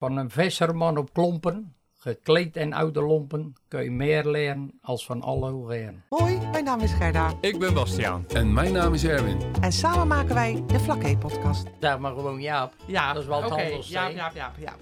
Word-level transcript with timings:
Van 0.00 0.16
een 0.16 0.30
visserman 0.30 0.96
op 0.96 1.12
klompen, 1.12 1.74
gekleed 1.98 2.56
in 2.56 2.72
oude 2.74 3.02
lompen, 3.02 3.52
kun 3.68 3.82
je 3.82 3.90
meer 3.90 4.26
leren 4.28 4.78
als 4.82 5.04
van 5.06 5.22
alle 5.22 5.50
hogeren. 5.50 6.04
Hoi, 6.08 6.38
mijn 6.52 6.64
naam 6.64 6.80
is 6.80 6.92
Gerda 6.92 7.32
Ik 7.40 7.58
ben 7.58 7.74
Bastiaan. 7.74 8.24
En 8.28 8.52
mijn 8.52 8.72
naam 8.72 8.94
is 8.94 9.04
Erwin. 9.04 9.38
en 9.60 9.72
samen 9.72 10.06
maken 10.06 10.34
wij 10.34 10.62
de 10.66 10.80
Vlakke-podcast. 10.80 11.66
Zeg 11.80 11.98
maar 11.98 12.12
gewoon 12.14 12.40
Jaap. 12.40 12.72
Ja, 12.86 13.12
Dat 13.12 13.22
is 13.22 13.28
wel 13.28 13.42
het 13.42 13.52
oké, 13.52 13.60
handelsteen. 13.62 14.00
Jaap, 14.00 14.12
Jaap, 14.14 14.34
Jaap, 14.34 14.54
Jaap. 14.58 14.78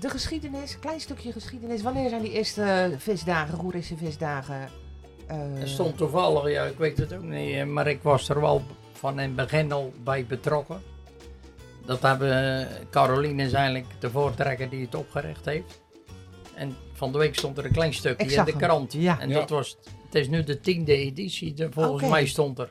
De 0.00 0.10
geschiedenis, 0.10 0.78
klein 0.78 1.00
stukje 1.00 1.32
geschiedenis. 1.32 1.82
Wanneer 1.82 2.08
zijn 2.08 2.22
die 2.22 2.32
eerste 2.32 2.94
visdagen, 2.98 3.58
Goerische 3.58 3.96
visdagen? 3.96 4.68
eh, 5.26 5.36
Het 5.54 5.68
stond 5.68 5.96
toevallig, 5.96 6.50
ja, 6.52 6.64
ik 6.64 6.78
weet 6.78 6.98
het 6.98 7.12
ook 7.14 7.22
niet, 7.22 7.54
eh, 7.54 7.64
maar 7.64 7.86
ik 7.86 8.02
was 8.02 8.28
er 8.28 8.40
wel 8.40 8.62
van 8.92 9.12
in 9.20 9.26
het 9.26 9.36
begin 9.36 9.72
al 9.72 9.92
bij 10.04 10.26
betrokken. 10.26 10.82
Dat 11.88 12.02
hebben 12.02 12.60
eh, 12.60 12.76
Caroline 12.90 13.42
is 13.42 13.52
eigenlijk 13.52 13.86
de 14.00 14.10
voortrekker 14.10 14.68
die 14.68 14.84
het 14.84 14.94
opgericht 14.94 15.44
heeft. 15.44 15.80
En 16.54 16.76
van 16.92 17.12
de 17.12 17.18
week 17.18 17.34
stond 17.36 17.58
er 17.58 17.64
een 17.64 17.72
klein 17.72 17.94
stukje 17.94 18.32
in 18.36 18.44
de 18.44 18.56
krant. 18.56 18.92
Ja. 18.92 19.20
En 19.20 19.28
Ja. 19.28 19.34
dat 19.34 19.50
was, 19.50 19.76
het 20.04 20.14
is 20.14 20.28
nu 20.28 20.44
de 20.44 20.60
tiende 20.60 20.96
editie, 20.96 21.54
de, 21.54 21.68
volgens 21.72 22.10
mij 22.10 22.26
stond 22.26 22.58
er. 22.58 22.70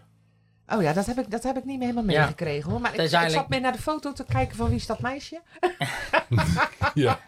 Oh 0.75 0.81
ja, 0.81 0.93
dat 0.93 1.05
heb 1.05 1.17
ik, 1.17 1.31
dat 1.31 1.43
heb 1.43 1.57
ik 1.57 1.63
niet 1.65 1.77
meer 1.79 1.87
helemaal 1.87 2.11
Ja. 2.13 2.19
meegekregen 2.21 2.71
hoor. 2.71 2.81
Maar 2.81 2.93
ik, 2.93 2.99
Het 2.99 3.13
ik 3.13 3.29
zat 3.29 3.49
meer 3.49 3.61
naar 3.61 3.71
de 3.71 3.81
foto 3.81 4.13
te 4.13 4.25
kijken 4.25 4.55
van 4.57 4.67
wie 4.67 4.75
is 4.75 4.85
dat 4.85 4.99
meisje? 4.99 5.41
Ja. 6.93 7.19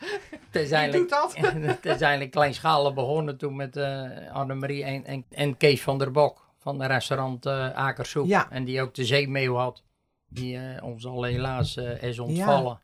Het 0.51 0.61
is 0.63 0.71
eigenlijk, 0.71 1.09
doet 1.09 1.19
dat? 1.19 1.35
het 1.75 1.85
is 1.85 2.01
eigenlijk 2.01 2.31
kleinschalig 2.31 2.93
begonnen 2.93 3.37
toen 3.37 3.55
met 3.55 3.77
eh 3.77 4.01
Annemarie 4.33 4.83
en, 4.83 5.05
en, 5.05 5.25
en 5.29 5.57
Kees 5.57 5.81
van 5.81 5.97
der 5.97 6.11
Bok 6.11 6.47
van 6.59 6.77
de 6.79 6.85
restaurant 6.85 7.45
eh 7.45 7.69
Akersoep. 7.75 8.27
Ja. 8.27 8.47
En 8.49 8.63
die 8.63 8.81
ook 8.81 8.93
de 8.95 9.05
zeemeeuw 9.05 9.55
had, 9.55 9.83
die 10.29 10.57
eh, 10.57 10.83
ons 10.83 11.05
al 11.05 11.23
helaas 11.23 11.77
eh, 11.77 12.03
is 12.03 12.19
ontvallen. 12.19 12.79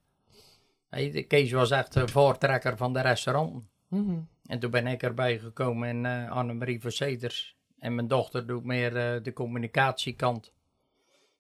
De 0.90 1.24
Kees 1.24 1.52
was 1.52 1.72
echt 1.72 1.94
de 1.94 2.08
voortrekker 2.08 2.78
van 2.78 2.94
de 2.94 3.02
restaurant. 3.02 3.64
Mhm. 3.88 4.20
En 4.46 4.60
toen 4.60 4.72
ben 4.72 4.88
ik 4.88 5.04
erbij 5.04 5.40
gekomen 5.40 5.90
en 5.90 6.06
eh 6.06 6.32
Annemarie 6.32 6.82
Verzeters. 6.82 7.56
En 7.80 7.96
mijn 7.96 8.08
dochter 8.08 8.48
doet 8.48 8.64
meer 8.64 8.94
de 9.24 9.34
communicatiekant. 9.34 10.54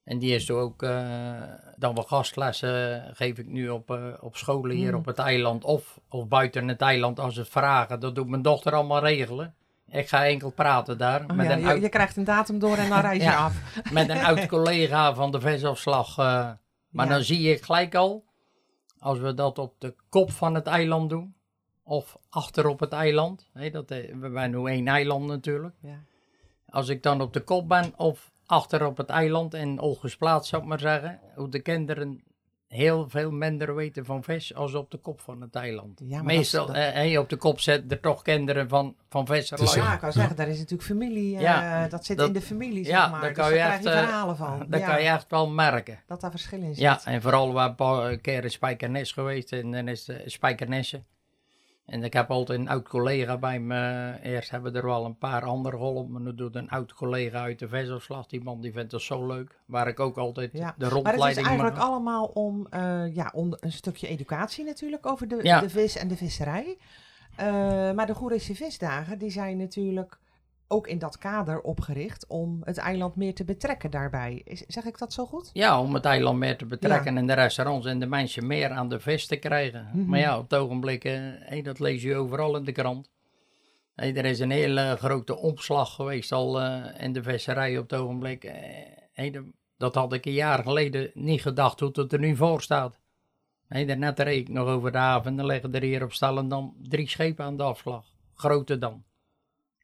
En 0.04 0.20
die 0.20 0.36
is 0.36 0.46
toen 0.46 0.60
ook, 0.60 0.84
eh, 0.84 1.42
dan 1.78 1.96
wel 1.96 2.04
gastlessen 2.04 3.04
geef 3.16 3.38
ik 3.38 3.48
nu 3.48 3.70
op, 3.70 4.16
op 4.20 4.36
scholen 4.36 4.76
hier 4.76 4.92
Mm. 4.92 4.98
op 4.98 5.06
het 5.06 5.18
eiland 5.20 5.64
of, 5.64 6.00
of 6.10 6.28
buiten 6.28 6.68
het 6.68 6.82
eiland 6.82 7.20
als 7.20 7.34
ze 7.36 7.46
vragen. 7.46 8.00
Dat 8.00 8.16
doet 8.16 8.28
mijn 8.28 8.42
dochter 8.42 8.74
allemaal 8.74 9.02
regelen. 9.02 9.56
Ik 9.92 10.08
ga 10.10 10.26
enkel 10.26 10.50
praten 10.52 10.98
daar 10.98 11.22
Oh 11.22 11.36
met, 11.36 11.46
ja, 11.46 11.52
een 11.54 11.60
je, 11.60 11.68
oud, 11.68 11.82
je 11.82 11.90
krijgt 11.90 12.18
een 12.18 12.24
datum 12.24 12.60
door 12.60 12.78
en 12.78 12.90
dan 12.90 13.00
reis 13.10 13.18
je 13.18 13.24
Ja. 13.30 13.44
af. 13.46 13.82
met 13.92 14.10
een 14.10 14.24
oud 14.24 14.46
collega 14.56 15.14
van 15.14 15.32
de 15.32 15.40
visafslag. 15.42 16.18
eh. 16.18 16.52
maar 16.90 17.06
Ja. 17.06 17.12
dan 17.12 17.24
zie 17.24 17.42
je 17.42 17.64
gelijk 17.64 17.96
al, 17.96 18.24
als 19.00 19.20
we 19.20 19.34
dat 19.34 19.58
op 19.60 19.74
de 19.80 19.96
kop 20.10 20.32
van 20.32 20.56
het 20.56 20.68
eiland 20.68 21.10
doen, 21.10 21.36
of 21.84 22.18
achter 22.30 22.68
op 22.68 22.80
het 22.80 22.92
eiland. 22.94 23.48
Hè, 23.54 23.70
dat, 23.70 23.92
eh, 23.92 24.14
we 24.20 24.30
zijn 24.34 24.52
nu 24.52 24.66
één 24.70 24.88
eiland 24.88 25.26
natuurlijk. 25.28 25.76
Ja. 25.82 26.00
Als 26.70 26.90
ik 26.90 27.04
dan 27.04 27.22
op 27.22 27.34
de 27.34 27.42
kop 27.42 27.68
ben 27.68 27.94
of 27.98 28.32
achter 28.46 28.86
op 28.86 28.98
het 28.98 29.10
eiland 29.10 29.54
in 29.54 29.80
Olgesplaats 29.80 30.50
zou 30.50 30.62
ik 30.62 30.68
maar 30.68 30.80
zeggen, 30.80 31.20
hoe 31.36 31.50
de 31.50 31.60
kinderen 31.60 32.24
heel 32.76 33.10
veel 33.10 33.32
minder 33.32 33.76
weten 33.76 34.06
van 34.06 34.24
vis 34.24 34.54
als 34.56 34.74
op 34.74 34.92
de 34.92 34.98
kop 34.98 35.22
van 35.22 35.42
het 35.42 35.56
eiland. 35.56 36.02
Ja, 36.04 36.16
maar 36.16 36.26
Meestal, 36.26 36.66
dat- 36.66 36.76
eh, 36.76 36.92
hè, 36.92 37.20
op 37.20 37.30
de 37.30 37.36
kop 37.36 37.60
zet 37.60 37.92
er 37.92 38.00
toch 38.00 38.22
kinderen 38.22 38.70
van, 38.70 38.96
van 39.10 39.26
visserlui. 39.26 39.66
Dus, 39.74 39.76
Ja, 39.84 39.94
ik 39.94 40.00
kan 40.00 40.12
zeggen, 40.12 40.36
daar 40.36 40.48
is 40.48 40.58
natuurlijk 40.58 40.84
familie, 40.90 41.36
eh, 41.36 41.42
Ja, 41.42 41.88
dat 41.88 42.06
zit 42.06 42.18
dat- 42.18 42.28
in 42.28 42.34
de 42.34 42.42
familie, 42.42 42.86
zeg 42.86 42.94
ja, 42.94 43.08
maar. 43.08 43.20
daar 43.22 43.30
Dus 43.34 43.38
kan 43.38 43.46
daar 43.50 43.54
je 43.54 43.60
krijg 43.66 43.84
je 43.84 43.90
echt, 43.90 43.98
eh, 43.98 44.04
verhalen 44.08 44.38
van. 44.38 44.66
Dat 44.70 44.80
ja, 44.80 44.86
kan 44.88 45.02
je 45.02 45.08
echt 45.10 45.26
wel 45.30 45.50
merken. 45.50 46.00
Dat 46.08 46.22
daar 46.22 46.32
verschil 46.32 46.60
in 46.62 46.74
zit. 46.74 46.78
Ja, 46.84 47.00
en 47.06 47.22
vooral 47.22 47.54
waar 47.54 47.70
een 47.70 47.76
paar 47.76 48.18
keer 48.18 48.44
in 48.44 48.52
Spijkernes 48.52 49.12
geweest 49.12 49.52
en 49.52 49.72
dan 49.72 49.88
is 49.88 50.04
de 50.06 50.22
Spijkernesse. 50.26 51.04
En 51.86 52.04
ik 52.04 52.14
heb 52.14 52.32
altijd 52.32 52.60
een 52.60 52.70
oud 52.70 52.88
collega 52.88 53.38
bij 53.38 53.60
me. 53.60 54.14
Eerst 54.24 54.50
hebben 54.50 54.76
er 54.76 54.86
wel 54.86 55.06
een 55.06 55.18
paar 55.18 55.44
anderen 55.44 55.80
geholpen, 55.80 56.12
maar 56.12 56.22
nu 56.22 56.36
doet 56.36 56.56
een 56.56 56.70
oud 56.70 56.94
collega 56.94 57.42
uit 57.42 57.60
de 57.60 57.68
Vesselslag. 57.68 58.28
Die 58.28 58.44
man 58.44 58.62
die 58.62 58.72
vindt 58.72 58.92
dat 58.92 59.02
zo 59.02 59.28
leuk. 59.28 59.60
Waar 59.66 59.88
ik 59.88 60.00
ook 60.00 60.18
altijd 60.18 60.52
Ja, 60.52 60.58
de 60.60 60.64
Maar 60.64 60.74
het 60.78 60.88
is 60.88 60.94
rondleiding 60.94 61.48
eigenlijk 61.48 61.78
allemaal 61.78 62.26
om, 62.26 62.68
eh, 62.70 63.16
ja, 63.16 63.32
om 63.34 63.58
een 63.60 63.72
stukje 63.72 64.08
educatie 64.08 64.66
natuurlijk 64.66 65.06
over 65.06 65.28
de, 65.28 65.40
Ja. 65.42 65.60
de 65.60 65.70
vis 65.70 65.98
en 65.98 66.08
de 66.08 66.16
visserij. 66.18 66.78
Eh, 67.36 67.46
maar 67.92 68.06
de 68.06 68.16
Goerische 68.16 68.56
visdagen, 68.56 69.18
die 69.18 69.32
zijn 69.32 69.58
natuurlijk 69.58 70.18
ook 70.68 70.88
in 70.88 71.00
dat 71.00 71.18
kader 71.18 71.62
opgericht 71.62 72.28
om 72.28 72.62
het 72.64 72.78
eiland 72.78 73.16
meer 73.16 73.34
te 73.34 73.44
betrekken 73.44 73.92
daarbij. 73.92 74.42
Is, 74.44 74.64
zeg 74.68 74.86
ik 74.86 74.98
dat 74.98 75.14
zo 75.14 75.26
goed? 75.26 75.50
Ja, 75.54 75.82
om 75.82 75.94
het 75.94 76.06
eiland 76.06 76.40
meer 76.40 76.58
te 76.58 76.66
betrekken 76.66 77.18
en 77.18 77.28
de 77.28 77.34
restaurants 77.34 77.86
en 77.86 78.00
de 78.00 78.06
mensen 78.06 78.48
meer 78.48 78.70
aan 78.70 78.90
de 78.90 79.00
vis 79.00 79.28
te 79.28 79.36
krijgen. 79.36 79.90
Mhm. 79.94 80.06
Maar 80.06 80.20
ja, 80.20 80.38
op 80.38 80.50
het 80.50 80.60
ogenblik, 80.60 81.04
eh, 81.04 81.64
dat 81.64 81.80
lees 81.80 82.02
je 82.02 82.16
overal 82.16 82.56
in 82.56 82.64
de 82.64 82.72
krant. 82.72 83.10
Hé, 83.96 84.12
er 84.12 84.26
is 84.26 84.40
een 84.40 84.52
hele 84.52 84.96
grote 85.00 85.38
omslag 85.38 85.96
geweest 85.96 86.32
al 86.32 86.62
eh, 86.62 87.04
in 87.04 87.14
de 87.14 87.24
visserij 87.24 87.78
op 87.78 87.90
het 87.90 88.00
ogenblik. 88.00 88.44
Eh, 88.44 89.34
dat 89.78 89.96
had 89.96 90.14
ik 90.14 90.26
een 90.26 90.34
jaar 90.34 90.64
geleden 90.64 91.12
niet 91.14 91.42
gedacht 91.42 91.80
hoe 91.80 91.90
het 91.94 92.14
er 92.14 92.20
nu 92.20 92.36
voor 92.36 92.62
staat. 92.62 93.00
Hé, 93.68 93.86
daarnet 93.86 94.20
reed 94.20 94.48
ik 94.48 94.54
nog 94.54 94.68
over 94.68 94.92
de 94.92 94.98
haven. 94.98 95.36
Dan 95.36 95.46
liggen 95.46 95.74
er 95.74 95.82
hier 95.82 96.04
op 96.04 96.14
Stellendam 96.14 96.76
drie 96.82 97.10
schepen 97.10 97.46
aan 97.46 97.58
de 97.58 97.64
afslag. 97.64 98.06
Grote 98.34 98.78
dan. 98.78 99.04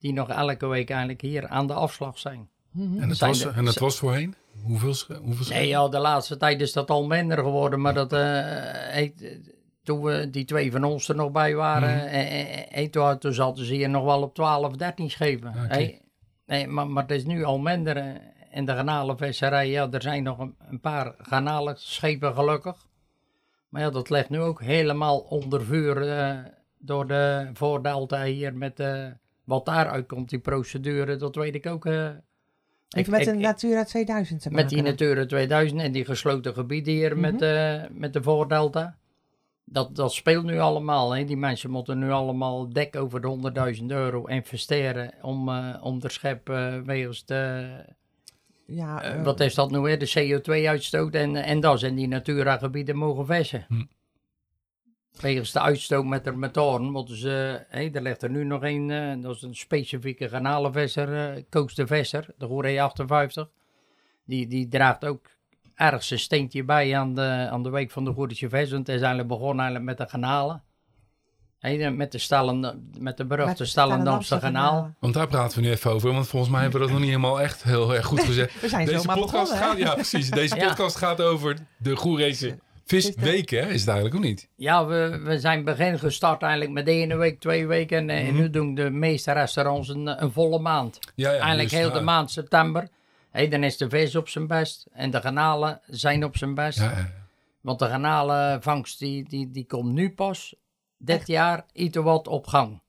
Die 0.02 0.14
nog 0.14 0.30
elke 0.30 0.68
week 0.68 0.90
eigenlijk 0.90 1.22
hier 1.22 1.48
aan 1.48 1.68
de 1.68 1.74
afslag 1.74 2.18
zijn. 2.20 2.50
En 2.76 3.02
het, 3.10 3.18
Zijn 3.18 3.30
was, 3.32 3.44
er- 3.46 3.54
en 3.56 3.66
het 3.66 3.80
was 3.80 3.98
voorheen? 3.98 4.36
Hoeveel, 4.64 4.94
hoeveel 5.22 5.56
Nee, 5.56 5.68
ja, 5.68 5.88
de 5.90 6.00
laatste 6.00 6.38
tijd 6.38 6.62
is 6.62 6.74
dat 6.74 6.90
al 6.90 7.06
minder 7.08 7.38
geworden. 7.38 7.82
Maar 7.82 7.94
dat, 7.94 8.14
eh, 8.14 8.20
heet, 8.94 9.40
toen 9.84 10.02
we 10.02 10.30
die 10.30 10.46
twee 10.46 10.72
van 10.72 10.84
ons 10.84 11.08
er 11.10 11.16
nog 11.16 11.32
bij 11.32 11.56
waren, 11.56 11.96
Mhm. 11.98 12.06
eh, 12.06 12.42
eh, 12.42 12.84
eh, 12.84 12.90
toen, 12.90 13.18
toen 13.18 13.34
zaten 13.34 13.66
ze 13.66 13.74
hier 13.74 13.90
nog 13.90 14.04
wel 14.04 14.22
op 14.22 14.34
12, 14.36 14.76
13 14.76 15.10
schepen. 15.10 15.52
Hey, 15.54 16.02
nee, 16.46 16.68
maar, 16.68 16.88
maar 16.88 17.04
het 17.04 17.12
is 17.12 17.26
nu 17.26 17.44
al 17.44 17.60
minder. 17.60 18.22
in 18.54 18.66
de 18.66 18.74
garnalenvisserij, 18.74 19.70
ja, 19.70 19.88
er 19.92 20.02
zijn 20.02 20.24
nog 20.24 20.40
een, 20.40 20.56
een 20.70 20.80
paar 20.80 21.14
garnalenschepen 21.18 22.34
gelukkig. 22.34 22.76
Maar 23.70 23.82
ja, 23.82 23.90
dat 23.90 24.10
ligt 24.10 24.30
nu 24.30 24.40
ook 24.40 24.62
helemaal 24.62 25.18
onder 25.20 25.66
vuur 25.66 25.96
door 26.80 27.08
de 27.08 27.50
voordelta 27.54 28.24
hier 28.24 28.56
met 28.56 28.80
eh, 28.80 29.06
wat 29.44 29.66
daaruit 29.66 30.08
komt, 30.08 30.30
die 30.30 30.40
procedure, 30.40 31.16
dat 31.16 31.36
weet 31.36 31.56
ik 31.56 31.66
ook. 31.66 31.86
eh. 31.86 32.10
Heeft 32.90 33.08
Ik- 33.08 33.14
met 33.14 33.24
de 33.26 33.34
Natura 33.34 33.84
2000 33.84 34.42
te 34.42 34.50
maken. 34.50 34.64
met 34.66 34.74
die 34.74 34.82
Natura 34.84 35.26
2000 35.26 35.82
en 35.82 35.92
die 35.92 36.06
gesloten 36.06 36.54
gebieden 36.54 36.94
hier 36.94 37.18
met, 37.18 37.34
Mhm. 37.34 37.44
eh, 37.44 37.82
met 37.92 38.14
de 38.14 38.24
voordelta. 38.24 38.98
Dat, 39.66 39.96
dat 39.96 40.14
speelt 40.14 40.44
nu 40.46 40.60
allemaal. 40.60 41.12
Hè. 41.16 41.24
Die 41.26 41.38
mensen 41.38 41.70
moeten 41.70 42.00
nu 42.00 42.10
allemaal 42.12 42.70
dik 42.70 42.96
over 42.96 43.22
de 43.22 43.28
100.000 43.28 43.92
euro 43.92 44.26
investeren 44.26 45.14
om, 45.22 45.50
eh, 45.50 45.76
om 45.82 46.00
de 46.00 46.10
schep 46.10 46.48
wegens 46.86 47.26
de, 47.26 47.70
Ja, 48.66 49.22
wat 49.24 49.40
is 49.40 49.56
dat 49.56 49.72
nu 49.72 49.80
weer, 49.80 50.00
de 50.00 50.12
CO2-uitstoot 50.42 51.14
en, 51.16 51.36
en 51.36 51.60
dat 51.60 51.80
ze 51.80 51.88
in 51.88 51.96
die 51.96 52.08
Natura-gebieden 52.08 52.96
mogen 52.96 53.26
vissen. 53.26 53.66
Hm. 53.68 53.82
Wegens 55.20 55.52
de 55.52 55.60
uitstoot 55.62 56.06
met 56.06 56.24
de 56.24 56.32
motoren 56.32 56.92
moeten 56.92 57.16
ze, 57.18 57.66
hé, 57.70 57.90
er 57.94 58.02
ligt 58.02 58.22
er 58.24 58.30
nu 58.30 58.44
nog 58.44 58.64
een, 58.64 58.92
eh, 58.92 59.22
dat 59.24 59.36
is 59.36 59.42
een 59.42 59.56
specifieke 59.56 60.30
garnalenvisser, 60.30 61.36
eh 61.36 61.44
Koos 61.50 61.76
de 61.76 61.88
Visser, 61.88 62.26
de 62.38 62.46
Goeree 62.46 62.82
58. 62.82 63.48
Die, 64.26 64.48
die 64.48 64.68
draagt 64.68 65.06
ook 65.06 65.26
ergens 65.76 66.10
een 66.10 66.20
steentje 66.20 66.64
bij 66.64 66.98
aan 66.98 67.16
de, 67.16 67.48
aan 67.52 67.64
de 67.64 67.70
week 67.70 67.92
van 67.92 68.06
de 68.06 68.12
Goerische 68.14 68.50
Vis, 68.50 68.72
want 68.72 68.88
het 68.88 68.96
is 68.96 69.02
eigenlijk 69.02 69.28
begonnen 69.28 69.66
eigenlijk 69.66 69.86
met 69.86 69.98
de 69.98 70.12
garnalen. 70.12 70.64
Hé, 71.60 71.78
de- 71.78 71.90
met 71.90 72.12
de, 72.12 72.18
stellen, 72.18 72.90
met 72.98 73.18
de 73.18 73.26
beruchte 73.26 73.66
Stellendamse 73.66 74.38
kanaal. 74.40 74.94
Want 75.00 75.14
daar 75.14 75.28
praten 75.28 75.58
we 75.60 75.66
nu 75.66 75.72
even 75.72 75.92
over. 75.92 76.14
Want 76.14 76.28
volgens 76.28 76.52
mij 76.52 76.62
hebben 76.62 76.80
we 76.80 76.86
dat 76.86 76.96
nog 76.96 77.04
niet 77.06 77.14
helemaal 77.16 77.42
echt 77.42 77.64
heel 77.64 77.96
erg 77.96 78.06
goed 78.06 78.24
gezegd. 78.32 78.62
We 78.62 78.68
zijn 78.70 78.86
Deze 78.86 79.00
zomaar 79.00 79.16
podcast 79.18 79.52
begonnen, 79.52 79.70
gaat, 79.78 79.88
ja, 79.88 79.94
precies. 79.94 80.30
Deze 80.30 80.56
Ja. 80.56 80.68
podcast 80.68 80.96
gaat 80.96 81.22
over 81.22 81.58
de 81.78 81.96
Goerese 81.96 82.60
visweken, 82.86 83.64
hè? 83.64 83.70
Is 83.70 83.80
het 83.80 83.90
eigenlijk 83.90 84.18
ook 84.18 84.24
niet? 84.24 84.50
Ja, 84.56 84.86
we, 84.86 85.20
we 85.24 85.40
zijn 85.40 85.64
begin 85.64 86.00
gestart 86.00 86.42
eigenlijk 86.42 86.72
met 86.72 86.88
één 86.88 87.18
week, 87.18 87.40
twee 87.40 87.68
weken. 87.68 88.10
En, 88.10 88.10
eh, 88.10 88.28
Mhm. 88.28 88.36
nu 88.36 88.50
doen 88.50 88.76
de 88.76 88.90
meeste 88.90 89.32
restaurants 89.32 89.88
een, 89.90 90.24
een 90.24 90.32
volle 90.32 90.60
maand. 90.60 91.00
Ja, 91.16 91.30
ja, 91.32 91.38
eigenlijk 91.40 91.70
dus, 91.70 91.80
heel 91.80 91.88
ja. 91.88 91.94
de 91.94 92.02
maand 92.02 92.32
september. 92.32 92.88
Hé, 93.32 93.48
dan 93.48 93.64
is 93.64 93.78
de 93.78 93.90
vis 93.90 94.16
op 94.16 94.30
zijn 94.30 94.48
best. 94.48 94.88
En 94.94 95.12
de 95.12 95.22
garnalen 95.22 95.82
zijn 95.88 96.24
op 96.24 96.38
zijn 96.38 96.54
best. 96.56 96.80
Ja, 96.80 96.92
ja. 96.92 97.10
Want 97.62 97.80
de 97.80 97.86
garnalenvangst 97.88 99.00
die, 99.00 99.24
die, 99.30 99.52
die 99.52 99.66
komt 99.66 99.92
nu 99.94 100.10
pas 100.12 100.56
dit 100.98 101.28
jaar 101.28 101.66
iets 101.74 101.98
wat 101.98 102.28
op 102.28 102.48
gang. 102.48 102.82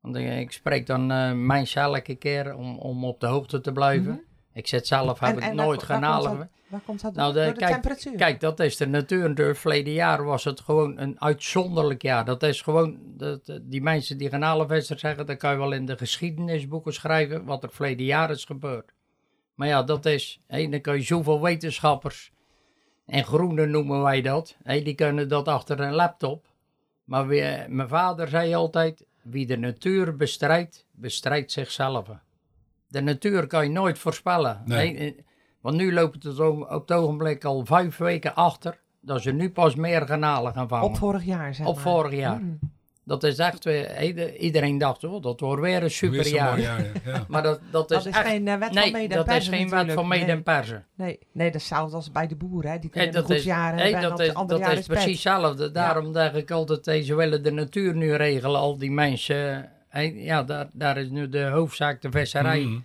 Want 0.00 0.16
ik, 0.16 0.38
ik 0.38 0.52
spreek 0.52 0.86
dan 0.86 1.10
eh 1.10 1.32
mensen 1.32 1.82
elke 1.82 2.14
keer 2.14 2.54
om, 2.54 2.78
om 2.78 3.04
op 3.04 3.20
de 3.20 3.26
hoogte 3.26 3.60
te 3.60 3.72
blijven. 3.72 4.10
Mhm. 4.12 4.20
Ik 4.52 4.66
zet 4.66 4.86
zelf, 4.86 5.18
heb 5.20 5.30
En- 5.30 5.36
ik 5.36 5.42
en 5.42 5.56
nooit 5.56 5.86
dat- 5.88 6.48
Waar 6.70 6.80
komt 6.80 7.00
dat 7.00 7.14
Nou, 7.14 7.32
door? 7.32 7.40
de- 7.42 7.48
Door 7.48 7.58
de 7.58 7.60
kijk- 7.64 7.72
temperatuur? 7.72 8.16
Kijk, 8.16 8.40
dat 8.40 8.60
is 8.60 8.76
de 8.76 8.86
natuur. 8.86 9.34
De 9.34 9.54
verleden 9.54 9.92
jaar 9.92 10.24
was 10.24 10.44
het 10.44 10.60
gewoon 10.60 10.98
een 10.98 11.20
uitzonderlijk 11.20 12.02
jaar. 12.02 12.24
Dat 12.24 12.42
is 12.42 12.62
gewoon, 12.62 12.98
dat, 13.04 13.58
die 13.62 13.82
mensen 13.82 14.18
die 14.18 14.28
garnalenvissers 14.28 15.00
zeggen, 15.00 15.26
dat 15.26 15.36
kan 15.36 15.50
je 15.52 15.56
wel 15.58 15.72
in 15.72 15.86
de 15.86 15.96
geschiedenisboeken 15.96 16.92
schrijven, 16.92 17.44
wat 17.44 17.62
er 17.62 17.70
verleden 17.72 18.06
jaar 18.06 18.30
is 18.30 18.44
gebeurd. 18.44 18.92
Maar 19.54 19.68
ja, 19.68 19.82
dat 19.82 20.06
is, 20.06 20.40
hé, 20.46 20.68
dan 20.68 20.80
kan 20.80 20.94
je 20.96 21.02
zoveel 21.02 21.40
wetenschappers, 21.42 22.32
en 23.06 23.24
groenen 23.24 23.70
noemen 23.70 24.02
wij 24.02 24.20
dat, 24.20 24.56
hé, 24.62 24.82
die 24.82 24.94
kunnen 24.94 25.28
dat 25.28 25.48
achter 25.48 25.80
een 25.80 25.92
laptop, 25.94 26.46
Maar 27.04 27.26
wie- 27.26 27.68
mijn 27.68 27.88
vader 27.88 28.28
zei 28.28 28.54
altijd, 28.54 29.04
wie 29.22 29.46
de 29.46 29.56
natuur 29.56 30.16
bestrijdt, 30.16 30.86
bestrijdt 30.92 31.52
zichzelf. 31.52 32.08
De 32.88 33.00
natuur 33.00 33.46
kan 33.46 33.64
je 33.64 33.70
nooit 33.70 33.98
voorspellen. 33.98 34.62
Nee. 34.64 34.92
Nee, 34.92 35.14
eh, 35.14 35.22
want 35.60 35.76
nu 35.76 35.92
loopt 35.92 36.22
het 36.22 36.38
op 36.40 36.68
het 36.70 36.92
ogenblik 36.92 37.44
al 37.44 37.64
vijf 37.64 37.96
weken 37.96 38.34
achter, 38.34 38.78
dat 39.00 39.22
ze 39.22 39.32
nu 39.32 39.50
pas 39.50 39.74
meer 39.74 40.04
kanalen 40.04 40.52
gaan 40.52 40.68
vangen. 40.68 40.86
Op 40.86 40.96
vorig 40.96 41.24
jaar, 41.24 41.54
zeg 41.54 41.66
Op 41.66 41.74
maar. 41.74 41.82
vorig 41.82 42.12
jaar. 42.14 42.40
Mm. 42.40 42.58
Dat 43.04 43.22
is 43.24 43.38
echt 43.38 43.64
weer, 43.64 44.02
ieder- 44.02 44.36
iedereen 44.36 44.78
dacht, 44.78 45.04
oh, 45.04 45.22
dat 45.22 45.40
wordt 45.40 45.62
weer 45.62 45.82
een 45.82 45.90
superjaar. 45.90 46.60
jaar, 46.60 46.80
ja. 47.04 47.24
Maar 47.28 47.42
dat, 47.42 47.60
dat 47.70 47.90
is, 47.90 47.96
Dat 47.96 48.06
is 48.06 48.12
echt... 48.18 48.26
geen 48.28 48.48
eh, 48.48 48.56
wet 48.58 48.72
nee, 48.72 48.82
van 48.82 48.92
mede 48.92 49.14
en 49.14 49.18
dat 49.18 49.26
is 49.28 49.32
persen 49.34 49.52
geen 49.54 49.68
wet 49.70 49.92
van 49.92 50.08
mede 50.08 50.24
nee. 50.24 50.34
en 50.34 50.42
persen. 50.42 50.86
Nee, 50.94 51.18
nee, 51.32 51.46
dat 51.50 51.60
is 51.60 51.68
hetzelfde 51.68 51.96
als 51.96 52.12
bij 52.12 52.26
de 52.26 52.36
boeren. 52.36 52.70
Hè. 52.70 52.78
Die 52.78 52.90
Nee, 52.94 53.04
kunnen 53.04 53.08
een 53.08 53.20
dat 53.20 53.24
goed 53.30 53.34
is, 53.38 53.44
jaar 53.44 53.74
nee, 53.74 53.82
hebben 53.82 54.02
en 54.02 54.08
dat 54.16 54.36
op 54.36 54.42
is, 54.42 54.48
dat 54.48 54.58
jaar 54.58 54.72
is 54.72 54.86
pet. 54.86 54.86
precies 54.86 55.24
hetzelfde. 55.24 55.70
Daarom 55.70 56.12
zeg 56.12 56.32
ik 56.34 56.50
altijd, 56.50 57.04
ze 57.06 57.14
willen 57.14 57.42
de 57.42 57.52
natuur 57.52 57.94
nu 57.94 58.14
regelen, 58.14 58.60
al 58.60 58.78
die 58.78 58.90
mensen. 58.90 59.68
Eh, 59.88 60.24
Ja, 60.24 60.42
daar, 60.42 60.68
daar 60.72 60.96
is 60.98 61.08
nu 61.10 61.28
de 61.28 61.44
hoofdzaak 61.44 62.02
de 62.02 62.10
visserij. 62.10 62.60
Mhm. 62.60 62.78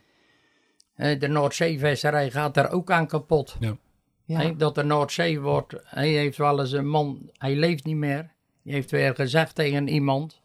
Eh, 0.95 1.19
De 1.19 1.27
Noordzeevisserij 1.27 2.31
gaat 2.31 2.57
er 2.57 2.71
ook 2.71 2.91
aan 2.91 3.07
kapot. 3.07 3.57
Ja. 3.59 4.51
Dat 4.57 4.75
de 4.75 4.83
Noordzee 4.83 5.39
wordt. 5.39 5.75
Hij 5.83 6.09
heeft 6.09 6.37
wel 6.37 6.59
eens 6.59 6.71
een 6.71 6.87
man, 6.87 7.29
hij 7.37 7.55
leeft 7.55 7.83
niet 7.83 7.95
meer. 7.95 8.31
Die 8.61 8.73
heeft 8.73 8.91
weer 8.91 9.15
gezegd 9.15 9.55
tegen 9.55 9.87
iemand. 9.87 10.41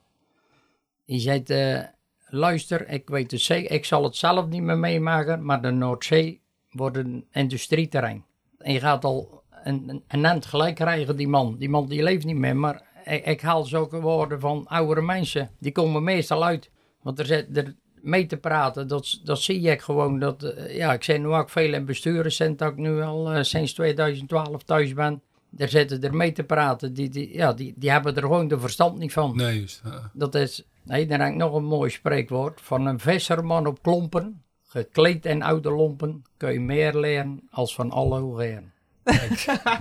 Die 1.04 1.20
zei: 1.20 1.42
eh, 1.42 1.82
Luister, 2.26 2.88
ik 2.88 3.08
weet 3.08 3.30
het 3.30 3.40
zeker, 3.40 3.70
ik 3.70 3.84
zal 3.84 4.04
het 4.04 4.16
zelf 4.16 4.46
niet 4.46 4.62
meer 4.62 4.78
meemaken, 4.78 5.44
maar 5.44 5.62
de 5.62 5.70
Noordzee 5.70 6.40
wordt 6.70 6.96
een 6.96 7.26
industrieterrein. 7.32 8.24
En 8.58 8.72
je 8.72 8.80
gaat 8.80 9.04
al 9.04 9.42
een, 9.64 10.02
een, 10.08 10.42
gelijk 10.42 10.74
krijgen, 10.74 11.16
die 11.16 11.28
man. 11.28 11.56
Die 11.58 11.68
man 11.68 11.88
die 11.88 12.02
leeft 12.02 12.24
niet 12.24 12.36
meer, 12.36 12.56
maar 12.56 12.82
ik, 13.04 13.24
ik 13.24 13.40
haal 13.40 13.64
zulke 13.64 14.00
woorden 14.00 14.40
van 14.40 14.66
oudere 14.66 15.02
mensen. 15.02 15.50
Die 15.58 15.72
komen 15.72 16.02
meestal 16.02 16.44
uit. 16.44 16.70
Want 17.02 17.18
er 17.18 17.26
zit 17.26 17.56
er 17.56 17.76
mee 18.02 18.26
te 18.26 18.36
praten, 18.36 18.88
dat, 18.88 19.20
dat 19.24 19.40
zie 19.40 19.60
ik 19.60 19.80
gewoon. 19.80 20.18
Dat, 20.18 20.42
eh, 20.42 20.76
ja, 20.76 20.92
ik 20.92 21.04
zit 21.04 21.20
nu 21.20 21.26
ook 21.26 21.50
veel 21.50 21.74
in 21.74 21.84
besturen, 21.84 22.32
sinds 22.32 22.58
dat 22.58 22.72
ik 22.72 22.76
nu 22.76 23.02
al 23.02 23.32
eh, 23.32 23.42
sinds 23.42 23.72
2012 23.72 24.62
thuis 24.62 24.94
ben. 24.94 25.22
Daar 25.50 25.68
zitten 25.68 26.02
er 26.02 26.14
mee 26.14 26.32
te 26.32 26.44
praten. 26.44 26.94
Die, 26.94 27.08
die, 27.08 27.34
ja, 27.34 27.52
die, 27.52 27.74
die 27.76 27.90
hebben 27.90 28.16
er 28.16 28.22
gewoon 28.22 28.48
de 28.48 28.60
verstand 28.60 28.98
niet 28.98 29.12
van. 29.12 29.36
Nee, 29.36 29.56
juist. 29.58 29.82
ja. 29.84 30.10
Dat 30.12 30.34
is, 30.34 30.64
nee, 30.82 31.06
dan 31.06 31.20
heb 31.20 31.30
ik 31.30 31.36
nog 31.36 31.54
een 31.54 31.64
mooi 31.64 31.90
spreekwoord. 31.90 32.60
Van 32.60 32.86
een 32.86 33.00
visserman 33.00 33.66
op 33.66 33.82
klompen, 33.82 34.42
gekleed 34.66 35.26
in 35.26 35.42
oude 35.42 35.70
lompen, 35.70 36.22
kun 36.36 36.52
je 36.52 36.60
meer 36.60 36.98
leren 36.98 37.40
als 37.50 37.74
van 37.74 37.90
alle 37.90 38.18
hogeren. 38.18 38.72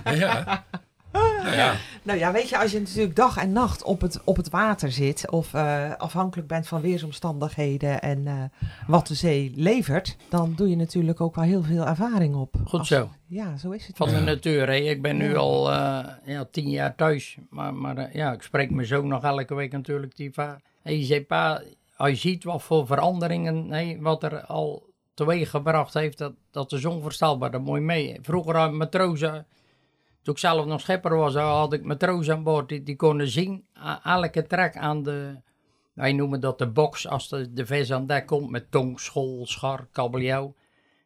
Ja. 0.04 0.64
Nou 1.42 1.54
ja. 1.56 1.74
Nou 2.02 2.18
ja, 2.18 2.32
weet 2.32 2.48
je, 2.48 2.58
als 2.58 2.72
je 2.72 2.78
natuurlijk 2.80 3.16
dag 3.16 3.36
en 3.36 3.52
nacht 3.52 3.82
op 3.82 4.00
het, 4.00 4.20
op 4.24 4.36
het 4.36 4.50
water 4.50 4.92
zit, 4.92 5.30
of 5.30 5.54
eh, 5.54 5.90
afhankelijk 5.96 6.48
bent 6.48 6.68
van 6.68 6.80
weersomstandigheden 6.80 8.00
en 8.02 8.26
eh, 8.26 8.34
wat 8.86 9.06
de 9.06 9.14
zee 9.14 9.52
levert, 9.56 10.16
dan 10.28 10.52
doe 10.56 10.68
je 10.68 10.76
natuurlijk 10.76 11.20
ook 11.20 11.34
wel 11.34 11.44
heel 11.44 11.62
veel 11.62 11.86
ervaring 11.86 12.34
op. 12.34 12.54
Goed 12.64 12.78
Als- 12.78 12.88
zo. 12.88 13.08
Ja, 13.26 13.56
zo 13.56 13.70
is 13.70 13.86
het. 13.86 13.96
Van 13.96 14.10
Ja. 14.10 14.18
de 14.18 14.24
natuur, 14.24 14.66
hè. 14.66 14.74
Ik 14.74 15.02
ben 15.02 15.16
nu 15.16 15.28
Ja. 15.30 15.36
al 15.36 15.70
eh, 15.72 16.04
ja, 16.24 16.44
tien 16.50 16.70
jaar 16.70 16.94
thuis. 16.94 17.36
Maar, 17.50 17.74
maar 17.74 18.16
ja, 18.16 18.32
ik 18.32 18.42
spreek 18.42 18.70
mijn 18.70 18.86
zoon 18.86 19.06
nog 19.06 19.22
elke 19.22 19.54
week 19.54 19.72
natuurlijk. 19.72 20.16
Die 20.16 20.32
va- 20.32 20.60
en 20.82 20.98
je 20.98 21.04
zegt, 21.04 21.26
pa, 21.26 21.62
als 21.96 22.10
je 22.10 22.16
ziet 22.16 22.44
wat 22.44 22.62
voor 22.62 22.86
veranderingen, 22.86 23.70
hè, 23.72 23.96
wat 24.00 24.22
er 24.22 24.40
al 24.44 24.88
teweeg 25.14 25.50
gebracht 25.50 25.94
heeft, 25.94 26.18
dat, 26.18 26.32
dat 26.50 26.72
is 26.72 26.84
onvoorstelbaar. 26.84 27.50
Dat 27.50 27.60
je 27.66 27.72
mee. 27.80 28.18
Vroeger 28.22 28.56
had 28.56 28.72
matrozen, 28.72 29.46
toen 30.22 30.34
ik 30.34 30.40
zelf 30.40 30.66
nog 30.66 30.80
schipper 30.80 31.16
was, 31.16 31.34
had 31.34 31.72
ik 31.72 31.84
matrozen 31.84 32.34
aan 32.34 32.42
boord. 32.42 32.68
Die, 32.68 32.82
die 32.82 32.96
konden 32.96 33.28
zien, 33.28 33.64
a- 33.84 34.00
elke 34.04 34.46
trek 34.46 34.76
aan 34.76 35.02
de, 35.02 35.40
wij 35.92 36.12
noemen 36.12 36.40
dat 36.40 36.58
de 36.58 36.68
box, 36.68 37.08
als 37.08 37.28
de, 37.28 37.52
de 37.52 37.66
vis 37.66 37.92
aan 37.92 38.06
dek 38.06 38.26
komt 38.26 38.50
met 38.50 38.70
tong, 38.70 39.00
schol, 39.00 39.46
schar, 39.46 39.86
kabeljauw. 39.92 40.54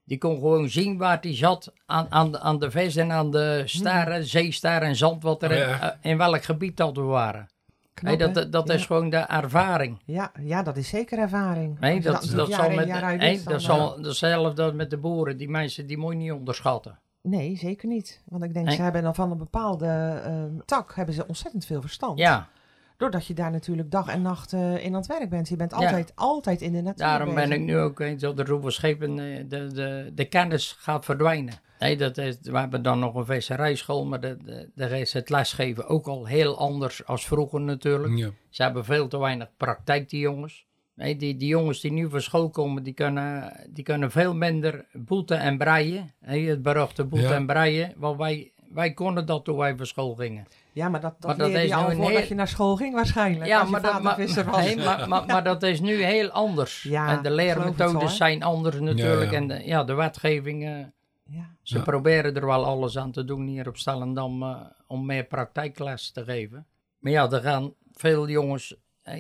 Die 0.07 0.19
kon 0.19 0.35
gewoon 0.35 0.69
zien 0.69 0.99
waar 0.99 1.21
die 1.21 1.35
zat 1.35 1.73
aan, 1.87 2.07
aan, 2.11 2.33
de, 2.33 2.41
aan 2.41 2.59
de 2.59 2.71
vis 2.71 2.97
en 2.97 3.13
aan 3.13 3.31
de 3.31 3.63
sterren, 3.65 4.25
zeesterren 4.25 4.89
en 4.89 4.97
zand, 4.97 5.23
wat 5.23 5.43
er 5.43 5.51
Oh, 5.51 5.57
ja. 5.57 5.81
eh, 6.01 6.11
in 6.11 6.19
welk 6.19 6.43
gebied 6.45 6.77
dat 6.77 6.97
we 6.97 7.03
waren. 7.03 7.49
Knap, 7.95 8.09
Hey, 8.19 8.27
dat 8.27 8.35
dat, 8.35 8.53
dat 8.53 8.69
ja. 8.69 8.75
is 8.75 8.87
gewoon 8.87 9.11
de 9.11 9.17
ervaring. 9.17 10.03
Ja, 10.05 10.33
ja, 10.41 10.63
dat 10.63 10.77
is 10.77 10.89
zeker 10.89 11.19
ervaring. 11.19 11.77
Je 11.81 12.01
dat, 12.01 12.33
dat, 12.35 12.49
jaar 12.49 12.61
zal 12.61 12.71
met, 12.71 12.91
hey, 12.91 13.41
dat 13.45 13.63
zal 13.63 13.99
hetzelfde 13.99 14.73
met 14.73 14.91
de 14.91 14.97
boeren. 14.99 15.37
Die 15.37 15.49
mensen 15.49 15.87
die 15.87 15.99
moet 15.99 16.13
je 16.13 16.19
niet 16.19 16.33
onderschatten. 16.33 16.99
Nee, 17.29 17.57
zeker 17.57 17.89
niet. 17.89 18.23
Want 18.29 18.45
ik 18.45 18.55
denk, 18.55 18.67
Nee. 18.67 18.77
ze 18.77 18.83
hebben 18.83 19.03
dan 19.03 19.15
van 19.15 19.31
een 19.31 19.39
bepaalde 19.39 19.87
ehm, 20.25 20.59
tak 20.65 20.95
hebben 20.95 21.15
ze 21.15 21.27
ontzettend 21.27 21.67
veel 21.67 21.81
verstand. 21.81 22.19
Ja, 22.19 22.49
Doordat 22.97 23.27
je 23.27 23.35
daar 23.35 23.51
natuurlijk 23.51 23.91
dag 23.91 24.09
en 24.09 24.23
nacht 24.23 24.53
eh, 24.53 24.85
in 24.85 24.87
aan 24.87 25.01
het 25.01 25.07
werk 25.07 25.31
bent. 25.31 25.49
Je 25.49 25.57
bent 25.57 25.73
altijd, 25.73 26.13
altijd 26.15 26.61
in 26.63 26.73
de 26.73 26.81
natuur 26.83 27.07
daarom 27.07 27.35
ben 27.35 27.53
ik 27.53 27.61
nu 27.61 27.79
ook 27.79 28.01
eens 28.01 28.25
op 28.25 28.37
de 28.37 28.45
roepen 28.45 28.73
schepen. 28.73 29.19
eh, 29.19 29.45
De, 29.49 29.73
de, 29.73 30.11
de 30.15 30.25
kennis 30.25 30.73
gaat 30.79 31.05
verdwijnen. 31.05 31.55
Nee, 31.79 31.97
dat 31.97 32.19
is, 32.19 32.37
we 32.43 32.59
hebben 32.59 32.83
dan 32.83 32.99
nog 32.99 33.15
een 33.15 33.25
visserijschool, 33.27 34.05
maar 34.07 34.21
de, 34.21 34.71
daar 34.75 34.91
is 34.91 35.13
het 35.13 35.31
lesgeven 35.31 35.87
ook 35.89 36.07
al 36.07 36.27
heel 36.27 36.59
anders 36.59 37.07
als 37.07 37.27
vroeger 37.27 37.61
natuurlijk. 37.61 38.17
Ja. 38.17 38.31
Ze 38.51 38.63
hebben 38.63 38.85
veel 38.85 39.09
te 39.09 39.19
weinig 39.19 39.49
praktijk, 39.57 40.09
die 40.11 40.21
jongens. 40.21 40.67
Nee, 40.95 41.17
die, 41.17 41.37
die 41.37 41.49
jongens 41.49 41.81
die 41.81 41.93
nu 41.93 42.09
van 42.11 42.21
school 42.21 42.51
komen, 42.51 42.83
die 42.83 42.93
kunnen, 42.93 43.53
die 43.71 43.85
kunnen 43.85 44.11
veel 44.11 44.35
minder 44.35 44.87
boeten 44.93 45.39
en 45.39 45.59
breien. 45.59 46.13
Hè, 46.21 46.39
het 46.39 46.63
beruchte 46.63 47.05
boeten 47.05 47.29
Ja. 47.29 47.35
en 47.35 47.47
breien. 47.47 47.93
Want 47.97 48.19
wij, 48.19 48.53
wij 48.73 48.93
konden 48.93 49.27
dat 49.27 49.45
toen 49.45 49.57
wij 49.57 49.77
van 49.77 49.87
school 49.87 50.15
gingen. 50.15 50.47
Ja, 50.73 50.89
maar 50.89 51.01
dat, 51.01 51.15
dat, 51.21 51.37
Maar 51.37 51.49
dat 51.49 51.57
is 51.63 51.69
je 51.69 51.75
al 51.75 51.91
voordat 51.91 52.09
heel- 52.09 52.27
je 52.29 52.35
naar 52.35 52.49
school 52.49 52.77
ging 52.77 52.95
waarschijnlijk. 52.95 53.47
Ja, 53.47 53.65
maar, 53.65 53.83
dat, 53.83 54.03
maar, 54.03 54.15
visser 54.15 54.45
was. 54.45 54.57
nee, 54.65 54.77
maar, 54.77 55.09
maar, 55.09 55.27
maar 55.27 55.45
dat 55.45 55.63
is 55.63 55.81
nu 55.81 56.03
heel 56.03 56.29
anders. 56.31 56.83
Ja, 56.83 57.17
en 57.17 57.23
de 57.23 57.31
leermethodes 57.31 58.17
zijn 58.17 58.43
anders 58.43 58.81
natuurlijk. 58.81 59.31
Ja, 59.31 59.37
ja. 59.37 59.37
En 59.37 59.49
de, 59.49 59.67
ja, 59.67 59.85
de 59.85 59.95
wetgeving, 59.95 60.65
eh, 60.65 60.71
Ja. 61.27 61.51
ze 61.63 61.77
Ja. 61.77 61.83
proberen 61.83 62.35
er 62.35 62.47
wel 62.47 62.65
alles 62.65 62.99
aan 62.99 63.13
te 63.13 63.25
doen 63.25 63.47
hier 63.47 63.69
op 63.69 63.77
Stellendam 63.77 64.43
eh, 64.43 64.57
om 64.87 65.07
meer 65.07 65.25
praktijkles 65.25 66.11
te 66.11 66.25
geven. 66.25 66.67
Maar 66.99 67.13
ja, 67.13 67.31
er 67.31 67.41
gaan 67.41 67.73
veel 67.93 68.29
jongens, 68.29 68.77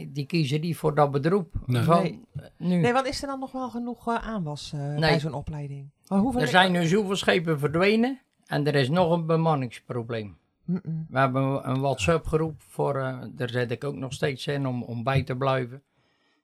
die 0.08 0.26
kiezen 0.26 0.60
niet 0.60 0.76
voor 0.76 0.94
dat 0.94 1.10
beroep. 1.10 1.54
Nee. 1.66 1.82
Van, 1.82 2.02
Nee. 2.02 2.20
eh, 2.36 2.42
nu. 2.56 2.76
Nee, 2.76 2.92
want 2.92 3.06
is 3.06 3.22
er 3.22 3.28
dan 3.28 3.38
nog 3.38 3.52
wel 3.52 3.70
genoeg 3.70 4.08
eh, 4.08 4.14
aanwas 4.28 4.72
eh, 4.72 4.80
Nee. 4.80 4.98
bij 4.98 5.20
zo'n 5.20 5.34
opleiding? 5.34 5.88
Hoeveel 6.06 6.40
Er 6.40 6.48
zijn 6.48 6.72
nu 6.72 6.86
zoveel 6.86 7.16
schepen 7.16 7.58
verdwenen 7.58 8.20
en 8.46 8.66
er 8.66 8.74
is 8.74 8.88
nog 8.88 9.10
een 9.12 9.26
bemanningsprobleem. 9.26 10.36
Mm-mm. 10.64 11.06
We 11.10 11.18
hebben 11.18 11.68
een 11.68 11.80
WhatsApp-groep 11.80 12.62
voor, 12.68 12.96
eh, 12.96 13.18
daar 13.30 13.48
zet 13.50 13.70
ik 13.70 13.84
ook 13.84 13.94
nog 13.94 14.12
steeds 14.12 14.46
in 14.46 14.66
om, 14.66 14.82
om 14.82 15.02
bij 15.02 15.22
te 15.22 15.36
blijven. 15.36 15.82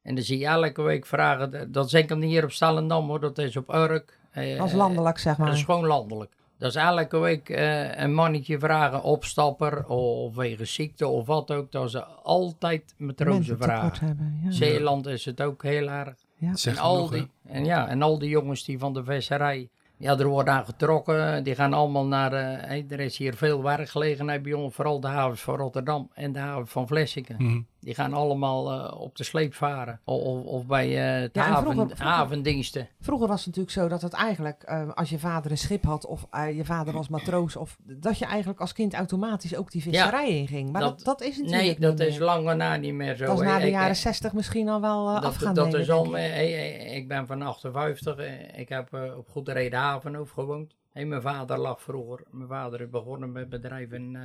En 0.02 0.14
dan 0.14 0.24
zie 0.24 0.38
je 0.38 0.46
elke 0.46 0.82
week 0.82 1.06
vragen, 1.06 1.72
dat 1.72 1.86
is 1.86 1.92
enkel 1.92 2.16
niet 2.16 2.30
hier 2.30 2.44
op 2.44 2.52
Stellendam 2.52 3.06
hoor, 3.08 3.20
dat 3.20 3.38
is 3.38 3.56
op 3.56 3.74
Urk. 3.74 4.18
Eh, 4.30 4.58
Dat 4.58 4.66
is 4.66 4.72
landelijk, 4.72 5.18
zeg 5.18 5.36
maar. 5.38 5.46
Dat 5.46 5.56
is 5.56 5.64
gewoon 5.64 5.86
landelijk. 5.86 6.32
Dat 6.60 6.70
is 6.70 6.76
elke 6.76 7.18
week 7.18 7.48
eh, 7.48 7.98
een 7.98 8.14
mannetje 8.14 8.58
vragen, 8.58 9.02
opstapper 9.02 9.86
of 9.86 10.34
wegens 10.34 10.74
ziekte 10.74 11.06
of 11.08 11.26
wat 11.26 11.50
ook, 11.50 11.72
dat 11.72 11.90
ze 11.90 12.04
altijd 12.04 12.94
matrozen 12.96 13.56
vragen. 13.58 14.06
hebben. 14.06 14.40
Ja. 14.44 14.50
Zeeland 14.50 15.06
is 15.06 15.24
het 15.24 15.42
ook 15.42 15.62
heel 15.62 15.88
erg. 15.88 16.14
Ja. 16.36 16.52
En 16.64 16.78
al, 16.78 17.10
hè? 17.10 17.16
die, 17.16 17.30
en, 17.46 17.64
ja, 17.64 17.88
en 17.88 18.02
al 18.02 18.18
die 18.18 18.28
jongens 18.28 18.64
die 18.64 18.78
van 18.78 18.94
de 18.94 19.04
visserij, 19.04 19.68
ja, 19.96 20.18
er 20.18 20.26
wordt 20.26 20.48
aan 20.48 20.64
getrokken. 20.64 21.44
Die 21.44 21.54
gaan 21.54 21.72
allemaal 21.72 22.06
naar, 22.06 22.32
eh, 22.32 22.66
hey, 22.66 22.84
er 22.88 23.00
is 23.00 23.16
hier 23.16 23.34
veel 23.34 23.62
werkgelegenheid 23.62 24.42
bij 24.42 24.52
ons, 24.52 24.74
vooral 24.74 25.00
de 25.00 25.08
havens 25.08 25.40
van 25.40 25.56
Rotterdam 25.56 26.10
en 26.14 26.32
de 26.32 26.38
haven 26.38 26.66
van 26.66 26.86
Vlissingen. 26.86 27.36
Mhm. 27.38 27.60
Die 27.80 27.94
gaan 27.94 28.12
allemaal 28.14 28.72
eh, 28.72 29.00
op 29.00 29.16
de 29.16 29.24
sleep 29.24 29.54
varen. 29.54 30.00
Of, 30.04 30.44
of, 30.44 30.66
bij 30.66 30.86
eh, 30.86 31.22
de 31.22 31.30
Ja, 31.32 31.60
vroeger- 31.60 31.72
vroeger- 31.86 32.04
havendiensten. 32.06 32.88
Vroeger 33.00 33.28
was 33.28 33.38
het 33.38 33.46
natuurlijk 33.46 33.74
zo 33.74 33.88
dat 33.88 34.02
het 34.02 34.12
eigenlijk, 34.12 34.62
eh, 34.62 34.88
als 34.94 35.10
je 35.10 35.18
vader 35.18 35.50
een 35.50 35.58
schip 35.58 35.84
had 35.84 36.06
of 36.06 36.26
je 36.54 36.64
vader 36.64 36.94
was 36.94 37.08
matroos, 37.08 37.56
of 37.56 37.76
dat 37.82 38.18
je 38.18 38.24
eigenlijk 38.24 38.60
als 38.60 38.72
kind 38.72 38.94
automatisch 38.94 39.56
ook 39.56 39.70
die 39.70 39.82
visserij 39.82 40.28
inging. 40.28 40.70
Maar 40.72 40.80
dat, 40.80 40.96
dat- 40.96 41.04
dat, 41.18 41.20
is 41.28 41.36
natuurlijk 41.38 41.78
Nee, 41.78 41.90
dat 41.90 42.00
is 42.00 42.18
meer. 42.18 42.24
lang 42.26 42.54
na 42.54 42.76
niet 42.76 42.94
meer 42.94 43.16
zo. 43.16 43.24
Dat 43.24 43.34
is 43.40 43.46
hè. 43.46 43.52
na 43.52 43.58
de 43.58 43.70
jaren 43.70 43.96
60 43.96 44.32
misschien 44.32 44.68
al 44.68 44.80
wel 44.80 45.20
dat, 45.20 45.38
dat 45.38 45.54
nemen, 45.54 45.80
is 45.80 45.90
al, 45.90 46.16
ik. 46.16 46.92
ik 46.92 47.08
ben 47.08 47.26
van 47.26 47.42
58, 47.42 48.16
eh, 48.16 48.58
ik 48.58 48.68
heb 48.68 49.14
op 49.18 49.28
Goede 49.28 49.52
Redenhaven 49.52 50.16
ook 50.16 50.28
gewoond. 50.28 50.74
Hey, 50.92 51.04
mijn 51.04 51.22
vader 51.22 51.58
lag 51.58 51.82
vroeger, 51.82 52.20
mijn 52.30 52.48
vader 52.48 52.80
is 52.80 52.88
begonnen 52.90 53.32
met 53.32 53.48
bedrijf 53.48 53.90
in 53.92 54.16
eh, 54.16 54.22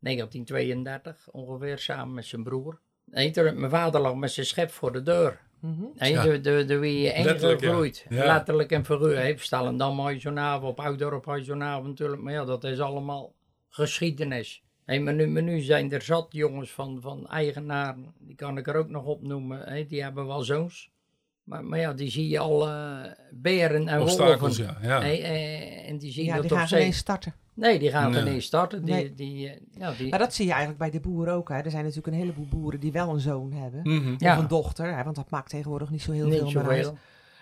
1932 0.00 1.28
ongeveer, 1.32 1.78
samen 1.78 2.14
met 2.14 2.24
zijn 2.24 2.42
broer. 2.42 2.78
Mijn 3.10 3.70
vader 3.70 4.00
lag 4.00 4.14
met 4.14 4.30
zijn 4.30 4.46
schep 4.46 4.70
voor 4.70 4.92
de 4.92 5.02
deur. 5.02 5.40
Ja. 5.94 6.22
de, 6.22 6.40
de, 6.40 6.64
de 6.64 6.78
wie 6.78 7.00
ja. 7.00 7.56
groeit. 7.56 8.06
Ja. 8.08 8.24
Letterlijk 8.24 8.70
en 8.70 8.84
figuur. 8.84 9.16
Hey, 9.16 9.36
Stellendam 9.36 10.00
had 10.00 10.12
je 10.12 10.20
zo'n 10.20 10.38
avond, 10.38 10.70
op 10.70 10.80
Oudorp 10.80 11.24
had 11.24 11.38
je 11.38 11.44
zo'n 11.44 11.62
avond 11.62 11.86
natuurlijk. 11.86 12.22
Maar 12.22 12.32
ja, 12.32 12.44
dat 12.44 12.64
is 12.64 12.80
allemaal 12.80 13.34
geschiedenis. 13.68 14.62
Hey, 14.84 15.00
maar, 15.00 15.14
nu, 15.14 15.26
maar 15.26 15.42
nu 15.42 15.60
zijn 15.60 15.92
er 15.92 16.02
zat 16.02 16.26
jongens 16.30 16.70
van, 16.70 17.00
van 17.00 17.28
eigenaren, 17.28 18.14
die 18.18 18.34
kan 18.34 18.58
ik 18.58 18.66
er 18.66 18.76
ook 18.76 18.88
nog 18.88 19.04
opnoemen. 19.04 19.60
Hey, 19.60 19.86
die 19.86 20.02
hebben 20.02 20.26
wel 20.26 20.42
zoons. 20.42 20.90
Maar, 21.42 21.64
maar 21.64 21.78
ja, 21.78 21.92
die 21.92 22.10
zie 22.10 22.28
je 22.28 22.38
al 22.38 22.68
eh, 22.68 22.96
beren 23.30 23.88
en 23.88 24.00
Obstakels, 24.00 24.58
wolven. 24.58 24.76
ja. 24.82 24.88
ja. 24.88 25.00
Hey, 25.00 25.22
eh, 25.22 25.88
en 25.88 25.98
die 25.98 26.12
zien 26.12 26.24
Ja, 26.24 26.34
dat 26.34 26.42
die 26.42 26.52
op 26.52 26.58
gaan 26.58 26.78
ineens 26.78 26.96
starten. 26.96 27.34
Nee, 27.58 27.78
die 27.78 27.90
gaan 27.90 28.10
Nee. 28.10 28.20
ineens 28.20 28.44
starten. 28.44 28.84
Die, 28.84 28.94
Nee. 28.94 29.14
die, 29.14 29.48
eh, 29.48 29.60
ja, 29.78 29.92
die, 29.92 30.10
Maar 30.10 30.18
dat 30.18 30.34
zie 30.34 30.44
je 30.44 30.50
eigenlijk 30.50 30.80
bij 30.80 30.90
de 30.90 31.00
boeren 31.00 31.34
ook. 31.34 31.48
Hè. 31.48 31.54
Er 31.54 31.70
zijn 31.70 31.82
natuurlijk 31.82 32.06
een 32.14 32.20
heleboel 32.20 32.46
boeren 32.50 32.80
die 32.80 32.92
wel 32.92 33.08
een 33.14 33.20
zoon 33.20 33.52
hebben. 33.52 34.14
Ja. 34.18 34.32
Of 34.36 34.42
een 34.42 34.48
dochter, 34.48 34.96
hè, 34.96 35.02
want 35.04 35.16
dat 35.16 35.30
maakt 35.30 35.50
tegenwoordig 35.50 35.90
niet 35.90 36.02
zo 36.02 36.12
heel 36.12 36.26
niet 36.26 36.38
veel 36.38 36.62
meer 36.62 36.68
uit. 36.70 36.92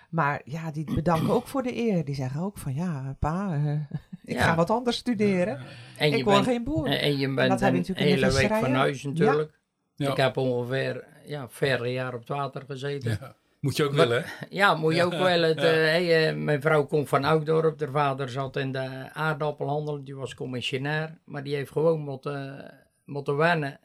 Maar 0.09 0.41
ja, 0.45 0.71
die 0.71 0.93
bedanken 0.93 1.29
ook 1.29 1.47
voor 1.47 1.63
de 1.63 1.75
eer. 1.77 2.05
Die 2.05 2.15
zeggen 2.15 2.41
ook 2.41 2.57
van 2.57 2.73
ja, 2.73 3.15
pa, 3.19 3.53
eh, 3.53 3.71
ik 4.33 4.37
Ja. 4.37 4.43
ga 4.43 4.55
wat 4.55 4.69
anders 4.69 4.97
studeren. 4.97 5.59
En 5.97 6.09
je 6.09 6.17
ik 6.17 6.23
word 6.23 6.35
bent, 6.35 6.47
geen 6.47 6.63
boer. 6.63 6.85
en- 6.85 6.99
en 7.01 7.17
je 7.17 7.25
dat 7.27 7.35
bent 7.35 7.49
heb 7.49 7.59
je 7.59 7.65
een 7.67 7.73
natuurlijk 7.73 8.07
hele 8.07 8.31
week 8.33 8.59
van 8.59 8.73
huis 8.73 9.03
natuurlijk. 9.03 9.51
Ja. 9.95 10.11
Ik 10.11 10.17
heb 10.17 10.37
ongeveer 10.37 11.03
ja, 11.25 11.49
verre 11.49 11.91
jaar 11.91 12.13
op 12.13 12.19
het 12.19 12.29
water 12.29 12.63
gezeten. 12.67 13.19
Moet 13.67 13.77
je 13.77 13.83
ook 13.83 13.93
willen, 13.93 14.23
hè? 14.23 14.45
Ja, 14.49 14.75
moet 14.75 14.95
je 14.95 15.03
ook 15.03 15.11
Ja. 15.11 15.17
eh, 15.55 15.63
hey, 15.63 16.35
mijn 16.35 16.61
vrouw 16.61 16.85
komt 16.85 17.09
van 17.09 17.23
Oudorp. 17.23 17.77
De 17.77 17.87
vader 17.91 18.29
zat 18.29 18.55
in 18.55 18.71
de 18.71 19.09
aardappelhandel. 19.13 20.03
Die 20.03 20.15
was 20.15 20.35
commissionair. 20.35 21.17
Maar 21.25 21.43
die 21.43 21.55
heeft 21.55 21.71
gewoon 21.71 21.99
moeten, 21.99 22.71
moeten 23.05 23.35
wennen 23.37 23.79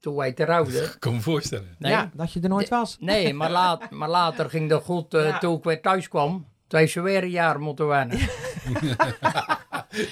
toen 0.00 0.14
wij 0.16 0.32
trouwden. 0.32 0.82
Ik 0.84 0.96
kan 0.98 1.14
me 1.14 1.20
voorstellen. 1.20 1.76
Nee, 1.78 1.92
Ja, 1.92 2.10
dat 2.14 2.32
je 2.32 2.40
er 2.40 2.48
nooit 2.48 2.68
was. 2.68 2.96
nee 3.00 3.34
maar, 3.34 3.50
laat, 3.50 3.90
maar 3.90 4.08
later 4.08 4.50
ging 4.54 4.68
dat 4.70 4.82
goed. 4.84 5.14
eh, 5.14 5.24
Ja. 5.24 5.38
Toen 5.38 5.56
ik 5.56 5.64
weer 5.64 5.80
thuis 5.82 6.08
kwam, 6.08 6.46
toen 6.68 6.78
heeft 6.80 6.92
ze 6.92 7.00
weer 7.00 7.22
een 7.22 7.30
jaar 7.30 7.60
moeten 7.60 7.86
wennen. 7.86 8.18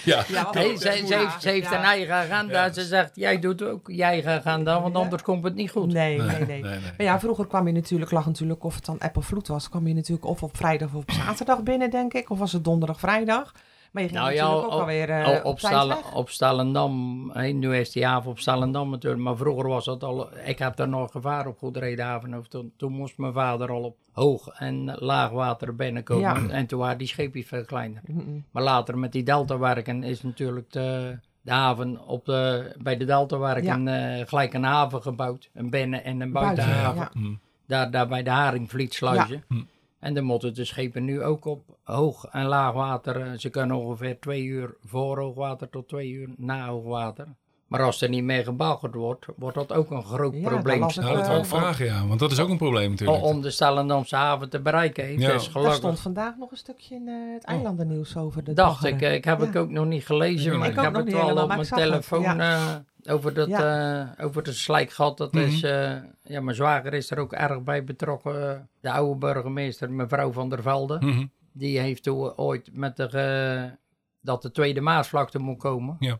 Ja. 0.04 0.24
Ja, 0.28 0.50
Nee, 0.52 0.76
ze, 0.76 1.02
ze 1.06 1.14
heeft, 1.16 1.42
ze 1.42 1.48
heeft 1.48 1.70
Ja. 1.70 1.78
een 1.78 1.84
eigen 1.84 2.14
agenda. 2.14 2.64
Ja. 2.64 2.72
Ze 2.72 2.84
zegt, 2.84 3.10
jij 3.14 3.38
doet 3.38 3.62
ook 3.62 3.88
je 3.92 4.02
eigen 4.02 4.32
agenda, 4.32 4.80
want 4.80 4.94
Ja. 4.94 5.00
anders 5.00 5.22
komt 5.22 5.44
het 5.44 5.54
niet 5.54 5.70
goed. 5.70 5.92
Nee, 5.92 6.18
nee, 6.18 6.26
Nee, 6.26 6.38
nee. 6.38 6.46
nee, 6.46 6.62
nee. 6.62 6.80
Maar 6.80 7.06
ja, 7.06 7.20
vroeger 7.20 7.46
kwam 7.46 7.66
je 7.66 7.72
natuurlijk, 7.72 8.10
lag 8.10 8.26
natuurlijk, 8.26 8.64
of 8.64 8.74
het 8.74 8.84
dan 8.84 8.98
app 8.98 9.16
of 9.16 9.26
vloed 9.26 9.48
was, 9.48 9.68
kwam 9.68 9.86
je 9.86 9.94
natuurlijk 9.94 10.26
of 10.26 10.42
op 10.42 10.56
vrijdag 10.56 10.88
of 10.88 10.94
op 11.02 11.10
zaterdag 11.10 11.62
binnen, 11.62 11.90
denk 11.90 12.14
ik. 12.14 12.30
Of 12.30 12.38
was 12.38 12.52
het 12.52 12.64
donderdag, 12.64 12.98
vrijdag. 13.00 13.52
Maar 13.96 14.04
je 14.04 14.10
ging 14.10 14.20
Nou 14.22 14.34
ja, 14.34 14.46
ook 14.46 14.64
op- 14.64 14.70
alweer 14.70 15.10
eh, 15.10 15.28
Oh, 15.28 15.34
op, 15.44 15.44
op, 15.44 16.10
op 16.14 16.30
Stalendam, 16.30 17.32
nu 17.58 17.76
is 17.76 17.90
die 17.92 18.04
haven 18.06 18.30
op 18.30 18.38
Stalendam 18.38 18.90
natuurlijk, 18.90 19.22
maar 19.22 19.36
vroeger 19.36 19.68
was 19.68 19.84
dat 19.84 20.02
al, 20.04 20.28
ik 20.44 20.58
heb 20.58 20.76
daar 20.76 20.88
nog 20.88 21.10
gevaar 21.10 21.46
op 21.46 21.58
Goedredenhaven. 21.58 22.44
Toen, 22.48 22.72
toen 22.76 22.92
moest 22.92 23.18
mijn 23.18 23.32
vader 23.32 23.70
al 23.70 23.82
op 23.82 23.96
hoog 24.12 24.48
en 24.48 24.94
laag 24.98 25.30
water 25.30 25.74
binnenkomen 25.74 26.20
Ja. 26.46 26.48
en 26.54 26.66
toen 26.66 26.78
waren 26.78 26.98
die 26.98 27.06
scheepjes 27.06 27.46
veel 27.46 27.64
kleiner. 27.64 28.02
Maar 28.50 28.62
later 28.62 28.98
met 28.98 29.12
die 29.12 29.22
deltawerken 29.22 30.02
is 30.02 30.22
natuurlijk 30.22 30.72
de, 30.72 31.18
de 31.40 31.50
haven 31.52 32.06
op 32.06 32.24
de, 32.24 32.72
bij 32.82 32.96
de 32.96 33.04
deltawerken 33.04 33.88
eh, 33.88 34.26
gelijk 34.26 34.54
een 34.54 34.64
haven 34.64 35.02
gebouwd. 35.02 35.50
Een 35.54 35.70
binnen- 35.70 36.04
en 36.04 36.20
een 36.20 36.32
Buiten, 36.32 36.56
buitenhaven. 36.66 37.00
ja. 37.14 37.20
Hm. 37.20 37.34
Daar, 37.66 37.90
daar 37.90 38.08
bij 38.08 38.22
de 38.22 38.30
Haringvlietsluizen. 38.30 39.44
Ja. 39.48 39.56
En 40.00 40.14
dan 40.14 40.24
moeten 40.24 40.54
de 40.54 40.64
schepen 40.64 41.04
nu 41.04 41.22
ook 41.22 41.44
op 41.44 41.62
hoog 41.82 42.24
en 42.24 42.44
laag 42.46 42.72
water. 42.72 43.20
eh, 43.20 43.32
Ze 43.38 43.48
kunnen 43.48 43.76
ongeveer 43.76 44.18
twee 44.20 44.44
uur 44.44 44.76
voor 44.84 45.18
hoogwater 45.18 45.68
tot 45.70 45.88
twee 45.88 46.10
uur 46.10 46.28
na 46.36 46.66
hoogwater. 46.68 47.26
Maar 47.66 47.82
als 47.82 48.02
er 48.02 48.08
niet 48.08 48.24
meer 48.24 48.44
gebaggerd 48.44 48.94
wordt, 48.94 49.26
wordt 49.36 49.56
dat 49.56 49.72
ook 49.72 49.90
een 49.90 50.04
groot 50.04 50.34
Ja, 50.34 50.48
probleem. 50.48 50.80
dat 50.80 50.96
las 50.96 50.96
ik, 50.96 51.02
Nou, 51.02 51.16
dat 51.16 51.26
wil 51.28 51.38
ik 51.38 51.44
vragen, 51.44 51.84
ja. 51.86 52.06
Want 52.06 52.20
dat 52.20 52.30
is 52.32 52.40
ook 52.40 52.48
een 52.48 52.56
probleem 52.56 52.90
natuurlijk. 52.90 53.22
om 53.24 53.40
de 53.40 53.50
Stellendamse 53.50 54.16
haven 54.16 54.50
te 54.50 54.60
bereiken. 54.60 55.08
Het 55.10 55.20
Ja. 55.20 55.32
is 55.32 55.48
gelukkig. 55.48 55.76
stond 55.76 56.00
vandaag 56.00 56.36
nog 56.36 56.50
een 56.50 56.56
stukje 56.56 56.94
in 56.94 57.08
eh, 57.08 57.32
het 57.34 57.44
eilandennieuws 57.44 58.16
over 58.16 58.44
de 58.44 58.52
Dacht 58.52 58.84
ik, 58.84 59.00
ik 59.00 59.24
heb 59.24 59.40
Ja. 59.40 59.46
ik 59.46 59.56
ook 59.56 59.70
nog 59.70 59.86
niet 59.86 60.06
gelezen, 60.06 60.58
maar 60.58 60.68
ik 60.68 60.80
heb 60.80 60.94
het 60.94 61.12
wel 61.12 61.36
op 61.42 61.48
mijn 61.48 61.64
zag 61.64 61.78
het, 61.78 61.88
telefoon 61.88 62.40
eh, 62.40 62.74
over, 63.08 63.34
dat, 63.34 63.48
eh, 63.48 64.02
over 64.20 64.42
de 64.42 64.52
slijkgat. 64.52 65.18
Dat 65.18 65.32
Mhm. 65.32 65.44
is, 65.44 65.62
eh, 65.62 65.92
ja, 66.22 66.40
mijn 66.40 66.56
zwager 66.56 66.94
is 66.94 67.10
er 67.10 67.18
ook 67.18 67.32
erg 67.32 67.62
bij 67.62 67.84
betrokken. 67.84 68.50
eh, 68.54 68.58
De 68.80 68.90
oude 68.90 69.18
burgemeester, 69.18 69.90
mevrouw 69.90 70.32
van 70.32 70.48
der 70.48 70.62
Velde. 70.62 70.98
Mhm. 71.00 71.26
Die 71.52 71.78
heeft 71.78 72.02
toen 72.02 72.36
ooit 72.36 72.68
met 72.72 72.96
de, 72.96 73.06
eh, 73.08 73.72
dat 74.20 74.42
de 74.42 74.50
Tweede 74.50 74.80
Maasvlakte 74.80 75.38
moet 75.38 75.58
komen. 75.58 75.96
Ja. 75.98 76.18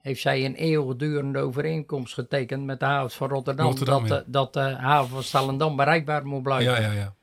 Heeft 0.00 0.20
zij 0.20 0.44
een 0.44 0.54
eeuwigdurende 0.54 1.38
overeenkomst 1.38 2.14
getekend 2.14 2.64
met 2.64 2.80
de 2.80 2.86
havens 2.86 3.14
van 3.14 3.28
Rotterdam. 3.28 3.66
Rotterdam, 3.66 4.08
dat, 4.08 4.18
ja. 4.18 4.24
de, 4.24 4.30
dat 4.30 4.52
de 4.52 4.60
haven 4.60 5.08
van 5.10 5.22
Stallendam 5.22 5.76
bereikbaar 5.76 6.26
moet 6.26 6.42
blijven. 6.42 6.72
Ja, 6.72 6.78
ja, 6.80 6.92
ja. 6.92 7.14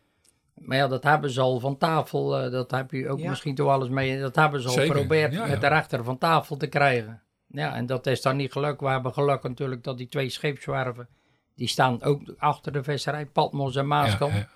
Maar 0.53 0.77
ja, 0.77 0.88
dat 0.88 1.03
hebben 1.03 1.29
ze 1.29 1.41
al 1.41 1.60
van 1.60 1.77
tafel. 1.77 2.39
eh, 2.39 2.51
dat 2.51 2.72
heb 2.72 2.91
je 2.91 3.10
ook 3.10 3.20
Ja. 3.20 3.29
misschien 3.29 3.55
toch 3.55 3.70
alles 3.70 3.89
mee. 3.89 4.20
Dat 4.20 4.36
hebben 4.36 4.62
ze 4.62 4.67
al 4.67 4.74
geprobeerd 4.74 5.34
ja, 5.34 5.41
met 5.41 5.50
ja. 5.51 5.58
de 5.60 5.67
rechter 5.67 6.03
van 6.03 6.17
tafel 6.17 6.58
te 6.58 6.67
krijgen. 6.67 7.22
Ja, 7.55 7.75
en 7.75 7.86
dat 7.86 8.07
is 8.07 8.22
dan 8.22 8.36
niet 8.36 8.51
gelukt. 8.51 8.79
We 8.81 8.88
hebben 8.88 9.13
geluk 9.13 9.43
natuurlijk 9.43 9.83
dat 9.83 9.98
die 9.98 10.07
twee 10.07 10.29
scheepswerven. 10.29 11.07
die 11.55 11.67
staan 11.67 12.03
ook 12.03 12.22
achter 12.38 12.72
de 12.72 12.83
visserij, 12.83 13.25
Patmos 13.25 13.75
en 13.75 13.81
ja, 13.81 13.88
Maaskamp. 13.88 14.33
ja. 14.33 14.48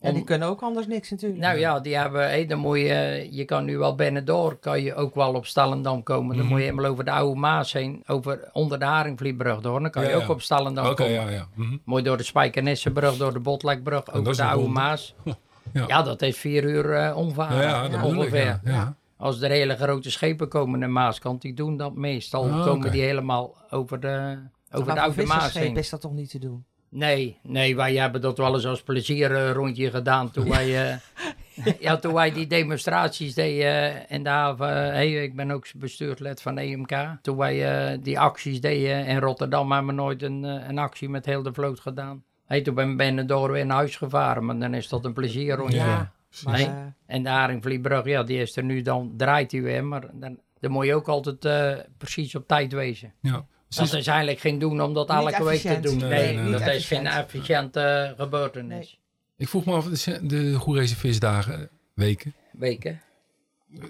En 0.00 0.14
die 0.14 0.24
kunnen 0.24 0.48
ook 0.48 0.62
anders 0.62 0.86
niks 0.86 1.10
natuurlijk. 1.10 1.40
nou 1.40 1.58
ja, 1.58 1.80
die 1.80 1.96
hebben, 1.96 2.48
dan 2.48 2.58
moet 2.58 2.78
je, 2.78 3.28
je 3.30 3.44
kan 3.44 3.64
nu 3.64 3.78
wel 3.78 3.94
binnendoor, 3.94 4.56
kan 4.56 4.82
je 4.82 4.94
ook 4.94 5.14
wel 5.14 5.34
op 5.34 5.46
Stallendam 5.46 6.02
komen. 6.02 6.28
Dan 6.36 6.38
Mhm. 6.44 6.48
moet 6.54 6.58
je 6.62 6.68
helemaal 6.70 6.90
over 6.90 7.04
de 7.04 7.10
oude 7.10 7.40
Maas 7.40 7.72
heen, 7.72 8.02
over, 8.06 8.48
onder 8.52 8.78
de 8.78 8.84
Haringvlietbrug 8.84 9.60
door. 9.60 9.80
Dan 9.80 9.90
kan 9.90 10.06
je 10.06 10.14
ook 10.14 10.20
ja. 10.22 10.28
op 10.28 10.40
Stallendam 10.42 10.84
Oké, 10.86 10.94
komen. 10.94 11.12
ja, 11.12 11.28
ja. 11.28 11.46
Mhm. 11.54 11.76
Mooi 11.84 12.02
door 12.02 12.16
de 12.16 12.22
Spijkenissenbrug, 12.22 13.16
door 13.16 13.32
de 13.32 13.40
Botlekbrug, 13.40 14.12
over 14.12 14.36
de 14.36 14.44
oude. 14.44 14.68
Maas. 14.68 15.14
Ja. 15.72 15.84
Ja. 15.86 16.02
dat 16.02 16.22
is 16.22 16.36
vier 16.38 16.64
uur 16.64 16.92
Ja, 16.94 17.14
omvaren, 17.14 18.02
ongeveer. 18.02 18.44
Ja, 18.44 18.60
ja. 18.64 18.96
Als 19.24 19.40
er 19.40 19.50
hele 19.50 19.76
grote 19.76 20.10
schepen 20.10 20.48
komen 20.48 20.78
naar 20.78 20.90
Maaskant, 20.90 21.42
die 21.42 21.54
doen 21.54 21.76
dat 21.76 21.94
meestal. 21.94 22.50
Ah, 22.50 22.64
komen 22.64 22.92
die 22.92 23.02
helemaal 23.02 23.56
over 23.70 24.00
de, 24.00 24.38
over 24.70 24.86
maar 24.86 24.94
de 24.94 25.00
oude 25.00 25.24
Maas 25.24 25.54
heen. 25.54 25.76
is 25.76 25.90
dat 25.90 26.00
toch 26.00 26.12
niet 26.12 26.30
te 26.30 26.38
doen? 26.38 26.64
Nee, 26.88 27.38
nee, 27.42 27.76
wij 27.76 27.94
hebben 27.94 28.20
dat 28.20 28.38
wel 28.38 28.54
eens 28.54 28.66
als 28.66 28.82
plezier 28.82 29.52
rondje 29.52 29.90
gedaan 29.90 30.30
toen 30.30 30.48
wij, 30.48 30.90
eh, 30.90 30.96
ja, 31.86 31.96
toen 31.96 32.12
wij 32.12 32.32
die 32.32 32.46
demonstraties 32.46 33.34
deden 33.34 33.94
eh, 33.94 34.16
in 34.16 34.22
de 34.22 34.28
haven. 34.28 34.68
Hey, 34.68 35.22
ik 35.22 35.36
ben 35.36 35.50
ook 35.50 35.66
bestuurslid 35.76 36.42
van 36.42 36.58
EMK. 36.58 36.92
Toen 37.22 37.36
wij 37.36 37.90
eh, 37.92 37.98
die 38.02 38.20
acties 38.20 38.60
deden 38.60 39.06
in 39.06 39.18
Rotterdam 39.18 39.72
hebben 39.72 39.94
we 39.94 40.02
nooit 40.02 40.22
een, 40.22 40.42
een 40.42 40.78
actie 40.78 41.08
met 41.08 41.26
heel 41.26 41.42
de 41.42 41.52
vloot 41.52 41.80
gedaan. 41.80 42.24
Hey, 42.44 42.62
toen 42.62 42.96
ben 42.96 43.18
ik 43.18 43.28
door 43.28 43.52
weer 43.52 43.66
naar 43.66 43.76
huis 43.76 43.96
gevaren, 43.96 44.44
maar 44.44 44.58
dan 44.58 44.74
is 44.74 44.88
dat 44.88 45.04
een 45.04 45.12
plezier 45.12 45.56
rondje. 45.56 45.78
Ja. 45.78 46.12
Maar, 46.44 46.54
Nee. 46.58 46.66
eh, 46.66 46.86
En 47.06 47.22
de 47.22 47.28
Haringvlietbrug, 47.28 48.04
ja, 48.04 48.22
die 48.22 48.38
is 48.40 48.56
er 48.56 48.64
nu, 48.64 48.82
dan 48.82 49.14
draait 49.16 49.52
hij 49.52 49.62
weer, 49.62 49.84
maar 49.84 50.06
dan, 50.12 50.38
dan 50.60 50.70
moet 50.70 50.86
je 50.86 50.94
ook 50.94 51.08
altijd 51.08 51.44
eh, 51.44 51.84
precies 51.98 52.34
op 52.34 52.46
tijd 52.48 52.72
wezen. 52.72 53.12
Ja. 53.20 53.46
Dat 53.68 53.92
is 53.92 54.06
eigenlijk 54.06 54.38
geen 54.38 54.58
doen 54.58 54.80
om 54.80 54.94
dat 54.94 55.08
elke 55.10 55.44
week 55.44 55.60
te 55.60 55.80
doen. 55.80 55.96
Nee, 55.96 56.08
Nee, 56.08 56.36
nee, 56.36 56.50
dat 56.52 56.66
is 56.66 56.86
geen 56.86 57.06
efficiënte 57.06 58.14
gebeurtenis. 58.16 59.00
Ik 59.36 59.48
vroeg 59.48 59.64
me 59.64 59.72
af, 59.72 59.84
de, 59.86 60.26
de 60.26 60.54
Goerese 60.54 60.96
visdagen, 60.96 61.70
weken. 61.94 62.34
Weken. 62.52 63.00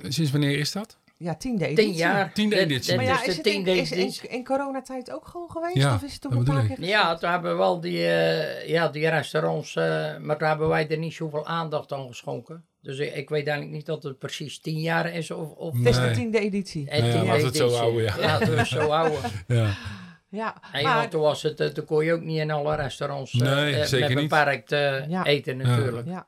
Sinds 0.03 0.31
wanneer 0.31 0.59
is 0.59 0.73
dat? 0.73 0.99
Ja, 1.17 1.35
tiende 1.35 1.67
editie. 1.67 1.85
Tien 1.85 1.95
jaar. 1.95 2.33
Tiende 2.33 2.55
Dit- 2.57 2.65
editie. 2.65 2.87
dit 2.87 2.97
Maar 2.97 3.05
ja, 3.05 3.25
is 3.25 3.37
het 3.37 3.47
in, 3.47 3.67
is 3.67 3.91
in, 3.91 4.31
in 4.31 4.45
coronatijd 4.45 5.13
ook 5.13 5.27
gewoon 5.27 5.51
geweest? 5.51 5.75
Ja, 5.77 5.95
of 5.95 6.03
is 6.03 6.13
het 6.13 6.21
toen 6.21 6.37
een 6.37 6.45
paar 6.45 6.67
keer. 6.67 6.85
Ja, 6.85 7.15
toen 7.17 7.31
hebben 7.31 7.51
we 7.51 7.57
wel 7.57 7.81
die, 7.81 8.07
eh, 8.07 8.69
ja, 8.69 8.89
die 8.89 9.09
restaurants, 9.09 9.77
eh, 9.77 10.17
maar 10.19 10.39
daar 10.39 10.49
hebben 10.49 10.69
wij 10.69 10.89
er 10.89 10.99
niet 10.99 11.15
zoveel 11.15 11.47
aandacht 11.47 11.93
aan 11.93 12.07
geschonken. 12.09 12.65
Dus 12.81 12.99
ik, 12.99 13.15
ik 13.15 13.29
weet 13.29 13.47
eigenlijk 13.47 13.77
niet 13.77 13.87
dat 13.87 14.03
het 14.03 14.19
precies 14.19 14.61
tien 14.61 14.81
jaar 14.81 15.13
is 15.15 15.31
of, 15.31 15.51
of 15.51 15.77
Het 15.77 15.87
is 15.87 15.97
de 15.97 16.11
tiende 16.11 16.39
editie. 16.41 16.89
eh, 16.91 16.99
Ja, 17.13 17.25
laten 17.25 17.41
we 17.41 17.47
het 17.47 17.57
zo 17.57 17.71
houden, 17.71 18.03
ja. 18.03 18.15
Laten 18.21 18.51
we 18.51 18.57
het 18.59 18.67
zo 18.67 18.89
houden. 18.89 19.21
Ja. 19.47 19.75
Ja, 20.29 20.55
Nee, 20.73 20.83
maar 20.83 21.09
toen 21.09 21.21
was 21.21 21.43
het, 21.43 21.61
eh, 21.61 21.67
toen 21.69 21.85
kon 21.85 22.05
je 22.05 22.13
ook 22.13 22.21
niet 22.21 22.39
in 22.39 22.51
alle 22.51 22.75
restaurants 22.77 23.33
eh, 23.33 23.41
Nee, 23.55 23.75
eh, 23.75 23.85
zeker 23.85 24.15
met 24.15 24.29
beperkt 24.29 24.73
eh, 24.73 25.09
Ja. 25.09 25.25
eten 25.25 25.57
natuurlijk. 25.57 26.07
ja. 26.07 26.27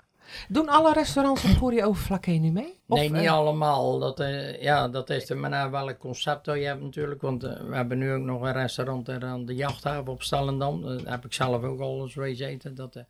Doen 0.49 0.69
alle 0.69 0.93
restaurants 0.93 1.45
op 1.45 1.51
Goeree 1.51 1.85
Overflakke 1.85 2.31
nu 2.31 2.51
mee? 2.51 2.81
Of, 2.89 2.99
nee, 2.99 3.11
niet 3.11 3.23
eh, 3.25 3.33
allemaal. 3.33 3.99
Dat, 3.99 4.21
eh, 4.21 4.63
ja, 4.63 4.89
dat 4.89 5.11
is 5.11 5.31
er 5.31 5.37
maar 5.37 5.51
naar 5.51 5.71
welk 5.71 5.99
concept 5.99 6.45
dat 6.45 6.57
je 6.57 6.63
hebt 6.65 6.83
natuurlijk. 6.83 7.21
Want 7.23 7.45
eh, 7.45 7.61
we 7.69 7.75
hebben 7.75 7.99
nu 7.99 8.13
ook 8.13 8.23
nog 8.23 8.43
een 8.43 8.53
restaurant 8.53 9.09
er 9.09 9.25
aan 9.25 9.47
de 9.47 9.55
jachthaven 9.55 10.13
op 10.13 10.23
Stallendam. 10.23 10.83
Daar 10.83 11.13
heb 11.13 11.25
ik 11.25 11.33
zelf 11.33 11.63
ook 11.63 11.81
al 11.81 12.03
eens 12.03 12.15
wees 12.15 12.39
eten. 12.39 12.75
Dat, 12.75 12.97
eh, 12.97 13.03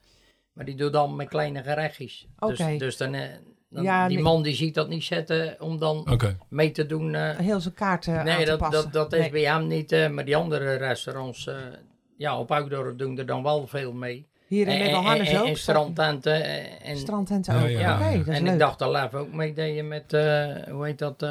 maar 0.52 0.64
die 0.64 0.74
doet 0.76 0.92
dan 0.92 1.16
met 1.16 1.28
kleine 1.28 1.62
gerechtjes. 1.62 2.26
Oké. 2.38 2.54
Dus, 2.66 2.78
dus 2.78 2.96
dan, 2.96 3.12
dan- 3.12 3.82
Ja, 3.82 4.06
die 4.08 4.14
nee. 4.16 4.24
man 4.24 4.42
die 4.42 4.54
ziet 4.54 4.74
dat 4.74 4.88
niet 4.88 5.04
zitten 5.04 5.56
om 5.60 5.78
dan 5.78 6.18
mee 6.48 6.70
te 6.70 6.86
doen. 6.86 7.14
eh, 7.14 7.36
heel 7.38 7.60
zijn 7.60 7.74
kaarten 7.74 8.24
nee, 8.24 8.44
dat, 8.44 8.58
passen? 8.58 8.82
dat, 8.82 8.92
dat 8.92 9.12
is 9.12 9.18
Nee. 9.18 9.30
bij 9.30 9.42
hem 9.54 9.66
niet. 9.66 10.10
maar 10.12 10.24
die 10.24 10.36
andere 10.36 10.74
restaurants, 10.74 11.46
eh, 11.46 11.56
ja, 12.16 12.38
op 12.38 12.50
Oudorp 12.50 12.98
doen 12.98 13.18
er 13.18 13.26
dan 13.26 13.42
wel 13.42 13.66
veel 13.66 13.92
mee. 13.92 14.26
Hier 14.46 14.68
in 14.68 14.78
Middelharnis 14.78 15.28
en- 15.28 15.40
ook? 15.40 15.46
en 15.46 15.56
strandtenten. 15.56 16.44
eh, 16.44 16.90
En, 16.90 16.96
Strandtenten 16.96 17.54
ook. 17.62 17.68
ja, 17.68 17.94
Oké, 17.94 18.08
ja. 18.08 18.16
dat 18.18 18.26
is 18.28 18.34
en 18.38 18.42
leuk. 18.42 18.52
ik 18.52 18.58
dacht 18.58 18.82
al 18.82 18.96
even 18.96 19.18
ook 19.18 19.32
meededen 19.32 19.88
met, 19.88 20.12
eh, 20.12 20.46
hoe 20.70 20.84
heet 20.84 20.98
dat, 20.98 21.22
eh, 21.22 21.30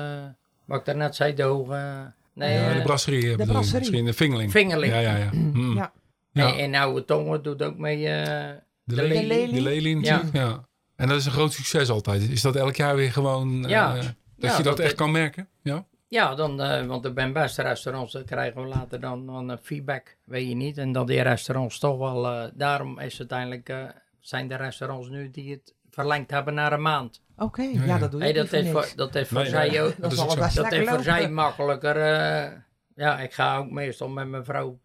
wat 0.65 0.79
ik 0.79 0.85
daarnet 0.85 1.15
zei, 1.15 1.33
de 1.33 1.43
hoge... 1.43 2.11
Nee, 2.33 2.53
Ja, 2.53 2.73
de 2.73 2.79
eh, 2.79 2.85
brasserie. 2.85 3.23
eh, 3.23 3.29
bedoel 3.29 3.45
je, 3.45 3.51
brasserie. 3.51 3.79
Misschien 3.79 4.05
de 4.05 4.13
Vingeling. 4.13 4.51
Vingeling. 4.51 4.93
Ja, 4.93 4.99
ja, 4.99 5.15
ja. 5.15 5.29
Mm. 5.53 5.75
Ja. 5.75 5.91
En, 6.33 6.57
en 6.57 6.75
Oude 6.75 7.05
Tongen 7.05 7.43
doet 7.43 7.63
ook 7.63 7.77
mee. 7.77 8.07
eh, 8.07 8.49
De, 8.83 8.95
de 8.95 9.01
Lely. 9.01 9.27
Lely. 9.27 9.51
De 9.53 9.61
Lely 9.61 9.89
Ja. 9.89 9.95
natuurlijk, 9.95 10.33
ja. 10.35 10.63
En 10.95 11.07
dat 11.07 11.17
is 11.17 11.25
een 11.25 11.31
groot 11.31 11.53
succes 11.53 11.89
altijd. 11.89 12.21
Is 12.29 12.41
dat 12.41 12.55
elk 12.55 12.75
jaar 12.75 12.95
weer 12.95 13.11
gewoon... 13.11 13.63
eh, 13.63 13.69
Ja. 13.69 13.93
dat 13.95 14.03
Ja, 14.37 14.57
je 14.57 14.63
dat, 14.63 14.63
dat 14.63 14.79
echt 14.79 14.87
het- 14.87 14.97
kan 14.97 15.11
merken? 15.11 15.47
Ja? 15.63 15.85
Ja, 16.15 16.35
dan, 16.35 16.61
eh, 16.61 16.85
want 16.85 17.05
er 17.05 17.11
zijn 17.15 17.33
best 17.33 17.57
restaurants, 17.57 18.13
dat 18.13 18.23
krijgen 18.25 18.61
we 18.61 18.67
later 18.67 18.99
dan, 18.99 19.25
dan 19.25 19.51
eh, 19.51 19.57
feedback, 19.61 20.17
weet 20.23 20.47
je 20.49 20.55
niet. 20.55 20.77
En 20.77 20.91
dat 20.91 21.07
die 21.07 21.21
restaurants 21.21 21.79
toch 21.79 21.97
wel, 21.97 22.27
eh, 22.27 22.43
daarom 22.53 22.99
is 22.99 23.19
uiteindelijk, 23.19 23.69
eh, 23.69 23.83
zijn 24.19 24.47
de 24.47 24.55
restaurants 24.55 25.09
nu 25.09 25.31
die 25.31 25.51
het 25.51 25.73
verlengd 25.89 26.31
hebben 26.31 26.53
naar 26.53 26.73
een 26.73 26.81
maand. 26.81 27.21
Oké, 27.37 27.61
Ja, 27.61 27.69
ja, 27.79 27.85
ja. 27.85 27.97
dat 27.97 28.11
doe 28.11 28.19
je 28.19 28.25
Hey, 28.25 28.33
niet 28.33 28.41
dat, 28.41 28.49
voor 28.49 28.59
is 28.59 28.73
niks. 28.73 28.87
voor, 28.87 28.95
dat 28.97 29.15
is 29.15 29.27
voor 29.27 29.41
Nee, 29.41 29.49
zij 29.49 29.83
ook. 29.83 29.89
Dat 29.89 29.97
dat 29.97 30.11
is. 30.11 30.55
Dat 30.55 30.87
voor 30.87 31.03
zij 31.03 31.29
makkelijker. 31.29 31.95
eh, 31.95 32.51
ja, 32.95 33.19
ik 33.19 33.33
ga 33.33 33.57
ook 33.57 33.69
meestal 33.71 34.07
met 34.09 34.27
mijn 34.27 34.45
vrouw. 34.45 34.79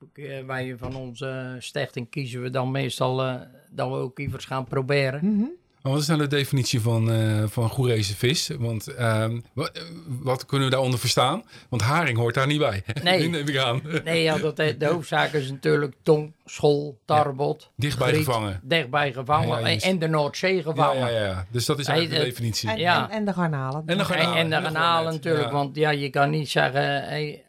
wij 0.46 0.74
van 0.78 0.94
onze 0.96 1.56
stichting 1.58 2.10
kiezen 2.10 2.42
we 2.42 2.50
dan 2.50 2.70
meestal 2.70 3.22
eh, 3.24 3.34
dat 3.70 3.88
we 3.88 3.94
ook 3.94 4.18
iets 4.18 4.44
gaan 4.44 4.64
proberen. 4.64 5.20
Mhm. 5.26 5.44
Maar 5.82 5.92
wat 5.92 6.00
is 6.00 6.06
nou 6.06 6.20
de 6.20 6.26
definitie 6.26 6.80
van, 6.80 7.10
eh 7.10 7.42
van 7.46 7.70
vis? 8.00 8.50
Want 8.58 8.86
ehm, 8.86 9.40
wat, 9.52 9.70
eh, 9.70 9.82
wat 10.06 10.46
kunnen 10.46 10.66
we 10.66 10.72
daaronder 10.72 11.00
verstaan? 11.00 11.42
Want 11.68 11.82
haring 11.82 12.18
hoort 12.18 12.34
daar 12.34 12.46
niet 12.46 12.58
bij. 12.58 12.82
Nee. 13.02 13.28
neem 13.28 13.48
ik 13.48 13.56
aan. 13.56 13.82
Nee, 14.04 14.22
ja, 14.22 14.38
dat, 14.38 14.56
de 14.56 14.86
hoofdzaak 14.86 15.32
is 15.32 15.50
natuurlijk 15.50 15.94
tong, 16.02 16.32
school, 16.44 16.98
tarbot. 17.04 17.70
Dichtbij 17.76 18.08
griet, 18.08 18.24
gevangen. 18.24 18.60
Dichtbij 18.62 19.12
gevangen. 19.12 19.60
Ja, 19.60 19.68
ja, 19.68 19.80
en, 19.80 19.98
de 19.98 20.08
Noordzee 20.08 20.62
gevangen. 20.62 20.98
ja, 20.98 21.08
ja, 21.08 21.24
ja. 21.24 21.46
Dus 21.50 21.66
dat 21.66 21.78
is 21.78 21.86
Hey, 21.86 21.96
eigenlijk 21.96 22.24
de 22.24 22.30
definitie. 22.30 22.70
En, 22.70 22.78
Ja. 22.78 23.10
en, 23.10 23.16
en 23.16 23.24
de 23.24 23.32
garnalen. 23.32 23.82
En 23.86 23.86
de 23.86 23.92
En, 23.92 24.04
garnalen. 24.04 24.36
en 24.36 24.50
de 24.50 25.10
natuurlijk, 25.10 25.44
Ja. 25.44 25.52
want 25.52 25.76
ja, 25.76 25.90
je 25.90 26.10
kan 26.10 26.30
niet 26.30 26.48
zeggen, 26.50 26.82
hey, 27.04 27.44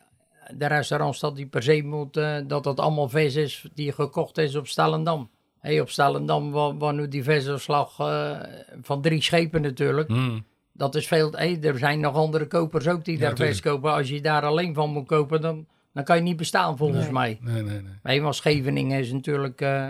de 0.57 0.65
restaurants 0.67 1.19
dat 1.19 1.35
die 1.35 1.45
per 1.45 1.63
se 1.63 1.81
moet, 1.83 2.17
eh, 2.17 2.35
dat 2.47 2.63
dat 2.63 2.79
allemaal 2.79 3.09
vis 3.09 3.35
is 3.35 3.65
die 3.73 3.91
gekocht 3.91 4.37
is 4.37 4.55
op 4.55 4.67
Stellendam. 4.67 5.29
Hey, 5.61 5.79
op 5.81 5.89
Stellendam, 5.89 6.77
nu 6.95 7.07
die 7.07 7.23
visafslag 7.23 7.99
eh, 7.99 8.39
van 8.81 9.01
drie 9.01 9.21
schepen 9.21 9.61
natuurlijk, 9.61 10.09
Hmm. 10.09 10.45
dat 10.71 10.95
is 10.95 11.07
veel, 11.07 11.31
hey, 11.31 11.61
er 11.61 11.77
zijn 11.77 11.99
nog 11.99 12.15
andere 12.15 12.47
kopers 12.47 12.87
ook 12.87 13.05
die 13.05 13.13
Ja, 13.17 13.19
daar 13.21 13.29
vis 13.35 13.45
tuurlijk. 13.45 13.63
kopen. 13.63 13.93
Als 13.93 14.09
je 14.09 14.21
daar 14.21 14.43
alleen 14.45 14.73
van 14.73 14.89
moet 14.89 15.07
kopen, 15.07 15.41
dan, 15.41 15.67
dan 15.93 16.03
kan 16.03 16.15
je 16.15 16.21
niet 16.21 16.37
bestaan 16.37 16.77
volgens 16.77 17.03
Nee. 17.03 17.11
mij. 17.13 17.37
Nee, 17.41 17.61
nee, 17.63 17.81
nee. 17.81 17.93
Hey, 18.03 18.21
maar 18.21 18.33
Scheveningen 18.33 18.99
is 18.99 19.11
natuurlijk, 19.11 19.61
eh, 19.61 19.89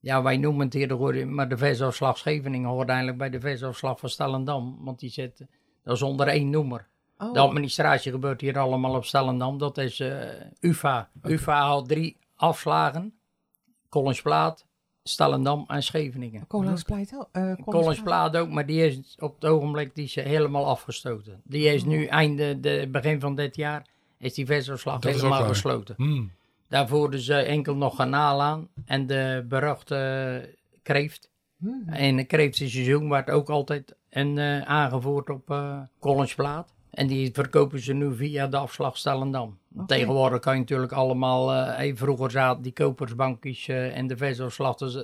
ja, 0.00 0.22
wij 0.22 0.36
noemen 0.36 0.64
het 0.64 0.74
hier, 0.74 0.88
de 0.88 0.94
goede- 0.94 1.24
maar 1.24 1.48
de 1.48 1.56
visafslag 1.56 2.18
Scheveningen 2.18 2.68
hoort 2.70 2.88
eigenlijk 2.88 3.18
bij 3.18 3.30
de 3.30 3.40
visafslag 3.40 3.98
van 4.00 4.08
Stellendam, 4.08 4.76
want 4.84 5.00
die 5.00 5.10
zit, 5.10 5.46
dat 5.84 5.94
is 5.96 6.02
onder 6.02 6.26
één 6.26 6.50
noemer. 6.50 6.86
Oh, 7.18 7.32
De 7.32 7.38
administratie 7.40 8.12
gebeurt 8.12 8.40
hier 8.40 8.58
allemaal 8.58 8.94
op 8.94 9.04
Stellendam. 9.04 9.58
Dat 9.58 9.78
is 9.78 10.00
eh, 10.00 10.18
UvA. 10.60 11.10
UvA 11.22 11.54
haalt 11.60 11.88
drie 11.88 12.16
afslagen. 12.36 13.14
Kollensplaat, 13.88 14.66
Stellendam 15.02 15.64
en 15.68 15.82
Scheveningen. 15.82 16.46
Koningspleit 16.46 17.14
ook. 17.14 17.28
eh, 18.34 18.40
ook, 18.40 18.50
maar 18.50 18.66
die 18.66 18.86
is 18.86 19.16
op 19.18 19.34
het 19.34 19.44
ogenblik 19.50 19.94
die 19.94 20.04
is 20.04 20.14
helemaal 20.14 20.66
afgestoten. 20.66 21.40
Die 21.44 21.64
is 21.64 21.84
nu 21.84 22.04
einde, 22.04 22.60
de, 22.60 22.88
begin 22.90 23.20
van 23.20 23.34
dit 23.34 23.56
jaar, 23.56 23.86
is 24.18 24.34
die 24.34 24.46
ook 24.84 25.04
helemaal 25.04 25.44
gesloten. 25.44 25.94
Hmm. 25.96 26.30
Daarvoor 26.68 27.10
dus 27.10 27.28
eh, 27.28 27.48
enkel 27.48 27.76
nog 27.76 27.96
garnaal 27.96 28.42
aan 28.42 28.68
en 28.84 29.06
de 29.06 29.44
beruchte 29.48 29.96
eh, 29.96 30.54
kreeft. 30.82 31.30
Hmm. 31.56 31.82
En 31.86 32.16
het 32.16 32.26
kreeftseizoen 32.26 33.08
werd 33.08 33.30
ook 33.30 33.50
altijd 33.50 33.96
een, 34.10 34.38
eh, 34.38 34.60
aangevoerd 34.60 35.30
op 35.30 35.50
eh 35.50 35.80
Kollensplaat. 35.98 36.74
En 36.90 37.06
die 37.06 37.30
verkopen 37.32 37.80
ze 37.80 37.92
nu 37.92 38.16
via 38.16 38.46
de 38.46 38.56
afslag 38.56 38.96
Stellendam. 38.96 39.58
Tegenwoordig 39.86 40.40
kan 40.40 40.52
je 40.54 40.58
natuurlijk 40.60 40.92
allemaal... 40.92 41.52
eh, 41.52 41.76
hey, 41.76 41.96
vroeger 41.96 42.30
zaten 42.30 42.62
die 42.62 42.72
kopersbankjes 42.72 43.68
eh, 43.68 43.96
en 43.96 44.06
de 44.06 44.16
visafslachters... 44.16 44.94
eh, 44.94 45.02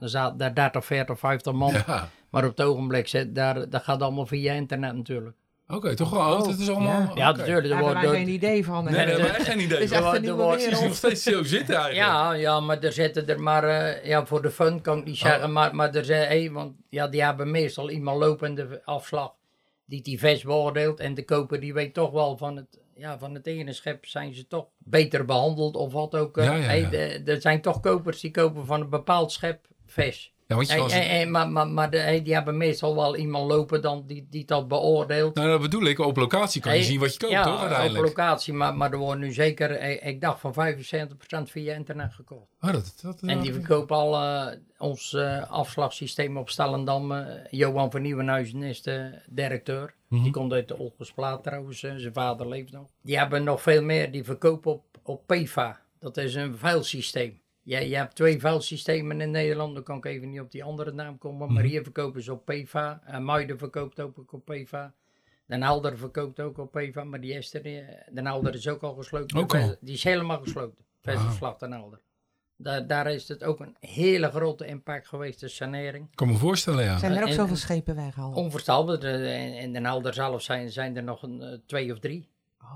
er 0.00 0.08
zaten 0.08 0.38
daar 0.38 0.54
30, 0.54 0.84
40, 0.84 1.18
50 1.18 1.52
man. 1.52 1.72
Ja. 1.72 2.08
Maar 2.30 2.44
op 2.44 2.50
het 2.56 2.66
ogenblik 2.66 3.08
zit 3.08 3.34
daar, 3.34 3.68
dat 3.70 3.82
gaat 3.82 4.02
allemaal 4.02 4.26
via 4.26 4.52
internet 4.52 4.94
natuurlijk. 4.96 5.36
Oké, 5.68 5.94
toch 5.94 6.10
wel 6.10 6.20
oud. 6.20 6.42
Oh, 6.42 6.48
Het 6.48 6.58
is 6.58 6.68
allemaal... 6.70 7.10
ja. 7.14 7.32
Natuurlijk. 7.32 7.68
Daar 7.68 7.84
hebben 7.84 8.02
wij 8.10 8.10
geen 8.18 8.28
idee 8.28 8.64
van. 8.64 8.84
Nee, 8.84 8.94
daar 8.94 9.06
hebben 9.06 9.26
wij 9.30 9.40
geen 9.40 9.60
idee 9.60 9.78
Het 9.80 9.90
is 9.90 9.96
van. 9.98 10.14
echt 10.14 10.26
Er 10.26 10.50
Het 10.50 10.72
is 10.72 10.80
nog 10.80 10.94
steeds 10.94 11.22
zo 11.22 11.42
zitten 11.42 11.74
eigenlijk. 11.74 12.06
Ja, 12.10 12.32
ja, 12.32 12.60
maar 12.60 12.78
er 12.80 12.92
zitten 12.92 13.28
er 13.28 13.40
maar, 13.42 13.64
eh, 13.64 14.04
ja, 14.04 14.26
voor 14.26 14.42
de 14.42 14.50
fun 14.50 14.80
kan 14.80 14.98
ik 14.98 15.04
niet 15.04 15.16
zeggen, 15.18 15.44
Oh. 15.44 15.52
maar, 15.52 15.74
maar 15.74 15.94
er 15.94 16.04
zijn, 16.04 16.26
hey, 16.26 16.50
want 16.50 16.72
ja, 16.88 17.08
die 17.08 17.22
hebben 17.24 17.50
meestal 17.50 17.90
iemand 17.90 18.18
lopende 18.18 18.82
afslag 18.84 19.34
die 19.86 20.02
die 20.02 20.18
vis 20.18 20.42
beoordeelt 20.42 21.00
en 21.00 21.14
de 21.14 21.24
koper 21.24 21.60
die 21.60 21.72
weet 21.74 21.94
toch 21.94 22.10
wel 22.10 22.36
van 22.36 22.56
het, 22.56 22.78
ja, 23.00 23.18
van 23.18 23.34
het 23.34 23.46
ene 23.46 23.72
schep 23.72 24.06
zijn 24.06 24.34
ze 24.34 24.46
toch 24.46 24.66
beter 24.78 25.24
behandeld 25.24 25.76
of 25.76 25.92
wat 25.92 26.14
ook. 26.14 26.38
eh. 26.38 26.44
Ja, 26.44 26.54
ja, 26.54 26.62
Hey, 26.62 26.80
ja. 26.80 26.88
de- 26.88 27.22
er 27.24 27.40
zijn 27.40 27.60
toch 27.60 27.80
kopers 27.80 28.20
die 28.20 28.30
kopen 28.30 28.66
van 28.66 28.80
een 28.80 28.88
bepaald 28.90 29.32
schep 29.32 29.66
vis. 29.86 30.32
Ja, 30.50 30.56
want 30.56 30.70
je 30.70 30.78
was- 30.78 31.26
maar 31.26 31.48
maar, 31.50 31.68
maar 31.68 31.90
de, 31.90 32.20
die 32.24 32.34
hebben 32.34 32.56
meestal 32.56 32.94
wel 32.94 33.16
iemand 33.16 33.50
lopen 33.50 33.82
dan 33.82 34.04
die, 34.06 34.26
die 34.30 34.44
dat 34.44 34.68
beoordeelt. 34.68 35.34
Nou, 35.34 35.48
dat 35.48 35.60
bedoel 35.60 35.82
ik. 35.84 35.98
Op 35.98 36.16
locatie 36.16 36.60
kan 36.60 36.76
je 36.76 36.82
zien 36.82 37.00
wat 37.00 37.12
je 37.12 37.18
koopt, 37.18 37.32
ja, 37.32 37.42
toch 37.42 37.54
op 37.54 37.60
uiteindelijk? 37.60 38.06
locatie, 38.06 38.52
maar, 38.52 38.76
maar 38.76 38.92
er 38.92 38.98
wordt 38.98 39.20
nu 39.20 39.32
zeker, 39.32 39.70
eh, 39.70 40.06
ik 40.08 40.20
dacht 40.20 40.40
van 40.40 40.52
75% 40.52 41.50
via 41.50 41.74
internet 41.74 42.12
gekocht. 42.14 42.46
Oh, 42.60 42.72
dat, 42.72 42.98
dat, 43.02 43.20
En 43.26 43.40
die 43.40 43.52
verkopen 43.52 43.96
al 43.96 44.14
eh, 44.22 44.56
ons 44.78 45.14
eh, 45.14 45.50
afslagsysteem 45.50 46.36
op 46.36 46.50
Stellendam. 46.50 47.12
eh, 47.12 47.26
Johan 47.50 47.90
van 47.90 48.02
Nieuwenhuizen 48.02 48.62
is 48.62 48.82
de 48.82 49.10
directeur. 49.28 49.94
Mhm. 50.08 50.22
Die 50.22 50.32
komt 50.32 50.52
uit 50.52 50.68
de 50.68 50.78
Olgersplaat 50.78 51.42
trouwens. 51.42 51.82
eh, 51.82 51.92
zijn 51.96 52.12
vader 52.12 52.48
leeft 52.48 52.72
nog. 52.72 52.86
Die 53.02 53.18
hebben 53.18 53.44
nog 53.44 53.62
veel 53.62 53.82
meer. 53.82 54.10
Die 54.10 54.24
verkopen 54.24 54.70
op, 54.72 54.84
op 55.02 55.26
PEVA. 55.26 55.80
Dat 56.00 56.16
is 56.16 56.34
een 56.34 56.56
vuilsysteem. 56.56 57.40
Ja, 57.62 57.78
je 57.78 57.96
hebt 57.96 58.14
twee 58.14 58.40
vuilsystemen 58.40 59.20
in 59.20 59.30
Nederland. 59.30 59.74
Dan 59.74 59.82
kan 59.84 59.96
ik 59.96 60.04
even 60.04 60.30
niet 60.30 60.40
op 60.40 60.50
die 60.50 60.64
andere 60.64 60.92
naam 60.92 61.18
komen. 61.18 61.52
Maar 61.52 61.62
Mhm. 61.62 61.70
hier 61.72 61.82
verkopen 61.82 62.22
ze 62.22 62.32
op 62.32 62.44
PEVA. 62.44 63.00
En 63.04 63.24
Muiden 63.24 63.58
verkoopt 63.58 64.00
ook 64.00 64.32
op 64.32 64.44
PEVA. 64.44 64.94
Den 65.46 65.62
Helder 65.62 65.98
verkoopt 65.98 66.40
ook 66.40 66.58
op 66.58 66.70
PEVA. 66.72 67.04
Maar 67.04 67.20
die 67.20 67.32
is 67.32 67.54
er, 67.54 67.66
eh, 67.66 68.14
Den 68.14 68.26
Helder 68.26 68.54
is 68.54 68.68
ook 68.68 68.82
al 68.82 68.94
gesloten. 68.94 69.38
Ook 69.38 69.54
al? 69.54 69.76
Die 69.80 69.94
is 69.94 70.04
helemaal 70.04 70.38
gesloten. 70.40 70.84
Vesselslag 71.00 71.58
Den 71.58 71.72
Helder. 71.72 72.00
Daar, 72.56 72.86
daar 72.86 73.12
is 73.12 73.28
het 73.28 73.44
ook 73.44 73.60
een 73.60 73.76
hele 73.80 74.30
grote 74.30 74.66
impact 74.66 75.08
geweest, 75.08 75.40
de 75.40 75.48
sanering. 75.48 76.04
Ik 76.10 76.16
kan 76.16 76.28
me 76.28 76.34
voorstellen, 76.36 76.84
ja. 76.84 76.98
Zijn 76.98 77.12
er 77.12 77.22
ook 77.22 77.28
En- 77.28 77.34
zoveel 77.34 77.50
en- 77.54 77.56
schepen 77.60 77.94
weggehaald? 77.96 78.36
Onvoorstelbaar. 78.36 79.02
In 79.04 79.72
Den 79.72 79.84
Helder 79.84 80.14
zelf 80.14 80.42
zijn, 80.42 80.70
zijn 80.70 80.96
er 80.96 81.02
nog 81.02 81.22
een, 81.22 81.42
eh, 81.42 81.58
twee 81.66 81.92
of 81.92 81.98
drie. 81.98 82.28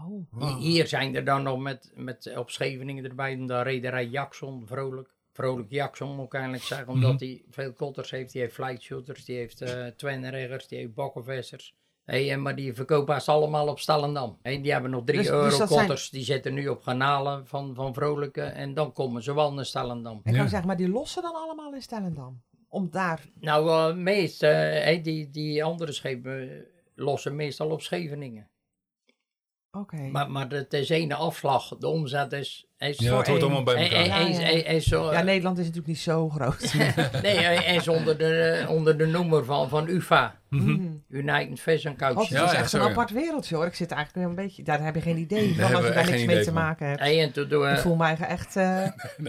Oh. 0.06 0.26
Wow. 0.30 0.58
Hier 0.58 0.86
zijn 0.86 1.14
er 1.14 1.24
dan 1.24 1.42
nog 1.42 1.58
met, 1.58 1.92
met 1.94 2.32
op 2.36 2.50
Scheveningen 2.50 3.04
erbij, 3.04 3.46
de 3.46 3.62
rederij 3.62 4.06
Jackson, 4.06 4.66
Vrolijk. 4.66 5.12
Vrolijk 5.32 5.70
Jackson 5.70 6.16
moet 6.16 6.26
ik 6.26 6.34
eigenlijk 6.34 6.64
zeggen, 6.64 6.88
omdat 6.88 7.20
hij 7.20 7.42
veel 7.50 7.72
kotters 7.72 8.10
heeft. 8.10 8.32
Die 8.32 8.40
heeft 8.40 8.54
flightshooters, 8.54 9.24
die 9.24 9.36
heeft 9.36 9.60
eh 9.60 9.86
twinriggers, 9.86 10.68
die 10.68 10.78
heeft 10.78 10.94
bokkenvissers. 10.94 11.74
Hey, 12.04 12.30
en 12.32 12.42
maar 12.42 12.56
die 12.56 12.74
verkopen 12.74 13.22
ze 13.22 13.30
allemaal 13.30 13.68
op 13.68 13.78
Stellendam. 13.78 14.38
Hey, 14.42 14.62
die 14.62 14.72
hebben 14.72 14.90
nog 14.90 15.04
drie 15.04 15.18
Dus- 15.18 15.26
dus 15.26 15.58
dat 15.58 15.70
eurokotters, 15.70 16.10
die 16.10 16.24
zitten 16.24 16.54
nu 16.54 16.68
op 16.68 16.82
kanalen 16.84 17.46
van, 17.46 17.74
van 17.74 17.94
Vrolijke. 17.94 18.42
En 18.42 18.74
dan 18.74 18.92
komen 18.92 19.22
ze 19.22 19.34
wel 19.34 19.52
naar 19.52 19.64
Stellendam. 19.64 20.20
Ik 20.24 20.32
Ja. 20.32 20.38
kan 20.38 20.48
zeggen, 20.48 20.66
maar 20.68 20.76
die 20.76 20.88
lossen 20.88 21.22
dan 21.22 21.34
allemaal 21.34 21.74
in 21.74 21.82
Stellendam? 21.82 22.42
Om 22.68 22.90
daar... 22.90 23.20
Nou, 23.40 23.68
eh 23.68 23.96
meest, 23.96 24.42
eh, 24.42 24.50
hey, 24.50 25.02
die, 25.02 25.30
die 25.30 25.64
andere 25.64 25.92
schepen 25.92 26.50
eh, 26.50 26.56
lossen 26.94 27.36
meestal 27.36 27.70
op 27.70 27.82
Scheveningen. 27.82 28.48
Oké. 29.74 29.96
Maar, 29.96 30.30
maar 30.30 30.48
het 30.48 30.72
is 30.72 30.88
ene 30.88 31.14
afslag. 31.14 31.68
De 31.78 31.86
omzet 31.88 32.32
is... 32.32 32.66
is 32.78 32.98
Ja, 32.98 33.04
het 33.04 33.12
hoort 33.14 33.28
één. 33.28 33.40
allemaal 33.40 33.62
bij 33.62 33.74
en- 33.74 33.82
elkaar. 33.82 34.20
en- 34.20 34.32
en- 34.32 34.40
en- 34.42 34.64
en 34.64 34.82
zo- 34.82 35.12
Ja, 35.12 35.22
Nederland 35.22 35.56
is 35.58 35.62
natuurlijk 35.64 35.88
niet 35.92 35.98
zo 36.02 36.28
groot. 36.28 36.74
nee, 37.22 37.36
en, 37.36 37.64
en 37.64 37.88
onder 37.88 38.18
de, 38.18 38.64
onder 38.68 38.98
de 38.98 39.06
noemer 39.06 39.44
van, 39.44 39.68
van 39.68 39.88
UvA. 39.88 40.40
Mhm. 40.48 40.86
United 41.08 41.60
Fish 41.60 41.86
and 41.86 42.02
God, 42.02 42.14
Couch. 42.14 42.28
het 42.28 42.38
Ja, 42.38 42.44
is 42.44 42.52
echt 42.52 42.70
zo, 42.70 42.76
een 42.78 42.84
ja. 42.84 42.90
apart 42.90 43.10
wereldje 43.10 43.56
hoor. 43.56 43.66
Ik 43.66 43.74
zit 43.74 43.90
eigenlijk 43.90 44.28
een 44.28 44.34
beetje... 44.34 44.62
Daar 44.62 44.82
heb 44.84 44.94
je 44.94 45.00
geen 45.00 45.16
idee 45.18 45.54
van 45.54 45.74
als 45.74 45.86
je 45.86 45.92
daar 45.92 46.10
niks 46.10 46.24
mee 46.24 46.38
te 46.38 46.44
van. 46.44 46.52
maken 46.54 46.86
hebt. 46.86 47.00
Hey, 47.00 47.22
en 47.22 47.32
toen, 47.32 47.48
doen 47.48 47.68
Ik 47.68 47.78
voel 47.78 47.96
mij 47.96 48.16
echt... 48.16 48.56
eh, 48.56 48.82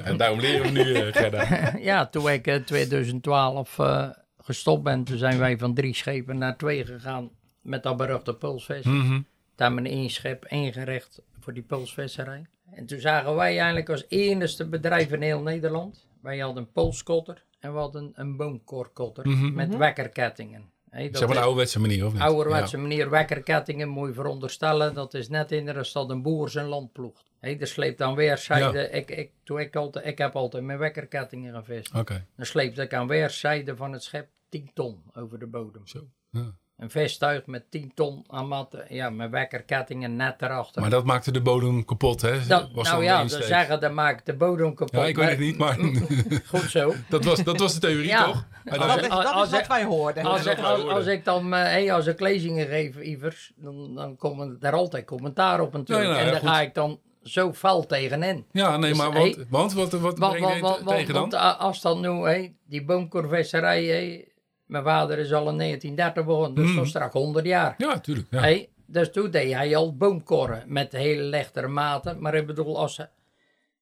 En 0.03 0.17
daarom 0.17 0.39
leren 0.39 0.62
we 0.62 0.69
nu, 0.84 0.93
eh, 0.93 1.13
Gerda. 1.21 1.71
ja, 1.79 2.05
toen 2.05 2.29
ik 2.29 2.47
in 2.47 2.63
2012 2.63 3.79
eh, 3.79 4.10
gestopt 4.38 4.84
ben, 4.84 5.03
toen 5.03 5.17
zijn 5.17 5.38
wij 5.38 5.58
van 5.58 5.73
drie 5.73 5.95
schepen 5.95 6.38
naar 6.38 6.58
twee 6.58 6.86
gegaan 6.86 7.29
met 7.62 7.84
dat 7.84 7.97
beruchte 7.97 8.34
pulsvis. 8.36 8.84
Mhm. 8.84 9.19
Daar 9.55 9.67
hebben 9.71 9.83
we 9.91 9.97
één 9.97 10.09
schip 10.09 10.45
ingericht 10.45 11.21
voor 11.39 11.53
die 11.53 11.63
pulsvisserij. 11.63 12.45
En 12.71 12.85
toen 12.85 12.99
zagen 12.99 13.35
wij 13.35 13.55
eigenlijk 13.57 13.89
als 13.89 14.05
enige 14.07 14.67
bedrijf 14.67 15.11
in 15.11 15.21
heel 15.21 15.41
Nederland. 15.41 16.07
Wij 16.21 16.37
hadden 16.39 16.63
een 16.63 16.71
pulskotter 16.71 17.43
en 17.59 17.73
we 17.73 17.79
hadden 17.79 18.11
een 18.15 18.37
boomkorkotter 18.37 19.27
Mhm. 19.27 19.53
met 19.53 19.69
Mhm. 19.69 19.77
wekkerkettingen. 19.77 20.73
Hey, 20.89 21.05
dat 21.09 21.17
Zeg 21.17 21.27
maar 21.27 21.37
de 21.37 21.43
ouderwetse 21.43 21.79
manier, 21.79 22.05
of 22.05 22.13
niet? 22.13 22.21
ouderwetse 22.21 22.77
manier 22.77 23.09
wekkerkettingen, 23.09 23.87
moet 23.89 24.07
je 24.07 24.13
veronderstellen. 24.13 24.93
Dat 24.93 25.13
is 25.13 25.29
net 25.29 25.51
in 25.51 25.65
de 25.65 25.83
stad 25.83 26.09
een 26.09 26.21
boer 26.21 26.49
zijn 26.49 26.65
land 26.65 26.91
ploegt. 26.91 27.31
Hey, 27.39 27.59
er 27.59 27.67
sleept 27.67 28.01
aan 28.01 28.15
weerszijden. 28.15 28.93
Ik, 28.95 29.09
ik, 29.11 29.31
toen 29.43 29.59
ik, 29.59 29.75
altijd, 29.75 30.05
ik 30.05 30.17
heb 30.17 30.35
altijd 30.35 30.63
met 30.63 30.77
wekkerkettingen 30.77 31.53
gevist. 31.55 31.93
Ja. 31.93 31.99
Oké, 31.99 32.25
Dan 32.35 32.45
sleepte 32.45 32.81
ik 32.81 32.93
aan 32.93 33.07
weerszijden 33.07 33.77
van 33.77 33.91
het 33.93 34.03
schep 34.03 34.27
10 34.49 34.69
ton 34.73 35.03
over 35.13 35.39
de 35.39 35.47
bodem. 35.47 35.87
zo. 35.87 36.07
Ja. 36.29 36.55
Een 36.77 36.89
vistuig 36.89 37.45
met 37.45 37.63
10 37.71 37.91
ton 37.93 38.23
aan 38.27 38.47
matten, 38.47 38.85
ja, 38.89 39.09
met 39.09 39.29
wekkerkettingen 39.31 40.15
net 40.15 40.41
erachter. 40.41 40.81
Maar 40.81 40.89
dat 40.89 41.05
maakte 41.05 41.31
de 41.31 41.41
bodem 41.41 41.85
kapot, 41.85 42.21
hè? 42.21 42.45
dat, 42.47 42.69
was 42.73 42.85
nou 42.88 42.95
dan 42.95 43.03
ja, 43.03 43.27
ze 43.27 43.43
zeggen 43.43 43.79
dat 43.79 43.91
maakt 43.91 44.25
de 44.25 44.33
bodem 44.35 44.73
kapot. 44.73 44.99
Ja, 45.01 45.05
ik 45.05 45.15
weet 45.15 45.29
het 45.29 45.39
niet, 45.39 45.57
maar 45.57 45.77
Goed 46.51 46.69
zo. 46.69 46.93
dat, 47.09 47.23
was, 47.23 47.43
dat 47.43 47.59
was 47.59 47.73
de 47.73 47.79
theorie, 47.79 48.07
Ja. 48.07 48.25
toch? 48.25 48.45
Maar 48.63 48.77
dat 48.79 48.88
dan- 48.88 48.99
is, 48.99 49.09
als- 49.09 49.23
dat 49.23 49.33
als 49.33 49.45
is 49.45 49.51
wat 49.51 49.59
ik- 49.61 49.67
wij 49.67 49.83
hoorden. 49.83 50.23
Als, 50.25 50.45
ik, 50.45 50.59
als, 50.59 51.05
ik 51.05 51.25
dan, 51.25 51.53
eh, 51.53 51.59
hey, 51.61 51.93
als 51.93 52.05
ik 52.07 52.19
lezingen 52.19 52.67
geef, 52.67 52.97
Ivers, 53.01 53.51
dan, 53.55 53.95
dan 53.95 54.15
komen 54.17 54.57
er 54.61 54.73
altijd 54.73 55.05
commentaar 55.05 55.59
op 55.61 55.73
natuurlijk. 55.73 56.19
En 56.19 56.25
daar 56.25 56.35
goed. 56.39 56.49
ga 56.49 56.61
ik 56.61 56.73
dan 56.73 56.99
zo 57.23 57.53
fel 57.53 57.85
tegenin. 57.85 58.45
Ja, 58.51 58.77
nee, 58.77 58.89
Dus, 58.89 58.97
maar 58.99 59.11
hey, 59.11 59.35
want, 59.49 59.73
want 59.73 59.73
wat, 59.73 59.91
wat 60.01 60.17
Want, 60.19 60.33
breng 60.38 60.53
je 60.55 60.61
want, 60.61 60.83
want, 60.83 60.97
tegen 60.97 61.13
dan? 61.13 61.21
want, 61.21 61.33
eh, 61.33 61.59
als 61.59 61.81
dan 61.81 61.99
nu, 62.01 62.09
hey, 62.09 62.55
die 62.67 62.85
boomkorvisserij, 62.85 63.83
hey, 63.85 64.27
Mijn 64.65 64.84
vader 64.84 65.17
is 65.17 65.34
al 65.34 65.49
in 65.49 65.58
1930 65.58 66.25
begonnen, 66.25 66.54
dus 66.56 66.71
Mm. 66.75 66.82
is 66.82 66.89
straks 66.89 67.13
100 67.13 67.45
jaar. 67.45 67.75
Ja, 67.78 67.99
tuurlijk. 67.99 68.28
Ja. 68.30 68.39
Hey, 68.39 68.69
dus 68.86 69.12
toen 69.12 69.32
deed 69.32 69.54
hij 69.54 69.75
al 69.75 69.95
boomkorren 69.95 70.63
met 70.67 70.91
hele 70.91 71.23
lichtere 71.23 71.67
maten. 71.67 72.19
Maar 72.21 72.34
ik 72.36 72.47
bedoel, 72.47 72.78
als 72.78 72.95
ze, 72.95 73.08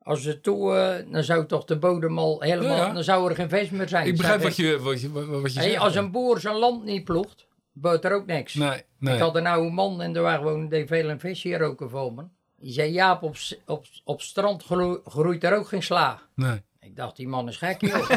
als 0.01 0.21
ze 0.21 0.41
toe, 0.41 0.75
eh, 0.75 1.11
dan 1.13 1.23
zou 1.23 1.45
toch 1.45 1.65
de 1.65 1.77
bodem 1.77 2.17
al 2.17 2.41
helemaal, 2.41 2.77
Ja, 2.77 2.85
ja. 2.87 2.93
dan 2.93 3.03
zou 3.03 3.29
er 3.29 3.35
geen 3.35 3.49
vis 3.49 3.69
meer 3.69 3.87
zijn. 3.89 4.07
ik 4.07 4.17
begrijp 4.17 4.41
wat 4.41 4.55
je, 4.55 4.79
wat 4.79 5.01
je, 5.01 5.11
wat 5.11 5.53
je 5.53 5.59
Hey, 5.59 5.69
zegt. 5.69 5.81
als 5.81 5.95
een 5.95 6.11
boer 6.11 6.39
zijn 6.39 6.55
land 6.55 6.83
niet 6.83 7.03
ploegt, 7.03 7.47
gebeurt 7.73 8.05
er 8.05 8.13
ook 8.13 8.25
niks. 8.25 8.53
Nee, 8.53 8.81
nee. 8.99 9.13
Ik 9.13 9.19
had 9.21 9.35
een 9.35 9.47
oude 9.47 9.69
man 9.71 10.01
in 10.01 10.13
de 10.13 10.19
waar 10.19 10.43
woonde, 10.43 10.75
die 10.75 10.87
veel 10.87 11.09
een 11.09 11.19
visje 11.19 11.57
roken 11.57 11.89
voor 11.89 12.13
me. 12.13 12.23
Die 12.57 12.71
zei, 12.73 12.91
Jaap, 12.91 13.23
op, 13.23 13.35
op, 13.65 13.85
op 14.03 14.21
strand 14.21 14.63
groe- 14.63 15.01
groeit 15.05 15.43
er 15.43 15.57
ook 15.57 15.67
geen 15.67 15.83
sla. 15.83 16.21
nee. 16.35 16.61
Ik 16.93 16.99
dacht, 16.99 17.15
die 17.15 17.27
man 17.27 17.47
is 17.47 17.57
gek, 17.57 17.81
joh. 17.81 18.09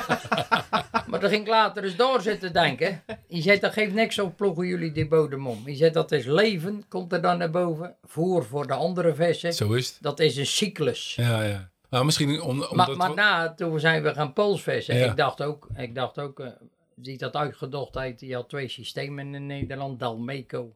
maar 1.09 1.21
dan 1.21 1.31
ging 1.31 1.43
ik 1.43 1.49
later 1.49 1.85
eens 1.85 1.97
door 1.97 2.21
zitten 2.21 2.53
denken. 2.53 3.03
Je 3.27 3.41
zegt, 3.41 3.61
dat 3.61 3.73
geeft 3.73 3.95
niks 3.95 4.19
op, 4.19 4.37
ploegen 4.37 4.67
jullie 4.67 4.93
die 4.93 5.09
bodem 5.09 5.47
om. 5.47 5.62
Je 5.65 5.75
zegt, 5.75 5.95
dat 5.95 6.12
is 6.12 6.25
leven, 6.25 6.85
komt 6.89 7.12
er 7.12 7.23
dan 7.23 7.39
naar 7.39 7.51
boven. 7.51 7.97
Voer 8.05 8.45
voor 8.45 8.67
de 8.67 8.75
andere 8.75 9.15
vissen. 9.15 9.53
Zo 9.53 9.73
is 9.73 9.89
het. 9.89 9.99
Dat 10.01 10.21
is 10.21 10.37
een 10.37 10.47
cyclus. 10.47 11.15
Ja, 11.15 11.43
ja. 11.43 11.71
Nou, 11.91 12.05
misschien 12.05 12.41
om, 12.41 12.51
omdat... 12.51 12.75
maar 12.75 12.97
maar 12.97 13.15
na, 13.15 13.55
toen 13.55 13.81
zijn 13.81 14.03
we 14.03 14.15
gaan 14.15 14.33
polsvissen. 14.33 14.97
Ja. 14.97 15.11
Ik 15.11 15.17
dacht 15.17 15.43
ook, 15.43 15.69
ik 15.77 15.95
dacht 15.95 16.19
ook 16.19 16.41
eh, 16.41 16.49
die 16.95 17.19
dat 17.19 17.37
uitgedochtheid, 17.37 18.19
die 18.19 18.35
had 18.35 18.49
twee 18.49 18.69
systemen 18.69 19.35
in 19.35 19.47
Nederland. 19.47 20.01
Dalmeco 20.01 20.75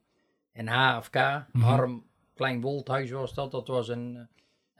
en 0.53 0.69
HFK. 0.69 1.15
Mhm. 1.53 1.65
Arm, 1.65 2.05
klein 2.35 2.61
wolthuis 2.61 3.11
was 3.11 3.35
dat. 3.35 3.51
Dat 3.51 3.69
was 3.69 3.89
een, 3.89 4.17
eh, 4.17 4.23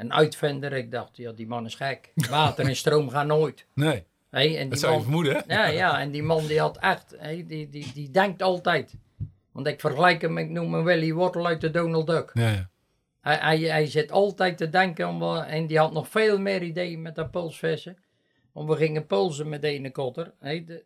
een 0.01 0.13
uitvinder. 0.13 0.73
Ik 0.73 0.91
dacht, 0.91 1.17
ja, 1.17 1.33
die 1.33 1.47
man 1.47 1.65
is 1.67 1.75
gek. 1.75 2.13
Water 2.31 2.67
en 2.67 2.77
stroom 2.77 3.09
gaan 3.09 3.27
nooit. 3.27 3.67
Nee, 3.75 4.05
Hey, 4.31 4.59
en 4.59 4.69
dat 4.69 4.79
die 4.79 4.89
je 4.89 4.95
man, 4.95 5.03
vermoeden, 5.03 5.35
hè? 5.47 5.55
ja, 5.55 5.67
ja, 5.67 6.01
en 6.01 6.11
die 6.11 6.23
man 6.23 6.47
die 6.47 6.61
had 6.61 6.77
echt, 6.79 7.15
hey, 7.19 7.45
die, 7.47 7.69
die, 7.69 7.93
die 7.95 8.11
denkt 8.11 8.43
altijd. 8.43 8.95
Want 9.53 9.67
ik 9.67 9.81
vergelijk 9.81 10.21
hem, 10.21 10.39
ik 10.39 10.49
noem 10.51 10.75
hem 10.75 10.85
Willy 10.85 11.13
Wortel 11.13 11.47
uit 11.47 11.61
de 11.61 11.71
Donald 11.71 12.07
Duck. 12.07 12.31
Ja, 12.35 12.51
ja. 12.51 12.69
Hij, 13.21 13.37
hij, 13.37 13.59
hij 13.59 13.87
zit 13.87 14.13
altijd 14.13 14.57
te 14.59 14.69
denken, 14.69 15.09
om, 15.09 15.19
wel- 15.19 15.43
en 15.45 15.67
die 15.67 15.79
had 15.79 15.93
nog 15.93 16.09
veel 16.09 16.39
meer 16.39 16.63
ideeën 16.63 17.03
met 17.03 17.15
dat 17.15 17.31
polsvissen. 17.31 17.97
Want 18.53 18.69
we 18.69 18.77
gingen 18.77 19.07
polsen 19.07 19.49
met 19.49 19.63
de 19.63 19.69
ene 19.69 19.91
kotter 19.91 20.33
hey, 20.39 20.65
de, 20.65 20.85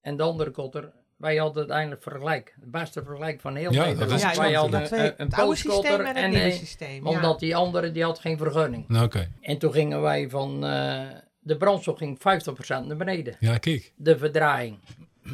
en 0.00 0.16
de 0.16 0.22
andere 0.22 0.50
kotter. 0.50 0.92
Wij 1.20 1.36
hadden 1.36 1.58
uiteindelijk 1.58 2.02
vergelijk. 2.02 2.54
Het 2.60 2.70
beste 2.70 3.04
vergelijk 3.04 3.40
van 3.40 3.54
heel 3.54 3.72
Ja, 3.72 3.84
Nederland. 3.84 4.10
dat 4.10 4.30
is 4.30 4.36
Wij 4.38 4.52
hadden 4.52 4.80
dat 4.80 4.90
een, 4.90 4.96
twee- 4.96 5.12
een, 5.16 5.48
een 5.48 5.56
systeem 5.56 6.00
en 6.00 6.06
het 6.06 6.16
en, 6.16 6.30
nieuwe 6.30 6.50
systeem. 6.52 7.06
omdat 7.06 7.40
die 7.40 7.56
andere 7.56 7.92
die 7.92 8.02
had 8.04 8.18
geen 8.18 8.38
vergunning. 8.38 8.88
Nou, 8.88 9.04
oké. 9.04 9.28
En 9.40 9.58
toen 9.58 9.72
gingen 9.72 10.00
wij 10.02 10.28
van, 10.30 10.64
eh, 10.64 11.02
de 11.40 11.56
brandstof 11.56 11.98
ging 11.98 12.18
50% 12.18 12.86
naar 12.86 12.96
beneden 12.96 13.36
Ja, 13.40 13.58
kijk. 13.58 13.92
de 13.96 14.18
verdraaiing. 14.18 14.78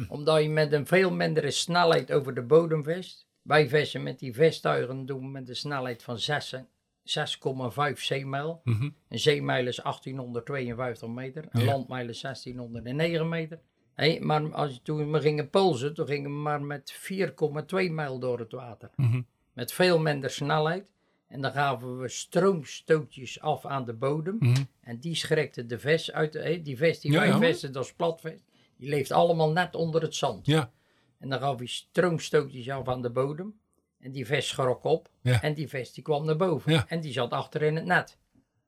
Omdat 0.09 0.41
je 0.43 0.49
met 0.49 0.71
een 0.73 0.87
veel 0.87 1.11
mindere 1.11 1.51
snelheid 1.51 2.11
over 2.11 2.33
de 2.35 2.41
bodem 2.43 2.83
vist. 2.83 3.25
Wij 3.41 3.69
vissen 3.69 4.03
met 4.03 4.19
die 4.19 4.33
vestuigen 4.33 5.05
doen 5.05 5.19
we 5.19 5.27
met 5.27 5.49
een 5.49 5.55
snelheid 5.55 6.03
van 6.03 6.19
6 6.19 6.55
6,5 7.03 7.99
zeemijl. 8.01 8.61
Mhm. 8.63 8.89
Een 9.09 9.19
zeemijl 9.19 9.67
is 9.67 9.79
1852 9.83 11.07
meter. 11.09 11.45
Een 11.49 11.59
Ja. 11.61 11.65
landmijl 11.65 12.09
is 12.09 12.19
1609 12.19 13.29
meter. 13.29 13.59
Hey, 13.97 14.19
maar 14.19 14.53
als, 14.53 14.79
toen 14.83 15.11
we 15.11 15.19
gingen 15.19 15.49
polsen, 15.49 15.93
toen 15.93 16.07
gingen 16.07 16.31
we 16.31 16.37
maar 16.37 16.61
met 16.61 16.93
4,2 16.93 17.91
mijl 17.91 18.19
door 18.19 18.39
het 18.39 18.51
water. 18.51 18.89
Mhm. 18.95 19.21
Met 19.53 19.73
veel 19.73 19.99
minder 19.99 20.29
snelheid. 20.29 20.91
En 21.27 21.41
dan 21.41 21.51
gaven 21.51 21.99
we 21.99 22.07
stroomstootjes 22.09 23.39
af 23.41 23.65
aan 23.65 23.85
de 23.85 23.93
bodem. 23.93 24.35
Mhm. 24.39 24.63
En 24.81 24.99
die 24.99 25.15
schrekte 25.15 25.65
de 25.65 25.79
vis 25.79 26.11
uit. 26.11 26.33
De, 26.33 26.39
hè, 26.39 26.61
die 26.61 26.77
vis 26.77 26.99
die 26.99 27.11
Ja, 27.11 27.37
vissen, 27.37 27.71
dat 27.71 27.85
is 27.85 27.93
platvis. 27.93 28.43
Die 28.77 28.89
leeft 28.89 29.11
allemaal 29.11 29.51
net 29.51 29.75
onder 29.75 30.01
het 30.01 30.15
zand. 30.15 30.45
Ja, 30.45 30.71
En 31.19 31.29
dan 31.29 31.39
gaf 31.39 31.57
hij 31.57 31.67
stroomstootjes 31.67 32.69
af 32.69 32.87
aan 32.87 33.01
de 33.01 33.09
bodem. 33.09 33.59
En 33.99 34.11
die 34.11 34.25
vis 34.25 34.47
schrok 34.47 34.83
op. 34.83 35.09
Ja. 35.21 35.41
En 35.41 35.53
die 35.53 35.67
vis 35.67 35.93
die 35.93 36.03
kwam 36.03 36.25
naar 36.25 36.35
boven. 36.37 36.71
Ja. 36.71 36.85
En 36.87 37.01
die 37.01 37.11
zat 37.11 37.31
achter 37.31 37.61
in 37.61 37.75
het 37.75 37.85
net. 37.85 38.17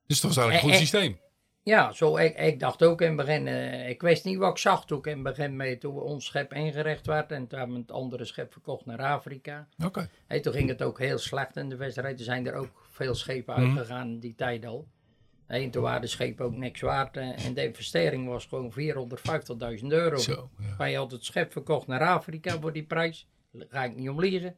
dus 0.07 0.21
dat 0.21 0.35
was 0.35 0.43
eigenlijk 0.43 0.63
een 0.63 0.69
goed 0.69 0.89
systeem. 0.89 1.19
Ja, 1.63 1.91
zo, 1.91 2.17
ik, 2.17 2.37
ik 2.39 2.59
dacht 2.59 2.83
ook 2.83 3.01
in 3.01 3.07
het 3.07 3.17
begin, 3.17 3.47
eh, 3.47 3.89
ik 3.89 4.01
wist 4.01 4.25
niet 4.25 4.37
wat 4.37 4.51
ik 4.51 4.57
zag 4.57 4.85
toen 4.85 4.97
ik 4.97 5.05
in 5.05 5.13
het 5.13 5.23
begin 5.23 5.55
mee, 5.55 5.77
toen 5.77 5.95
we 5.95 6.01
ons 6.01 6.25
schep 6.25 6.53
ingericht 6.53 7.05
werd. 7.05 7.31
En 7.31 7.47
toen 7.47 7.57
hebben 7.59 7.75
we 7.75 7.81
het 7.81 7.91
andere 7.91 8.25
schep 8.25 8.51
verkocht 8.51 8.85
naar 8.85 8.99
Afrika. 8.99 9.67
Oké. 9.85 10.09
Hey, 10.27 10.39
toen 10.39 10.53
ging 10.53 10.69
het 10.69 10.81
ook 10.83 10.99
heel 10.99 11.17
slecht 11.17 11.55
in 11.57 11.69
de 11.69 11.77
visserij. 11.77 12.11
Er 12.11 12.19
zijn 12.19 12.47
er 12.47 12.53
ook 12.53 12.87
veel 12.89 13.15
schepen 13.15 13.53
Mhm. 13.61 13.77
uitgegaan 13.77 14.07
in 14.07 14.19
die 14.19 14.35
tijd 14.35 14.65
al. 14.65 14.87
Hey, 15.45 15.63
en 15.63 15.69
toen 15.71 15.83
waren 15.83 16.01
de 16.01 16.07
schepen 16.07 16.45
ook 16.45 16.55
niks 16.55 16.81
waard. 16.81 17.17
eh, 17.17 17.45
en 17.45 17.53
de 17.53 17.63
investering 17.63 18.27
was 18.27 18.45
gewoon 18.45 18.71
450.000 18.71 19.91
euro. 19.91 20.17
Zo, 20.17 20.49
ja. 20.59 20.75
Wij 20.77 20.93
hadden 20.93 21.17
het 21.17 21.25
schep 21.27 21.51
verkocht 21.51 21.87
naar 21.87 22.01
Afrika 22.07 22.59
voor 22.59 22.73
die 22.73 22.83
prijs. 22.85 23.27
Daar 23.51 23.67
ga 23.69 23.83
ik 23.83 23.95
niet 23.95 24.09
om 24.09 24.19
liegen. 24.19 24.55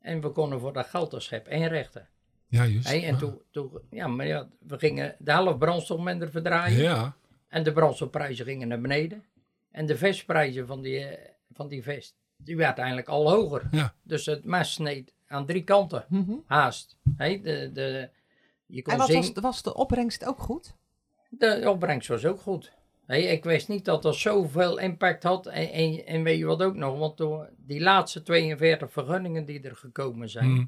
En 0.00 0.20
we 0.20 0.28
konden 0.30 0.60
voor 0.60 0.72
dat 0.72 0.86
geld 0.86 1.10
dat 1.10 1.22
schep 1.22 1.48
inrichten. 1.48 2.08
Ja, 2.50 2.64
juist. 2.64 2.88
Hey, 2.88 3.04
en 3.04 3.12
Ja. 3.12 3.18
toen, 3.18 3.40
toen, 3.50 3.70
ja, 3.90 4.06
maar 4.06 4.26
ja, 4.26 4.48
we 4.66 4.78
gingen 4.78 5.16
de 5.18 5.32
helft 5.32 5.58
brandstof 5.58 6.00
minder 6.00 6.30
verdraaien. 6.30 6.78
Ja, 6.82 7.16
En 7.48 7.62
de 7.62 7.72
brandstofprijzen 7.72 8.44
gingen 8.44 8.68
naar 8.68 8.80
beneden. 8.80 9.24
En 9.70 9.86
de 9.86 9.96
visprijzen 9.96 10.66
van 10.66 10.80
die, 10.82 11.04
eh, 11.04 11.30
van 11.52 11.68
die 11.68 11.82
vis, 11.82 12.14
die 12.36 12.56
werd 12.56 12.78
eigenlijk 12.78 13.08
al 13.08 13.30
hoger. 13.30 13.68
ja. 13.70 13.94
Dus 14.02 14.26
het 14.26 14.44
mes 14.44 14.72
sneed 14.72 15.12
aan 15.26 15.46
drie 15.46 15.64
kanten, 15.64 16.04
Mhm. 16.08 16.32
haast. 16.46 16.96
Hey, 17.16 17.40
de, 17.42 17.70
de, 17.72 18.08
je 18.66 18.82
kon 18.82 18.92
En 18.92 18.98
wat 18.98 19.08
zien, 19.08 19.20
was, 19.20 19.32
was 19.42 19.62
de 19.62 19.74
opbrengst 19.74 20.24
ook 20.24 20.38
goed? 20.38 20.74
de 21.28 21.70
opbrengst 21.70 22.08
was 22.08 22.24
ook 22.26 22.40
goed. 22.40 22.72
Hey, 23.06 23.22
ik 23.22 23.44
wist 23.44 23.68
niet 23.68 23.84
dat 23.84 24.02
dat 24.02 24.16
zoveel 24.16 24.78
impact 24.78 25.22
had. 25.22 25.46
En, 25.46 25.70
en, 25.72 26.06
en 26.06 26.22
weet 26.22 26.38
je 26.38 26.44
wat 26.44 26.62
ook 26.62 26.74
nog? 26.76 26.98
Want 26.98 27.16
toen, 27.16 27.46
die 27.56 27.80
laatste 27.80 28.22
42 28.22 28.92
vergunningen 28.92 29.44
die 29.44 29.60
er 29.60 29.76
gekomen 29.76 30.28
zijn. 30.28 30.50
Mhm. 30.52 30.64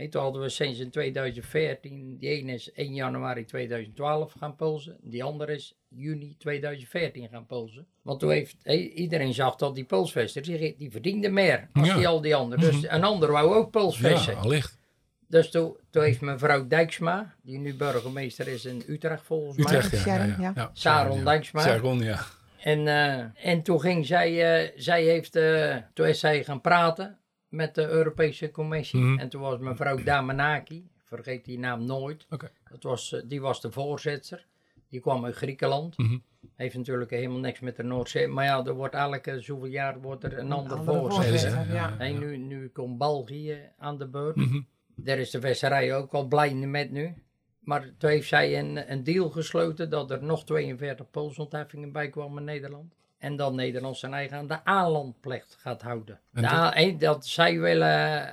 Hey, 0.00 0.08
toen 0.08 0.22
hadden 0.22 0.42
we 0.42 0.48
sinds 0.48 0.78
in 0.78 0.90
2014, 0.90 2.16
die 2.18 2.28
ene 2.28 2.52
is 2.52 2.72
1 2.72 2.94
januari 2.94 3.44
2012 3.44 4.32
gaan 4.38 4.56
polsen. 4.56 4.96
Die 5.00 5.24
andere 5.24 5.54
is 5.54 5.76
juni 5.88 6.34
2014 6.38 7.28
gaan 7.28 7.46
polsen. 7.46 7.86
Want 8.02 8.20
toen 8.20 8.30
heeft, 8.30 8.56
hey, 8.62 8.88
iedereen 8.88 9.34
zag 9.34 9.56
dat 9.56 9.74
die 9.74 9.84
polsvester, 9.84 10.42
die, 10.42 10.74
die 10.78 10.90
verdiende 10.90 11.28
meer 11.28 11.68
als 11.72 11.86
Ja. 11.86 11.96
die 11.96 12.08
al 12.08 12.20
die 12.20 12.34
anderen. 12.34 12.72
Dus 12.72 12.88
een 12.88 13.04
ander 13.04 13.32
wou 13.32 13.54
ook 13.54 13.70
polsvissen. 13.70 14.32
ja, 14.32 14.38
allicht. 14.38 14.78
Dus 15.26 15.50
toen, 15.50 15.76
toen 15.90 16.02
heeft 16.02 16.20
mevrouw 16.20 16.66
Dijksma, 16.66 17.34
die 17.42 17.58
nu 17.58 17.74
burgemeester 17.74 18.48
is 18.48 18.64
in 18.64 18.82
Utrecht 18.86 19.22
volgens 19.22 19.56
mij. 19.56 19.76
Utrecht, 19.76 20.04
ja. 20.04 20.14
ja, 20.14 20.24
Sharon, 20.24 20.28
ja. 20.28 20.42
ja. 20.42 20.52
ja. 20.54 20.70
Saron 20.72 21.18
ja. 21.18 21.24
Dijksma. 21.24 21.60
Saron, 21.60 21.98
ja. 21.98 22.20
En, 22.60 22.88
eh, 22.88 23.50
en 23.50 23.62
toen 23.62 23.80
ging 23.80 24.06
zij, 24.06 24.60
eh, 24.62 24.70
zij 24.76 25.02
heeft, 25.02 25.36
eh, 25.36 25.76
toen 25.94 26.06
is 26.06 26.20
zij 26.20 26.44
gaan 26.44 26.60
praten 26.60 27.19
met 27.50 27.74
de 27.74 27.88
Europese 27.88 28.50
Commissie. 28.50 29.00
Mhm. 29.00 29.18
En 29.18 29.28
toen 29.28 29.40
was 29.40 29.58
mevrouw 29.58 30.02
Damanaki, 30.02 30.88
vergeet 31.04 31.44
die 31.44 31.58
naam 31.58 31.84
nooit, 31.84 32.26
Oké. 32.30 32.50
dat 32.70 32.82
was, 32.82 33.12
eh, 33.12 33.22
die 33.24 33.40
was 33.40 33.60
de 33.60 33.72
voorzitter. 33.72 34.46
Die 34.88 35.00
kwam 35.00 35.24
uit 35.24 35.34
Griekenland. 35.34 35.98
Mhm. 35.98 36.18
Heeft 36.56 36.76
natuurlijk 36.76 37.10
helemaal 37.10 37.38
niks 37.38 37.60
met 37.60 37.76
de 37.76 37.82
Noordzee. 37.82 38.28
Maar 38.28 38.44
ja, 38.44 38.64
er 38.64 38.74
wordt 38.74 38.94
elke 38.94 39.40
zoveel 39.40 39.66
jaar 39.66 40.00
wordt 40.00 40.24
er 40.24 40.38
een 40.38 40.52
ander 40.52 40.78
andere 40.78 40.98
voorzitter. 40.98 41.50
voorzitter. 41.50 41.74
ja. 41.74 41.94
Hey, 41.96 42.12
nu, 42.12 42.36
nu 42.36 42.68
komt 42.68 42.98
België 42.98 43.58
aan 43.78 43.98
de 43.98 44.08
beurt. 44.08 44.36
Mhm. 44.36 44.60
Daar 44.94 45.18
is 45.18 45.30
de 45.30 45.40
visserij 45.40 45.96
ook 45.96 46.12
al 46.12 46.26
blij 46.28 46.54
met 46.54 46.90
nu. 46.90 47.14
Maar 47.60 47.90
toen 47.98 48.10
heeft 48.10 48.28
zij 48.28 48.58
een, 48.58 48.92
een 48.92 49.04
deal 49.04 49.30
gesloten 49.30 49.90
dat 49.90 50.10
er 50.10 50.22
nog 50.22 50.44
42 50.44 51.10
polsontheffingen 51.10 51.92
bij 51.92 52.10
kwamen 52.10 52.38
in 52.38 52.44
Nederland. 52.44 52.94
En 53.20 53.36
dat 53.36 53.52
Nederland 53.52 53.96
zijn 53.96 54.12
eigen 54.14 54.36
aan 54.36 54.46
de 54.46 54.64
aanlandplicht 54.64 55.56
gaat 55.60 55.82
houden. 55.82 56.20
En 56.32 56.42
De 56.42 56.48
dat- 56.98 57.18
eh, 57.18 57.20
zij 57.20 57.58
willen, 57.60 58.32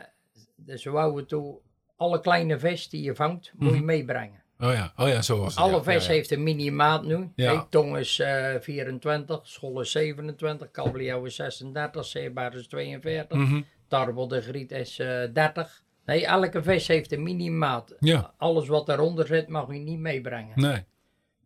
dus 0.55 0.81
ze 0.81 0.89
wouden 0.91 1.27
toe, 1.27 1.57
alle 1.95 2.19
kleine 2.19 2.59
vis 2.59 2.89
die 2.89 3.03
je 3.03 3.15
vangt, 3.15 3.51
moet 3.55 3.69
je 3.69 3.75
Mhm. 3.75 3.85
meebrengen. 3.85 4.43
Oh 4.59 4.73
ja, 4.73 4.93
oh 4.95 5.07
ja, 5.07 5.21
zo 5.21 5.39
was 5.39 5.55
het. 5.55 5.63
Alle 5.63 5.75
ja. 5.75 5.83
vis 5.83 6.03
Ja, 6.05 6.09
ja. 6.09 6.15
heeft 6.15 6.31
een 6.31 6.43
minimaat 6.43 7.03
nu. 7.05 7.31
Ja. 7.35 7.67
Tong 7.69 7.97
is 7.97 8.19
eh, 8.19 8.55
24, 8.59 9.47
schol 9.47 9.81
is 9.81 9.91
27, 9.91 10.71
kabeljauw 10.71 11.25
is 11.25 11.35
36, 11.35 12.05
zeebaar 12.05 12.53
is 12.55 12.67
42, 12.67 13.37
Mhm. 13.37 13.61
tarbel 13.87 14.27
de 14.27 14.41
griet 14.41 14.71
is 14.71 14.99
eh 14.99 15.23
30. 15.33 15.83
Nee, 16.05 16.25
elke 16.25 16.63
vis 16.63 16.87
heeft 16.87 17.11
een 17.11 17.23
minimaat. 17.23 17.95
Alles 18.37 18.67
wat 18.67 18.89
eronder 18.89 19.27
zit 19.27 19.47
mag 19.47 19.67
je 19.67 19.79
niet 19.79 19.99
meebrengen. 19.99 20.59
nee. 20.61 20.83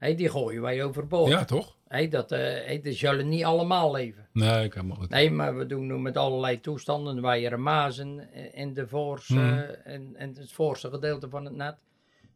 Hey, 0.01 0.15
die 0.15 0.29
gooien 0.29 0.61
wij 0.61 0.83
overboord. 0.83 1.31
Ja, 1.31 1.45
toch? 1.45 1.75
Hey, 1.87 2.07
dat, 2.07 2.31
eh, 2.31 2.39
hey, 2.39 2.81
zullen 2.83 3.29
niet 3.29 3.43
allemaal 3.43 3.91
leven. 3.91 4.27
Nee, 4.33 4.63
ik 4.63 4.73
heb 4.73 4.83
maar 4.83 4.97
goed. 4.97 5.09
Nee, 5.09 5.31
maar 5.31 5.57
we 5.57 5.65
doen 5.65 5.87
nu 5.87 5.97
met 5.99 6.17
allerlei 6.17 6.59
toestanden. 6.59 7.21
Wij 7.21 7.57
mazen 7.57 8.33
eh, 8.33 8.59
in 8.59 8.73
de 8.73 8.87
voors, 8.87 9.27
Mhm. 9.27 9.39
eh, 9.57 9.93
en, 9.93 10.13
en 10.15 10.35
het 10.37 10.51
voorste 10.51 10.89
gedeelte 10.89 11.29
van 11.29 11.45
het 11.45 11.55
net. 11.55 11.75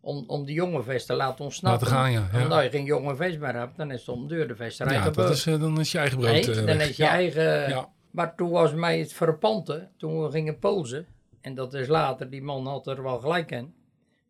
Om, 0.02 0.24
om 0.28 0.46
die 0.46 0.56
jonge 0.56 0.84
vis 0.84 1.06
te 1.06 1.14
laten 1.14 1.44
ontsnappen. 1.46 1.88
Laten 1.88 1.98
gaan, 1.98 2.12
ja. 2.12 2.30
Omdat 2.34 2.52
Ja, 2.58 2.60
je 2.62 2.70
geen 2.70 2.86
jonge 2.86 3.16
vis 3.16 3.38
meer 3.38 3.54
hebt, 3.56 3.78
dan 3.78 3.92
is 3.92 4.00
het 4.00 4.10
om 4.10 4.28
duur 4.28 4.48
de 4.48 4.56
visserij 4.56 4.94
ja 4.94 5.10
dat 5.10 5.30
is, 5.30 5.44
dan 5.44 5.80
is 5.80 5.92
je 5.92 5.98
eigen 5.98 6.18
brood 6.18 6.32
Nee, 6.32 6.66
dan 6.66 6.80
is 6.82 6.98
je 6.98 7.04
ja. 7.04 7.10
eigen... 7.10 7.70
Ja. 7.70 7.90
Maar 8.12 8.36
toen 8.36 8.50
was 8.50 8.74
mij 8.74 9.00
het 9.00 9.14
verpante, 9.14 9.88
toen 9.98 10.24
we 10.24 10.32
gingen 10.32 10.60
polsen. 10.60 11.06
En 11.42 11.56
dat 11.56 11.74
is 11.74 11.88
later, 11.88 12.30
die 12.30 12.42
man 12.42 12.68
had 12.68 12.88
er 12.88 13.04
wel 13.04 13.20
gelijk 13.20 13.52
in. 13.52 13.74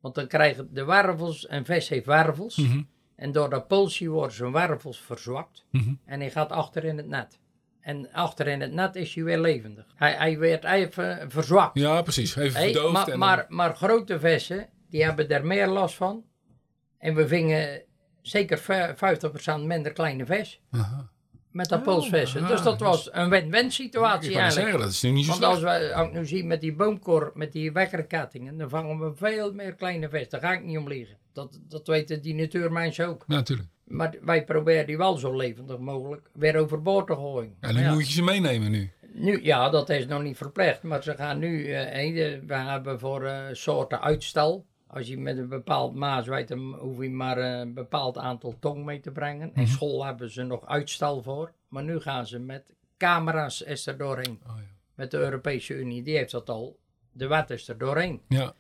Want 0.02 0.16
dan 0.16 0.28
krijgen 0.28 0.70
de 0.74 0.86
wervels, 0.86 1.50
een 1.50 1.66
vis 1.66 1.90
heeft 1.90 2.06
wervels. 2.06 2.56
Mhm. 2.58 2.82
En 3.16 3.32
door 3.32 3.50
dat 3.50 3.68
polsje 3.68 4.08
worden 4.10 4.36
zijn 4.36 4.52
wervels 4.52 5.00
verzwakt. 5.02 5.66
Mhm. 5.72 5.94
En 6.06 6.20
hij 6.20 6.32
gaat 6.32 6.52
achter 6.52 6.84
in 6.84 6.98
het 6.98 7.08
net. 7.08 7.40
En 7.82 8.12
achter 8.12 8.48
in 8.48 8.62
het 8.62 8.72
net 8.74 8.96
is 8.96 9.16
hij 9.16 9.24
weer 9.24 9.40
levendig. 9.40 9.86
Hij, 9.96 10.14
hij 10.14 10.40
werd 10.40 10.64
even 10.64 11.32
verzwakt. 11.32 11.80
Ja, 11.80 12.02
precies. 12.02 12.36
Even 12.36 12.60
Hey, 12.60 12.72
verdoofd. 12.72 12.94
maar, 12.94 13.04
en 13.04 13.10
dan- 13.10 13.20
maar, 13.20 13.46
maar 13.50 13.76
grote 13.76 14.20
vissen, 14.20 14.70
die 14.90 15.04
hebben 15.04 15.30
er 15.30 15.46
meer 15.46 15.68
last 15.68 15.96
van. 15.96 16.24
En 16.98 17.16
we 17.16 17.28
vingen 17.28 17.82
zeker 18.22 18.58
vij- 18.58 18.96
50% 18.96 19.64
minder 19.66 19.94
kleine 19.94 20.26
vis 20.26 20.62
Aha. 20.72 21.10
Met 21.56 21.70
dat 21.70 21.80
Oh, 21.80 21.86
pulsvissen. 21.86 22.42
ah, 22.44 22.50
dus 22.50 22.62
dat 22.62 22.80
was 22.80 23.10
een 23.12 23.30
win-win 23.30 23.66
Ik 23.66 23.72
situatie 23.72 24.30
net 24.30 24.38
eigenlijk. 24.40 24.54
zeggen, 24.70 24.80
dat 24.80 24.90
is 24.90 25.02
nu 25.02 25.10
niet 25.12 25.26
zo 25.26 25.32
Want 25.32 25.44
als, 25.44 25.60
wij, 25.62 25.94
als 25.94 26.08
ik 26.08 26.14
nu 26.14 26.26
zie 26.26 26.44
met 26.46 26.62
die 26.62 26.74
boomkor, 26.76 27.32
met 27.34 27.52
die 27.52 27.72
wekkerkettingen, 27.72 28.58
dan 28.58 28.70
vangen 28.70 29.00
we 29.00 29.16
veel 29.16 29.54
meer 29.54 29.76
kleine 29.76 30.10
vis. 30.10 30.30
Daar 30.30 30.42
ga 30.42 30.54
ik 30.54 30.64
niet 30.64 30.78
om 30.78 30.88
liegen. 30.88 31.18
Dat, 31.34 31.60
dat 31.68 31.88
weten 31.88 32.22
die 32.22 32.36
natuurmensen 32.36 33.08
ook. 33.08 33.24
Ja, 33.28 33.36
natuurlijk. 33.36 33.70
Maar 33.84 34.16
wij 34.22 34.44
proberen 34.44 34.86
die 34.86 34.98
wel 34.98 35.18
zo 35.18 35.36
levendig 35.36 35.78
mogelijk 35.78 36.30
weer 36.34 36.56
overboord 36.58 37.08
te 37.08 37.14
gooien. 37.14 37.56
Maar 37.62 37.74
nu 37.74 37.90
moet 37.90 38.08
je 38.08 38.14
ze 38.14 38.24
meenemen 38.24 38.72
nu. 38.72 38.92
nu, 39.14 39.44
ja, 39.44 39.70
dat 39.70 39.90
is 39.90 40.06
nog 40.08 40.22
niet 40.22 40.38
verplicht, 40.38 40.84
maar 40.84 41.04
ze 41.04 41.16
gaan 41.16 41.40
nu, 41.40 41.72
eh, 41.72 42.40
we 42.48 42.56
hebben 42.56 43.00
voor 43.00 43.26
eh, 43.26 43.44
soorten 43.52 44.02
uitstel. 44.02 44.66
Als 44.88 45.08
je 45.08 45.18
met 45.18 45.38
een 45.38 45.50
bepaald 45.50 45.96
maas 45.96 46.28
weet, 46.28 46.48
dan 46.48 46.74
hoef 46.74 47.02
je 47.02 47.10
maar 47.10 47.38
een 47.38 47.74
bepaald 47.74 48.18
aantal 48.18 48.56
tong 48.60 48.86
mee 48.86 49.00
te 49.00 49.12
brengen. 49.12 49.52
In 49.54 49.62
Mhm. 49.62 49.72
school 49.72 50.06
hebben 50.06 50.32
ze 50.32 50.44
nog 50.44 50.66
uitstel 50.66 51.22
voor, 51.24 51.52
maar 51.68 51.84
nu 51.84 52.00
gaan 52.00 52.28
ze 52.28 52.40
met 52.40 52.74
camera's 52.98 53.62
is 53.62 53.88
er 53.88 53.98
doorheen. 53.98 54.42
Oh, 54.48 54.54
ja. 54.58 54.64
Met 54.96 55.12
de 55.12 55.18
Europese 55.18 55.74
Unie, 55.74 56.04
die 56.04 56.18
heeft 56.18 56.32
dat 56.32 56.50
al. 56.50 56.78
De 57.12 57.28
wet 57.28 57.50
is 57.50 57.68
er 57.68 57.78
doorheen. 57.78 58.22
Ja, 58.28 58.54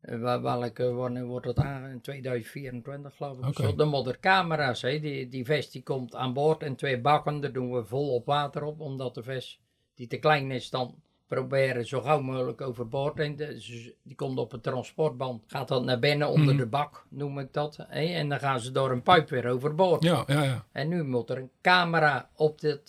Eh, 0.00 0.40
Welke, 0.42 0.92
wanneer 0.92 1.24
wordt 1.24 1.46
dat 1.46 1.58
aan? 1.58 1.84
In 1.86 2.00
2024 2.00 3.16
geloof 3.16 3.38
ik. 3.38 3.44
Oké. 3.46 3.62
Zo, 3.62 3.74
dan 3.74 3.88
moet 3.88 4.06
er 4.06 4.20
camera's, 4.20 4.82
hè. 4.82 5.00
Die, 5.00 5.28
die 5.28 5.44
vis 5.44 5.70
die 5.70 5.82
komt 5.82 6.14
aan 6.14 6.32
boord 6.32 6.62
in 6.62 6.76
twee 6.76 7.00
bakken, 7.00 7.40
daar 7.40 7.52
doen 7.52 7.72
we 7.72 7.84
vol 7.84 8.14
op 8.14 8.26
water 8.26 8.62
op, 8.62 8.80
omdat 8.80 9.14
de 9.14 9.22
vis 9.22 9.60
die 9.94 10.06
te 10.06 10.16
klein 10.18 10.50
is 10.50 10.70
dan 10.70 10.94
proberen 11.26 11.86
zo 11.86 12.00
gauw 12.00 12.20
mogelijk 12.20 12.60
overboord. 12.60 13.18
En 13.18 13.36
ze- 13.60 13.94
die 14.02 14.16
komt 14.16 14.38
op 14.38 14.52
een 14.52 14.60
transportband, 14.60 15.42
gaat 15.46 15.68
dat 15.68 15.84
naar 15.84 15.98
binnen 15.98 16.28
onder 16.28 16.46
Mhm. 16.54 16.56
de 16.56 16.66
bak, 16.66 17.06
noem 17.10 17.38
ik 17.38 17.52
dat. 17.52 17.76
Hè? 17.88 18.04
En 18.04 18.28
dan 18.28 18.38
gaan 18.38 18.60
ze 18.60 18.70
door 18.72 18.90
een 18.90 19.02
pijp 19.02 19.28
weer 19.28 19.46
overboord. 19.48 20.02
ja, 20.02 20.24
ja. 20.26 20.42
ja. 20.42 20.64
En 20.72 20.88
nu 20.88 21.04
moet 21.04 21.30
er 21.30 21.36
een 21.38 21.50
camera 21.62 22.28
op 22.34 22.60
dit, 22.60 22.88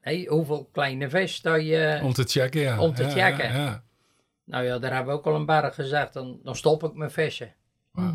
hè, 0.00 0.24
hoeveel 0.28 0.68
kleine 0.72 1.08
vis 1.10 1.40
dat 1.40 1.62
je... 1.66 2.00
Om 2.02 2.12
te 2.12 2.24
checken, 2.24 2.60
ja. 2.60 2.80
Om 2.80 2.94
te 2.94 3.02
Ja, 3.02 3.08
checken. 3.10 3.52
Ja. 3.52 3.82
Nou 4.44 4.64
ja, 4.64 4.78
daar 4.78 4.94
hebben 4.94 5.12
we 5.12 5.18
ook 5.18 5.26
al 5.26 5.34
een 5.34 5.46
berg 5.46 5.74
gezegd, 5.74 6.12
dan, 6.12 6.40
dan 6.42 6.56
stop 6.56 6.82
ik 6.84 6.94
met 6.94 7.12
vissen. 7.12 7.54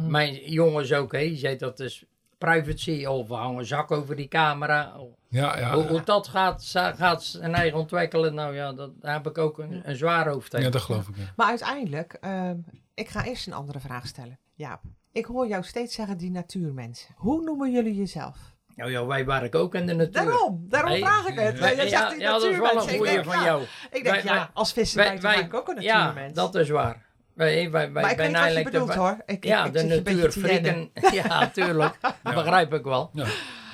Mijn 0.07 0.33
jongens 0.51 0.93
ook, 0.93 1.11
hè, 1.11 1.19
die 1.19 1.37
zei 1.37 1.55
dat 1.57 1.79
is 1.79 2.05
privacy 2.37 3.05
of 3.05 3.27
we 3.27 3.33
hangen 3.33 3.65
zak 3.65 3.91
over 3.91 4.15
die 4.15 4.27
camera. 4.27 4.93
ja, 5.27 5.57
ja. 5.59 5.73
hoe, 5.73 5.87
hoe 5.87 6.03
dat 6.03 6.27
gaat, 6.27 6.63
gaat 6.97 7.23
zijn 7.23 7.53
eigen 7.53 7.79
ontwikkelen, 7.79 8.33
nou 8.33 8.55
ja, 8.55 8.73
dat, 8.73 9.01
daar 9.01 9.13
heb 9.13 9.27
ik 9.27 9.37
ook 9.37 9.57
een, 9.59 9.81
een 9.83 9.95
zwaar 9.95 10.27
hoofd 10.29 10.49
tegen. 10.51 10.65
Ja, 10.65 10.71
dat 10.71 10.81
geloof 10.81 11.07
ik. 11.07 11.15
Ja. 11.17 11.23
Maar 11.35 11.47
uiteindelijk, 11.47 12.13
ehm, 12.21 12.57
ik 12.93 13.09
ga 13.09 13.23
eerst 13.25 13.47
een 13.47 13.53
andere 13.53 13.79
vraag 13.79 14.07
stellen. 14.07 14.39
Jaap, 14.53 14.81
ik 15.11 15.25
hoor 15.25 15.47
jou 15.47 15.63
steeds 15.63 15.95
zeggen 15.95 16.17
die 16.17 16.31
natuurmensen. 16.31 17.13
Hoe 17.15 17.43
noemen 17.43 17.71
jullie 17.71 17.95
jezelf? 17.95 18.37
Nou 18.75 18.91
ja, 18.91 19.05
wij 19.05 19.25
werken 19.25 19.59
ook 19.59 19.75
in 19.75 19.85
de 19.85 19.93
natuur. 19.93 20.11
Daarom, 20.11 20.65
daarom 20.69 20.95
vraag 20.97 21.27
ik 21.27 21.39
het. 21.39 21.59
Wij- 21.59 21.75
Jij 21.75 21.83
ja, 21.89 21.89
zegt 21.89 22.09
die 22.11 22.19
ja, 22.19 22.31
dat 22.31 22.43
is 22.43 22.57
wel 22.57 22.71
een 22.71 22.89
Ik 22.89 22.97
goeie 22.97 23.11
denk, 23.13 23.25
van 23.25 23.33
ja, 23.35 23.43
jou. 23.43 23.63
Ik 23.91 24.03
denk, 24.03 24.05
Wij- 24.05 24.23
ja, 24.23 24.49
als 24.53 24.73
visser 24.73 24.97
Wij, 24.97 25.07
eigenlijk 25.07 25.53
ook 25.53 25.67
een 25.67 25.81
ja, 25.81 25.97
natuurmens. 26.05 26.33
dat 26.33 26.55
is 26.55 26.69
waar. 26.69 27.05
Wij, 27.37 27.71
wij, 27.71 27.91
wij 27.91 28.01
maar 28.03 28.11
ik 28.11 28.17
weet 28.17 28.31
wat 28.31 28.53
je 28.53 28.63
bedoelt 28.63 28.93
de, 28.93 28.99
hoor. 28.99 29.17
Ik, 29.25 29.43
Ja, 29.45 29.65
ik, 29.65 29.73
de 29.73 29.79
ik 29.79 29.89
natuurfrieken. 30.05 30.89
Ja, 31.13 31.49
tuurlijk. 31.49 31.97
Dat 32.23 32.33
begrijp 32.33 32.73
ik 32.73 32.83
wel. 32.83 33.09
Ja. 33.13 33.25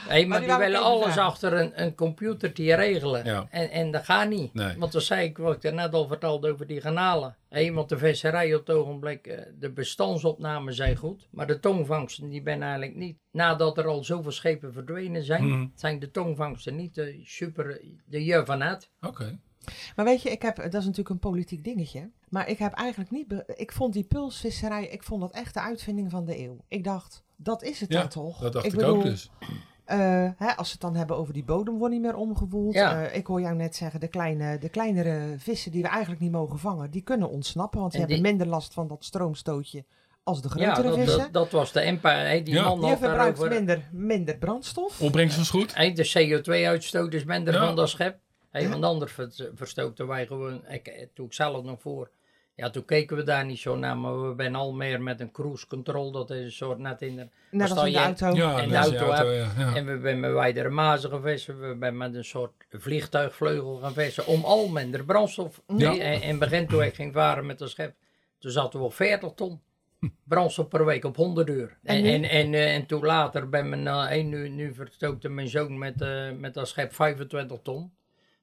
Hey, 0.08 0.26
maar 0.26 0.40
Maar 0.40 0.48
die 0.58 0.66
willen 0.66 0.82
alles 0.82 1.04
vragen. 1.04 1.24
achter 1.24 1.54
een, 1.54 1.82
een 1.82 1.96
computertje 1.96 2.76
regelen. 2.76 3.26
Ja. 3.26 3.48
En, 3.50 3.70
en 3.72 3.92
dat 3.92 4.04
gaat 4.06 4.30
niet. 4.30 4.54
Nee. 4.54 4.78
Want 4.78 4.92
dat 4.92 5.04
zei 5.04 5.26
ik, 5.28 5.38
wat 5.38 5.56
ik 5.56 5.64
er 5.64 5.74
net 5.74 5.94
al 5.94 6.08
vertelde 6.08 6.52
over 6.52 6.68
die 6.68 6.82
garnalen. 6.82 7.36
Hey, 7.50 7.74
want 7.74 7.90
de 7.90 7.98
visserij 7.98 8.54
op 8.56 8.68
het 8.68 8.76
ogenblik, 8.76 9.28
eh, 9.28 9.42
de 9.60 9.70
bestandsopnames 9.72 10.76
zijn 10.76 10.96
goed. 10.96 11.28
Maar 11.32 11.48
de 11.48 11.60
tongvangsten, 11.60 12.30
die 12.30 12.42
ben 12.42 12.62
eigenlijk 12.62 12.96
niet. 12.96 13.18
Nadat 13.32 13.78
er 13.78 13.88
al 13.88 14.04
zoveel 14.04 14.32
schepen 14.32 14.74
verdwenen 14.74 15.24
zijn, 15.24 15.48
Mhm. 15.50 15.66
zijn 15.76 16.00
de 16.00 16.12
tongvangsten 16.12 16.76
niet 16.76 16.96
de 16.96 17.20
super, 17.24 17.82
de 18.06 18.26
je 18.26 18.46
van 18.46 18.62
het. 18.62 18.90
Oké. 19.02 19.40
Maar 19.96 20.06
weet 20.06 20.22
je, 20.22 20.30
ik 20.32 20.42
heb, 20.42 20.56
dat 20.56 20.74
is 20.74 20.82
natuurlijk 20.86 21.10
een 21.10 21.20
politiek 21.20 21.64
dingetje. 21.64 22.10
Maar 22.30 22.48
ik 22.50 22.58
heb 22.58 22.74
eigenlijk 22.74 23.12
niet. 23.12 23.44
Ik 23.56 23.72
vond 23.72 23.94
die 23.94 24.04
pulsvisserij, 24.04 24.88
ik 24.88 25.04
vond 25.04 25.22
dat 25.22 25.32
echt 25.34 25.54
de 25.54 25.62
uitvinding 25.62 26.12
van 26.12 26.26
de 26.26 26.40
eeuw. 26.40 26.58
Ik 26.68 26.84
dacht, 26.84 27.24
dat 27.36 27.64
is 27.64 27.80
het 27.80 27.92
Ja, 27.92 28.00
dan 28.00 28.10
toch? 28.10 28.40
Dat 28.40 28.54
dacht 28.54 28.66
ik, 28.66 28.72
bedoel, 28.76 28.96
ook 28.96 29.04
dus. 29.04 29.30
eh, 29.86 29.98
hè, 30.38 30.56
als 30.58 30.68
ze 30.68 30.74
het 30.74 30.82
dan 30.82 30.96
hebben 30.96 31.18
over 31.18 31.34
die 31.34 31.44
bodem, 31.44 31.78
wordt 31.78 31.94
niet 31.94 32.04
meer 32.04 32.16
omgewoeld. 32.16 32.74
Ja. 32.74 33.04
Eh, 33.06 33.16
ik 33.18 33.28
hoor 33.28 33.42
jou 33.42 33.56
net 33.56 33.76
zeggen, 33.76 34.00
de, 34.00 34.08
kleine, 34.08 34.58
de 34.58 34.70
kleinere 34.70 35.36
vissen 35.38 35.72
die 35.72 35.82
we 35.82 35.88
eigenlijk 35.88 36.22
niet 36.22 36.32
mogen 36.32 36.60
vangen, 36.60 36.92
die 36.92 37.02
kunnen 37.02 37.30
ontsnappen. 37.30 37.80
Want 37.80 37.92
ze 37.92 37.98
En 38.00 38.04
hebben 38.06 38.24
die- 38.24 38.32
minder 38.32 38.48
last 38.54 38.74
van 38.74 38.88
dat 38.88 39.06
stroomstootje 39.06 39.86
als 40.24 40.42
de 40.42 40.50
Ja, 40.56 40.74
grotere 40.74 40.96
dat, 40.96 40.98
vissen. 41.06 41.20
dat, 41.20 41.34
dat 41.34 41.52
was 41.52 41.72
de 41.72 41.80
empire. 41.80 42.14
Hey, 42.14 42.44
die 42.44 42.54
Ja. 42.54 42.64
man 42.64 42.80
je 42.80 42.86
had 42.86 42.98
verbruikt 43.00 43.38
daarover... 43.40 43.50
minder, 43.50 43.90
minder 43.92 44.38
brandstof. 44.38 45.02
Opbrengst 45.02 45.38
was 45.38 45.50
goed. 45.50 45.76
De 45.76 46.42
CO2-uitstoot 46.44 47.14
is 47.14 47.24
minder 47.24 47.54
Ja. 47.54 47.66
van 47.66 47.76
dat 47.76 47.90
schep. 47.90 48.20
Want 48.62 48.84
anders 48.84 49.12
ver- 49.12 49.52
verstookten 49.56 50.08
wij 50.08 50.28
gewoon, 50.28 50.68
ik, 50.68 50.88
eh, 50.88 51.08
toen 51.14 51.26
ik 51.26 51.34
zelf 51.34 51.64
nog 51.64 51.82
voor, 51.82 52.10
ja, 52.56 52.70
toen 52.70 52.86
keken 52.86 53.18
we 53.18 53.24
daar 53.24 53.46
niet 53.46 53.60
zo 53.60 53.76
naar, 53.76 53.98
maar 53.98 54.22
we 54.22 54.34
zijn 54.38 54.56
al 54.56 54.74
meer 54.74 55.02
met 55.02 55.20
een 55.20 55.32
cruise 55.32 55.68
control, 55.68 56.12
dat 56.12 56.30
is 56.30 56.44
een 56.44 56.52
soort 56.52 56.78
net 56.78 57.02
in 57.02 57.16
de, 57.16 57.28
Net 57.52 57.72
als 57.72 57.86
in 57.86 57.92
de 57.92 57.98
auto. 58.00 58.32
Ja, 58.32 58.62
En 58.62 58.68
de 58.68 58.74
dat 58.74 58.92
is 58.92 59.00
auto 59.00 59.32
ja. 59.32 59.52
ja. 59.58 59.76
en 59.76 59.86
we 59.86 60.00
zijn 60.02 60.20
met 60.20 60.32
wijdere 60.32 60.70
mazen 60.70 61.10
gaan 61.10 61.22
vissen, 61.22 61.60
we 61.60 61.76
zijn 61.80 61.98
met 61.98 62.16
een 62.16 62.26
soort 62.26 62.52
vliegtuigvleugel 62.70 63.76
gaan 63.78 63.94
vissen, 63.94 64.26
om 64.28 64.44
al 64.44 64.68
minder 64.68 65.06
brandstof. 65.06 65.62
Ja. 65.68 65.90
Nee, 65.90 66.02
en 66.02 66.22
in 66.22 66.30
het 66.30 66.40
begin 66.40 66.68
toen 66.68 66.84
ik 66.84 66.96
ging 66.96 67.14
varen 67.14 67.46
met 67.46 67.60
dat 67.60 67.70
schep, 67.70 67.96
toen 68.40 68.52
zaten 68.52 68.80
we 68.80 68.86
op 68.86 68.94
40 68.94 69.32
ton. 69.36 69.62
Brandstof 70.24 70.68
per 70.68 70.86
week 70.86 71.04
op 71.06 71.16
100 71.16 71.50
uur. 71.50 71.78
En 71.84 71.96
En, 71.96 72.06
en, 72.06 72.24
en, 72.30 72.54
eh, 72.54 72.76
en 72.76 72.86
toen 72.86 73.02
later 73.06 73.50
ben 73.50 73.70
mijn, 73.70 73.88
eh, 73.88 74.06
hey, 74.06 74.24
nu, 74.24 74.50
nu 74.50 74.74
verstookte 74.74 75.30
mijn 75.30 75.48
zoon 75.48 75.78
met, 75.78 76.02
eh, 76.02 76.32
met 76.32 76.54
dat 76.54 76.68
schep 76.68 76.94
25 76.94 77.60
ton. 77.64 77.92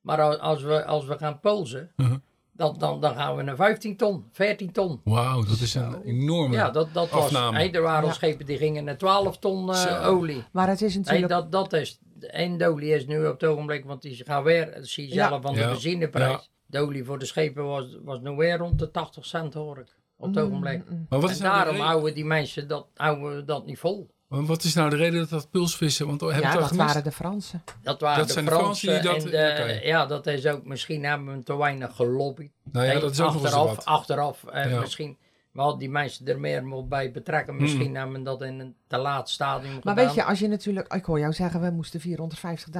Maar 0.00 0.20
als, 0.20 0.38
als, 0.38 0.62
we, 0.62 0.84
als 0.84 1.04
we 1.06 1.18
gaan 1.18 1.40
polsen, 1.40 1.92
Mhm. 1.96 2.16
dan, 2.52 2.78
dan, 2.78 3.00
dan 3.00 3.14
gaan 3.14 3.36
we 3.36 3.42
naar 3.42 3.56
15 3.56 3.96
ton, 3.96 4.24
14 4.32 4.72
ton. 4.72 5.00
Wauw, 5.04 5.44
dat 5.44 5.60
is 5.60 5.74
een 5.74 6.02
enorme... 6.02 6.54
Ja, 6.54 6.70
dat, 6.70 6.88
dat 6.94 7.10
was. 7.10 7.30
Hey, 7.30 7.72
er 7.72 7.82
waren 7.82 8.06
Ja. 8.08 8.12
schepen 8.12 8.46
die 8.46 8.56
gingen 8.56 8.84
naar 8.84 8.96
12 8.98 9.38
ton 9.38 9.72
eh, 9.72 10.06
olie. 10.08 10.44
Maar 10.52 10.68
het 10.68 10.82
is 10.82 10.94
Hey, 10.94 11.02
natuurlijk... 11.02 11.32
dat, 11.32 11.52
dat 11.52 11.72
is. 11.72 11.98
En 12.20 12.58
de 12.58 12.66
olie 12.68 12.94
is 12.94 13.06
nu 13.06 13.26
op 13.26 13.40
het 13.40 13.44
ogenblik, 13.50 13.84
want 13.84 14.02
die 14.02 14.24
gaan 14.24 14.42
weer, 14.42 14.74
dat 14.74 14.86
zie 14.86 15.08
je 15.08 15.14
Ja. 15.14 15.28
zelf 15.28 15.42
van 15.42 15.54
de 15.54 15.60
Ja. 15.60 15.68
benzineprijs. 15.70 16.30
Ja. 16.30 16.40
De 16.66 16.78
olie 16.78 17.04
voor 17.04 17.18
de 17.18 17.24
schepen 17.24 17.64
was, 17.66 17.98
was 18.02 18.20
nu 18.20 18.30
weer 18.30 18.56
rond 18.58 18.78
de 18.78 18.90
80 18.90 19.26
cent 19.26 19.54
hoor 19.54 19.78
ik. 19.78 19.96
Op 20.16 20.34
het 20.34 20.44
ogenblik. 20.44 20.88
Mm, 20.88 20.96
mm. 20.96 21.06
Maar 21.08 21.20
wat 21.20 21.30
En 21.30 21.42
nou 21.42 21.54
daarom 21.54 21.76
houden 21.80 22.14
die 22.14 22.24
mensen 22.24 22.68
dat, 22.68 22.86
houden 22.94 23.36
we 23.36 23.44
dat 23.44 23.66
niet 23.66 23.78
vol. 23.78 24.10
maar 24.30 24.44
wat 24.44 24.62
is 24.64 24.74
nou 24.74 24.90
de 24.90 24.96
reden 24.96 25.18
dat 25.20 25.28
dat 25.28 25.50
pulsvissen... 25.50 26.06
Want 26.06 26.20
Ja, 26.20 26.26
dat 26.28 26.52
gemist? 26.52 26.74
waren 26.74 27.04
de 27.04 27.12
Fransen. 27.12 27.62
Dat 27.82 28.00
waren 28.00 28.18
Dat 28.18 28.26
de 28.26 28.32
zijn 28.32 28.44
de 28.44 28.50
Fransen. 28.50 28.88
Fransen 29.02 29.22
die 29.22 29.32
dat- 29.32 29.48
en 29.58 29.66
de-. 29.66 29.80
Ja, 29.86 30.06
dat 30.06 30.26
is 30.26 30.46
ook, 30.46 30.64
misschien 30.64 31.04
hebben 31.04 31.36
we 31.36 31.42
te 31.42 31.56
weinig 31.56 31.96
gelobbyd. 31.96 32.50
Nou 32.72 32.86
ja, 32.86 32.98
dat 33.00 33.10
is 33.12 33.20
ook 33.20 33.28
achteraf, 33.34 33.74
wat. 33.76 33.84
achteraf 33.84 34.44
eh, 34.44 34.70
Ja. 34.70 34.80
misschien, 34.80 35.16
we 35.52 35.60
hadden 35.60 35.78
die 35.78 35.90
mensen 35.90 36.26
er 36.26 36.40
meer 36.40 36.84
bij 36.88 37.12
betrekken. 37.12 37.56
Misschien 37.56 37.94
hebben 37.96 38.16
we 38.16 38.22
dat 38.22 38.42
in 38.42 38.60
een 38.60 38.74
te 38.86 38.96
laat 38.98 39.30
stadium 39.30 39.70
Maar 39.72 39.80
gedaan. 39.80 39.94
weet 40.06 40.14
je, 40.14 40.24
als 40.24 40.38
je 40.38 40.48
natuurlijk... 40.48 40.94
Ik 40.94 41.04
hoor 41.04 41.18
jou 41.18 41.32
zeggen, 41.32 41.60
we 41.60 41.70
moesten 41.70 42.00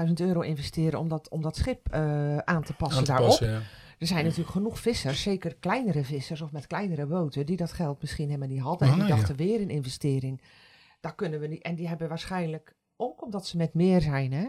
450.000 0.06 0.12
euro 0.14 0.40
investeren 0.40 0.98
om 0.98 1.08
dat, 1.08 1.28
om 1.28 1.42
dat 1.42 1.56
schip 1.56 1.88
eh, 1.90 2.36
aan 2.38 2.62
te 2.62 2.72
passen 2.72 2.98
Aan 2.98 3.04
te 3.04 3.10
daarop. 3.10 3.28
passen, 3.28 3.50
ja. 3.50 3.60
Er 3.98 4.06
zijn 4.06 4.24
natuurlijk 4.24 4.50
genoeg 4.50 4.78
vissers, 4.78 5.22
zeker 5.22 5.54
kleinere 5.60 6.04
vissers 6.04 6.40
of 6.40 6.52
met 6.52 6.66
kleinere 6.66 7.06
boten, 7.06 7.46
die 7.46 7.56
dat 7.56 7.72
geld 7.72 8.00
misschien 8.00 8.26
helemaal 8.26 8.48
niet 8.48 8.60
hadden. 8.60 8.88
en 8.88 8.94
Ah, 8.94 9.00
die 9.00 9.08
ja. 9.08 9.14
dachten 9.16 9.36
weer 9.36 9.60
in 9.60 9.70
investering. 9.70 10.40
Dat 11.00 11.14
kunnen 11.14 11.40
we 11.40 11.46
niet. 11.46 11.62
En 11.62 11.74
die 11.74 11.88
hebben 11.88 12.08
waarschijnlijk, 12.08 12.74
ook 12.96 13.22
omdat 13.22 13.46
ze 13.46 13.56
met 13.56 13.74
meer 13.74 14.00
zijn, 14.00 14.32
hè. 14.32 14.46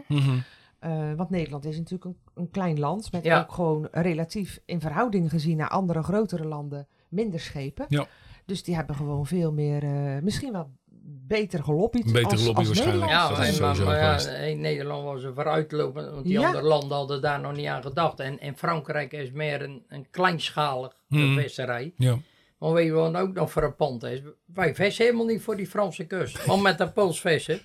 Eh, 0.78 1.12
want 1.16 1.30
Nederland 1.30 1.64
is 1.64 1.76
natuurlijk 1.76 2.04
een, 2.04 2.16
een 2.34 2.50
klein 2.50 2.78
land 2.78 3.12
met 3.12 3.24
Ja. 3.24 3.40
ook 3.40 3.52
gewoon 3.52 3.88
relatief 3.90 4.60
in 4.64 4.80
verhouding 4.80 5.30
gezien 5.30 5.56
naar 5.56 5.68
andere 5.68 6.02
grotere 6.02 6.44
landen 6.44 6.86
minder 7.08 7.40
schepen. 7.40 7.84
Ja. 7.88 8.06
Dus 8.44 8.62
die 8.62 8.74
hebben 8.74 8.96
gewoon 8.96 9.26
veel 9.26 9.52
meer, 9.52 9.82
eh, 9.82 10.22
misschien 10.22 10.52
wel 10.52 10.70
beter 11.26 11.62
gelobbyd 11.62 12.12
Beter 12.12 12.30
als, 12.30 12.46
waarschijnlijk. 12.52 12.84
Nederland. 12.84 13.10
Ja, 13.10 13.28
dat 13.28 13.38
is 13.46 13.58
en, 13.78 13.84
maar, 13.84 13.98
ja, 13.98 14.28
in 14.28 14.60
Nederland 14.60 15.04
was 15.04 15.22
er 15.22 15.34
vooruitlopend, 15.34 16.10
want 16.10 16.24
die 16.24 16.32
Ja. 16.32 16.46
andere 16.46 16.64
landen 16.64 16.96
hadden 16.96 17.22
daar 17.22 17.40
nog 17.40 17.56
niet 17.56 17.66
aan 17.66 17.82
gedacht. 17.82 18.20
En, 18.20 18.38
en 18.40 18.56
Frankrijk 18.56 19.12
is 19.12 19.30
meer 19.30 19.62
een, 19.62 19.84
een 19.88 20.06
kleinschalig 20.10 20.96
Mhm. 21.08 21.38
visserij. 21.40 21.92
Ja. 21.96 22.16
Maar 22.62 22.72
weet 22.72 22.86
je 22.86 22.92
wat 22.92 23.16
ook 23.16 23.34
nog 23.34 23.50
frappant 23.50 24.02
is? 24.02 24.20
Wij 24.44 24.74
vissen 24.74 25.04
helemaal 25.04 25.26
niet 25.26 25.42
voor 25.42 25.56
die 25.56 25.66
Franse 25.66 26.04
kust. 26.04 26.46
Want 26.46 26.62
met 26.62 26.78
dat 26.78 26.94
polsvissen, 26.94 27.60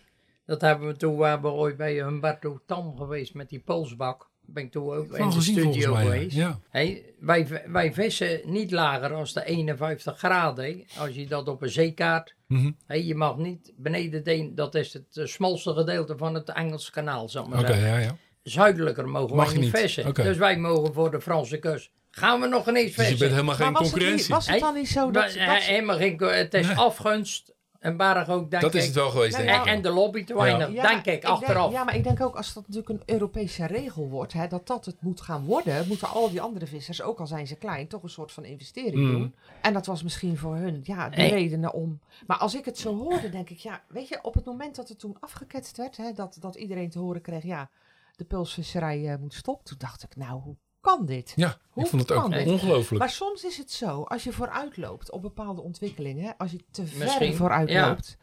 dat 0.46 0.62
hebben 0.62 0.88
we 0.88 0.96
toen, 0.96 1.18
we 1.18 1.48
ooit 1.48 1.78
bij 1.78 1.94
Humberto 1.94 2.60
Tam 2.66 2.98
geweest 2.98 3.34
met 3.34 3.50
die 3.50 3.60
polsbak. 3.60 4.30
Ben 4.46 4.64
ik 4.64 4.72
toen 4.72 4.94
ook 4.94 5.18
in 5.18 5.30
de 5.30 5.42
studio 5.42 5.94
geweest. 5.94 6.36
Ja. 6.36 6.60
Hey, 6.70 7.14
wij, 7.20 7.64
wij 7.68 7.94
vissen 7.94 8.40
niet 8.46 8.72
lager 8.72 9.10
dan 9.10 9.28
de 9.34 9.46
51 9.46 10.18
graden. 10.18 10.84
Als 10.98 11.16
je 11.16 11.28
dat 11.28 11.48
op 11.48 11.62
een 11.62 11.70
zeekaart. 11.70 12.36
Mhm. 12.48 12.72
Hey, 12.86 13.04
je 13.04 13.16
mag 13.16 13.38
niet 13.38 13.74
beneden 13.76 14.24
de, 14.24 14.52
dat 14.54 14.76
is 14.76 14.94
het 14.94 15.18
eh, 15.18 15.26
smalste 15.26 15.74
gedeelte 15.74 16.18
van 16.18 16.34
het 16.34 16.50
Engelse 16.50 16.92
kanaal, 16.92 17.30
zal 17.30 17.44
ik 17.44 17.50
maar 17.50 17.60
zeggen. 17.60 17.88
ja, 17.88 17.98
ja. 17.98 18.18
Zuidelijker 18.50 19.10
mogen 19.10 19.36
Mag 19.36 19.46
wij 19.46 19.54
niet 19.54 19.64
niet? 19.74 19.78
vissen. 19.82 20.14
Dus 20.14 20.38
wij 20.38 20.58
mogen 20.58 20.94
voor 20.94 21.12
de 21.12 21.22
Franse 21.22 21.58
kust. 21.60 21.92
Gaan 22.12 22.40
we 22.42 22.48
nog 22.48 22.68
ineens 22.68 22.86
Dus 22.86 22.96
je 22.96 23.02
vissen? 23.02 23.20
bent 23.20 23.32
helemaal 23.32 23.56
geen 23.56 23.72
Maar 23.72 23.82
was 23.82 23.92
het, 23.92 23.92
niet, 23.92 24.04
concurrentie. 24.04 24.34
was 24.36 24.48
het 24.48 24.60
dan 24.60 24.74
niet 24.74 24.88
zo 24.90 25.12
dat... 25.12 25.14
Maar, 25.36 25.46
dat 25.46 25.58
eh, 25.58 25.64
helemaal 25.64 25.98
geen, 25.98 26.18
het 26.24 26.54
is 26.54 26.76
afgunst. 26.76 27.56
En 27.80 27.98
Barg 27.98 28.30
ook, 28.30 28.50
denk 28.52 28.62
Dat 28.64 28.74
is 28.76 28.82
ik. 28.82 28.88
het 28.88 28.96
wel 28.96 29.10
geweest, 29.10 29.36
denk 29.38 29.50
En, 29.50 29.60
ik. 29.60 29.66
en 29.66 29.82
de 29.82 29.90
lobby 29.90 30.24
te 30.24 30.36
weinig, 30.36 30.72
Ja, 30.72 30.88
denk 30.88 31.06
ik, 31.06 31.26
achteraf. 31.26 31.64
Denk, 31.64 31.72
ja, 31.78 31.84
maar 31.84 31.96
ik 31.96 32.04
denk 32.04 32.22
ook 32.22 32.36
als 32.36 32.54
dat 32.54 32.64
natuurlijk 32.68 32.90
een 32.90 33.14
Europese 33.16 33.66
regel 33.66 34.10
wordt, 34.10 34.34
hè, 34.34 34.48
dat 34.48 34.68
dat 34.68 34.86
het 34.86 35.02
moet 35.02 35.22
gaan 35.22 35.46
worden, 35.46 35.88
moeten 35.88 36.08
al 36.08 36.30
die 36.30 36.42
andere 36.42 36.68
vissers, 36.68 37.02
ook 37.02 37.20
al 37.20 37.28
zijn 37.28 37.48
ze 37.48 37.56
klein, 37.56 37.88
toch 37.88 38.04
een 38.04 38.10
soort 38.10 38.32
van 38.32 38.46
investering 38.46 38.96
Mm. 38.96 39.12
doen. 39.12 39.36
En 39.62 39.74
dat 39.74 39.86
was 39.86 40.04
misschien 40.04 40.38
voor 40.38 40.56
hun, 40.56 40.80
ja, 40.84 41.10
de 41.10 41.16
Hey. 41.16 41.30
redenen 41.30 41.74
om. 41.74 42.00
Maar 42.28 42.38
als 42.38 42.56
ik 42.56 42.66
het 42.66 42.78
zo 42.78 42.98
hoorde, 42.98 43.30
denk 43.30 43.50
ik, 43.50 43.58
ja, 43.60 43.82
weet 43.88 44.08
je, 44.08 44.20
op 44.22 44.34
het 44.34 44.46
moment 44.46 44.76
dat 44.76 44.90
het 44.90 45.00
toen 45.00 45.18
afgeketst 45.20 45.78
werd, 45.78 45.98
hè, 45.98 46.12
dat, 46.14 46.38
dat 46.40 46.56
iedereen 46.56 46.90
te 46.90 47.00
horen 47.00 47.22
kreeg, 47.22 47.44
ja, 47.44 47.70
de 48.18 48.26
pulsvisserij 48.26 49.12
eh, 49.12 49.18
moet 49.20 49.34
stoppen, 49.34 49.66
toen 49.66 49.78
dacht 49.78 50.04
ik, 50.04 50.16
nou, 50.16 50.42
hoe 50.42 50.56
kan 50.82 51.06
dit? 51.06 51.34
Ja, 51.36 51.58
Hoe 51.70 51.84
ik 51.84 51.90
vond 51.90 52.02
het 52.02 52.12
ook 52.12 52.22
kan 52.22 52.32
dit? 52.32 52.48
ongelooflijk. 52.48 53.00
Maar 53.00 53.10
soms 53.10 53.44
is 53.46 53.58
het 53.58 53.72
zo, 53.72 54.02
als 54.04 54.24
je 54.24 54.32
vooruit 54.32 54.78
loopt 54.78 55.12
op 55.12 55.22
bepaalde 55.22 55.62
ontwikkelingen, 55.62 56.38
als 56.38 56.52
je 56.52 56.60
te 56.72 56.88
ver 56.88 57.34
vooruit 57.36 57.70
ja. 57.70 57.88
loopt, 57.88 58.18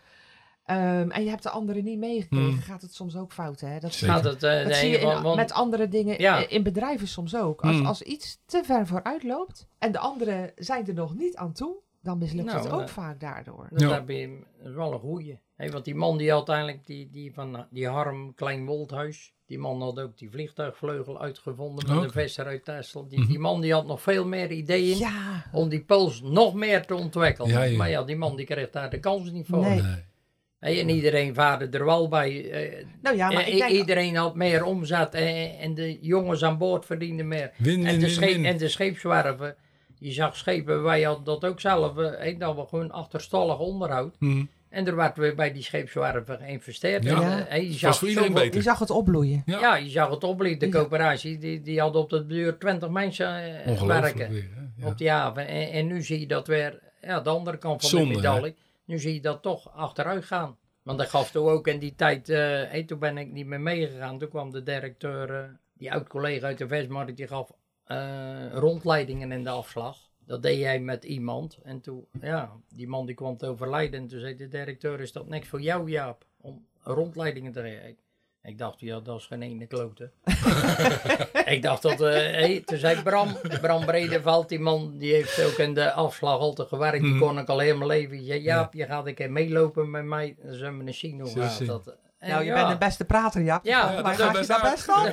ehm, 0.64 1.10
en 1.10 1.24
je 1.24 1.30
hebt 1.30 1.42
de 1.42 1.50
anderen 1.50 1.84
niet 1.84 1.98
meegekregen, 1.98 2.46
Hmm. 2.50 2.60
gaat 2.60 2.82
het 2.82 2.94
soms 2.94 3.16
ook 3.16 3.32
fout. 3.32 3.60
Hè? 3.60 3.78
Dat. 3.78 4.00
Nou, 4.00 4.22
dat, 4.22 4.42
eh, 4.42 4.58
dat 4.58 4.64
nee, 4.66 4.74
zie 4.74 4.90
je 4.90 4.98
in- 4.98 5.04
want- 5.06 5.22
want- 5.22 5.36
met 5.36 5.52
andere 5.52 5.88
dingen 5.88 6.20
Ja. 6.20 6.48
in 6.48 6.62
bedrijven 6.62 7.08
soms 7.08 7.36
ook. 7.36 7.60
Als, 7.62 7.76
Hmm. 7.76 7.86
als 7.86 8.02
iets 8.02 8.38
te 8.46 8.62
ver 8.64 8.86
vooruit 8.86 9.22
loopt 9.22 9.66
en 9.78 9.92
de 9.92 9.98
anderen 9.98 10.52
zijn 10.56 10.86
er 10.86 10.94
nog 10.94 11.14
niet 11.14 11.36
aan 11.36 11.52
toe, 11.52 11.76
dan 12.02 12.18
mislukt 12.18 12.46
Nou, 12.52 12.62
het 12.64 12.72
ook 12.72 12.80
eh, 12.80 12.86
vaak 12.86 13.20
daardoor. 13.20 13.66
Dat, 13.70 13.80
Ja. 13.80 13.90
heb 13.92 14.08
je, 14.08 14.38
dat 14.58 14.68
is 14.68 14.74
wel 14.74 14.92
een 14.92 14.98
goeie. 15.00 15.38
Want 15.56 15.84
die 15.84 15.94
man 15.94 16.16
die 16.18 16.32
uiteindelijk, 16.32 16.86
die, 16.86 17.10
die 17.10 17.34
van 17.34 17.66
die 17.70 17.88
Harm 17.88 18.34
Klein 18.34 18.66
Woldhuis, 18.66 19.33
die 19.46 19.58
man 19.58 19.80
had 19.82 20.00
ook 20.00 20.18
die 20.18 20.30
vliegtuigvleugel 20.30 21.20
uitgevonden 21.20 21.88
met 21.88 22.02
een 22.04 22.10
visser 22.10 22.46
uit 22.46 22.64
Texel. 22.64 23.08
Die, 23.08 23.18
Mhm. 23.18 23.28
die 23.28 23.38
man 23.38 23.60
die 23.60 23.72
had 23.72 23.86
nog 23.86 24.02
veel 24.02 24.26
meer 24.26 24.50
ideeën 24.50 24.96
Ja, 24.98 25.44
om 25.52 25.68
die 25.68 25.84
puls 25.84 26.20
nog 26.22 26.54
meer 26.54 26.86
te 26.86 26.94
ontwikkelen. 26.94 27.50
Ja, 27.50 27.62
ja. 27.62 27.76
Maar 27.76 27.90
ja, 27.90 28.02
die 28.02 28.16
man 28.16 28.36
die 28.36 28.46
kreeg 28.46 28.70
daar 28.70 28.90
de 28.90 29.00
kans 29.00 29.30
niet 29.30 29.46
voor. 29.46 29.60
Nee. 29.60 29.80
Nee. 29.80 30.80
En 30.80 30.88
iedereen 30.88 31.34
vaarde 31.34 31.78
er 31.78 31.84
wel 31.84 32.08
bij. 32.08 32.50
eh, 32.50 32.84
nou 33.02 33.16
ja, 33.16 33.30
maar 33.30 33.42
eh, 33.42 33.52
ik 33.52 33.58
denk... 33.58 33.70
iedereen 33.70 34.16
had 34.16 34.34
meer 34.34 34.64
omzet 34.64 35.14
en, 35.14 35.58
en 35.58 35.74
de 35.74 35.98
jongens 36.00 36.42
aan 36.44 36.58
boord 36.58 36.86
verdienden 36.86 37.28
meer. 37.28 37.52
Win, 37.58 37.86
En 37.86 37.94
de, 37.94 38.00
win, 38.00 38.10
scheep, 38.10 38.34
win. 38.34 38.44
en 38.44 38.56
de 38.58 38.68
scheepswerven, 38.68 39.56
je 39.98 40.12
zag 40.12 40.36
schepen, 40.36 40.82
wij 40.82 41.02
hadden 41.02 41.24
dat 41.24 41.44
ook 41.44 41.60
zelf, 41.60 41.96
eh, 41.98 42.38
dat 42.38 42.56
we 42.56 42.66
gewoon 42.66 42.90
achterstallig 42.90 43.58
onderhoud. 43.58 44.16
Hm. 44.18 44.44
En 44.74 44.86
er 44.86 44.96
werd 44.96 45.16
weer 45.16 45.34
bij 45.34 45.52
die 45.52 45.62
scheepswerven 45.62 46.38
geïnvesteerd. 46.38 47.04
Ja. 47.04 47.22
En, 47.22 47.46
eh, 47.46 47.50
hè, 47.50 47.56
je 47.56 47.68
was 47.68 47.78
zag 47.78 47.98
voor 47.98 48.08
iedereen 48.08 48.28
zoveel- 48.30 48.44
beter. 48.44 48.56
Je 48.58 48.62
zag 48.64 48.78
het 48.78 48.90
opbloeien. 48.90 49.42
Ja. 49.46 49.58
Ja, 49.60 49.76
je 49.76 49.90
zag 49.90 50.10
het 50.10 50.24
opleiden. 50.24 50.70
De 50.70 50.76
coöperatie, 50.78 51.38
die, 51.38 51.60
die 51.60 51.80
had 51.80 51.94
op 51.96 52.10
de 52.10 52.26
duur 52.26 52.58
20 52.58 52.88
mensen 52.88 53.64
eh, 53.64 53.82
werken 53.82 54.30
weer. 54.30 54.48
Hè? 54.54 54.82
Ja. 54.84 54.86
op 54.90 54.98
die 54.98 55.10
haven. 55.10 55.46
En, 55.48 55.70
en 55.70 55.86
nu 55.86 56.02
zie 56.02 56.20
je 56.20 56.26
dat 56.26 56.46
weer, 56.46 56.82
ja, 57.00 57.20
de 57.20 57.30
andere 57.30 57.56
kant 57.56 57.80
van 57.80 57.90
Zonde, 57.90 58.08
de 58.08 58.14
medaille. 58.14 58.54
Nu 58.84 58.98
zie 58.98 59.14
je 59.14 59.20
dat 59.20 59.42
toch 59.42 59.72
achteruit 59.74 60.24
gaan. 60.24 60.56
Want 60.82 60.98
dat 60.98 61.08
gaf 61.08 61.30
toen 61.30 61.48
ook 61.48 61.66
in 61.68 61.78
die 61.78 61.94
tijd, 61.94 62.28
eh, 62.28 62.84
toen 62.86 62.98
ben 62.98 63.18
ik 63.18 63.32
niet 63.32 63.46
meer 63.46 63.60
meegegaan. 63.60 64.18
Toen 64.18 64.28
kwam 64.28 64.50
de 64.50 64.62
directeur, 64.62 65.34
eh, 65.34 65.44
die 65.74 65.92
oud-collega 65.92 66.46
uit 66.46 66.58
de 66.58 66.66
Vestmarkt, 66.68 67.16
die 67.16 67.26
gaf 67.26 67.50
eh, 67.84 68.52
rondleidingen 68.52 69.32
in 69.32 69.44
de 69.44 69.50
afslag. 69.50 69.96
Dat 70.26 70.42
deed 70.42 70.58
jij 70.58 70.80
met 70.80 71.04
iemand. 71.04 71.58
En 71.62 71.80
toen, 71.80 72.06
ja, 72.20 72.50
die 72.68 72.88
man 72.88 73.06
die 73.06 73.14
kwam 73.14 73.36
te 73.36 73.46
overlijden. 73.46 74.00
En 74.00 74.06
toen 74.08 74.20
zei 74.20 74.36
de 74.36 74.48
directeur, 74.48 75.00
is 75.00 75.12
dat 75.12 75.28
niks 75.28 75.48
voor 75.48 75.60
jou, 75.60 75.90
Jaap? 75.90 76.24
Om 76.40 76.66
rondleidingen 76.80 77.52
te 77.52 77.60
geven. 77.60 77.96
Ik, 78.42 78.58
dacht, 78.58 78.80
ja, 78.80 79.00
dat 79.00 79.18
is 79.18 79.26
geen 79.26 79.42
ene 79.42 79.66
klote. 79.66 80.10
ik 81.54 81.62
dacht 81.62 81.82
dat, 81.82 82.00
eh 82.00 82.10
hey, 82.12 82.62
toen 82.64 82.78
zei 82.78 83.02
Bram, 83.02 83.36
Bram 83.60 83.84
Bredeveld, 83.84 84.48
die 84.48 84.58
man, 84.60 84.98
die 84.98 85.12
heeft 85.12 85.44
ook 85.44 85.58
in 85.58 85.74
de 85.74 85.92
afslag 85.92 86.38
altijd 86.38 86.68
gewerkt. 86.68 87.02
Die 87.02 87.10
Mhm. 87.10 87.20
kon 87.20 87.38
ik 87.38 87.48
al 87.48 87.58
helemaal 87.58 87.88
leven. 87.88 88.24
Zei, 88.24 88.40
Jaap, 88.42 88.74
je 88.74 88.84
gaat 88.86 89.06
een 89.06 89.14
keer 89.14 89.32
meelopen 89.32 89.90
met 89.90 90.04
mij. 90.04 90.36
Dan 90.42 90.54
zullen 90.54 90.84
we 90.84 90.92
Zo 90.92 91.40
gaat 91.40 91.52
zien. 91.52 91.66
dat. 91.66 91.96
En 92.24 92.30
Nou, 92.30 92.42
je 92.44 92.48
ja. 92.50 92.54
bent 92.54 92.70
een 92.70 92.78
beste 92.78 93.04
prater, 93.04 93.42
ja. 93.42 93.60
Ja, 93.62 93.90
mij 94.02 94.16
dat 94.16 94.26
gaat 94.26 94.38
je 94.38 94.46
daar 94.46 94.70
best 94.70 94.84
van. 94.84 95.04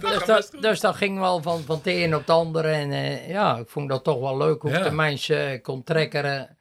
Dus 0.00 0.24
dat, 0.24 0.50
dus 0.60 0.80
dat 0.80 0.96
ging 0.96 1.18
wel 1.18 1.42
van, 1.42 1.60
van 1.62 1.76
het 1.76 1.86
een 1.86 2.14
op 2.14 2.20
het 2.20 2.30
andere. 2.30 2.68
En 2.68 2.92
eh, 2.92 3.28
ja, 3.28 3.56
ik 3.56 3.68
vond 3.68 3.88
dat 3.88 4.04
toch 4.04 4.20
wel 4.20 4.36
leuk 4.36 4.62
hoe 4.62 4.70
Ja. 4.70 4.82
de 4.82 4.90
mensen 4.90 5.48
eh, 5.50 5.62
kon 5.62 5.82
trekkeren. 5.84 6.56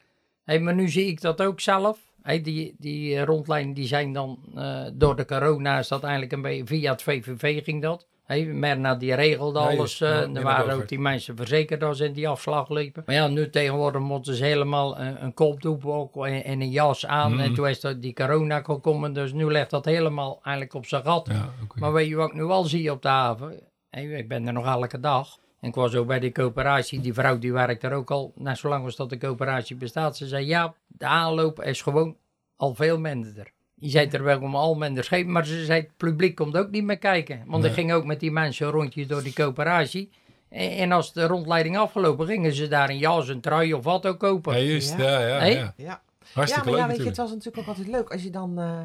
Hey, 0.45 0.59
maar 0.59 0.73
nu 0.75 0.89
zie 0.89 1.05
ik 1.05 1.21
dat 1.21 1.41
ook 1.41 1.59
zelf. 1.59 1.97
Hey, 2.21 2.41
die 2.41 2.75
die 2.77 3.15
eh, 3.15 3.23
rondlijnen 3.23 3.73
die 3.73 3.87
zijn 3.87 4.13
dan 4.13 4.39
eh, 4.55 4.81
door 4.93 5.15
de 5.15 5.25
corona 5.25 5.79
is 5.79 5.87
dat 5.87 6.03
eigenlijk 6.03 6.31
een 6.33 6.41
beetje 6.41 6.65
via 6.65 6.91
het 6.91 7.01
VVV 7.03 7.63
ging 7.63 7.81
dat. 7.81 8.07
Hey, 8.23 8.45
Merna 8.45 8.95
die 8.95 9.13
regelde 9.13 9.59
Ja, 9.59 9.65
alles. 9.65 9.97
juist. 9.97 10.01
eh, 10.01 10.09
Ja, 10.33 10.35
er 10.39 10.43
waren 10.43 10.75
ook 10.75 10.87
die 10.87 10.99
mensen 10.99 11.35
verzekerd 11.35 11.83
als 11.83 11.97
ze 11.97 12.05
in 12.05 12.13
die 12.13 12.27
afslag 12.27 12.69
liepen. 12.69 13.03
Maar 13.05 13.15
ja, 13.15 13.27
nu 13.27 13.49
tegenwoordig 13.49 14.01
moeten 14.01 14.35
ze 14.35 14.43
helemaal 14.43 14.99
een, 14.99 15.23
een 15.23 15.33
kopdoek 15.33 15.85
ook 15.85 16.25
en, 16.25 16.43
en 16.43 16.61
een 16.61 16.69
jas 16.69 17.05
aan. 17.05 17.31
Mhm. 17.31 17.39
En 17.41 17.53
toen 17.53 17.67
is 17.67 17.79
dat 17.79 18.01
die 18.01 18.13
corona 18.13 18.61
gekomen. 18.61 19.13
Dus 19.13 19.33
nu 19.33 19.45
ligt 19.45 19.69
dat 19.69 19.85
helemaal 19.85 20.39
eigenlijk 20.43 20.75
op 20.75 20.85
zijn 20.85 21.03
gat. 21.03 21.27
Ja. 21.31 21.49
Maar 21.75 21.93
weet 21.93 22.07
je 22.07 22.15
wat 22.15 22.27
ik 22.29 22.35
nu 22.35 22.43
al 22.43 22.63
zie 22.63 22.91
op 22.91 23.01
de 23.01 23.07
haven? 23.07 23.59
Ik 23.91 24.27
ben 24.27 24.47
er 24.47 24.53
nog 24.53 24.65
elke 24.65 24.99
dag. 24.99 25.37
En 25.59 25.67
ik 25.69 25.75
was 25.75 25.95
ook 25.95 26.07
bij 26.07 26.19
de 26.19 26.31
coöperatie. 26.31 26.99
Die 27.01 27.13
vrouw 27.13 27.37
die 27.39 27.53
werkt 27.53 27.83
er 27.83 27.93
ook 27.93 28.11
al. 28.11 28.31
Nou, 28.35 28.55
zolang 28.55 28.85
als 28.85 28.95
dat 28.95 29.09
de 29.09 29.17
coöperatie 29.17 29.75
bestaat. 29.75 30.17
Ze 30.17 30.27
zei 30.27 30.45
ja, 30.45 30.73
de 30.87 31.05
aanloop 31.05 31.61
is 31.63 31.81
gewoon 31.81 32.15
al 32.55 32.75
veel 32.75 32.99
minder. 32.99 33.51
Je 33.81 33.89
zei 33.89 34.07
er 34.09 34.23
wel 34.23 34.41
om 34.41 34.55
al 34.55 34.75
minder 34.75 35.03
schepen. 35.03 35.31
Maar 35.31 35.45
ze 35.45 35.65
zei 35.65 35.81
het 35.81 35.97
publiek 35.97 36.35
komt 36.35 36.57
ook 36.57 36.69
niet 36.69 36.83
meer 36.83 36.97
kijken. 36.97 37.43
Want 37.45 37.61
Nee. 37.61 37.71
ik 37.71 37.77
ging 37.77 37.93
ook 37.93 38.05
met 38.05 38.19
die 38.19 38.31
mensen 38.31 38.65
een 38.65 38.71
rondje 38.71 39.05
door 39.05 39.23
die 39.23 39.33
coöperatie. 39.33 40.09
En, 40.49 40.69
en 40.71 40.91
als 40.91 41.13
de 41.13 41.25
rondleiding 41.27 41.77
afgelopen 41.77 42.27
gingen 42.27 42.53
ze 42.53 42.67
daar 42.67 42.89
een 42.89 42.97
jas, 42.97 43.27
een 43.27 43.41
trui 43.41 43.73
of 43.73 43.83
wat 43.83 44.05
ook 44.05 44.19
kopen. 44.19 44.53
Ja, 44.57 44.59
juist. 44.63 44.97
Ja. 44.97 45.19
Ja, 45.19 45.27
ja, 45.27 45.37
Hey? 45.39 45.53
ja. 45.53 45.73
Ja. 45.75 46.01
Hartstikke 46.33 46.69
ja, 46.69 46.75
maar 46.75 46.79
leuk 46.79 46.81
ja, 46.81 46.87
weet 46.87 46.97
je, 47.03 47.07
het 47.09 47.17
was 47.17 47.29
natuurlijk 47.29 47.57
ook 47.57 47.67
altijd 47.67 47.87
leuk 47.87 48.11
als 48.11 48.23
je 48.23 48.29
dan, 48.29 48.59
eh, 48.59 48.81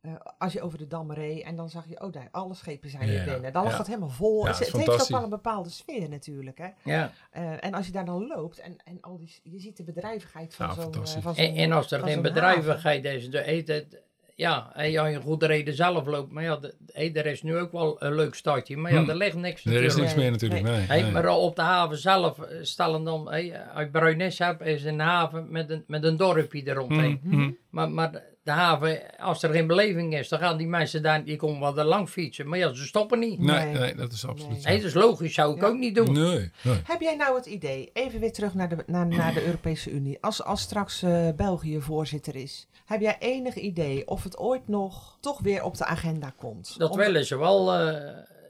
eh, 0.00 0.10
als 0.38 0.52
je 0.52 0.62
over 0.62 0.78
de 0.78 0.86
Dam 0.86 1.12
reed 1.12 1.42
en 1.42 1.56
dan 1.56 1.68
zag 1.70 1.84
je, 1.88 2.00
oh 2.00 2.12
daar, 2.12 2.28
alle 2.30 2.54
schepen 2.54 2.90
zijn 2.90 3.10
Ja, 3.10 3.18
er 3.18 3.24
binnen. 3.32 3.52
Dan 3.52 3.64
lag 3.64 3.78
het 3.78 3.86
helemaal 3.86 4.08
vol. 4.08 4.42
Ja, 4.46 4.48
het 4.50 4.58
heeft 4.58 4.88
ook 5.02 5.08
wel 5.08 5.22
een 5.22 5.28
bepaalde 5.28 5.70
sfeer 5.70 6.08
natuurlijk, 6.08 6.58
hè. 6.58 6.68
Ja. 6.82 7.10
Eh, 7.30 7.64
en 7.64 7.74
als 7.74 7.86
je 7.86 7.92
daar 7.92 8.04
dan 8.04 8.26
loopt 8.26 8.58
en, 8.60 8.76
en 8.84 8.98
al 9.00 9.16
die, 9.18 9.34
je 9.42 9.58
ziet 9.58 9.76
de 9.76 9.82
bedrijvigheid 9.82 10.54
van 10.54 10.66
Ja, 10.66 10.74
zo'n... 10.74 11.06
zo'n- 11.22 11.36
En, 11.36 11.54
en 11.54 11.72
als 11.72 11.90
er 11.92 12.02
geen 12.02 12.22
bedrijvigheid 12.22 13.04
is, 13.04 13.30
de, 13.30 13.40
heet 13.42 13.68
het, 13.68 14.00
ja, 14.34 14.70
en 14.74 14.90
je 14.90 14.98
een 14.98 15.22
goede 15.22 15.46
reden 15.46 15.74
zelf 15.74 16.06
loopt, 16.06 16.32
maar 16.32 16.42
ja, 16.42 16.56
de, 16.56 17.10
er 17.12 17.26
is 17.26 17.42
nu 17.42 17.56
ook 17.56 17.72
wel 17.72 18.02
een 18.02 18.14
leuk 18.14 18.34
startje, 18.34 18.76
maar 18.76 18.92
ja, 18.92 19.02
Hm. 19.02 19.10
er 19.10 19.16
ligt 19.16 19.36
niks 19.36 19.64
Er 19.64 19.82
is 19.82 19.96
niks 19.96 20.14
meer 20.14 20.30
natuurlijk. 20.30 20.62
Nee, 20.88 21.10
maar 21.10 21.28
op 21.28 21.56
de 21.56 21.62
haven 21.62 21.98
zelf 21.98 22.38
eh, 22.38 22.58
stellen 22.62 23.04
dan, 23.04 23.32
hé, 23.32 23.52
uit 23.74 23.92
Bruinis 23.92 24.38
heb, 24.38 24.62
is 24.62 24.84
een 24.84 25.00
haven 25.00 25.46
met 25.50 25.70
een, 25.70 25.84
met 25.86 26.04
een 26.04 26.16
dorpje 26.16 26.62
eromheen. 26.68 27.20
Hm, 27.22 27.30
hm. 27.34 27.50
Maar, 27.70 27.90
maar 27.90 28.22
de 28.44 28.50
haven, 28.50 29.16
als 29.18 29.42
er 29.42 29.50
geen 29.52 29.66
beleving 29.66 30.14
is, 30.18 30.28
dan 30.28 30.38
gaan 30.38 30.56
die 30.56 30.66
mensen 30.66 31.02
daar, 31.02 31.24
die 31.24 31.36
komen 31.36 31.60
wel 31.60 31.78
er 31.78 31.84
lang 31.84 32.08
fietsen, 32.08 32.48
maar 32.48 32.58
ja, 32.58 32.72
ze 32.74 32.86
stoppen 32.86 33.18
niet. 33.18 33.38
Nee, 33.38 33.64
Nee. 33.64 33.74
nee, 33.78 33.94
dat 33.94 34.12
is 34.12 34.26
absoluut 34.26 34.64
Nee. 34.64 34.76
dat 34.76 34.86
is 34.86 34.94
logisch, 34.94 35.34
zou 35.34 35.54
ik 35.54 35.60
Ja. 35.60 35.66
ook 35.68 35.76
niet 35.78 35.94
doen. 35.94 36.12
Nee, 36.12 36.50
nee. 36.62 36.80
Heb 36.84 37.00
jij 37.00 37.16
nou 37.16 37.36
het 37.36 37.46
idee, 37.46 37.90
even 37.92 38.20
weer 38.20 38.32
terug 38.32 38.54
naar 38.54 38.68
de, 38.68 38.76
naar, 38.86 39.06
naar 39.06 39.34
de 39.34 39.44
Europese 39.46 39.90
Unie, 39.90 40.18
als, 40.20 40.42
als 40.44 40.60
straks 40.60 41.02
eh, 41.02 41.28
België 41.36 41.80
voorzitter 41.80 42.36
is, 42.36 42.66
heb 42.84 43.00
jij 43.00 43.16
enig 43.18 43.54
idee 43.54 44.08
of 44.08 44.22
het 44.22 44.38
ooit 44.38 44.68
nog 44.68 45.16
toch 45.20 45.40
weer 45.40 45.62
op 45.62 45.76
de 45.76 45.84
agenda 45.84 46.32
komt? 46.36 46.74
Dat 46.78 46.90
Om- 46.90 46.96
willen 46.98 47.24
ze 47.24 47.38
wel. 47.38 47.72
eh 47.74 48.02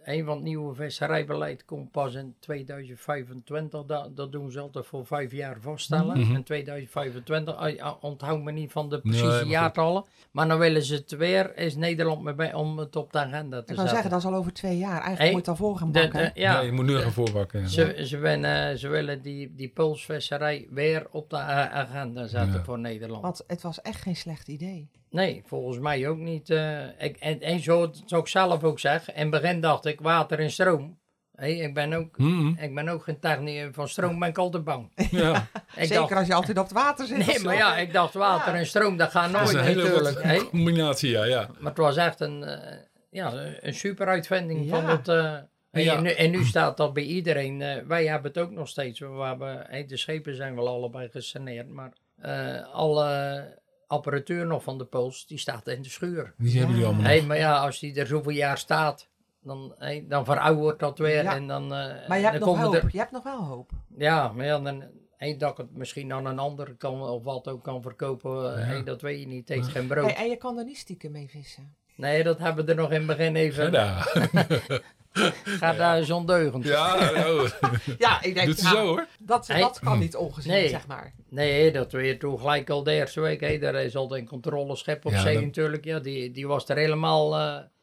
een 0.04 0.24
van 0.24 0.34
het 0.34 0.44
nieuwe 0.44 0.74
visserijbeleid 0.74 1.64
komt 1.64 1.90
pas 1.90 2.14
in 2.14 2.34
2025. 2.40 3.84
Dat, 3.86 4.16
dat 4.16 4.32
doen 4.32 4.50
ze 4.50 4.60
altijd 4.60 4.86
voor 4.86 5.06
vijf 5.06 5.32
jaar 5.32 5.56
vaststellen. 5.60 6.20
Mhm. 6.20 6.34
In 6.34 6.42
2025, 6.44 7.54
ah, 7.56 7.92
onthoud 8.00 8.42
me 8.42 8.52
niet 8.52 8.72
van 8.72 8.88
de 8.88 9.00
Nee, 9.02 9.20
precieze 9.20 9.46
jaartallen. 9.46 10.04
Maar 10.30 10.48
dan 10.48 10.58
willen 10.58 10.82
ze 10.82 10.94
het 10.94 11.16
weer, 11.16 11.56
is 11.56 11.76
Nederland 11.76 12.22
mee 12.22 12.34
bij 12.34 12.54
om 12.54 12.78
het 12.78 12.96
op 12.96 13.12
de 13.12 13.18
agenda 13.18 13.56
te 13.56 13.60
Ik 13.60 13.66
kan 13.66 13.74
zetten. 13.76 13.88
zeggen, 13.94 14.10
dat 14.10 14.18
is 14.18 14.26
al 14.26 14.34
over 14.34 14.52
twee 14.52 14.78
jaar. 14.78 14.90
Eigenlijk 15.02 15.18
Hey, 15.20 15.32
moet 15.32 15.44
je 15.44 15.50
het 15.50 15.60
al 15.60 15.66
voor 15.66 15.76
gaan 15.78 15.92
bakken. 15.92 16.32
de- 16.34 16.40
ja, 16.40 16.56
Nee, 16.56 16.66
je 16.66 16.72
moet 16.72 16.84
nu 16.84 16.96
gaan 16.96 17.12
voorbakken. 17.12 17.60
ja. 17.60 17.66
ze, 17.66 18.00
ze, 18.06 18.18
willen, 18.18 18.78
ze 18.78 18.88
willen 18.88 19.22
die, 19.22 19.54
die 19.54 19.68
pulsvisserij 19.68 20.66
weer 20.70 21.06
op 21.10 21.30
de 21.30 21.36
a- 21.36 21.70
agenda 21.70 22.26
zetten 22.26 22.52
Ja. 22.52 22.64
voor 22.64 22.78
Nederland. 22.78 23.22
Want 23.22 23.44
het 23.46 23.62
was 23.62 23.80
echt 23.82 24.00
geen 24.02 24.16
slecht 24.16 24.48
idee. 24.48 24.90
Nee, 25.14 25.42
volgens 25.46 25.78
mij 25.78 26.08
ook 26.08 26.18
niet. 26.18 26.50
eh, 26.50 26.86
ik, 26.98 27.16
en, 27.16 27.40
en 27.40 27.60
zo, 27.60 27.90
zou 28.06 28.20
ik 28.20 28.28
zelf 28.28 28.64
ook 28.64 28.78
zeggen. 28.78 29.14
In 29.14 29.20
het 29.20 29.30
begin 29.30 29.60
dacht 29.60 29.84
ik 29.84 30.00
water 30.00 30.38
en 30.38 30.50
stroom. 30.50 30.98
Hé, 31.34 31.46
ik, 31.46 31.74
ben 31.74 31.92
ook, 31.92 32.16
Hm, 32.16 32.24
hm. 32.38 32.62
ik 32.62 32.74
ben 32.74 32.88
ook 32.88 33.02
geen 33.02 33.18
technicus 33.20 33.74
van 33.74 33.88
stroom, 33.88 34.18
ben 34.18 34.28
ik 34.28 34.38
altijd 34.38 34.64
bang. 34.64 34.92
Ja, 35.10 35.36
Ik 35.76 35.84
Zeker 35.86 35.94
dacht, 35.94 36.12
als 36.12 36.26
je 36.26 36.34
altijd 36.34 36.58
op 36.58 36.64
het 36.64 36.72
water 36.72 37.06
zit. 37.06 37.26
nee, 37.26 37.38
maar 37.40 37.56
ja, 37.56 37.76
ik 37.76 37.92
dacht 37.92 38.14
water 38.14 38.52
Ja. 38.52 38.58
en 38.58 38.66
stroom, 38.66 38.96
dat 38.96 39.10
gaat 39.10 39.32
dat 39.32 39.40
is 39.42 39.52
nooit 39.52 39.66
een 39.66 39.72
hele 39.72 39.82
natuurlijk. 40.00 40.48
combinatie, 40.50 41.10
ja. 41.10 41.24
ja. 41.24 41.48
Maar 41.58 41.70
het 41.70 41.78
was 41.80 41.96
echt 41.96 42.20
een, 42.20 42.44
eh, 42.44 42.76
ja, 43.10 43.32
een 43.60 43.74
super 43.74 44.06
uitvinding 44.06 44.64
Ja. 44.64 44.70
van 44.70 44.88
het... 44.88 45.08
eh, 45.08 45.32
en, 45.70 45.82
Ja. 45.82 45.96
en 45.96 46.02
nu, 46.02 46.10
en 46.10 46.30
nu 46.30 46.44
staat 46.44 46.76
dat 46.76 46.92
bij 46.92 47.02
iedereen. 47.02 47.62
eh, 47.62 47.82
wij 47.86 48.06
hebben 48.06 48.32
het 48.32 48.40
ook 48.40 48.50
nog 48.50 48.68
steeds. 48.68 49.00
We 49.00 49.06
hebben, 49.22 49.66
de 49.88 49.96
schepen 49.96 50.34
zijn 50.36 50.54
wel 50.54 50.68
allebei 50.68 51.08
gesaneerd, 51.08 51.68
maar 51.68 51.92
eh, 52.20 52.72
alle 52.72 53.62
apparatuur 53.86 54.46
nog 54.46 54.62
van 54.62 54.78
de 54.78 54.84
Puls, 54.84 55.26
die 55.26 55.38
staat 55.38 55.68
in 55.68 55.82
de 55.82 55.88
schuur. 55.88 56.34
Die 56.38 56.50
hebben 56.58 56.70
jullie 56.70 56.86
allemaal 56.86 57.10
Hé, 57.10 57.16
nog. 57.16 57.26
maar 57.26 57.36
ja, 57.36 57.58
als 57.58 57.78
die 57.78 57.94
er 58.00 58.06
zoveel 58.06 58.32
jaar 58.32 58.58
staat, 58.58 59.08
dan, 59.40 59.74
hé, 59.78 60.04
dan 60.08 60.24
veroudert 60.24 60.78
dat 60.78 60.98
weer. 60.98 61.22
Ja. 61.22 61.34
En 61.34 61.46
dan, 61.46 61.62
eh, 61.74 62.08
Maar 62.08 62.18
je 62.18 62.24
hebt 62.24 62.38
dan 62.40 62.48
nog 62.48 62.58
hoop. 62.60 62.74
er- 62.74 62.88
Je 62.92 62.98
hebt 62.98 63.10
nog 63.10 63.22
wel 63.22 63.42
hoop. 63.44 63.70
ja, 63.96 64.32
maar 64.32 64.46
ja, 64.46 64.58
dan, 64.60 64.84
hé, 65.16 65.36
dat 65.36 65.50
ik 65.50 65.56
het 65.56 65.76
misschien 65.76 66.12
aan 66.12 66.26
een 66.26 66.38
ander 66.38 66.74
kan 66.76 67.02
of 67.02 67.22
wat 67.22 67.48
ook 67.48 67.62
kan 67.62 67.82
verkopen, 67.82 68.56
eh, 68.56 68.76
Ja. 68.76 68.82
dat 68.82 69.00
weet 69.00 69.20
je 69.20 69.26
niet. 69.26 69.48
Het 69.48 69.56
heeft 69.58 69.68
geen 69.70 69.86
brood. 69.86 70.04
Hey, 70.04 70.14
en 70.24 70.28
je 70.30 70.36
kan 70.36 70.58
er 70.58 70.64
niet 70.64 70.78
stiekem 70.78 71.12
mee 71.12 71.28
vissen. 71.30 71.74
Nee, 71.96 72.22
dat 72.22 72.38
hebben 72.38 72.64
we 72.64 72.70
er 72.70 72.76
nog 72.76 72.90
in 72.90 72.96
het 72.96 73.06
begin 73.06 73.36
even. 73.36 73.72
Ja, 73.72 73.96
Gaat 75.44 75.76
daar 75.76 76.04
zo'n 76.04 76.26
deugend. 76.26 76.64
ja 76.64 76.94
oh, 77.26 77.44
Ja, 77.98 78.22
ik 78.22 78.34
denk, 78.34 78.46
doet 78.46 78.60
ja, 78.60 78.68
zo 78.70 78.86
hoor. 78.86 79.06
Dat, 79.18 79.46
Hey. 79.46 79.60
dat 79.60 79.78
kan 79.78 79.98
niet 79.98 80.16
ongezien, 80.16 80.52
Nee. 80.52 80.68
zeg 80.68 80.86
maar. 80.86 81.12
Nee, 81.28 81.72
dat 81.72 81.92
weer 81.92 82.18
toen 82.18 82.38
gelijk 82.38 82.70
al 82.70 82.82
de 82.82 82.92
eerste 82.92 83.20
week. 83.20 83.40
Hé, 83.40 83.58
daar 83.58 83.74
is 83.74 83.96
altijd 83.96 84.20
een 84.20 84.28
controleschep 84.28 85.04
op 85.06 85.12
Ja, 85.12 85.20
zee 85.20 85.34
dat- 85.34 85.42
natuurlijk. 85.44 85.84
Ja, 85.84 85.98
die, 85.98 86.30
die 86.30 86.46
was 86.46 86.68
er 86.68 86.76
helemaal 86.76 87.34
eh, 87.34 87.40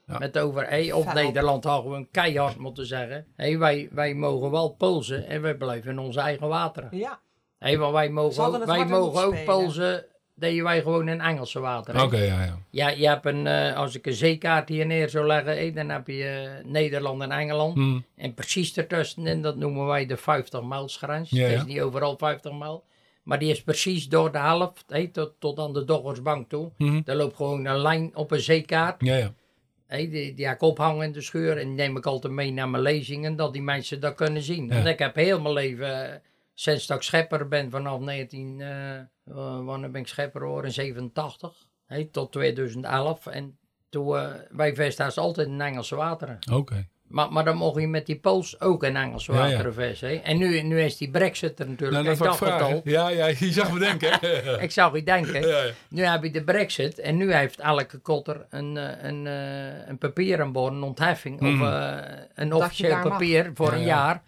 Ja. 0.07 0.17
met 0.19 0.37
over. 0.37 0.69
Hé, 0.69 0.93
op. 0.95 1.13
Nederland 1.13 1.63
hadden 1.63 1.91
we 1.91 1.97
een 1.97 2.07
keihard 2.11 2.57
moeten 2.57 2.85
zeggen. 2.85 3.25
Hé, 3.35 3.57
wij, 3.57 3.89
wij 3.91 4.13
mogen 4.13 4.51
wel 4.51 4.69
polsen 4.69 5.27
en 5.27 5.41
wij 5.41 5.55
blijven 5.55 5.91
in 5.91 5.99
onze 5.99 6.19
eigen 6.19 6.47
wateren. 6.47 6.89
Ja, 6.91 7.19
Hé, 7.57 7.77
want 7.77 7.93
wij 7.93 8.09
mogen, 8.09 8.43
ook, 8.45 8.65
wij 8.65 8.85
mogen 8.85 9.23
ook 9.25 9.43
polsen. 9.45 10.05
Deden 10.41 10.63
wij 10.63 10.81
gewoon 10.81 11.07
in 11.07 11.21
Engelse 11.21 11.59
wateren. 11.59 12.01
Oké, 12.01 12.17
ja, 12.17 12.43
ja. 12.43 12.57
Ja, 12.69 12.89
je 12.89 13.07
hebt 13.07 13.25
een, 13.25 13.47
eh, 13.47 13.75
als 13.75 13.95
ik 13.95 14.05
een 14.05 14.13
zeekaart 14.13 14.69
hier 14.69 14.85
neer 14.85 15.09
zou 15.09 15.27
leggen, 15.27 15.57
hé, 15.57 15.71
dan 15.71 15.89
heb 15.89 16.07
je 16.07 16.23
eh, 16.23 16.65
Nederland 16.65 17.21
en 17.21 17.31
Engeland. 17.31 17.73
Hm. 17.73 17.99
En 18.15 18.33
precies 18.33 18.77
ertussenin, 18.77 19.41
dat 19.41 19.55
noemen 19.55 19.85
wij 19.85 20.05
de 20.05 20.17
50 20.17 20.63
mijlsgrens. 20.63 21.29
Ja, 21.29 21.43
Het 21.43 21.51
ja. 21.51 21.57
is 21.57 21.65
niet 21.65 21.81
overal 21.81 22.17
50 22.17 22.53
mijl. 22.53 22.83
Maar 23.23 23.39
die 23.39 23.51
is 23.51 23.63
precies 23.63 24.09
door 24.09 24.31
de 24.31 24.37
helft, 24.37 24.83
hé, 24.87 25.07
tot, 25.07 25.33
tot 25.39 25.59
aan 25.59 25.73
de 25.73 25.83
Doggersbank 25.83 26.49
toe. 26.49 26.71
Mhm. 26.77 27.01
Daar 27.03 27.15
loopt 27.15 27.35
gewoon 27.35 27.65
een 27.65 27.77
lijn 27.77 28.11
op 28.13 28.31
een 28.31 28.39
zeekaart. 28.39 28.95
Ja, 29.05 29.15
ja. 29.15 29.33
Hé, 29.87 30.09
die, 30.09 30.33
die 30.33 30.45
heb 30.45 30.55
ik 30.55 30.61
ophangen 30.61 31.05
in 31.05 31.11
de 31.11 31.21
schuur. 31.21 31.57
En 31.57 31.67
die 31.67 31.75
neem 31.75 31.97
ik 31.97 32.05
altijd 32.05 32.33
mee 32.33 32.51
naar 32.51 32.69
mijn 32.69 32.83
lezingen, 32.83 33.35
dat 33.35 33.53
die 33.53 33.61
mensen 33.61 33.99
dat 33.99 34.15
kunnen 34.15 34.41
zien. 34.41 34.67
Ja. 34.67 34.87
Ik 34.87 34.99
heb 34.99 35.15
heel 35.15 35.41
mijn 35.41 35.53
leven, 35.53 36.13
eh, 36.13 36.19
sinds 36.61 36.87
dat 36.87 36.97
ik 36.97 37.03
schepper 37.03 37.47
ben, 37.47 37.69
vanaf 37.69 37.99
19, 37.99 38.61
eh, 38.61 38.95
eh, 38.97 39.05
wanneer 39.65 39.91
ben 39.91 40.01
ik 40.01 40.07
schepper 40.07 40.41
geworden? 40.41 40.71
87, 40.71 41.53
hé, 41.85 42.05
tot 42.05 42.31
2011. 42.31 43.25
En 43.27 43.57
toen, 43.89 44.17
eh, 44.17 44.29
wij 44.49 44.75
vissen 44.75 45.13
altijd 45.15 45.47
in 45.47 45.61
Engelse 45.61 45.95
wateren. 45.95 46.39
Oké. 46.53 46.87
Maar, 47.07 47.31
maar 47.31 47.45
dan 47.45 47.57
mocht 47.57 47.81
je 47.81 47.87
met 47.87 48.05
die 48.05 48.19
Pools 48.19 48.59
ook 48.59 48.83
in 48.83 48.95
Engelse 48.95 49.31
Ja, 49.33 49.37
ja. 49.37 49.51
wateren 49.51 49.73
vissen. 49.73 50.09
hè. 50.09 50.15
En 50.15 50.37
nu, 50.37 50.61
nu 50.61 50.81
is 50.81 50.97
die 50.97 51.11
brexit 51.11 51.59
er 51.59 51.69
natuurlijk. 51.69 52.03
Nou, 52.03 52.17
dat 52.17 52.27
ik 52.33 52.39
dacht 52.39 52.61
al. 52.61 52.81
Ja, 52.83 53.09
ja, 53.09 53.25
je 53.25 53.51
zag 53.51 53.73
me 53.73 53.79
denken. 53.79 54.19
Ik 54.61 54.71
zou 54.71 54.95
je 54.95 55.03
denken. 55.03 55.47
ja, 55.47 55.63
ja. 55.63 55.71
Nu 55.89 56.03
heb 56.03 56.23
je 56.23 56.31
de 56.31 56.43
brexit 56.43 56.99
en 56.99 57.17
nu 57.17 57.33
heeft 57.33 57.59
elke 57.59 57.97
kotter 57.97 58.45
een, 58.49 58.77
eh, 58.77 59.03
een, 59.09 59.27
eh, 59.27 59.87
een 59.87 59.97
papier 59.97 60.41
aan 60.41 60.51
boord, 60.51 60.73
een 60.73 60.83
ontheffing 60.83 61.41
of 61.41 61.67
eh, 61.67 61.97
een 62.35 62.53
officieel 62.53 62.95
mag. 62.95 63.07
papier 63.07 63.51
voor 63.53 63.71
Ja, 63.71 63.73
een 63.73 63.79
ja. 63.79 63.85
jaar. 63.87 64.23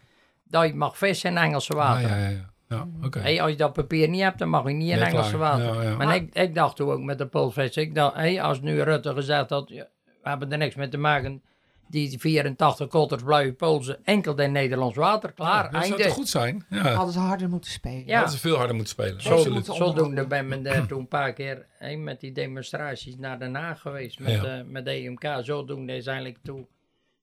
Dat 0.54 0.68
je 0.68 0.74
mag 0.76 0.98
vissen 0.98 1.30
in 1.30 1.38
Engelse 1.38 1.72
Ah, 1.74 1.78
water. 1.78 2.10
ja, 2.10 2.18
ja, 2.18 2.30
ja. 2.30 2.52
Ja, 2.70 2.88
oké. 3.04 3.20
Hey, 3.20 3.42
als 3.42 3.52
je 3.52 3.58
dat 3.58 3.74
papier 3.74 4.10
niet 4.10 4.22
hebt, 4.22 4.40
dan 4.40 4.50
mag 4.50 4.64
je 4.68 4.74
niet 4.74 4.90
in 4.92 4.98
Nee, 5.00 5.06
Engelse 5.06 5.36
klaar. 5.36 5.58
water. 5.60 5.76
Ja, 5.84 5.90
ja. 5.90 5.96
Maar 5.96 6.16
ik, 6.16 6.34
ik 6.36 6.56
dacht 6.56 6.76
toen 6.76 6.90
ook 6.92 7.02
met 7.02 7.18
de 7.18 7.28
Poolvissen, 7.28 7.82
ik 7.82 7.96
dacht, 7.96 8.16
hey, 8.16 8.42
als 8.42 8.62
nu 8.62 8.82
Rutte 8.82 9.14
gezegd 9.14 9.50
had, 9.50 9.70
we 9.70 9.88
hebben 10.24 10.52
er 10.52 10.58
niks 10.58 10.76
mee 10.76 10.88
te 10.90 10.98
maken, 10.98 11.42
die 11.90 12.20
84 12.20 12.88
kotters 12.88 13.24
blijven 13.24 13.56
Poolse, 13.56 14.00
enkel 14.04 14.36
in 14.40 14.52
Nederlands 14.52 14.96
water, 14.96 15.32
klaar, 15.32 15.64
dat 15.64 15.72
zou 15.72 15.84
einde. 15.94 16.04
toch 16.04 16.14
goed 16.14 16.30
zijn? 16.30 16.66
Ja. 16.70 16.94
hadden 16.94 17.14
ze 17.14 17.20
harder 17.20 17.50
moeten 17.50 17.72
spelen. 17.72 18.06
Ja. 18.06 18.22
Dat 18.22 18.32
ze 18.32 18.40
veel 18.40 18.56
harder 18.56 18.76
moeten 18.76 18.94
spelen. 18.94 19.22
Zo- 19.22 19.30
Absoluut. 19.32 19.54
moeten 19.54 19.76
Zodoende 19.76 20.28
ben 20.28 20.52
ik 20.52 20.64
daar 20.64 20.86
toen 20.88 21.00
een 21.00 21.08
paar 21.08 21.34
keer 21.34 21.66
hey, 21.78 21.98
met 21.98 22.20
die 22.20 22.32
demonstraties 22.32 23.18
naar 23.18 23.40
Den 23.40 23.56
Haag 23.56 23.82
geweest. 23.82 24.20
Met, 24.20 24.32
Ja. 24.32 24.44
eh, 24.58 24.64
met 24.66 24.88
EMK. 24.88 25.26
Zodoende 25.42 25.96
is 25.96 26.06
eigenlijk 26.06 26.38
toen 26.44 26.68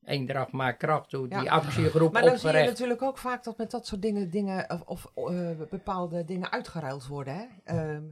Eendracht 0.05 0.53
maakt 0.53 0.79
kracht. 0.79 1.11
Ja. 1.11 1.41
Die 1.41 1.51
actiegroep 1.51 2.13
Maar 2.13 2.23
dan 2.23 2.39
zie 2.39 2.53
je 2.53 2.65
natuurlijk 2.65 3.03
ook 3.03 3.19
vaak 3.19 3.45
dat 3.45 3.59
met 3.59 3.71
dat 3.71 3.87
soort 3.87 4.03
dingen, 4.03 4.31
dingen 4.31 4.71
of, 4.71 4.83
of 4.85 5.29
eh, 5.31 5.51
bepaalde 5.71 6.25
dingen 6.25 6.51
uitgeruild 6.51 7.07
worden. 7.07 7.35
Hè? 7.35 7.47
Ehm, 7.65 8.03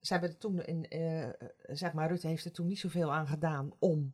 ze 0.00 0.12
hebben 0.12 0.38
toen 0.38 0.64
in, 0.64 0.88
eh, 0.88 1.28
zeg 1.62 1.92
maar, 1.92 2.08
Rutte 2.08 2.26
heeft 2.26 2.44
er 2.44 2.52
toen 2.52 2.66
niet 2.66 2.78
zoveel 2.78 3.12
aan 3.12 3.26
gedaan 3.26 3.72
om 3.78 4.12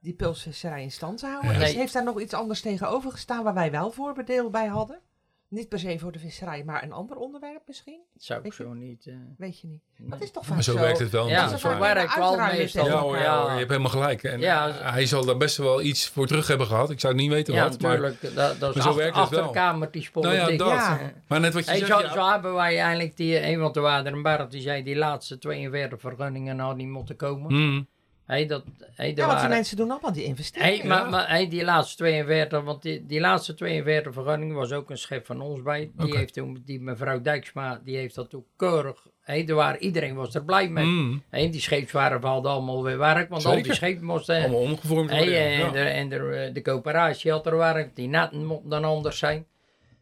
die 0.00 0.14
pulsvisserij 0.14 0.82
in 0.82 0.92
stand 0.92 1.18
te 1.18 1.26
houden. 1.26 1.52
Ja. 1.52 1.58
Nee. 1.58 1.76
heeft 1.76 1.92
daar 1.92 2.04
nog 2.04 2.20
iets 2.20 2.34
anders 2.34 2.60
tegenover 2.60 3.10
gestaan 3.10 3.44
waar 3.44 3.54
wij 3.54 3.70
wel 3.70 3.90
voordeel 3.90 4.50
bij 4.50 4.66
hadden? 4.66 5.00
Niet 5.48 5.68
per 5.68 5.78
se 5.78 5.98
voor 5.98 6.12
de 6.12 6.18
visserij, 6.18 6.64
maar 6.64 6.82
een 6.82 6.92
ander 6.92 7.16
onderwerp 7.16 7.62
misschien? 7.66 8.00
Zou 8.16 8.40
ik 8.42 8.52
zo 8.52 8.72
niet... 8.72 9.06
eh, 9.06 9.14
Weet 9.38 9.60
je 9.60 9.66
niet. 9.66 9.80
Nee. 9.96 10.08
Dat 10.10 10.20
is 10.22 10.30
toch 10.30 10.42
Maar 10.46 10.54
vaak 10.54 10.62
zo 10.64 10.72
zo. 10.72 10.78
werkt 10.78 10.98
het 10.98 11.10
wel. 11.10 11.28
Ja, 11.28 11.48
Dat 11.48 11.60
zo 11.60 11.78
werkt 11.78 12.16
wel 12.16 12.36
meestal. 12.36 12.86
Ja, 12.86 12.98
hoor, 12.98 13.16
ja, 13.16 13.22
elkaar. 13.24 13.40
hoor, 13.40 13.50
je 13.52 13.56
hebt 13.58 13.70
helemaal 13.70 13.90
gelijk. 13.90 14.22
En 14.22 14.40
Ja. 14.40 14.68
eh, 14.68 14.92
hij 14.92 15.06
zal 15.06 15.24
daar 15.24 15.36
best 15.36 15.56
wel 15.56 15.82
iets 15.82 16.08
voor 16.08 16.26
terug 16.26 16.46
hebben 16.46 16.66
gehad. 16.66 16.90
Ik 16.90 17.00
zou 17.00 17.12
het 17.12 17.22
niet 17.22 17.30
weten 17.32 17.54
ja, 17.54 17.62
wat. 17.68 17.80
Maar, 17.80 17.90
natuurlijk. 18.00 18.34
Dat, 18.34 18.60
dat 18.60 18.68
is 18.70 18.74
maar 18.74 18.82
zo 18.84 18.88
achter, 18.88 18.94
werkt 19.02 19.16
het 19.16 19.28
wel. 19.28 19.40
achterkamertjes 19.40 20.10
nou 20.12 20.34
ja, 20.34 20.46
dat. 20.46 20.58
Ja. 20.58 21.12
Maar 21.28 21.40
net 21.40 21.54
wat 21.54 21.64
je 21.64 21.70
Hey, 21.70 21.78
zegt. 21.78 21.90
zo, 21.90 22.00
ja, 22.00 22.12
zo 22.12 22.30
hebben 22.30 22.54
wij 22.54 22.78
eigenlijk 22.78 23.16
die, 23.16 23.38
eh, 23.38 23.58
want 23.58 23.76
er 23.76 23.82
waren 23.82 24.06
er 24.06 24.12
een 24.12 24.22
paar 24.22 24.48
die 24.48 24.60
zei 24.60 24.82
die 24.82 24.96
laatste 24.96 25.38
42 25.38 26.00
vergunningen 26.00 26.58
hadden 26.58 26.76
niet 26.78 26.88
moeten 26.88 27.16
komen. 27.16 27.48
Hmm. 27.50 27.86
Hey, 28.26 28.46
dat, 28.46 28.64
hey, 28.94 29.06
Ja, 29.08 29.14
want 29.14 29.16
die 29.16 29.24
waren- 29.24 29.48
mensen 29.50 29.76
doen 29.76 29.90
allemaal 29.90 30.12
die 30.12 30.24
investeringen. 30.24 30.78
Hey, 30.78 30.88
maar, 30.88 31.08
maar 31.10 31.28
hey, 31.28 31.48
die 31.48 31.64
laatste 31.64 31.96
42, 31.96 32.62
want 32.62 32.82
die, 32.82 33.06
die 33.06 33.20
laatste 33.20 33.54
42 33.54 34.12
vergunningen 34.12 34.54
was 34.54 34.72
ook 34.72 34.90
een 34.90 34.98
schep 34.98 35.26
van 35.26 35.40
ons 35.40 35.62
bij. 35.62 35.90
Die 35.96 36.16
heeft 36.16 36.34
toen, 36.34 36.62
die 36.64 36.80
mevrouw 36.80 37.20
Dijksma, 37.20 37.80
die 37.84 37.96
heeft 37.96 38.14
dat 38.14 38.30
toen 38.30 38.44
keurig. 38.56 39.06
Hey, 39.20 39.46
er 39.46 39.54
waren, 39.54 39.82
iedereen 39.82 40.14
was 40.14 40.34
er 40.34 40.44
blij 40.44 40.68
mee. 40.68 40.84
Hmm. 40.84 41.22
Hey, 41.28 41.50
die 41.50 41.60
scheepswaren 41.60 42.22
hadden 42.22 42.50
allemaal 42.50 42.82
weer 42.84 42.98
werk, 42.98 43.28
want 43.28 43.44
al 43.44 43.50
die 43.52 43.60
Zeker. 43.60 43.76
schepen 43.76 44.04
moesten. 44.04 44.38
Allemaal 44.40 44.60
omgevormd 44.60 45.10
Hey, 45.10 45.18
worden. 45.18 45.40
en 45.40 45.58
ja. 45.58 45.70
de, 45.70 45.78
en 45.80 46.08
de, 46.08 46.16
eh, 46.16 46.54
de 46.54 46.62
coöperatie 46.62 47.30
had 47.30 47.46
er 47.46 47.56
werk, 47.56 47.96
die 47.96 48.08
netten 48.08 48.44
mochten 48.44 48.70
dan 48.70 48.84
anders 48.84 49.18
zijn. 49.18 49.46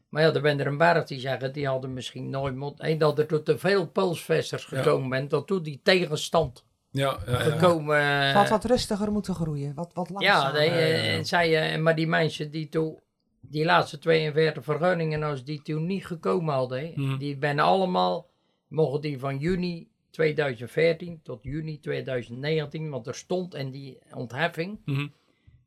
Maar 0.09 0.23
ja, 0.23 0.33
er 0.33 0.41
ben 0.43 0.61
er 0.61 0.67
een 0.67 0.79
berg 0.79 1.05
die 1.05 1.21
zeggen, 1.21 1.53
die 1.53 1.67
hadden 1.67 1.93
misschien 1.93 2.31
nooit 2.31 2.55
moeten. 2.55 2.85
Hey, 2.85 2.97
dat 2.97 3.19
er 3.19 3.27
tot 3.27 3.45
te 3.45 3.59
veel 3.59 3.87
Poolsvesters 3.87 4.67
Ja. 4.71 4.77
gekomen 4.83 5.09
bent, 5.09 5.31
dat 5.31 5.47
toen 5.47 5.63
die 5.63 5.81
tegenstand 5.83 6.65
Ja, 6.97 7.19
ja, 7.27 7.33
ja. 7.33 7.39
gekomen. 7.39 7.97
Het 8.05 8.35
eh, 8.35 8.41
had 8.41 8.49
wat 8.49 8.65
rustiger 8.65 9.13
moeten 9.13 9.35
groeien. 9.35 9.75
Wat, 9.75 9.91
wat 9.95 10.09
ja, 10.09 10.15
langzamer. 10.15 10.53
nee, 10.61 10.69
ja, 10.69 10.75
eh, 10.77 11.05
ja. 11.07 11.13
en 11.13 11.25
zij, 11.27 11.73
eh, 11.73 11.81
maar 11.81 11.95
die 11.95 12.07
mensen 12.07 12.51
die 12.51 12.69
toen, 12.69 12.99
die 13.41 13.65
laatste 13.65 13.99
42 13.99 14.65
vergunningen, 14.65 15.23
als 15.23 15.45
die 15.45 15.63
toen 15.63 15.87
niet 15.87 16.07
gekomen 16.07 16.55
hadden, 16.55 16.79
hè, 16.79 16.93
Mhm. 16.97 17.19
die 17.19 17.37
ben 17.37 17.59
allemaal, 17.59 18.31
mogen 18.69 19.01
die 19.01 19.19
van 19.19 19.39
juni 19.39 19.89
2014 20.11 21.21
tot 21.23 21.43
juni 21.43 21.79
2019, 21.81 22.91
want 22.91 23.07
er 23.07 23.15
stond 23.15 23.55
in 23.55 23.71
die 23.71 23.99
ontheffing, 24.15 24.79
Mhm. 24.85 25.07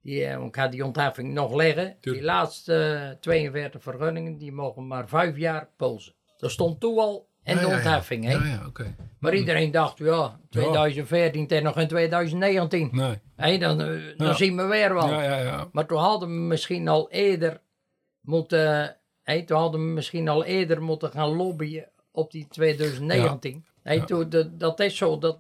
die, 0.01 0.25
eh, 0.25 0.45
ik 0.45 0.55
ga 0.55 0.67
die 0.67 0.85
ontheffing 0.85 1.33
nog 1.33 1.53
leggen, 1.55 1.97
die 2.01 2.21
laatste 2.23 2.73
eh, 3.11 3.19
42 3.19 3.83
vergunningen, 3.83 4.37
die 4.37 4.51
mogen 4.51 4.87
maar 4.87 5.07
vijf 5.07 5.37
jaar 5.37 5.69
polsen. 5.77 6.13
Dat 6.37 6.51
stond 6.51 6.79
toen 6.79 6.97
al 6.97 7.27
Ja, 7.55 7.59
de 7.61 7.61
ja, 7.61 7.67
ja. 7.69 7.75
ontheffing, 7.75 8.23
hè. 8.25 8.31
Ja, 8.31 8.45
ja. 8.45 8.71
Maar 9.19 9.33
iedereen 9.35 9.71
dacht, 9.71 9.97
ja, 9.97 10.39
2014 10.49 11.47
en 11.47 11.63
nog 11.63 11.77
in 11.77 11.87
2019. 11.87 12.89
Nee. 12.91 13.15
Hé, 13.35 13.57
dan, 13.57 13.81
eh, 13.81 13.87
dan 14.17 14.27
Ja. 14.27 14.33
zien 14.33 14.55
we 14.57 14.63
weer 14.65 14.93
wel. 14.93 15.09
Ja, 15.09 15.23
ja, 15.23 15.37
ja. 15.39 15.67
Maar 15.71 15.85
toen 15.85 15.97
hadden 15.97 16.29
we 16.29 16.35
misschien 16.35 16.87
al 16.87 17.09
eerder 17.11 17.61
moeten, 18.21 18.97
toen 19.45 19.57
hadden 19.57 19.79
we 19.85 19.91
misschien 19.91 20.27
al 20.29 20.43
eerder 20.43 20.81
moeten 20.81 21.11
gaan 21.11 21.35
lobbyen 21.35 21.89
op 22.11 22.31
die 22.31 22.47
2019. 22.49 23.65
Hé, 23.83 23.93
Ja. 23.93 24.03
toen, 24.05 24.29
dat, 24.29 24.59
dat 24.59 24.79
is 24.79 24.97
zo, 24.97 25.17
dat, 25.17 25.39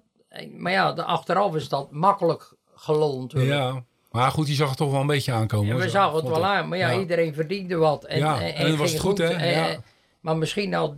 maar 0.57 0.71
ja, 0.71 0.93
de, 0.93 1.03
achteraf 1.03 1.55
is 1.55 1.69
dat 1.69 1.91
makkelijk 1.91 2.53
natuurlijk. 2.87 3.51
Ja. 3.51 3.83
Maar 4.11 4.31
goed, 4.31 4.45
die 4.45 4.55
zag 4.55 4.69
het 4.69 4.77
toch 4.77 4.91
wel 4.91 5.01
een 5.01 5.07
beetje 5.07 5.31
aankomen. 5.31 5.67
En 5.67 5.73
hoor, 5.73 5.81
we 5.83 5.89
zagen 5.89 6.15
het 6.15 6.27
wel 6.27 6.45
aan, 6.45 6.67
maar 6.67 6.77
ja, 6.77 6.89
Ja. 6.91 6.99
iedereen 6.99 7.33
verdiende 7.33 7.75
wat. 7.75 8.03
En, 8.05 8.17
Ja, 8.19 8.41
en 8.41 8.77
was 8.77 8.91
het 8.91 9.01
goed, 9.01 9.17
hè? 9.17 9.25
En- 9.27 9.49
Ja. 9.49 9.69
en- 9.69 9.83
maar 10.19 10.37
misschien 10.37 10.73
had 10.73 10.93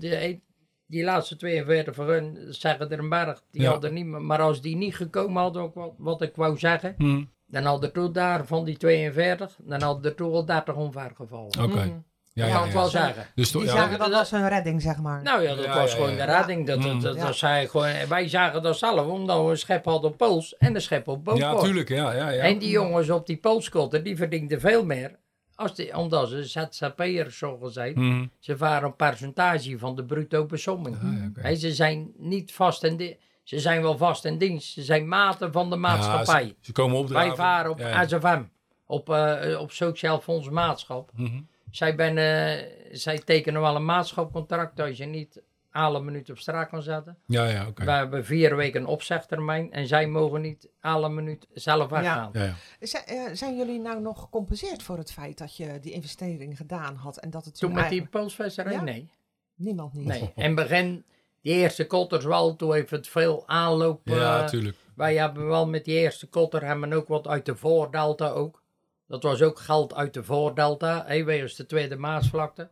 die, 0.90 1.04
laatste 1.04 1.36
42 1.36 1.96
voor 1.96 2.08
hun, 2.08 2.38
zeggen 2.50 2.92
er 2.92 3.00
een 3.00 3.10
berg, 3.10 3.42
die 3.52 3.62
Ja. 3.62 3.70
hadden 3.72 3.94
niet 3.94 4.06
meer. 4.06 4.22
Maar 4.22 4.42
als 4.42 4.62
die 4.62 4.76
niet 4.76 4.96
gekomen 4.96 5.42
hadden, 5.42 5.62
ook 5.62 5.76
wat, 5.76 5.94
wat 5.98 6.22
ik 6.22 6.36
wou 6.36 6.58
zeggen, 6.58 6.96
Hm. 6.98 7.24
dan 7.48 7.64
had 7.64 7.84
er 7.84 7.92
toen 7.92 8.12
daar 8.14 8.46
van 8.46 8.66
die 8.66 8.78
42, 8.78 9.56
dan 9.64 9.82
had 9.82 10.06
er 10.06 10.16
toen 10.16 10.34
al 10.34 10.46
30 10.46 10.76
omver 10.76 11.12
gevallen. 11.16 11.64
Oké. 11.64 12.02
Ja, 12.34 12.46
Ik 12.46 12.52
ja, 12.52 12.56
kan 12.58 12.64
het 12.64 12.74
wel 12.74 12.84
ja. 12.84 12.90
zeggen. 12.90 13.26
Dus 13.36 13.52
toch, 13.52 13.62
Die 13.62 13.72
ja, 13.72 13.78
zagen 13.78 14.00
dat 14.00 14.14
als 14.14 14.32
een 14.32 14.48
redding, 14.50 14.82
zeg 14.82 14.98
maar. 14.98 15.22
Nou 15.24 15.42
ja, 15.44 15.56
dat 15.56 15.66
Ja, 15.66 15.76
was 15.76 15.92
ja, 15.92 15.98
gewoon 15.98 16.16
ja. 16.16 16.26
de 16.26 16.32
redding. 16.32 16.68
Dat, 16.68 16.82
dat, 16.82 16.94
Mm. 16.94 17.02
dat, 17.02 17.16
Ja. 17.16 17.26
dat 17.26 17.70
gewoon, 17.70 17.92
wij 18.10 18.28
zagen 18.30 18.62
dat 18.62 18.78
zelf, 18.78 19.08
omdat 19.08 19.44
we 19.46 19.50
een 19.52 19.58
schep 19.58 19.86
hadden 19.86 20.12
op 20.12 20.18
Pools 20.18 20.58
en 20.58 20.76
een 20.76 20.82
schep 20.82 21.08
op 21.08 21.26
ja, 21.26 21.34
Bootport. 21.34 21.64
tuurlijk. 21.66 21.90
Ja, 21.90 22.12
ja, 22.14 22.30
ja. 22.30 22.42
En 22.44 22.58
die 22.58 22.70
jongens 22.70 23.10
op 23.10 23.26
die 23.28 23.38
Poolskotten, 23.38 24.04
die 24.04 24.16
verdienden 24.16 24.60
veel 24.60 24.86
meer. 24.86 25.16
Als 25.60 25.76
die, 25.76 25.98
omdat 25.98 26.30
ze 26.30 26.44
ZZP'ers 26.46 27.38
zo 27.38 27.58
gezegd. 27.58 27.96
Hm. 27.96 28.26
Ze 28.40 28.56
waren 28.58 28.88
een 28.88 28.96
percentage 28.96 29.78
van 29.78 29.96
de 29.96 30.06
bruto 30.06 30.46
besomming. 30.46 30.98
Ah, 31.44 31.56
ze 31.56 31.74
zijn 31.74 32.12
niet 32.18 32.52
vast 32.54 32.84
in 32.84 32.98
di- 32.98 33.18
Ze 33.44 33.60
zijn 33.60 33.82
wel 33.82 33.98
vast 33.98 34.26
in 34.26 34.38
dienst. 34.38 34.74
Ze 34.74 34.82
zijn 34.82 35.08
maten 35.08 35.52
van 35.52 35.70
de 35.70 35.76
maatschappij. 35.76 36.42
Ja, 36.44 36.48
ze, 36.50 36.56
ze 36.62 36.72
komen 36.72 36.98
opdragen. 36.98 37.28
Wij 37.28 37.36
varen 37.38 37.72
op 37.72 37.80
Ja. 37.80 38.02
ASFM. 38.02 38.44
Op, 38.86 39.10
eh, 39.10 39.60
op 39.60 39.72
Sociaal 39.72 40.20
Fonds 40.20 40.50
Maatschap. 40.50 41.12
Mhm. 41.16 41.42
Zij, 41.72 41.96
ben, 41.96 42.18
eh, 42.18 42.66
zij 42.92 43.18
tekenen 43.20 43.62
wel 43.62 43.76
een 43.76 43.86
maatschapcontract 43.86 44.80
als 44.80 44.98
je 44.98 45.06
niet 45.06 45.42
alle 45.72 46.02
minuut 46.02 46.30
op 46.30 46.38
straat 46.38 46.70
kan 46.70 46.82
zetten. 46.82 47.18
Ja, 47.26 47.46
ja, 47.46 47.68
oké. 47.68 47.86
We 47.86 47.92
hebben 47.92 48.26
vier 48.26 48.56
weken 48.56 48.82
een 48.82 48.88
opzegtermijn 48.88 49.72
en 49.72 49.88
zij 49.88 50.08
mogen 50.08 50.42
niet 50.42 50.70
alle 50.82 51.10
minuut 51.10 51.48
zelf 51.54 51.90
weggaan. 51.90 52.30
Ja, 52.34 52.44
ja. 52.44 52.56
Zijn, 52.80 53.06
eh, 53.06 53.24
zijn 53.34 53.58
jullie 53.58 53.80
nou 53.80 54.02
nog 54.02 54.20
gecompenseerd 54.20 54.84
voor 54.84 54.98
het 54.98 55.12
feit 55.12 55.38
dat 55.38 55.58
je 55.58 55.80
die 55.80 55.92
investering 55.92 56.58
gedaan 56.58 56.96
had 56.96 57.18
en 57.18 57.30
dat 57.30 57.46
het 57.46 57.60
Toen 57.60 57.74
met 57.74 57.90
die? 57.90 58.08
Ja? 58.56 58.82
Nee. 58.82 59.12
niemand 59.56 59.94
niet? 59.94 60.08
nee. 60.08 60.22
In 60.36 60.44
het 60.44 60.56
begin, 60.56 61.06
die 61.42 61.54
eerste 61.54 61.88
kotters 61.88 62.26
wel, 62.26 62.56
toen 62.56 62.74
heeft 62.74 62.90
het 62.90 63.08
veel 63.08 63.48
aanloop. 63.48 64.02
Ja, 64.04 64.42
eh, 64.42 64.48
tuurlijk. 64.48 64.78
wij 64.96 65.16
hebben 65.16 65.48
wel 65.48 65.68
met 65.68 65.86
die 65.86 65.96
eerste 66.00 66.28
kotter 66.28 66.66
hebben 66.66 66.90
we 66.90 66.96
ook 66.96 67.08
wat 67.08 67.28
uit 67.28 67.46
de 67.46 67.56
voordelta 67.56 68.30
ook. 68.30 68.64
Dat 69.08 69.24
was 69.24 69.42
ook 69.42 69.60
geld 69.60 69.96
uit 69.96 70.14
de 70.14 70.24
voordelta, 70.24 71.04
hè, 71.08 71.24
wegens 71.24 71.56
de 71.56 71.66
tweede 71.66 71.96
Maasvlakte. 71.96 72.70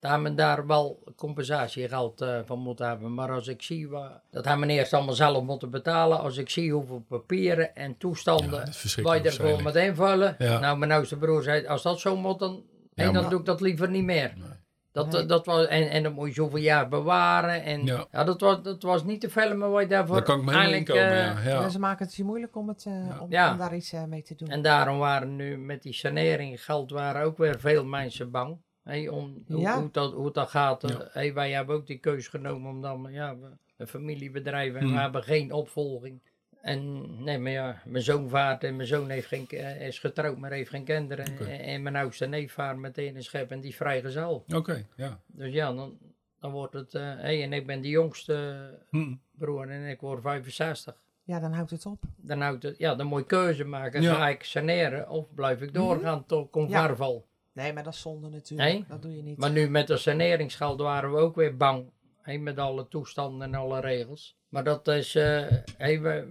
Daar 0.00 0.12
hebben 0.12 0.30
we 0.30 0.36
daar 0.36 0.66
wel 0.66 1.02
compensatiegeld 1.16 2.20
eh, 2.20 2.38
van 2.44 2.58
moeten 2.58 2.86
hebben. 2.88 3.14
Maar 3.14 3.30
als 3.32 3.48
ik 3.48 3.62
zie, 3.62 3.88
dat 4.30 4.44
hebben 4.44 4.66
we 4.66 4.72
eerst 4.72 4.92
allemaal 4.92 5.14
zelf 5.14 5.42
moeten 5.42 5.70
betalen. 5.70 6.18
Als 6.20 6.36
ik 6.36 6.50
zie 6.50 6.72
hoeveel 6.72 7.04
papieren 7.08 7.74
en 7.74 7.96
toestanden 7.98 8.50
dat 8.50 8.58
is 8.60 8.64
wij 8.64 8.72
verschrikkelijk. 8.74 9.24
er 9.24 9.32
gewoon 9.32 9.62
met 9.62 9.74
invullen. 9.76 10.34
Ja. 10.38 10.58
Nou, 10.58 10.78
mijn 10.78 10.92
oudste 10.92 11.16
broer 11.16 11.42
zei, 11.42 11.66
als 11.66 11.82
dat 11.82 12.00
zo 12.00 12.16
moet, 12.16 12.38
dan, 12.38 12.52
Ja, 12.94 13.04
hey, 13.04 13.12
dan 13.12 13.22
maar- 13.22 13.30
doe 13.30 13.40
ik 13.40 13.46
dat 13.46 13.60
liever 13.60 13.88
niet 13.90 14.04
meer. 14.04 14.32
Nee. 14.36 14.48
Dat, 14.92 15.12
Nee. 15.12 15.26
dat 15.26 15.46
was, 15.46 15.66
en, 15.66 15.90
en 15.90 16.02
dan 16.02 16.12
moet 16.12 16.28
je 16.28 16.34
zoveel 16.34 16.58
jaar 16.58 16.88
bewaren. 16.88 17.62
En, 17.62 17.84
Ja. 17.86 18.06
ja. 18.12 18.24
dat, 18.24 18.40
was, 18.40 18.62
dat 18.62 18.82
was 18.82 19.04
niet 19.04 19.20
te 19.20 19.30
veel, 19.30 19.56
maar 19.56 19.72
wij 19.72 19.86
daarvoor 19.86 20.14
Daar 20.16 20.24
kan 20.24 20.38
ik 20.38 20.44
me 20.44 20.52
eigenlijk, 20.52 20.86
komen, 20.86 21.36
eh, 21.36 21.46
ja. 21.46 21.68
Ze 21.68 21.78
maken 21.78 22.06
het 22.06 22.14
je 22.14 22.24
moeilijk 22.24 22.56
om, 22.56 22.68
het, 22.68 22.84
eh, 22.86 23.20
om, 23.22 23.30
Ja. 23.30 23.50
om 23.52 23.58
daar 23.58 23.74
iets 23.74 23.92
mee 24.08 24.22
te 24.22 24.34
doen. 24.34 24.48
En 24.48 24.62
daarom 24.62 24.98
waren 24.98 25.36
nu 25.36 25.58
met 25.58 25.82
die 25.82 25.92
sanering 25.92 26.64
geld 26.64 26.90
waren 26.90 27.22
ook 27.24 27.38
weer 27.38 27.60
veel 27.60 27.84
mensen 27.84 28.30
bang. 28.30 28.56
Hé, 28.90 29.08
om 29.10 29.44
hoe, 29.46 29.60
Ja. 29.60 29.80
hoe, 29.80 29.88
dat, 29.92 30.12
hoe 30.12 30.32
dat 30.32 30.48
gaat. 30.48 30.88
Ja. 30.88 31.08
Hé, 31.12 31.32
wij 31.32 31.50
hebben 31.52 31.76
ook 31.76 31.86
die 31.86 31.98
keus 31.98 32.28
genomen 32.28 32.70
omdat 32.70 33.00
we, 33.00 33.10
ja, 33.12 33.38
we 33.38 33.48
een 33.76 33.86
familiebedrijf 33.86 34.74
en 34.74 34.82
Hmm. 34.82 34.92
we 34.94 35.00
hebben 35.00 35.22
geen 35.22 35.52
opvolging. 35.52 36.20
En 36.60 37.06
nee, 37.24 37.38
maar 37.38 37.52
ja, 37.52 37.82
mijn 37.84 38.04
zoon 38.04 38.28
vaart 38.28 38.64
en 38.64 38.76
mijn 38.76 38.88
zoon 38.88 39.08
heeft 39.08 39.26
geen, 39.26 39.48
eh, 39.48 39.86
is 39.86 39.98
getrouwd, 39.98 40.38
maar 40.38 40.50
heeft 40.50 40.70
geen 40.70 40.84
kinderen. 40.84 41.38
En, 41.38 41.60
en 41.60 41.82
mijn 41.82 41.96
oudste 41.96 42.26
neef 42.26 42.52
vaart 42.52 42.76
meteen 42.76 43.16
een 43.16 43.22
schep 43.22 43.50
en 43.50 43.60
die 43.60 43.70
is 43.70 43.76
vrijgezel. 43.76 44.44
Oké, 44.54 44.86
ja. 44.96 45.20
Dus 45.26 45.52
ja, 45.52 45.72
dan, 45.72 45.98
dan 46.40 46.50
wordt 46.50 46.74
het... 46.74 46.94
eh 46.94 47.02
hé, 47.02 47.42
en 47.42 47.52
ik 47.52 47.66
ben 47.66 47.80
de 47.80 47.88
jongste 47.88 48.60
Hm. 48.90 49.14
broer 49.32 49.68
en 49.68 49.84
ik 49.88 50.00
word 50.00 50.22
65. 50.22 50.94
Ja, 51.24 51.40
dan 51.40 51.52
houdt 51.52 51.70
het 51.70 51.86
op. 51.86 52.02
Dan, 52.16 52.40
houdt 52.40 52.62
het, 52.62 52.78
ja, 52.78 52.94
dan 52.94 53.06
moet 53.06 53.20
je 53.20 53.26
keuze 53.26 53.64
maken. 53.64 54.02
Ja. 54.02 54.14
Ga 54.14 54.28
ik 54.28 54.42
saneren 54.42 55.08
of 55.08 55.34
blijf 55.34 55.60
ik 55.60 55.74
doorgaan 55.74 56.26
tot 56.26 56.50
converval? 56.50 57.26
Nee, 57.52 57.72
maar 57.72 57.84
dat 57.84 57.94
is 57.94 58.00
zonde 58.00 58.28
natuurlijk. 58.28 58.70
Nee? 58.70 58.84
Dat 58.88 59.02
doe 59.02 59.16
je 59.16 59.22
niet. 59.22 59.38
Maar 59.38 59.50
nu 59.50 59.70
met 59.70 59.86
de 59.86 59.96
saneringsgeld 59.96 60.80
waren 60.80 61.12
we 61.12 61.18
ook 61.18 61.34
weer 61.34 61.56
bang. 61.56 61.90
Met 62.24 62.58
alle 62.58 62.88
toestanden 62.88 63.48
en 63.48 63.54
alle 63.54 63.80
regels. 63.80 64.38
Maar 64.48 64.64
dat 64.64 64.88
is, 64.88 65.14
eh, 65.14 65.42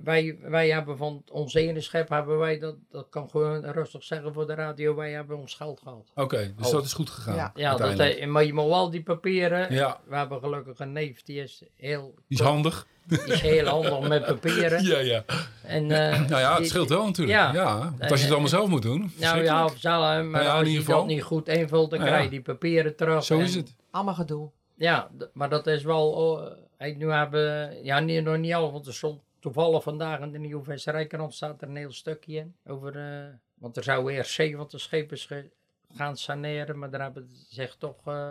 wij, 0.04 0.38
wij, 0.42 0.70
hebben 0.70 0.98
van 0.98 1.24
ons 1.32 1.54
ene 1.54 1.82
schep, 1.82 2.10
hebben 2.10 2.38
wij, 2.38 2.60
dat, 2.60 2.76
dat 2.92 3.08
kan 3.10 3.30
gewoon 3.30 3.66
rustig 3.66 4.04
zeggen 4.04 4.34
voor 4.34 4.48
de 4.48 4.54
radio, 4.54 4.96
wij 4.96 5.12
hebben 5.12 5.38
ons 5.38 5.54
geld 5.54 5.80
gehad. 5.84 6.12
Oké, 6.16 6.54
dus 6.58 6.68
Oh. 6.68 6.72
dat 6.74 6.86
is 6.86 6.94
goed 6.94 7.10
gegaan. 7.10 7.36
Ja. 7.36 7.52
Ja, 7.56 7.76
dat, 7.76 8.00
eh, 8.00 8.28
maar 8.28 8.44
je 8.46 8.54
moet 8.54 8.68
wel 8.68 8.90
die 8.90 9.04
papieren, 9.04 9.74
Ja, 9.74 10.00
we 10.08 10.16
hebben 10.16 10.40
gelukkig 10.40 10.80
een 10.80 10.92
neef, 10.92 11.24
die 11.24 11.42
is 11.42 11.64
heel, 11.76 12.14
die 12.28 12.38
is 12.38 12.44
handig. 12.46 12.88
die 13.08 13.24
is 13.24 13.42
heel 13.42 13.66
handig 13.66 14.08
met 14.08 14.26
papieren. 14.26 14.84
Ja, 14.92 14.98
ja. 15.00 15.24
En, 15.64 15.92
eh, 15.92 16.20
Nou 16.30 16.42
ja, 16.42 16.58
het 16.58 16.68
scheelt 16.68 16.90
wel 16.90 17.06
natuurlijk. 17.06 17.38
Ja. 17.38 17.54
Ja. 17.54 17.80
want 17.98 18.12
als 18.12 18.20
je 18.20 18.24
het 18.26 18.32
allemaal 18.32 18.50
zelf 18.50 18.70
moet 18.70 18.82
doen, 18.82 19.12
Nou 19.20 19.44
ja, 19.44 19.66
of 19.66 19.74
zelf, 19.78 20.02
maar 20.04 20.24
Nou 20.26 20.44
ja, 20.44 20.50
in 20.50 20.50
als 20.50 20.58
ieder 20.60 20.74
je 20.74 20.80
geval. 20.80 20.98
dat 21.00 21.08
niet 21.08 21.24
goed 21.24 21.48
invult, 21.48 21.90
dan 21.90 22.00
ja. 22.00 22.06
krijg 22.06 22.24
je 22.24 22.30
die 22.30 22.42
papieren 22.42 22.96
terug. 22.96 23.24
Zo 23.24 23.38
en- 23.38 23.44
is 23.44 23.56
het. 23.56 23.76
Allemaal 23.92 24.14
gedoe. 24.14 24.50
Ja, 24.80 25.10
maar 25.34 25.50
dat 25.50 25.68
is 25.68 25.84
wel. 25.84 26.12
oh, 26.12 26.52
hey, 26.78 26.94
nu 26.94 27.12
hebben. 27.12 27.84
Ja, 27.84 28.00
niet, 28.00 28.24
nog 28.24 28.38
niet 28.38 28.54
al, 28.54 28.72
want 28.72 28.88
er 28.88 28.94
stond 28.94 29.22
toevallig 29.40 29.84
vandaag 29.84 30.20
in 30.20 30.32
de 30.32 30.40
Nieuwe 30.40 30.64
Visserijkrant 30.64 31.34
staat 31.34 31.62
er 31.62 31.68
een 31.68 31.76
heel 31.76 31.92
stukje 31.92 32.38
in. 32.38 32.56
Over. 32.68 32.96
eh, 32.98 33.28
want 33.54 33.78
er 33.78 33.84
zou 33.84 34.12
eerst 34.14 34.32
70 34.32 34.80
schepen 34.80 35.18
sche- 35.18 35.50
gaan 35.96 36.18
saneren, 36.18 36.80
maar 36.80 36.90
daar 36.90 37.02
hebben 37.02 37.28
ze 37.28 37.46
zich 37.56 37.76
toch 37.76 37.96
eh, 38.06 38.30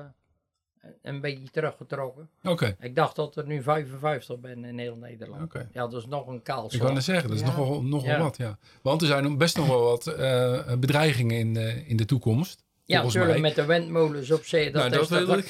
een 1.02 1.20
beetje 1.20 1.50
teruggetrokken. 1.50 2.28
Oké, 2.42 2.76
Ik 2.80 2.94
dacht 2.94 3.16
dat 3.16 3.36
er 3.36 3.46
nu 3.46 3.62
55 3.62 4.38
ben 4.38 4.64
in 4.64 4.78
heel 4.78 4.96
Nederland. 4.96 5.42
oké. 5.42 5.68
Ja, 5.72 5.86
dat 5.86 6.00
is 6.00 6.06
nog 6.06 6.26
een 6.26 6.42
kaal 6.42 6.72
Ik 6.72 6.78
kan 6.80 6.94
het 6.94 7.04
zeggen, 7.04 7.28
dat 7.28 7.38
is 7.40 7.44
Ja. 7.46 7.56
nogal, 7.56 7.82
nogal 7.82 8.08
Ja. 8.10 8.18
wat, 8.18 8.36
ja. 8.36 8.58
Want 8.82 9.00
er 9.00 9.06
zijn 9.06 9.38
best 9.38 9.56
nog 9.56 9.66
wel 9.66 9.82
wat 9.82 10.06
eh, 10.06 10.74
bedreigingen 10.78 11.36
in, 11.38 11.56
eh, 11.56 11.88
in 11.88 11.96
de 11.96 12.04
toekomst. 12.04 12.64
Ja, 12.88 13.02
natuurlijk 13.02 13.32
mij. 13.32 13.40
met 13.40 13.54
de 13.54 13.64
windmolens 13.64 14.30
op 14.30 14.44
zee. 14.44 14.70
Dat 14.70 14.90
nou, 14.90 15.02
is 15.02 15.08
dat, 15.08 15.26
Dat, 15.26 15.44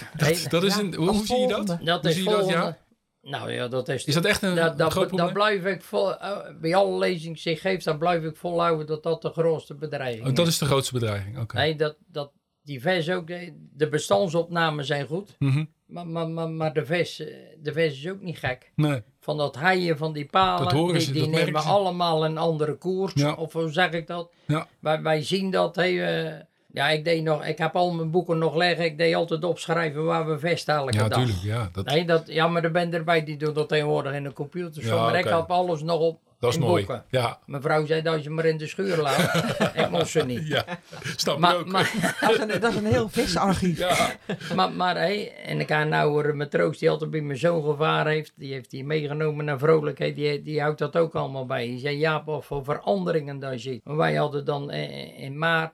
dat 0.51 0.63
is 0.65 0.75
Ja, 0.75 0.81
een, 0.81 0.95
hoe, 0.95 1.27
zie 1.27 1.37
je 1.39 1.47
dat? 1.49 1.67
dat 1.67 1.79
hoe 2.01 2.11
is 2.11 2.15
zie 2.15 2.25
je 2.25 2.31
dat, 2.31 2.39
volgende. 2.39 2.65
ja? 2.65 2.79
Nou 3.23 3.53
ja, 3.53 3.69
dat 3.69 3.89
is. 3.89 4.05
Is 4.05 4.15
dat 4.15 4.25
echt 4.25 4.43
een, 4.43 4.55
dat, 4.55 4.79
dat, 4.79 4.93
groot 4.93 5.09
dat 5.09 5.17
probleem? 5.17 5.33
blijf 5.61 5.65
ik 5.65 5.83
vol, 5.83 6.19
eh, 6.19 6.37
bij 6.61 6.75
alle 6.75 6.99
lezingen 6.99 7.39
die 7.43 7.53
ik 7.53 7.61
geef, 7.61 7.83
dan 7.83 7.99
blijf 7.99 8.23
ik 8.23 8.37
volhouden 8.37 8.87
dat 8.87 9.03
dat 9.03 9.23
de 9.23 9.31
grootste 9.31 9.75
bedreiging 9.75 10.27
Oh, 10.27 10.35
dat 10.35 10.47
is 10.47 10.59
de 10.59 10.65
grootste 10.65 10.93
bedreiging, 10.93 11.39
oké. 11.39 11.57
Nee, 11.57 11.77
dat, 11.77 11.97
dat, 12.07 12.33
die 12.63 12.81
vis 12.81 13.11
ook, 13.11 13.31
eh, 13.31 13.51
de 13.73 13.89
bestandsopnamen 13.89 14.85
zijn 14.85 15.07
goed, 15.07 15.37
Mhm. 15.39 15.65
maar, 15.87 16.07
maar, 16.07 16.29
maar, 16.29 16.49
maar 16.51 16.73
de, 16.73 16.87
vis, 16.87 17.21
eh, 17.21 17.35
de 17.63 17.73
vis 17.73 17.93
is 18.05 18.11
ook 18.11 18.21
niet 18.21 18.39
gek. 18.39 18.73
Nee, 18.75 19.03
Van 19.21 19.37
dat 19.37 19.55
haaien 19.57 19.97
van 19.97 20.13
die 20.13 20.27
palen, 20.27 20.63
Dat 20.65 20.73
horen 20.73 20.93
die, 20.95 21.03
ze, 21.03 21.13
die 21.13 21.21
dat 21.23 21.31
nemen 21.31 21.63
allemaal 21.63 22.25
een 22.25 22.39
andere 22.39 22.75
koers. 22.75 23.13
Ja. 23.15 23.33
Of 23.33 23.53
hoe 23.53 23.71
zeg 23.73 23.91
ik 23.91 24.07
dat? 24.07 24.33
Ja. 24.47 24.67
Wij, 24.81 25.03
wij 25.03 25.23
zien 25.23 25.51
dat. 25.51 25.77
Hey, 25.77 26.25
eh, 26.27 26.41
ja, 26.73 26.89
ik, 26.89 27.05
deed 27.05 27.23
nog, 27.23 27.45
ik 27.45 27.59
heb 27.59 27.77
al 27.77 27.93
mijn 27.93 28.11
boeken 28.11 28.39
nog 28.39 28.57
liggen. 28.57 28.85
Ik 28.85 28.99
deed 28.99 29.15
altijd 29.15 29.45
opschrijven 29.45 30.05
waar 30.05 30.27
we 30.29 30.39
vesten 30.39 30.75
elke 30.75 30.93
ja, 30.93 31.09
dag. 31.09 31.19
natuurlijk. 31.19 31.39
Ja, 31.45 31.69
dat, 31.73 31.85
Nee, 31.85 32.05
dat, 32.05 32.23
ja, 32.27 32.49
maar 32.49 32.65
er 32.65 32.71
ben 32.71 32.95
erbij 32.95 33.25
die 33.25 33.37
doen 33.37 33.55
dat 33.55 33.69
tegenwoordig 33.69 34.13
in 34.15 34.23
de 34.25 34.33
computer. 34.33 34.85
Ja, 34.85 34.95
maar 35.03 35.19
ik 35.19 35.25
oké. 35.27 35.37
heb 35.37 35.51
alles 35.51 35.83
nog 35.83 36.01
op 36.01 36.21
dat 36.41 36.51
is 36.51 36.57
in 36.57 36.63
mooi. 36.63 36.87
boeken. 36.87 37.05
Ja, 37.11 37.39
Mijn 37.47 37.63
vrouw 37.63 37.87
zei 37.87 38.03
dat 38.03 38.23
je 38.23 38.31
maar 38.31 38.45
in 38.45 38.57
de 38.59 38.67
schuur 38.67 38.97
laat. 38.97 39.35
ik 39.83 39.91
moest 39.91 40.11
ze 40.11 40.25
niet. 40.25 40.47
ja. 40.47 40.65
Snap 41.17 41.35
ik 41.35 41.41
Maar, 41.41 41.57
ook. 41.57 41.67
maar, 41.67 41.93
Dat 42.21 42.31
is 42.31 42.39
een, 42.39 42.61
dat 42.61 42.71
is 42.73 42.77
een 42.79 42.85
heel 42.87 43.09
visarchief. 43.09 43.79
ja, 43.79 44.11
maar, 44.55 44.73
maar 44.73 44.97
hey, 44.97 45.33
en 45.45 45.61
ik 45.61 45.69
heb 45.69 45.81
een 45.81 45.93
oude 45.93 46.33
matroos 46.33 46.79
die 46.79 46.91
altijd 46.91 47.11
bij 47.11 47.21
mijn 47.21 47.39
zoon 47.39 47.65
gevaren 47.65 48.13
heeft. 48.13 48.33
Die 48.37 48.53
heeft 48.53 48.71
die 48.71 48.85
meegenomen 48.85 49.45
naar 49.45 49.59
vrolijkheid. 49.59 50.17
Die, 50.17 50.43
die 50.43 50.61
houdt 50.61 50.79
dat 50.79 50.97
ook 50.97 51.15
allemaal 51.15 51.47
bij. 51.47 51.67
Die 51.67 51.79
zei, 51.79 51.99
ja, 51.99 52.25
wat 52.25 52.45
voor 52.45 52.65
veranderingen 52.65 53.39
dat 53.39 53.53
je 53.53 53.59
ziet. 53.59 53.85
Maar 53.85 53.97
wij 53.97 54.15
hadden 54.15 54.45
dan 54.45 54.71
in, 54.71 55.15
in 55.17 55.39
maart, 55.39 55.73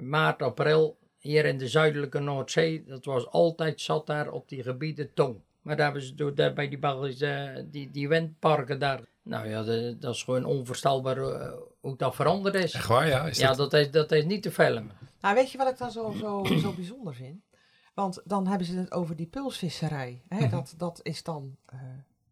maart, 0.00 0.42
april, 0.42 0.98
hier 1.18 1.44
in 1.44 1.58
de 1.58 1.68
zuidelijke 1.68 2.18
Noordzee. 2.18 2.84
Dat 2.84 3.04
was 3.04 3.26
altijd, 3.26 3.80
zat 3.80 4.06
daar 4.06 4.30
op 4.30 4.48
die 4.48 4.62
gebieden 4.62 5.14
tong. 5.14 5.36
Maar 5.62 5.76
daar 5.76 5.84
hebben 5.84 6.02
ze 6.02 6.14
door, 6.14 6.34
daar 6.34 6.52
bij 6.52 6.68
die 6.68 6.78
Belgische, 6.78 7.66
die, 7.70 7.90
die 7.90 8.08
windparken 8.08 8.78
daar. 8.78 9.00
Nou 9.22 9.48
ja, 9.48 9.62
de- 9.62 9.96
dat 9.98 10.14
is 10.14 10.22
gewoon 10.22 10.44
onvoorstelbaar 10.44 11.16
eh, 11.18 11.52
hoe 11.80 11.96
dat 11.96 12.14
veranderd 12.14 12.54
is. 12.54 12.72
echt 12.72 12.86
waar, 12.86 13.06
ja. 13.08 13.26
Is 13.26 13.38
Ja, 13.38 13.48
dat, 13.54 13.70
dat 13.70 13.80
is, 13.80 13.90
dat 13.90 14.12
is 14.12 14.24
niet 14.24 14.42
te 14.42 14.50
filmen. 14.50 14.90
Nou, 15.20 15.34
weet 15.34 15.50
je 15.50 15.58
wat 15.58 15.70
ik 15.70 15.78
dan 15.78 15.90
zo, 15.90 16.10
zo, 16.18 16.44
zo 16.62 16.72
bijzonder 16.72 17.14
vind? 17.14 17.40
Want 17.94 18.20
dan 18.24 18.46
hebben 18.46 18.66
ze 18.66 18.76
het 18.78 18.92
over 18.92 19.16
die 19.16 19.26
pulsvisserij. 19.26 20.22
Hè? 20.28 20.38
Mhm. 20.40 20.50
dat, 20.50 20.74
dat 20.76 21.00
is 21.02 21.22
dan... 21.22 21.56
eh, 21.66 21.78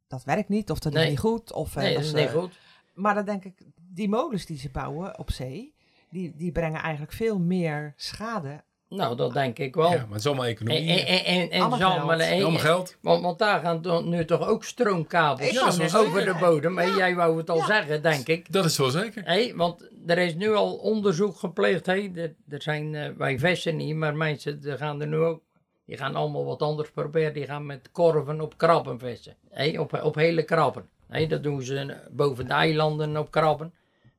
dat 0.09 0.25
werkt 0.25 0.49
niet, 0.49 0.71
of 0.71 0.79
dat 0.79 0.93
Nee. 0.93 1.03
is 1.05 1.09
niet 1.11 1.19
goed. 1.19 1.53
Of, 1.53 1.77
eh, 1.77 1.83
Nee, 1.83 1.95
dat 1.95 2.03
is 2.05 2.13
niet 2.13 2.27
eh, 2.27 2.33
goed. 2.33 2.59
Maar 2.95 3.15
dan 3.15 3.25
denk 3.25 3.45
ik, 3.45 3.63
die 3.77 4.09
molens 4.09 4.47
die 4.47 4.59
ze 4.59 4.71
bouwen 4.71 5.19
op 5.19 5.31
zee... 5.31 5.75
Die, 6.17 6.33
die 6.37 6.53
brengen 6.53 6.81
eigenlijk 6.81 7.13
veel 7.13 7.39
meer 7.39 7.93
schade. 7.97 8.63
Nou, 8.89 9.17
dat 9.17 9.33
denk 9.33 9.59
ik 9.59 9.75
wel. 9.75 9.91
ja, 9.91 9.97
maar 9.97 10.09
het 10.09 10.19
is 10.19 10.27
allemaal 10.27 10.45
economie. 10.45 10.89
en, 11.01 11.07
en, 11.07 11.25
en, 11.25 11.51
en 11.51 11.61
Allemaal 11.61 11.79
geld. 11.79 12.21
en- 12.21 12.43
allemaal 12.43 12.61
geld. 12.61 12.97
want, 13.01 13.23
want 13.23 13.39
daar 13.39 13.61
gaan 13.61 14.09
nu 14.09 14.25
toch 14.25 14.49
ook 14.49 14.65
stroomkabels 14.65 15.51
Ja, 15.51 15.99
over 15.99 16.25
de 16.25 16.37
bodem. 16.41 16.79
En 16.79 16.95
jij 16.97 17.15
wou 17.15 17.37
het 17.39 17.51
al 17.51 17.57
Ja. 17.57 17.67
zeggen, 17.67 18.03
denk 18.03 18.27
ik. 18.29 18.53
Dat 18.53 18.65
is 18.65 18.79
wel 18.79 18.91
zeker. 18.91 19.23
Hé, 19.25 19.53
want 19.57 19.89
er 20.07 20.19
is 20.19 20.35
nu 20.35 20.55
al 20.55 20.75
onderzoek 20.75 21.37
gepleegd. 21.37 21.87
Hé. 21.87 22.11
Er, 22.15 22.35
er 22.49 22.63
zijn, 22.63 22.95
eh, 22.95 23.11
wij 23.17 23.39
vissen 23.39 23.77
niet, 23.77 23.95
maar 23.97 24.17
mensen 24.17 24.61
die 24.61 24.77
gaan 24.77 25.01
er 25.01 25.07
nu 25.07 25.17
ook. 25.17 25.43
Die 25.87 25.97
gaan 25.97 26.15
allemaal 26.15 26.45
wat 26.45 26.63
anders 26.63 26.91
proberen. 26.91 27.33
Die 27.35 27.47
gaan 27.47 27.67
met 27.67 27.91
korven 27.93 28.41
op 28.41 28.57
krabben 28.59 28.99
vissen. 28.99 29.35
Hé, 29.51 29.81
op, 29.81 30.03
op 30.03 30.15
hele 30.15 30.43
krabben. 30.43 30.89
Hé, 31.09 31.27
dat 31.27 31.43
doen 31.43 31.63
ze 31.63 31.97
boven 32.11 32.47
de 32.47 32.53
eilanden 32.53 33.17
op 33.17 33.31
krabben. 33.31 33.73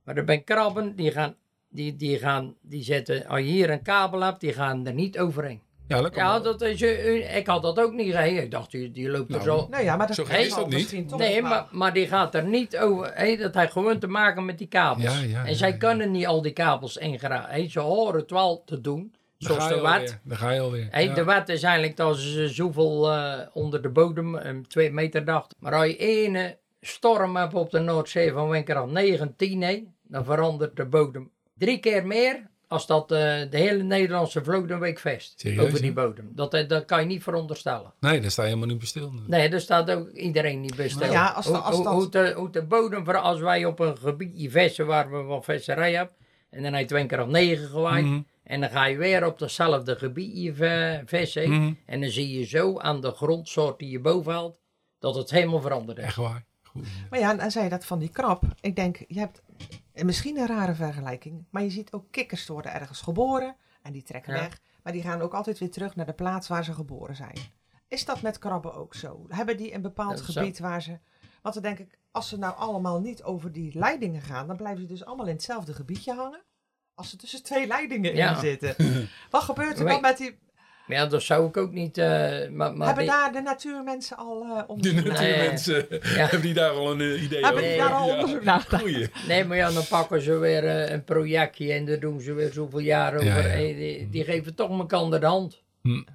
Maar 0.04 0.18
er 0.18 0.24
zijn 0.26 0.44
krabben 0.44 0.96
die 0.96 1.12
gaan, 1.12 1.36
die, 1.70 1.96
die 1.96 2.18
gaan, 2.18 2.56
die 2.62 2.84
zetten, 2.84 3.28
als 3.28 3.40
je 3.40 3.46
hier 3.46 3.70
een 3.70 3.82
kabel 3.82 4.22
hebt, 4.22 4.40
die 4.40 4.54
gaan 4.54 4.88
er 4.88 4.94
niet 4.94 5.20
overheen. 5.20 5.62
Ja, 5.88 6.02
dat 6.02 6.16
Ja, 6.16 6.40
dat 6.40 6.62
is, 6.62 6.82
eh, 6.82 7.38
ik 7.38 7.48
had 7.48 7.62
dat 7.62 7.80
ook 7.80 7.94
niet 7.94 8.16
gezien. 8.16 8.38
Ik 8.38 8.52
dacht, 8.52 8.72
die, 8.72 8.92
die 8.92 9.10
loopt 9.10 9.34
er 9.34 9.46
Nou, 9.46 9.60
zo. 9.60 9.68
Nou 9.70 9.84
ja, 9.84 9.96
maar 9.96 10.08
dat 10.08 10.16
Zo 10.16 10.24
is 10.24 10.54
dat 10.54 10.70
niet. 10.70 11.18
Nee, 11.18 11.42
maar, 11.42 11.68
maar 11.72 11.94
die 11.94 12.08
gaat 12.08 12.36
er 12.36 12.44
niet 12.44 12.78
over. 12.78 13.12
Hé, 13.14 13.36
dat 13.36 13.56
heeft 13.56 13.72
gewoon 13.72 14.00
te 14.00 14.08
maken 14.08 14.46
met 14.46 14.58
die 14.58 14.68
kabels. 14.68 15.04
Ja, 15.04 15.20
ja, 15.20 15.44
en 15.44 15.50
ja, 15.50 15.56
zij 15.56 15.70
ja. 15.70 15.78
kunnen 15.78 16.12
niet 16.12 16.28
al 16.28 16.42
die 16.42 16.52
kabels 16.52 16.98
ingeraken. 16.98 17.54
Hé, 17.54 17.68
ze 17.68 17.80
horen 17.80 18.20
het 18.20 18.32
wel 18.32 18.64
te 18.66 18.82
doen, 18.82 19.16
zoals 19.38 19.68
de 19.68 19.74
alweer. 19.74 20.20
Daar 20.24 20.38
ga 20.38 20.52
je 20.52 20.60
alweer. 20.60 21.14
De 21.16 21.24
wet 21.24 21.50
is 21.50 21.64
eigenlijk 21.64 21.98
dat 21.98 22.18
ze 22.18 22.48
zoveel 22.48 23.12
eh, 23.12 23.40
onder 23.54 23.82
de 23.82 23.90
bodem, 23.90 24.36
een 24.36 24.68
twee 24.68 24.92
meter 24.92 25.26
dacht. 25.26 25.56
Maar 25.60 25.74
als 25.74 25.86
je 25.86 25.98
ene 25.98 26.58
storm 26.82 27.36
hebt 27.36 27.54
op 27.54 27.72
de 27.72 27.80
Noordzee 27.80 28.32
van 28.32 28.50
windkracht 28.50 28.92
19, 28.92 29.62
hé, 29.62 29.84
dan 30.04 30.26
verandert 30.26 30.76
de 30.76 30.86
bodem 30.86 31.32
drie 31.58 31.80
keer 31.80 32.06
meer 32.08 32.48
als 32.68 32.88
dat 32.88 33.12
eh, 33.12 33.18
de 33.50 33.58
hele 33.58 33.84
Nederlandse 33.84 34.44
vloot 34.44 34.70
een 34.70 34.80
week 34.80 35.00
vest. 35.00 35.40
Serieus, 35.40 35.66
over 35.66 35.82
die 35.82 35.94
bodem. 35.94 36.30
Dat, 36.36 36.54
eh, 36.54 36.68
dat 36.68 36.86
kan 36.86 37.00
je 37.00 37.06
niet 37.06 37.24
veronderstellen. 37.24 37.94
Nee, 38.00 38.22
daar 38.22 38.32
sta 38.32 38.42
je 38.42 38.48
helemaal 38.48 38.70
niet 38.70 38.78
bij 38.78 38.88
stil. 38.88 39.14
Nee, 39.28 39.50
daar 39.50 39.62
staat 39.62 39.92
ook 39.92 40.10
iedereen 40.12 40.62
niet 40.62 40.76
bij 40.76 40.90
stil. 40.90 41.12
Ja, 41.12 41.28
als 41.28 41.46
de- 41.46 41.52
hoe, 41.52 41.60
als 41.62 41.76
hoe- 41.76 41.84
dat- 41.84 41.94
hoe 41.94 42.10
de, 42.10 42.34
hoe 42.36 42.50
de 42.50 42.64
bodem, 42.64 43.10
als 43.10 43.40
wij 43.40 43.66
op 43.66 43.80
een 43.80 43.98
gebiedje 43.98 44.50
vesten 44.50 44.86
waar 44.86 45.12
we 45.12 45.18
wat 45.22 45.44
visserij 45.46 45.94
hebben, 45.94 46.16
en 46.50 46.64
dan 46.64 46.72
heb 46.72 46.82
je 46.82 46.88
twee 46.88 47.06
keer 47.06 47.22
op 47.22 47.30
negen 47.30 47.68
gewaaid, 47.68 48.06
Mhm. 48.06 48.22
en 48.44 48.60
dan 48.62 48.70
ga 48.70 48.86
je 48.86 48.98
weer 48.98 49.26
op 49.26 49.40
datzelfde 49.40 49.96
gebiedje 49.96 50.54
vissen, 51.06 51.50
Mhm. 51.52 51.74
en 51.86 52.02
dan 52.02 52.10
zie 52.10 52.40
je 52.40 52.46
zo 52.46 52.78
aan 52.80 53.02
de 53.02 53.12
grondsoort 53.12 53.80
die 53.80 53.90
je 53.90 54.00
boven 54.00 54.34
haalt, 54.34 54.56
dat 55.00 55.16
het 55.16 55.30
helemaal 55.30 55.62
veranderd 55.62 55.98
is. 55.98 56.04
Echt 56.04 56.16
waar. 56.16 56.46
Goed. 56.64 56.86
Maar 57.10 57.20
ja, 57.20 57.36
dan 57.36 57.52
zei 57.52 57.64
je 57.64 57.70
dat 57.70 57.86
van 57.86 58.00
die 58.00 58.10
krab. 58.10 58.44
Ik 58.62 58.76
denk, 58.76 58.98
je 59.08 59.20
hebt 59.20 59.42
eh, 59.98 60.06
misschien 60.06 60.38
een 60.38 60.48
rare 60.48 60.76
vergelijking, 60.76 61.46
maar 61.50 61.64
je 61.64 61.70
ziet 61.70 61.94
ook 61.94 62.12
kikkers 62.12 62.48
worden 62.48 62.74
ergens 62.74 63.02
geboren 63.02 63.56
en 63.82 63.92
die 63.92 64.04
trekken 64.04 64.34
Ja. 64.34 64.40
weg. 64.40 64.60
Maar 64.84 64.94
die 64.94 65.02
gaan 65.02 65.22
ook 65.22 65.34
altijd 65.34 65.58
weer 65.60 65.72
terug 65.72 65.96
naar 65.96 66.06
de 66.06 66.14
plaats 66.14 66.48
waar 66.48 66.64
ze 66.64 66.74
geboren 66.74 67.16
zijn. 67.16 67.38
Is 67.88 68.06
dat 68.06 68.22
met 68.22 68.40
krabben 68.40 68.74
ook 68.74 68.96
zo? 68.96 69.26
Hebben 69.28 69.58
die 69.58 69.74
een 69.74 69.82
bepaald 69.82 70.20
zo. 70.20 70.24
gebied 70.26 70.60
waar 70.60 70.82
ze... 70.82 71.00
Want 71.42 71.54
dan 71.54 71.64
denk 71.64 71.80
ik, 71.80 72.00
als 72.12 72.30
ze 72.30 72.38
nou 72.38 72.56
allemaal 72.56 73.00
niet 73.00 73.24
over 73.24 73.52
die 73.52 73.78
leidingen 73.78 74.22
gaan, 74.22 74.48
dan 74.48 74.56
blijven 74.58 74.82
ze 74.82 74.88
dus 74.88 75.06
allemaal 75.06 75.26
in 75.28 75.34
hetzelfde 75.34 75.74
gebiedje 75.74 76.14
hangen. 76.14 76.44
Als 76.94 77.10
ze 77.10 77.16
tussen 77.18 77.44
twee 77.44 77.68
leidingen 77.68 78.16
Ja. 78.16 78.30
in 78.30 78.40
zitten. 78.40 78.76
Wat 79.30 79.42
gebeurt 79.44 79.80
er 79.80 79.86
dan 79.86 80.02
met 80.02 80.18
die... 80.18 80.40
Maar 80.88 80.98
ja, 80.98 81.06
dat 81.06 81.22
zou 81.24 81.48
ik 81.48 81.58
ook 81.58 81.72
niet... 81.72 81.98
eh, 81.98 82.06
maar, 82.50 82.74
maar 82.76 82.88
hebben 82.88 83.04
die- 83.04 83.14
daar 83.14 83.32
de 83.32 83.42
natuurmensen 83.42 84.18
al 84.18 84.42
eh 84.44 84.58
De 84.58 84.68
onderzoek 84.68 85.04
naar? 85.04 85.14
natuurmensen, 85.14 85.86
Ja. 85.90 85.98
hebben 86.22 86.42
die 86.42 86.54
daar 86.54 86.70
al 86.70 86.92
een 86.92 87.02
eh, 87.02 87.24
idee 87.24 87.44
Hebben 87.44 87.62
over? 87.64 87.70
die 87.74 87.78
daar 87.82 87.92
al 87.94 88.10
onderzoek 88.10 88.44
naar 88.44 88.60
gedaan? 88.60 88.80
Goeie. 88.80 89.10
Nee, 89.28 89.46
maar 89.46 89.58
ja, 89.58 89.72
dan 89.72 89.84
pakken 89.90 90.22
ze 90.22 90.38
weer 90.38 90.66
eh, 90.66 90.92
een 90.92 91.04
projectje 91.04 91.74
en 91.74 91.86
daar 91.86 92.00
doen 92.00 92.22
ze 92.22 92.34
weer 92.34 92.52
zoveel 92.54 92.80
jaar 92.80 93.14
over. 93.14 93.26
Ja, 93.26 93.36
ja. 93.38 93.42
Hey, 93.44 93.74
die, 93.76 94.10
die 94.10 94.24
geven 94.24 94.56
toch 94.56 94.80
elkaar 94.80 95.20
de 95.20 95.26
hand. 95.26 95.62
Hmm. 95.82 96.06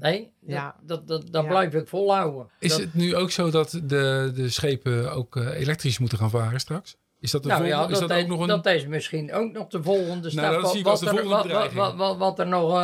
Nee, 0.00 0.32
Ja. 0.46 0.76
dat, 0.82 1.08
dat, 1.08 1.22
dat, 1.22 1.32
dat 1.32 1.42
Ja. 1.44 1.48
blijf 1.48 1.74
ik 1.74 1.88
volhouden. 1.88 2.48
Is 2.58 2.70
Dat- 2.70 2.80
het 2.80 2.94
nu 2.94 3.16
ook 3.16 3.30
zo 3.30 3.50
dat 3.50 3.70
de, 3.84 4.32
de 4.34 4.48
schepen 4.48 5.12
ook 5.12 5.36
eh, 5.36 5.60
elektrisch 5.60 5.98
moeten 5.98 6.18
gaan 6.18 6.30
varen 6.30 6.60
straks? 6.60 6.96
Is 7.20 7.30
dat, 7.30 7.42
de 7.42 7.48
nou 7.48 7.64
ja, 7.64 7.68
volgende- 7.68 7.92
dat, 7.92 8.02
is 8.02 8.08
dat 8.08 8.16
is, 8.18 8.22
ook 8.24 8.28
nog 8.30 8.40
een... 8.40 8.46
dat 8.62 8.66
is 8.66 8.86
misschien 8.86 9.32
ook 9.32 9.52
nog 9.52 9.68
de 9.68 9.82
volgende 9.82 10.30
stap. 10.30 10.52
dat 10.52 10.62
Wat- 10.62 10.70
zie 10.70 10.80
ik 10.80 10.86
als 10.86 11.02
wat, 11.02 11.10
de 11.10 11.16
er, 11.16 11.22
volgende 11.26 11.52
wat, 11.54 11.62
wat, 11.62 11.68
bedreiging. 11.68 11.98
wat, 11.98 12.08
wat, 12.08 12.18
wat 12.18 12.38
er 12.38 12.46
nog, 12.46 12.70
eh, 12.72 12.78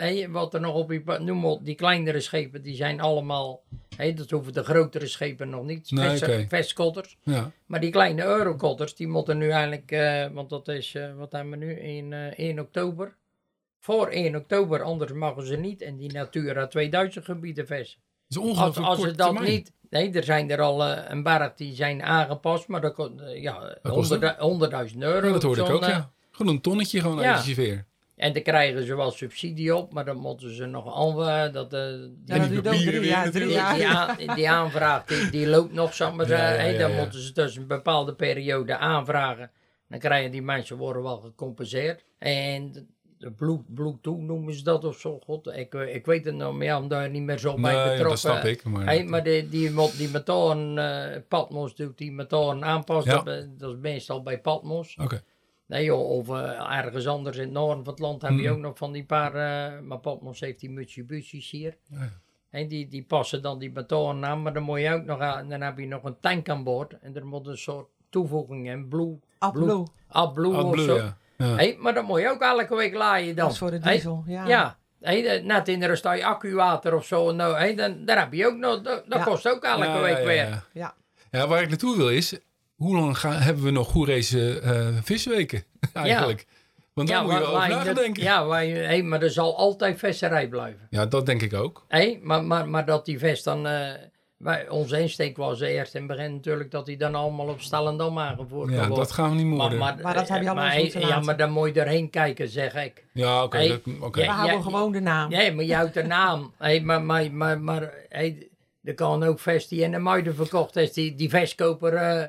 hey, 0.00 0.28
wat 0.30 0.54
er 0.54 0.60
nog 0.60 0.74
op 0.74 0.88
die, 0.88 1.02
noem 1.18 1.44
op, 1.44 1.64
die 1.64 1.74
kleinere 1.74 2.20
schepen, 2.20 2.62
die 2.62 2.74
zijn 2.74 3.00
allemaal, 3.00 3.62
hey, 3.96 4.14
dat 4.14 4.30
hoeven 4.30 4.52
de 4.52 4.62
grotere 4.64 5.06
schepen 5.06 5.48
nog 5.50 5.64
niet, 5.64 5.90
Nee, 5.90 6.46
vestkotters. 6.48 7.16
Ja. 7.22 7.50
Maar 7.66 7.80
die 7.80 7.90
kleine 7.90 8.24
eurokotters, 8.24 8.94
die 8.94 9.08
moeten 9.08 9.38
nu 9.38 9.50
eigenlijk, 9.50 9.90
eh, 9.90 10.26
want 10.32 10.50
dat 10.50 10.68
is, 10.68 10.94
eh, 10.94 11.14
wat 11.16 11.32
hebben 11.32 11.50
we 11.58 11.64
nu, 11.64 11.72
in 11.80 12.12
eh 12.12 12.38
1 12.48 12.58
oktober. 12.58 13.16
Voor 13.78 14.08
1 14.10 14.36
oktober, 14.36 14.82
anders 14.82 15.12
mogen 15.12 15.46
ze 15.46 15.56
niet 15.56 15.80
in 15.80 15.96
die 15.96 16.12
Natura 16.12 16.66
2000 16.66 17.24
gebieden 17.24 17.66
vesten. 17.66 18.00
Is 18.36 18.38
Als, 18.38 18.46
ongelooflijk 18.50 18.86
als 18.86 18.98
ze 18.98 19.04
kort 19.04 19.18
dat 19.18 19.26
termijn. 19.26 19.50
niet, 19.52 19.72
nee, 19.90 20.12
er 20.12 20.24
zijn 20.24 20.50
er 20.50 20.60
al 20.60 20.84
eh, 20.84 21.02
een 21.08 21.22
berg 21.22 21.54
die 21.54 21.74
zijn 21.74 22.02
aangepast, 22.02 22.68
maar 22.68 22.80
dat 22.80 22.94
kost, 22.94 23.10
eh, 23.20 23.42
ja, 23.42 23.76
kost 23.82 24.08
honderd- 24.10 24.38
honderdduizend 24.38 25.02
euro. 25.02 25.26
Ja, 25.26 25.32
dat 25.32 25.42
hoorde 25.42 25.62
ik 25.62 25.68
ook, 25.70 25.82
eh, 25.82 25.88
ja. 25.88 26.10
Gewoon 26.30 26.52
een 26.54 26.60
tonnetje 26.60 27.00
gewoon 27.00 27.20
Ja. 27.20 27.42
En 28.16 28.32
daar 28.32 28.42
krijgen 28.42 28.86
ze 28.86 28.96
wel 28.96 29.10
subsidie 29.10 29.76
op, 29.76 29.92
maar 29.92 30.04
dan 30.04 30.16
moeten 30.16 30.54
ze 30.54 30.66
nog 30.66 30.94
aan, 30.96 31.52
dat, 31.52 31.72
eh, 31.72 31.80
die, 31.80 32.10
Ja, 32.24 32.38
die 32.38 32.48
duurt 32.48 32.66
ook 32.66 32.72
papieren 32.72 32.84
drie 32.84 33.00
weer 33.00 33.08
jaar. 33.10 33.30
Drie 33.30 33.44
die, 33.46 33.54
jaar. 33.54 33.74
die, 33.74 33.86
aan- 33.86 34.34
die 34.34 34.50
aanvraag 34.50 35.04
die, 35.04 35.30
die 35.30 35.48
loopt 35.48 35.72
nog, 35.72 35.94
zeg 35.94 36.12
maar. 36.12 36.28
Ja, 36.28 36.36
ja, 36.36 36.42
hey, 36.58 36.72
ja, 36.72 36.78
dan 36.78 36.90
ja. 36.90 37.00
moeten 37.00 37.20
ze 37.20 37.32
dus 37.32 37.56
een 37.56 37.66
bepaalde 37.66 38.14
periode 38.14 38.76
aanvragen. 38.76 39.50
Dan 39.88 39.98
krijgen 39.98 40.30
die 40.30 40.42
mensen 40.42 40.76
worden 40.76 41.02
wel 41.02 41.18
gecompenseerd. 41.20 42.04
En 42.18 42.88
bloed, 43.36 43.74
bloed 43.74 44.02
toe 44.02 44.22
noemen 44.22 44.54
ze 44.54 44.62
dat 44.64 44.84
of 44.84 44.98
zo. 44.98 45.18
God, 45.24 45.46
ik, 45.46 45.74
eh, 45.74 45.94
ik 45.94 46.06
weet 46.06 46.24
het 46.24 46.34
nog 46.34 46.54
meer, 46.54 46.76
omdat 46.76 47.00
er 47.02 47.10
niet 47.10 47.22
meer 47.22 47.38
zo 47.38 47.54
bij 47.54 47.72
Nee, 47.74 47.82
betrokken. 47.82 48.08
dat 48.08 48.18
snap 48.18 48.44
ik. 48.44 48.64
Maar, 48.64 48.84
Hey, 48.84 49.04
maar 49.04 49.24
die, 49.24 49.48
die, 49.48 49.70
mo- 49.70 49.90
die 49.96 50.10
motoren, 50.10 50.78
eh 50.78 51.20
Patmos 51.28 51.74
doet 51.74 51.98
die 51.98 52.12
motoren 52.12 52.64
aanpassen. 52.64 53.12
Ja. 53.12 53.22
Dat, 53.22 53.34
eh, 53.36 53.44
dat 53.58 53.70
is 53.74 53.78
meestal 53.80 54.22
bij 54.22 54.40
Patmos. 54.40 54.96
Oké. 55.00 55.22
Nee 55.66 55.84
joh, 55.84 56.10
of 56.10 56.28
eh, 56.28 56.76
ergens 56.78 57.06
anders 57.06 57.36
in 57.36 57.42
het 57.42 57.52
noorden 57.52 57.84
van 57.84 57.92
het 57.92 58.02
land 58.02 58.22
heb 58.22 58.38
je 58.38 58.50
ook 58.50 58.58
nog 58.58 58.78
van 58.78 58.92
die 58.92 59.04
paar, 59.04 59.34
eh, 59.34 59.80
maar 59.80 59.98
Patmos 59.98 60.40
heeft 60.40 60.60
die 60.60 60.70
Mitsubishi's 60.70 61.50
hier. 61.50 61.76
Ja. 61.88 62.20
En 62.50 62.68
die, 62.68 62.88
die 62.88 63.04
passen 63.04 63.42
dan 63.42 63.58
die 63.58 63.72
motoren 63.72 64.24
aan, 64.24 64.42
maar 64.42 64.52
dan 64.54 64.62
moet 64.62 64.80
je 64.80 64.90
ook 64.92 65.04
nog 65.04 65.20
aan, 65.20 65.48
dan 65.48 65.60
heb 65.60 65.78
je 65.78 65.86
nog 65.86 66.04
een 66.04 66.16
tank 66.20 66.48
aan 66.48 66.64
boord. 66.64 66.98
En 67.00 67.16
er 67.16 67.26
moet 67.26 67.46
een 67.46 67.58
soort 67.58 67.86
toevoeging 68.10 68.68
in, 68.70 68.88
blue, 68.88 69.18
AdBlue 70.08 70.54
of 70.64 70.80
zo. 70.80 70.96
ja. 70.96 71.16
Ja. 71.42 71.54
Hey, 71.54 71.76
maar 71.78 71.94
dan 71.94 72.04
moet 72.04 72.20
je 72.20 72.28
ook 72.30 72.40
elke 72.40 72.74
week 72.76 72.94
laaien 72.94 73.34
dan. 73.36 73.44
dat 73.44 73.52
is 73.52 73.58
voor 73.58 73.70
de 73.70 73.78
Hey, 73.82 73.92
diesel. 73.92 74.24
ja. 74.26 74.46
ja, 74.46 74.78
hey, 75.00 75.22
de- 75.22 75.42
net 75.44 75.68
in 75.68 75.80
de 75.80 75.86
je 75.86 76.24
accuwater 76.24 76.94
of 76.94 77.06
zo. 77.06 77.32
Nou, 77.32 77.56
hey, 77.56 77.74
dan, 77.74 78.04
dan 78.04 78.16
heb 78.18 78.32
je 78.32 78.46
ook 78.46 78.56
nog, 78.56 78.82
dat, 78.82 79.02
dat 79.08 79.18
Ja. 79.18 79.24
kost 79.24 79.48
ook 79.48 79.64
elke 79.64 79.84
Ja, 79.84 80.00
week 80.00 80.16
ja, 80.18 80.24
weer. 80.24 80.34
ja. 80.48 80.62
Ja. 80.72 80.94
Ja, 81.30 81.46
waar 81.46 81.62
ik 81.62 81.68
naartoe 81.68 81.96
wil 81.96 82.10
is, 82.10 82.38
hoe 82.76 82.96
lang 82.96 83.18
gaan, 83.18 83.32
hebben 83.32 83.64
we 83.64 83.70
nog 83.70 83.88
Goerese 83.88 84.60
eh 84.60 84.88
visweken 85.02 85.64
eigenlijk? 85.92 86.46
Want 86.94 87.08
daar 87.08 87.22
moet 87.22 87.32
je 87.32 87.38
wel 87.38 87.62
over 87.62 87.94
dat-. 87.94 88.16
Ja, 88.16 88.48
hey, 88.48 89.02
maar 89.02 89.22
er 89.22 89.30
zal 89.30 89.56
altijd 89.56 89.98
visserij 89.98 90.48
blijven. 90.48 90.86
Ja, 90.90 91.06
dat 91.06 91.26
denk 91.26 91.42
ik 91.42 91.54
ook. 91.54 91.84
Hé, 91.88 92.18
maar, 92.22 92.44
maar, 92.44 92.68
maar 92.68 92.84
dat 92.86 93.04
die 93.04 93.18
vest 93.18 93.44
dan... 93.44 93.66
eh, 93.66 93.90
wij, 94.42 94.68
onze 94.68 95.00
insteek 95.00 95.36
was 95.36 95.60
eerst 95.60 95.94
in 95.94 96.02
het 96.08 96.10
begin 96.16 96.32
natuurlijk 96.34 96.70
dat 96.70 96.86
die 96.86 96.96
dan 96.96 97.14
allemaal 97.14 97.48
op 97.48 97.60
Stellendam 97.60 98.18
aangevoerd 98.18 98.70
Ja, 98.70 98.76
worden. 98.76 98.96
dat 98.96 99.12
gaan 99.12 99.30
we 99.30 99.36
niet 99.36 99.46
moorden. 99.46 99.78
Maar 99.78 99.96
dat 100.14 100.28
heb 100.28 100.42
je 100.42 100.48
allemaal 100.48 100.54
maar, 100.68 100.78
moeten 100.78 101.00
Ja, 101.00 101.20
maar 101.20 101.36
dan 101.36 101.50
moet 101.50 101.74
je 101.74 101.80
erheen 101.80 102.10
kijken, 102.10 102.48
zeg 102.48 102.74
ik. 102.74 103.04
ja, 103.12 103.42
oké. 103.44 103.56
Hey, 103.56 103.68
dat- 103.68 103.80
oké. 104.00 104.20
We 104.20 104.26
houden 104.26 104.56
ja, 104.56 104.62
gewoon 104.62 104.92
de 104.92 105.00
naam. 105.00 105.30
Nee, 105.30 105.52
maar 105.54 105.64
je 105.64 105.74
houdt 105.74 105.94
de 105.94 106.02
naam. 106.02 106.52
Hé, 106.58 106.80
maar 106.80 107.02
maar, 107.02 107.32
maar, 107.32 107.60
maar 107.60 107.92
hey, 108.08 108.48
er 108.84 108.94
kan 108.94 109.22
ook 109.22 109.38
vest 109.40 109.68
die 109.68 109.80
in 109.82 109.90
de 109.90 109.98
muiden 109.98 110.34
verkocht 110.34 110.76
is. 110.76 110.92
Die, 110.92 111.14
die 111.14 111.28
vestkoper, 111.28 111.94
eh, 111.94 112.22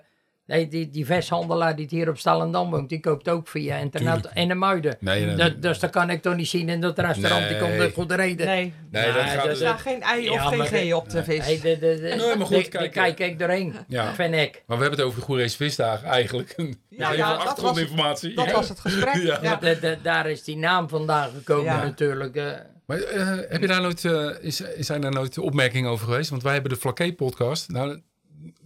nee, 0.45 0.67
die, 0.67 0.89
die 0.89 1.05
vesthandelaar 1.05 1.75
die 1.75 1.83
het 1.85 1.93
hier 1.93 2.09
op 2.09 2.17
Stellendam 2.17 2.69
woont, 2.71 2.89
die 2.89 2.99
koopt 2.99 3.29
ook 3.29 3.47
via 3.47 3.75
internet 3.77 4.13
Tuurlijk. 4.13 4.35
in 4.35 4.47
de 4.47 4.53
muiden. 4.53 4.97
Nee, 4.99 5.25
nee, 5.25 5.35
Dat- 5.35 5.61
dus 5.61 5.79
dat 5.79 5.89
kan 5.89 6.09
ik 6.09 6.21
toch 6.21 6.35
niet 6.35 6.47
zien 6.47 6.69
in 6.69 6.81
dat 6.81 6.99
restaurant, 6.99 7.47
die 7.47 7.57
komt 7.57 7.69
Nee. 7.69 7.79
er 7.87 7.91
goed 7.93 8.11
reden. 8.11 8.45
Nee, 8.45 8.73
Nee, 8.91 9.05
dat 9.05 9.13
Nee, 9.15 9.23
gaat... 9.37 9.59
er 9.61 9.79
geen 9.79 10.01
ei 10.01 10.29
of 10.29 10.35
Ja, 10.35 10.41
geen 10.47 10.57
maar 10.57 10.67
G 10.67 10.93
op 10.93 11.09
de 11.09 11.23
vis. 11.23 11.45
Hey, 11.45 11.59
de, 11.61 11.79
de, 11.79 11.99
de, 12.01 12.15
Nee, 12.25 12.35
maar 12.35 12.45
goed, 12.47 12.69
kijk, 12.69 12.91
kijk 12.91 13.19
ik 13.19 13.39
doorheen, 13.39 13.75
Ja. 13.87 14.13
vind 14.13 14.33
ik. 14.35 14.63
Maar 14.67 14.77
we 14.77 14.81
hebben 14.83 14.99
het 14.99 15.01
over 15.07 15.19
de 15.19 15.25
Goerese 15.25 15.55
visdagen 15.57 16.07
eigenlijk. 16.07 16.53
Ja, 16.57 16.65
Even 17.07 17.17
ja, 17.17 17.29
dat 17.29 17.37
was- 17.37 17.47
achtergrondinformatie. 17.47 18.35
Dat 18.35 18.51
was 18.51 18.69
het 18.69 18.79
gesprek. 18.79 19.13
Ja. 19.15 19.39
Ja. 19.41 19.55
De- 19.55 19.79
de- 19.79 19.97
daar 20.01 20.29
is 20.29 20.43
die 20.43 20.57
naam 20.57 20.89
vandaan 20.89 21.29
gekomen 21.35 21.63
Ja. 21.73 21.83
natuurlijk. 21.83 22.35
eh. 22.35 22.51
Maar 22.85 22.97
eh, 22.99 23.27
heb 23.49 23.61
je 23.61 23.67
daar 23.67 23.81
nooit, 23.81 24.05
eh, 24.05 24.29
is, 24.41 24.61
zijn 24.79 25.01
daar 25.01 25.11
nooit 25.11 25.37
opmerkingen 25.37 25.89
over 25.89 26.05
geweest? 26.07 26.29
Want 26.29 26.43
wij 26.43 26.53
hebben 26.53 26.71
de 26.71 26.77
Flaké 26.77 27.13
podcast. 27.13 27.69
Nou, 27.69 28.01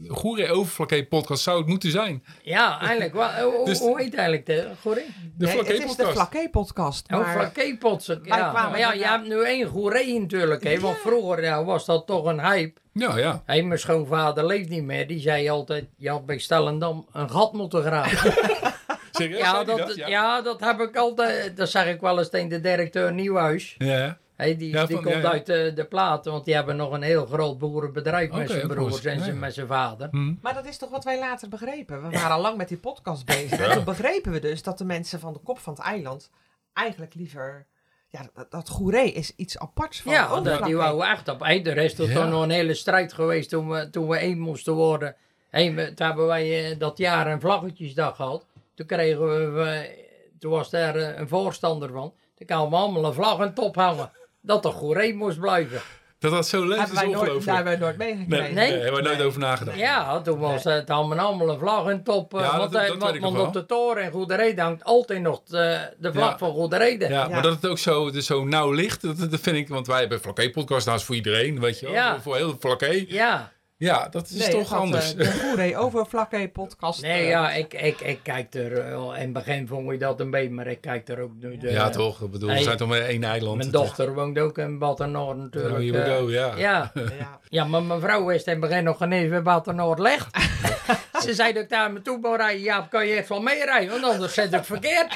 Goeree 0.08 0.52
over 0.52 0.72
Flaké 0.72 1.06
podcast 1.06 1.44
zou 1.44 1.58
het 1.58 1.68
moeten 1.68 1.92
zijn. 1.92 2.24
ja, 2.44 2.80
eigenlijk. 2.80 3.14
wel. 3.14 3.30
Hoe, 3.52 3.66
Dus- 3.66 3.80
hoe 3.80 4.02
heet 4.02 4.14
eigenlijk 4.16 4.46
de 4.46 4.68
Goerie? 4.82 5.06
De 5.38 5.46
Nee, 5.46 5.58
het 5.58 5.70
is 5.70 5.80
de 5.80 5.86
podcast. 5.86 6.12
Flaké-podcast. 6.12 7.12
Oh, 7.12 7.20
Maar 7.20 7.32
Flakkeepots. 7.34 8.12
Ja. 8.24 8.52
Maar 8.52 8.78
ja, 8.80 8.94
je 8.94 9.06
hebt 9.06 9.28
nu 9.28 9.44
één 9.44 9.68
goeree 9.68 10.20
natuurlijk. 10.20 10.64
Hè? 10.64 10.80
Want 10.80 10.98
vroeger 10.98 11.44
ja, 11.44 11.64
was 11.64 11.86
dat 11.86 12.06
toch 12.08 12.26
een 12.26 12.40
hype. 12.42 12.80
Ja, 12.94 13.18
ja. 13.18 13.42
Hey, 13.46 13.64
mijn 13.64 13.80
schoonvader 13.80 14.46
leeft 14.46 14.70
niet 14.70 14.84
meer. 14.84 15.08
Die 15.08 15.20
zei 15.20 15.50
altijd, 15.50 15.86
je 15.98 16.10
had 16.10 16.26
bij 16.26 16.38
Stellendam 16.38 17.08
een 17.14 17.30
gat 17.30 17.54
moeten 17.54 17.84
graven. 17.84 18.34
Serieus? 19.12 19.40
ja, 19.40 19.64
dat, 19.64 19.96
Ja. 19.96 20.08
ja, 20.08 20.42
dat 20.42 20.60
heb 20.60 20.80
ik 20.80 20.96
altijd. 20.96 21.58
Dat 21.58 21.70
zeg 21.70 21.88
ik 21.88 22.02
wel 22.02 22.18
eens 22.20 22.30
tegen 22.30 22.50
de 22.50 22.60
directeur 22.62 23.14
Nieuwhuis. 23.14 23.76
Ja. 23.78 24.18
Hey, 24.38 24.58
die 24.58 24.70
Ja, 24.72 24.86
die 24.86 24.96
van- 24.96 25.04
komt 25.06 25.16
ja, 25.16 25.22
ja. 25.22 25.30
uit 25.32 25.46
de, 25.46 25.72
de 25.76 25.86
platen, 25.86 26.32
want 26.32 26.46
die 26.46 26.56
hebben 26.56 26.76
nog 26.76 26.92
een 26.92 27.02
heel 27.02 27.26
groot 27.26 27.58
boerenbedrijf 27.58 28.32
met 28.32 28.50
Oké, 28.50 28.54
zijn 28.60 28.68
broers 28.68 29.06
en 29.06 29.18
Ja, 29.18 29.24
zijn, 29.24 29.34
ja. 29.34 29.40
met 29.40 29.54
zijn 29.54 29.68
vader. 29.68 30.08
Hm. 30.12 30.34
Maar 30.42 30.54
dat 30.54 30.66
is 30.66 30.78
toch 30.78 30.90
wat 30.90 31.04
wij 31.04 31.20
later 31.20 31.50
begrepen. 31.50 32.02
We 32.04 32.10
waren 32.10 32.32
al 32.36 32.42
lang 32.42 32.58
met 32.58 32.68
die 32.68 32.78
podcast 32.78 33.26
bezig. 33.26 33.60
En 33.68 33.72
toen 33.74 33.84
begrepen 33.84 34.32
we 34.32 34.40
dus 34.40 34.64
dat 34.64 34.78
de 34.78 34.86
mensen 34.86 35.20
van 35.20 35.34
de 35.34 35.40
kop 35.40 35.60
van 35.60 35.74
het 35.74 35.82
eiland 35.82 36.30
eigenlijk 36.74 37.14
liever... 37.14 37.66
Ja, 38.10 38.22
dat, 38.34 38.52
dat 38.52 38.70
goeree 38.70 39.12
is 39.12 39.36
iets 39.36 39.60
aparts 39.60 40.02
van 40.02 40.12
Ja, 40.14 40.40
dat, 40.42 40.64
die 40.64 40.76
wou 40.78 41.06
echt 41.06 41.28
op. 41.28 41.40
Hey, 41.40 41.64
er 41.66 41.78
is 41.78 41.94
toch 41.96 42.14
nog 42.14 42.44
een 42.44 42.50
hele 42.50 42.74
strijd 42.74 43.14
geweest 43.14 43.50
toen 43.50 43.70
we, 43.70 43.90
toen 43.90 44.08
we 44.08 44.18
één 44.18 44.40
moesten 44.40 44.74
worden. 44.74 45.16
Hey, 45.50 45.74
we- 45.74 45.94
toen 45.94 46.06
hebben 46.08 46.26
wij 46.28 46.72
eh, 46.72 46.80
dat 46.80 46.98
jaar 46.98 47.28
een 47.28 47.42
vlaggetjesdag 47.42 48.16
gehad. 48.16 48.46
Toen 48.76 48.86
kregen 48.86 49.28
we, 49.30 49.46
we- 49.50 50.06
toen 50.40 50.52
was 50.52 50.70
daar 50.70 50.96
eh, 50.96 51.18
een 51.20 51.28
voorstander 51.28 51.92
van. 51.92 52.14
Toen 52.36 52.48
kwamen 52.48 52.70
we 52.70 52.76
allemaal 52.76 53.06
een 53.06 53.14
vlag 53.14 53.40
en 53.40 53.54
top 53.54 53.76
hangen. 53.76 54.12
Dat 54.48 54.64
de 54.64 54.70
goeree 54.70 55.14
moest 55.16 55.40
blijven. 55.40 55.82
Dat 56.20 56.32
dat 56.32 56.48
zo 56.48 56.66
leeft 56.66 56.80
Hebben 56.80 56.96
is 56.96 57.02
nooit, 57.02 57.12
daar 57.14 57.22
ongelooflijk. 57.22 57.56
hebben 57.56 57.80
wij 57.80 57.82
nooit 57.82 57.98
Nee, 57.98 58.16
meegekregen. 58.16 58.56
nee, 58.56 58.64
Nee? 58.66 58.72
daar 58.76 58.84
hebben 58.84 59.04
we 59.04 59.10
nooit 59.10 59.22
over 59.22 59.40
nagedacht. 59.40 59.78
Ja, 59.78 60.22
toen 60.22 60.40
was 60.40 60.64
het 60.64 60.90
allemaal 60.90 61.18
allemaal 61.20 61.50
een 61.50 61.60
vlag 61.60 61.88
en 61.88 62.04
top. 62.04 62.34
eh, 62.34 62.40
Ja, 62.40 62.46
dat- 62.52 62.58
want 62.60 62.72
dat 62.72 62.82
eh, 62.82 62.90
weet 62.90 63.02
want, 63.02 63.16
ik 63.16 63.22
nog 63.22 63.34
want 63.36 63.48
op 63.48 63.54
de 63.54 63.66
toren 63.66 64.04
in 64.04 64.12
Goede 64.12 64.36
Reden 64.36 64.64
hangt 64.64 64.84
altijd 64.84 65.22
nog 65.22 65.42
de, 65.44 65.94
de 65.98 66.12
vlag 66.14 66.30
Ja. 66.32 66.38
van 66.38 66.52
Goede 66.52 66.78
Reden. 66.78 67.10
Ja, 67.10 67.22
Ja. 67.24 67.28
maar 67.28 67.42
dat 67.42 67.54
het 67.54 67.66
ook 67.68 67.78
zo, 67.78 68.12
dus 68.12 68.26
zo 68.26 68.46
nauw 68.46 68.72
ligt, 68.72 69.02
dat, 69.02 69.32
dat 69.32 69.40
vind 69.40 69.56
ik, 69.58 69.68
want 69.70 69.88
wij 69.88 70.00
hebben 70.00 70.20
Flaké 70.20 70.50
podcast, 70.50 70.86
nou 70.86 70.98
is 70.98 71.04
voor 71.04 71.16
iedereen, 71.16 71.60
weet 71.60 71.80
je 71.80 71.86
wel, 71.86 71.96
Ja. 71.96 72.14
voor, 72.14 72.22
voor 72.22 72.36
heel 72.36 72.56
Flaké. 72.60 73.06
Ja. 73.08 73.52
Ja, 73.80 74.08
dat 74.10 74.30
is 74.30 74.38
Nee, 74.38 74.50
toch 74.50 74.70
had, 74.70 74.80
anders. 74.80 75.16
eh, 75.16 75.56
de 75.56 75.78
over 75.84 76.06
Vlakke 76.06 76.50
podcast. 76.54 77.02
Nee, 77.02 77.22
eh, 77.22 77.30
ja, 77.30 77.52
ik, 77.52 77.74
ik, 77.74 78.00
ik 78.00 78.20
kijk 78.24 78.54
er, 78.54 78.78
eh, 78.80 78.92
in 78.94 79.22
het 79.22 79.34
begin 79.34 79.68
vond 79.68 79.92
ik 79.92 80.00
dat 80.00 80.20
een 80.20 80.32
beetje, 80.32 80.50
maar 80.50 80.68
ik 80.68 80.82
kijk 80.82 81.08
er 81.08 81.20
ook 81.20 81.32
nu. 81.40 81.58
De, 81.58 81.72
ja, 81.72 81.90
toch. 81.90 82.22
Ik 82.22 82.32
bedoel, 82.32 82.50
we 82.50 82.62
zijn 82.64 82.78
toch 82.78 82.88
maar 82.88 83.00
één 83.00 83.24
eiland. 83.24 83.58
Mijn 83.58 83.72
dochter 83.72 84.14
woont 84.14 84.40
ook 84.40 84.58
in 84.58 84.78
Battennoord 84.80 85.38
natuurlijk. 85.38 85.96
Oh, 85.96 86.02
eh. 86.02 86.18
go, 86.18 86.30
ja. 86.30 86.56
Ja. 86.56 86.92
Ja. 87.20 87.40
ja, 87.50 87.64
maar 87.66 87.84
mijn 87.84 88.00
vrouw 88.00 88.26
wist 88.26 88.46
in 88.46 88.52
het 88.52 88.62
begin 88.62 88.84
nog 88.84 88.98
geen 88.98 89.12
eens 89.12 89.30
waar 89.30 89.42
Battennoord 89.42 90.00
ligt. 90.00 90.38
Ze 91.24 91.34
zei 91.34 91.54
dat 91.54 91.64
ik 91.64 91.70
daar 91.70 91.92
me 91.92 92.02
toe 92.02 92.22
wou 92.22 92.38
rijden. 92.38 92.62
Ja, 92.64 92.88
kan 92.90 93.08
je 93.08 93.16
echt 93.16 93.30
wel 93.30 93.42
meerijden, 93.42 93.90
want 94.02 94.14
anders 94.14 94.34
zit 94.34 94.54
ik 94.54 94.64
verkeerd. 94.64 95.14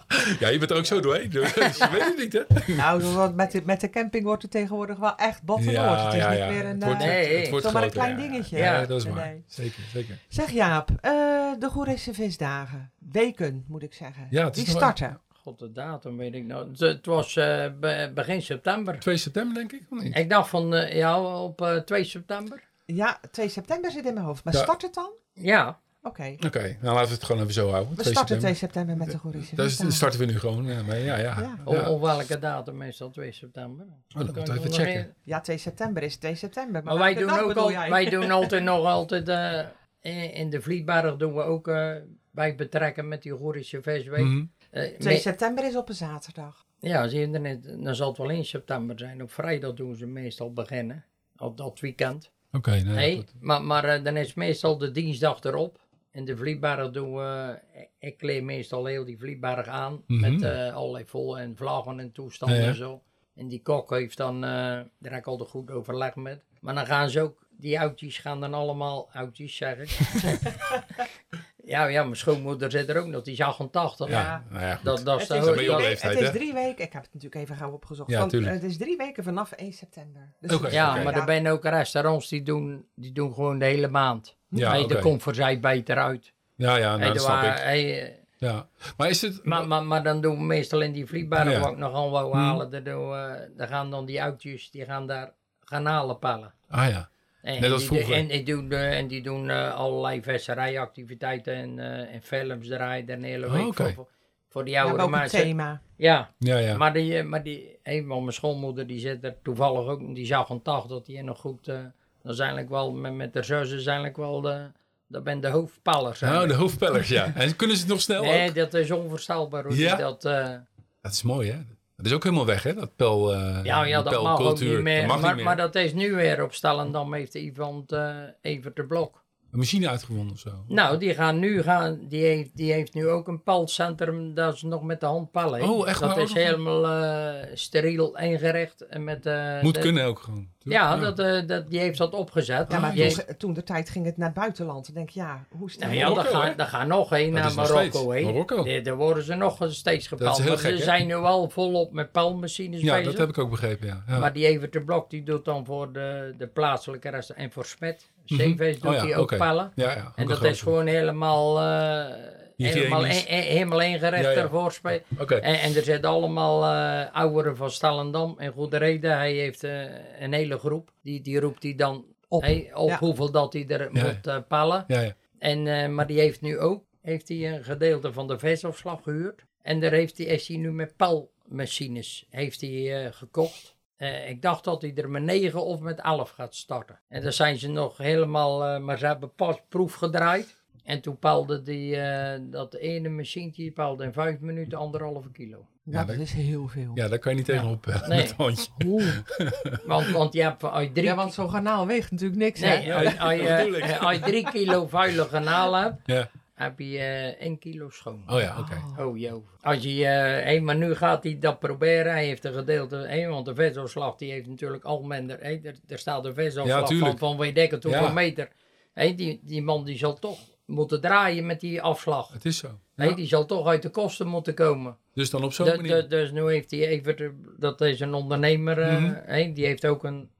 Ja, 0.40 0.48
je 0.48 0.58
bent 0.58 0.70
er 0.70 0.76
ook 0.76 0.84
zo 0.86 1.00
doorheen. 1.00 1.30
Dus 1.30 1.52
je 1.54 1.88
weet 1.92 2.04
het 2.04 2.16
niet, 2.18 2.32
hè? 2.32 2.74
Nou, 2.74 3.02
want 3.02 3.34
met 3.36 3.52
de, 3.52 3.62
met 3.64 3.80
de 3.80 3.90
camping 3.90 4.24
wordt 4.24 4.42
het 4.42 4.50
tegenwoordig 4.50 4.98
wel 4.98 5.16
echt 5.16 5.42
Battennoord. 5.42 6.00
het 6.02 6.14
is 6.14 6.26
niet 6.28 6.38
meer 6.48 6.64
een, 6.64 6.74
Het 6.74 6.84
wordt, 6.84 7.00
eh, 7.00 7.06
Nee, 7.06 7.36
het 7.38 7.48
wordt 7.50 7.64
zomaar 7.66 7.82
een 7.82 7.90
klein 7.90 8.16
dingetje. 8.16 8.56
Ja, 8.56 8.80
Ja. 8.80 8.86
dat 8.86 9.04
is 9.04 9.10
waar. 9.10 9.26
nee. 9.26 9.44
Zeker, 9.46 9.82
zeker. 9.92 10.18
Zeg 10.28 10.50
Jaap, 10.50 10.90
eh, 11.00 11.10
de 11.58 11.68
Goereese 11.70 12.14
visdagen. 12.14 12.90
Weken, 13.12 13.64
moet 13.68 13.82
ik 13.82 13.94
zeggen. 13.94 14.26
Ja, 14.30 14.44
het 14.44 14.56
is 14.56 14.64
Die 14.64 14.72
nog- 14.72 14.82
starten. 14.82 15.20
God, 15.42 15.58
de 15.58 15.72
datum 15.72 16.16
weet 16.16 16.34
ik 16.34 16.44
nog. 16.44 16.58
Het, 16.68 16.78
het 16.80 17.06
was 17.06 17.36
eh, 17.36 17.66
be- 17.80 18.10
begin 18.14 18.42
september. 18.42 18.98
2 19.00 19.16
september, 19.16 19.54
denk 19.54 19.72
ik, 19.72 19.82
of 19.90 20.02
niet? 20.02 20.16
Ik 20.16 20.30
dacht 20.30 20.48
van, 20.48 20.68
ja, 20.88 21.20
op 21.42 21.60
eh, 21.62 21.76
2 21.76 22.04
september. 22.04 22.62
Ja, 22.84 23.20
2 23.30 23.48
september 23.48 23.90
zit 23.90 24.06
in 24.06 24.14
mijn 24.14 24.26
hoofd. 24.26 24.44
Maar 24.44 24.54
Ja. 24.54 24.62
start 24.62 24.82
het 24.82 24.94
dan? 24.94 25.10
Ja, 25.32 25.78
Oké. 26.04 26.36
Oké, 26.46 26.76
nou 26.80 26.94
laten 26.94 27.08
we 27.08 27.14
het 27.14 27.24
gewoon 27.24 27.42
even 27.42 27.52
zo 27.54 27.70
houden. 27.70 27.94
We 27.96 28.02
2 28.02 28.12
starten 28.14 28.38
2 28.38 28.54
september. 28.54 28.96
met 28.96 29.10
de 29.10 29.18
Goereese 29.18 29.54
Daar 29.54 29.66
visdagen. 29.66 29.92
starten 29.92 30.20
we 30.20 30.26
nu 30.26 30.38
gewoon 30.38 30.64
ja, 30.64 30.82
mee. 30.82 31.04
Ja, 31.04 31.16
ja. 31.16 31.40
Ja. 31.40 31.56
Op, 31.64 31.74
Ja. 31.74 31.90
op 31.90 32.00
welke 32.00 32.38
datum 32.38 32.76
meestal 32.76 33.10
2 33.10 33.32
september? 33.32 33.86
dat 33.86 33.96
Kan 34.08 34.24
moeten 34.24 34.42
we 34.44 34.50
even 34.58 34.64
nog 34.70 34.74
checken. 34.78 35.14
Ja, 35.22 35.40
2 35.40 35.58
september 35.58 36.02
is 36.02 36.16
2 36.16 36.34
september. 36.34 36.82
Maar 36.84 36.98
wij 36.98 37.14
welke 37.14 37.18
doen, 37.20 37.28
dag 37.28 37.40
ook 37.40 37.48
bedoel 37.48 37.62
al, 37.62 37.70
jij? 37.70 37.90
wij 37.90 38.10
doen 38.10 38.30
altijd 38.40 38.62
nog 38.62 38.86
altijd, 38.86 39.28
eh, 39.28 39.58
in, 40.00 40.32
in 40.34 40.50
de 40.50 40.60
Vlietberg 40.62 41.16
doen 41.16 41.34
we 41.34 41.42
ook, 41.42 41.68
eh, 41.68 41.92
bij 42.30 42.54
betrekken 42.54 43.08
met 43.08 43.22
die 43.22 43.32
Gorische. 43.32 43.80
Mhm. 43.84 44.44
Eh, 44.70 44.82
2 44.98 45.14
me- 45.14 45.20
september 45.20 45.64
is 45.64 45.76
op 45.76 45.88
een 45.88 45.94
zaterdag. 45.94 46.64
ja, 46.80 47.08
zie 47.08 47.20
je 47.20 47.30
er 47.32 47.40
net, 47.40 47.64
dan 47.84 47.94
zal 47.94 48.08
het 48.08 48.18
wel 48.18 48.30
in 48.30 48.44
september 48.44 48.98
zijn. 48.98 49.22
Op 49.22 49.32
vrijdag 49.32 49.74
doen 49.74 49.96
ze 49.96 50.06
meestal 50.06 50.52
beginnen, 50.52 51.04
op 51.36 51.56
dat 51.56 51.80
weekend. 51.80 52.30
Oké, 52.52 52.70
nou 52.70 52.84
ja, 52.86 52.92
Nee, 52.92 53.16
goed. 53.16 53.32
maar, 53.40 53.62
maar 53.64 53.84
eh, 53.84 54.04
dan 54.04 54.16
is 54.16 54.34
meestal 54.34 54.78
de 54.78 54.90
dinsdag 54.90 55.42
erop. 55.42 55.80
In 56.12 56.24
de 56.24 56.36
Vlietberg 56.36 56.90
doen 56.90 57.14
we, 57.14 57.58
ik 57.98 58.18
kleed 58.18 58.42
meestal 58.42 58.84
heel 58.84 59.04
die 59.04 59.18
Vlietberg 59.18 59.66
aan. 59.66 60.02
Mhm. 60.06 60.20
Met 60.20 60.42
eh, 60.42 60.74
allerlei 60.74 61.04
vol 61.06 61.38
en 61.38 61.56
vlaggen 61.56 62.00
en 62.00 62.12
toestanden 62.12 62.56
Ja, 62.56 62.62
ja. 62.62 62.68
en 62.68 62.74
zo. 62.76 63.02
En 63.34 63.48
die 63.48 63.62
kok 63.62 63.90
heeft 63.90 64.16
dan, 64.16 64.34
eh, 64.34 64.50
daar 64.50 64.86
heb 64.98 65.14
ik 65.14 65.26
altijd 65.26 65.48
goed 65.48 65.70
overleg 65.70 66.14
met. 66.14 66.44
Maar 66.60 66.74
dan 66.74 66.86
gaan 66.86 67.10
ze 67.10 67.20
ook, 67.20 67.46
die 67.50 67.80
oudjes 67.80 68.18
gaan 68.18 68.40
dan 68.40 68.54
allemaal, 68.54 69.08
oudjes 69.12 69.56
zeg 69.56 69.78
ik. 69.78 69.98
ja, 71.64 71.84
ja, 71.84 72.02
mijn 72.02 72.16
schoonmoeder 72.16 72.70
zit 72.70 72.88
er 72.88 72.96
ook 72.98 73.06
nog, 73.06 73.22
die 73.22 73.32
is 73.32 73.40
88. 73.40 74.08
Ja, 74.08 74.42
nou 74.50 74.64
ja, 74.64 74.74
goed. 74.74 74.84
Dat, 74.84 75.04
dat 75.04 75.20
is 75.20 75.28
Het 75.28 75.42
de 75.44 75.50
is, 75.50 75.56
drie 75.56 75.68
weken- 75.68 75.82
leeftijd, 75.82 76.14
het 76.14 76.22
is 76.22 76.30
drie 76.30 76.52
weken. 76.52 76.84
Ik 76.84 76.92
heb 76.92 77.02
het 77.02 77.14
natuurlijk 77.14 77.42
even 77.42 77.56
gauw 77.56 77.70
opgezocht. 77.72 78.10
Ja, 78.10 78.18
Van- 78.20 78.28
tuurlijk. 78.28 78.52
het 78.54 78.62
is 78.62 78.76
drie 78.76 78.96
weken 78.96 79.24
vanaf 79.24 79.52
1 79.52 79.72
september. 79.72 80.32
Dus 80.40 80.70
Ja, 80.72 80.94
maar 81.02 81.14
er 81.14 81.22
zijn 81.26 81.48
ook 81.48 81.64
restaurants 81.64 82.28
die 82.28 82.42
doen, 82.42 82.86
die 82.94 83.12
doen 83.12 83.34
gewoon 83.34 83.58
de 83.58 83.64
hele 83.64 83.88
maand. 83.88 84.36
Ja, 84.48 84.70
hey, 84.70 85.00
komt 85.00 85.22
voor 85.22 85.34
zij 85.34 85.60
beter 85.60 85.96
uit. 85.96 86.32
ja, 86.54 86.76
ja, 86.76 86.88
nou, 86.88 87.00
Hey, 87.00 87.12
dat 87.12 87.22
snap 87.22 87.42
ik. 87.42 87.58
hey, 87.58 88.02
eh, 88.02 88.14
Ja. 88.36 88.66
Maar 88.96 89.08
is 89.08 89.22
het... 89.22 89.44
maar, 89.44 89.66
maar, 89.68 89.84
maar 89.84 90.02
dan 90.02 90.20
doen 90.20 90.36
we 90.38 90.44
meestal 90.44 90.80
in 90.80 90.92
die 90.92 91.06
vliegberg, 91.06 91.50
Ja. 91.50 91.58
wat 91.60 91.70
ik 91.70 91.76
nogal 91.76 92.10
wou 92.10 92.30
Hmm. 92.32 92.40
halen, 92.40 92.70
daar, 92.70 92.82
doen 92.82 93.10
we- 93.10 93.50
daar 93.56 93.68
gaan 93.68 93.90
dan 93.90 94.04
die 94.04 94.22
oudjes, 94.22 94.70
die 94.70 94.84
gaan 94.84 95.06
daar 95.06 95.32
garnalen 95.60 96.18
pellen. 96.18 96.52
Ah 96.68 96.88
ja. 96.88 97.08
En, 97.42 97.60
Net 97.60 97.70
als 97.70 97.80
die, 97.80 97.88
vroeger. 97.88 98.14
En, 98.16 98.26
die 98.28 98.42
doen, 98.44 98.72
eh, 98.72 98.98
en 98.98 99.06
die 99.06 99.22
doen 99.22 99.50
eh, 99.50 99.74
allerlei 99.74 100.22
visserijactiviteiten 100.22 101.54
en, 101.54 101.78
eh, 101.78 102.14
en 102.14 102.22
films 102.22 102.68
draaien 102.68 103.06
daar 103.06 103.16
een 103.16 103.22
hele 103.24 103.46
Oh, 103.46 103.52
week 103.52 103.66
oké. 103.66 103.82
voor, 103.84 103.92
voor, 103.94 104.08
voor 104.48 104.64
die 104.64 104.80
oude 104.80 105.08
mensen. 105.08 105.40
thema. 105.40 105.80
Ja, 105.96 106.30
Ja, 106.38 106.58
ja. 106.58 106.76
maar 106.76 106.92
die, 106.92 107.22
maar 107.22 107.42
die 107.42 107.78
een 107.82 108.06
van 108.06 108.20
mijn 108.20 108.32
schoonmoeder 108.32 108.86
die 108.86 108.98
zit 108.98 109.24
er 109.24 109.36
toevallig 109.42 109.86
ook, 109.86 110.14
die 110.14 110.26
zag 110.26 110.48
een 110.48 110.60
dag 110.62 110.86
dat 110.86 111.06
die 111.06 111.22
nog 111.22 111.38
goed, 111.40 111.68
eh 111.68 111.78
dat 112.22 112.32
is 112.32 112.38
eigenlijk 112.38 112.70
wel, 112.70 112.92
met, 112.92 113.14
met 113.14 113.32
de 113.32 113.42
zussen 113.42 113.78
is 113.78 113.86
eigenlijk 113.86 114.16
wel 114.16 114.40
de, 114.40 114.70
dat 115.08 115.24
ben 115.24 115.40
de 115.40 115.48
hoofdpallers. 115.48 116.20
Nou, 116.20 116.32
de 116.32 116.38
eigenlijk. 116.38 116.60
hoofdpellers, 116.60 117.08
ja. 117.08 117.32
En 117.34 117.56
kunnen 117.56 117.76
ze 117.76 117.82
het 117.82 117.90
nog 117.92 118.00
snel 118.00 118.22
Nee, 118.22 118.48
ook? 118.48 118.54
dat 118.54 118.74
is 118.74 118.90
onvoorstelbaar 118.90 119.64
hoe 119.64 119.76
Ja? 119.76 119.94
die 119.96 120.04
dat... 120.04 120.24
eh, 120.24 120.54
Dat 121.00 121.12
is 121.12 121.22
mooi, 121.22 121.50
hè? 121.50 121.58
Dat 122.02 122.10
is 122.10 122.16
ook 122.16 122.22
helemaal 122.24 122.46
weg, 122.46 122.62
hè? 122.62 122.74
Dat 122.74 122.96
pel, 122.96 123.34
eh 123.34 123.58
ja, 123.62 123.84
ja, 123.84 124.02
dat 124.02 124.22
mag 124.22 124.40
ook 124.40 124.60
niet 124.60 124.80
meer. 124.80 124.98
Dat 124.98 125.06
mag 125.06 125.20
maar, 125.20 125.26
niet 125.26 125.36
meer. 125.36 125.44
maar 125.44 125.56
dat 125.56 125.74
is 125.74 125.92
nu 125.94 126.14
weer 126.14 126.42
op 126.42 126.54
Stellendam 126.54 127.14
heeft 127.14 127.34
iemand 127.34 127.92
eh 127.92 128.16
Evert 128.40 128.76
de 128.76 128.84
Blok. 128.86 129.20
Een 129.52 129.58
machine 129.58 129.88
uitgevonden 129.88 130.32
of 130.32 130.38
zo. 130.38 130.64
Nou, 130.68 130.98
die 130.98 131.14
gaan 131.14 131.38
nu 131.38 131.62
gaan, 131.62 131.98
die 132.08 132.24
heeft, 132.24 132.56
die 132.56 132.72
heeft 132.72 132.94
nu 132.94 133.08
ook 133.08 133.28
een 133.28 133.42
palcentrum 133.42 134.34
dat 134.34 134.58
ze 134.58 134.66
nog 134.66 134.82
met 134.82 135.00
de 135.00 135.06
hand 135.06 135.30
pallen. 135.30 135.62
Oh, 135.62 135.88
echt 135.88 136.00
Dat 136.00 136.08
waar? 136.08 136.18
Is 136.22 136.32
nog? 136.34 136.42
helemaal 136.44 136.86
eh, 136.86 137.50
steriel 137.54 138.16
ingericht. 138.18 138.86
En 138.86 139.04
met, 139.04 139.24
Moet 139.62 139.74
de- 139.74 139.80
kunnen 139.80 140.04
ook 140.04 140.18
gewoon. 140.18 140.48
Ja, 140.64 140.96
Dat, 140.96 141.18
eh, 141.18 141.46
dat, 141.46 141.70
die 141.70 141.78
heeft 141.78 141.98
dat 141.98 142.12
opgezet. 142.14 142.72
Ja, 142.72 142.78
maar 142.78 142.92
Die 142.92 143.36
toen, 143.36 143.52
de 143.52 143.62
tijd 143.62 143.90
ging 143.90 144.04
het 144.04 144.16
naar 144.16 144.28
het 144.28 144.36
buitenland. 144.38 144.86
Dan 144.86 144.94
denk 144.94 145.08
ik, 145.08 145.14
ja, 145.14 145.44
hoe 145.48 145.66
is 145.68 145.72
het 145.74 145.82
nou 145.82 145.94
ja, 145.94 146.00
daar 146.06 146.14
Marokko, 146.14 146.38
gaan, 146.38 146.52
daar 146.56 146.66
gaan 146.66 146.88
nog 146.88 147.10
heen 147.10 147.32
Dat 147.32 147.42
naar 147.42 147.54
Marokko 147.54 148.10
heen. 148.10 148.24
Marokko. 148.24 148.80
Daar 148.82 148.96
worden 148.96 149.22
ze 149.22 149.34
nog 149.34 149.56
steeds 149.68 150.08
gek, 150.08 150.58
ze 150.58 150.76
zijn 150.78 151.06
nu 151.06 151.14
al 151.14 151.50
volop 151.50 151.92
met 151.92 152.12
palmachines 152.12 152.80
Ja, 152.80 152.94
bezig. 152.94 153.10
dat 153.10 153.18
heb 153.20 153.28
ik 153.28 153.38
ook 153.38 153.50
begrepen, 153.50 153.86
ja. 153.86 154.02
ja. 154.06 154.18
Maar 154.18 154.32
die 154.32 154.46
Evert 154.46 154.72
de 154.72 154.82
Blok 154.82 155.10
die 155.10 155.22
doet 155.22 155.44
dan 155.44 155.64
voor 155.64 155.92
de, 155.92 156.34
de 156.38 156.46
plaatselijke 156.46 157.08
rest 157.08 157.30
en 157.30 157.52
voor 157.52 157.64
Smet. 157.64 158.10
Mhm. 158.26 158.40
CV's 158.40 158.80
doet 158.80 158.90
Oh 158.90 158.96
ja, 158.96 159.02
hij 159.04 159.16
ook 159.16 159.22
oké. 159.22 159.36
pallen. 159.36 159.72
ja, 159.74 159.90
ja, 159.90 159.96
ook 159.96 160.12
En 160.16 160.22
een 160.22 160.28
dat 160.28 160.44
is 160.44 160.62
gewoon 160.62 160.86
helemaal, 160.86 161.60
eh 161.60 162.40
helemaal, 162.56 163.06
e- 163.06 163.10
helemaal 163.26 163.80
ingericht 163.80 164.24
Ja, 164.24 164.30
ja. 164.30 164.36
ervoor. 164.36 164.72
spe- 164.72 165.02
Oké. 165.18 165.34
En, 165.34 165.60
en 165.60 165.76
er 165.76 165.82
zitten 165.82 166.10
allemaal 166.10 166.64
eh 166.64 167.14
ouderen 167.16 167.56
van 167.56 167.70
Stellendam. 167.70 168.34
En 168.38 168.52
goede 168.52 168.76
reden, 168.76 169.16
hij 169.16 169.32
heeft 169.32 169.64
eh, 169.64 169.82
een 170.20 170.32
hele 170.32 170.58
groep. 170.58 170.90
Die, 171.02 171.20
die 171.20 171.40
roept 171.40 171.62
hij 171.62 171.74
dan 171.74 172.04
Op. 172.28 172.42
hey, 172.42 172.70
op 172.74 172.88
Ja. 172.88 172.98
hoeveel 172.98 173.30
dat 173.30 173.52
hij 173.52 173.64
er 173.68 173.90
Ja. 173.92 174.04
moet 174.04 174.26
eh 174.26 174.36
pallen. 174.48 174.84
Ja, 174.86 175.00
ja. 175.00 175.14
En, 175.38 175.66
eh, 175.66 175.88
maar 175.88 176.06
die 176.06 176.18
heeft 176.20 176.40
nu 176.40 176.58
ook 176.58 176.84
heeft 177.02 177.28
hij 177.28 177.52
een 177.52 177.64
gedeelte 177.64 178.12
van 178.12 178.26
de 178.28 178.38
visafslag 178.38 179.02
gehuurd. 179.02 179.44
En 179.62 179.80
daar 179.80 179.90
heeft 179.92 180.18
hij, 180.18 180.26
is 180.26 180.48
hij 180.48 180.56
nu 180.56 180.72
met 180.72 180.96
palmachines 180.96 182.26
heeft 182.30 182.60
hij, 182.60 183.04
eh, 183.04 183.12
gekocht. 183.12 183.74
Eh, 183.96 184.28
ik 184.28 184.42
dacht 184.42 184.64
dat 184.64 184.82
hij 184.82 184.92
er 184.94 185.10
met 185.10 185.22
9 185.22 185.64
of 185.64 185.80
met 185.80 186.00
11 186.00 186.30
gaat 186.30 186.54
starten. 186.54 187.00
En 187.08 187.22
daar 187.22 187.32
zijn 187.32 187.58
ze 187.58 187.68
nog 187.68 187.96
helemaal, 187.96 188.64
eh, 188.64 188.78
maar 188.78 188.98
ze 188.98 189.06
hebben 189.06 189.34
pas 189.34 189.56
proef 189.68 189.94
gedraaid. 189.94 190.60
En 190.84 191.00
toen 191.00 191.18
paalde 191.18 191.62
die, 191.62 191.96
eh, 191.96 192.40
dat 192.50 192.74
ene 192.74 193.08
machientje 193.08 193.62
die 193.62 193.72
paalde 193.72 194.04
in 194.04 194.12
5 194.12 194.40
minuten 194.40 194.78
anderhalve 194.78 195.30
kilo. 195.30 195.66
Nou, 195.84 196.06
dat- 196.06 196.16
dat 196.16 196.24
is 196.26 196.32
heel 196.32 196.68
veel. 196.68 196.90
ja, 196.94 197.08
daar 197.08 197.18
kan 197.18 197.30
je 197.32 197.36
niet 197.38 197.46
tegenop 197.46 197.86
eh, 197.86 198.08
Nee. 198.08 198.18
met 198.18 198.30
een 198.30 198.34
hondje. 198.36 198.70
Want, 199.86 200.10
want 200.10 200.32
je 200.32 200.42
hebt 200.42 200.64
uit 200.64 200.94
drie, 200.94 201.06
Ja, 201.06 201.14
want 201.14 201.32
zo'n 201.34 201.50
garnaal 201.50 201.86
weegt 201.86 202.10
natuurlijk 202.10 202.40
niks, 202.40 202.60
nee, 202.60 202.90
hè? 202.90 203.02
bedoel 203.02 203.74
ik. 203.78 203.84
eh, 203.84 204.22
drie 204.22 204.50
kilo 204.50 204.86
vuile 204.86 205.24
garnalen 205.24 205.82
hebt, 205.82 206.00
Ja. 206.04 206.30
heb 206.54 206.78
je 206.78 206.98
eh 206.98 207.46
1 207.46 207.58
kilo 207.58 207.90
schoon. 207.90 208.22
Oh 208.26 208.40
ja, 208.40 208.58
oké. 208.58 209.02
Oh 209.02 209.18
joh. 209.18 209.44
Als 209.60 209.82
je, 209.82 210.06
eh 210.06 210.44
hé, 210.44 210.60
maar 210.60 210.76
nu 210.76 210.94
gaat 210.94 211.22
hij 211.22 211.38
dat 211.38 211.58
proberen. 211.58 212.12
Hij 212.12 212.26
heeft 212.26 212.44
een 212.44 212.52
gedeelte, 212.54 212.96
hé, 212.96 213.26
want 213.28 213.46
de 213.46 213.54
vezelslag 213.54 214.16
die 214.16 214.32
heeft 214.32 214.46
natuurlijk 214.48 214.84
al 214.84 215.02
minder. 215.02 215.38
hé, 215.40 215.60
er, 215.62 215.74
er 215.88 215.98
staat 215.98 216.24
een 216.24 216.30
Ja, 216.30 216.36
vezelslag 216.36 216.98
van, 216.98 217.18
van 217.18 217.36
weet 217.36 217.58
ik 217.58 217.70
het 217.70 217.82
hoeveel 217.82 218.02
Ja. 218.02 218.12
meter. 218.12 218.48
Hé, 218.92 219.14
die, 219.14 219.40
die 219.44 219.62
man 219.62 219.84
die 219.84 219.98
zal 219.98 220.18
toch 220.18 220.38
moeten 220.72 221.00
draaien 221.00 221.46
met 221.46 221.60
die 221.60 221.82
afslag. 221.82 222.32
Het 222.32 222.44
is 222.44 222.58
zo. 222.58 222.78
Ja. 222.96 223.12
die 223.14 223.26
zal 223.26 223.46
toch 223.46 223.66
uit 223.66 223.82
de 223.82 223.88
kosten 223.90 224.26
moeten 224.26 224.54
komen. 224.54 224.96
Dus 225.14 225.30
dan 225.30 225.44
op 225.44 225.52
zo'n 225.52 225.66
De- 225.66 225.76
manier. 225.76 225.94
de- 226.02 226.06
dus 226.06 226.30
nu 226.30 226.46
heeft 226.46 226.70
hij 226.70 226.86
even, 226.86 227.16
de- 227.16 227.54
dat 227.58 227.80
is 227.80 228.00
een 228.00 228.14
ondernemer, 228.14 228.78
eh, 228.80 229.10
hé, 229.24 229.52
die 229.52 229.66
heeft 229.66 229.86
ook 229.86 230.04
een, 230.04 230.30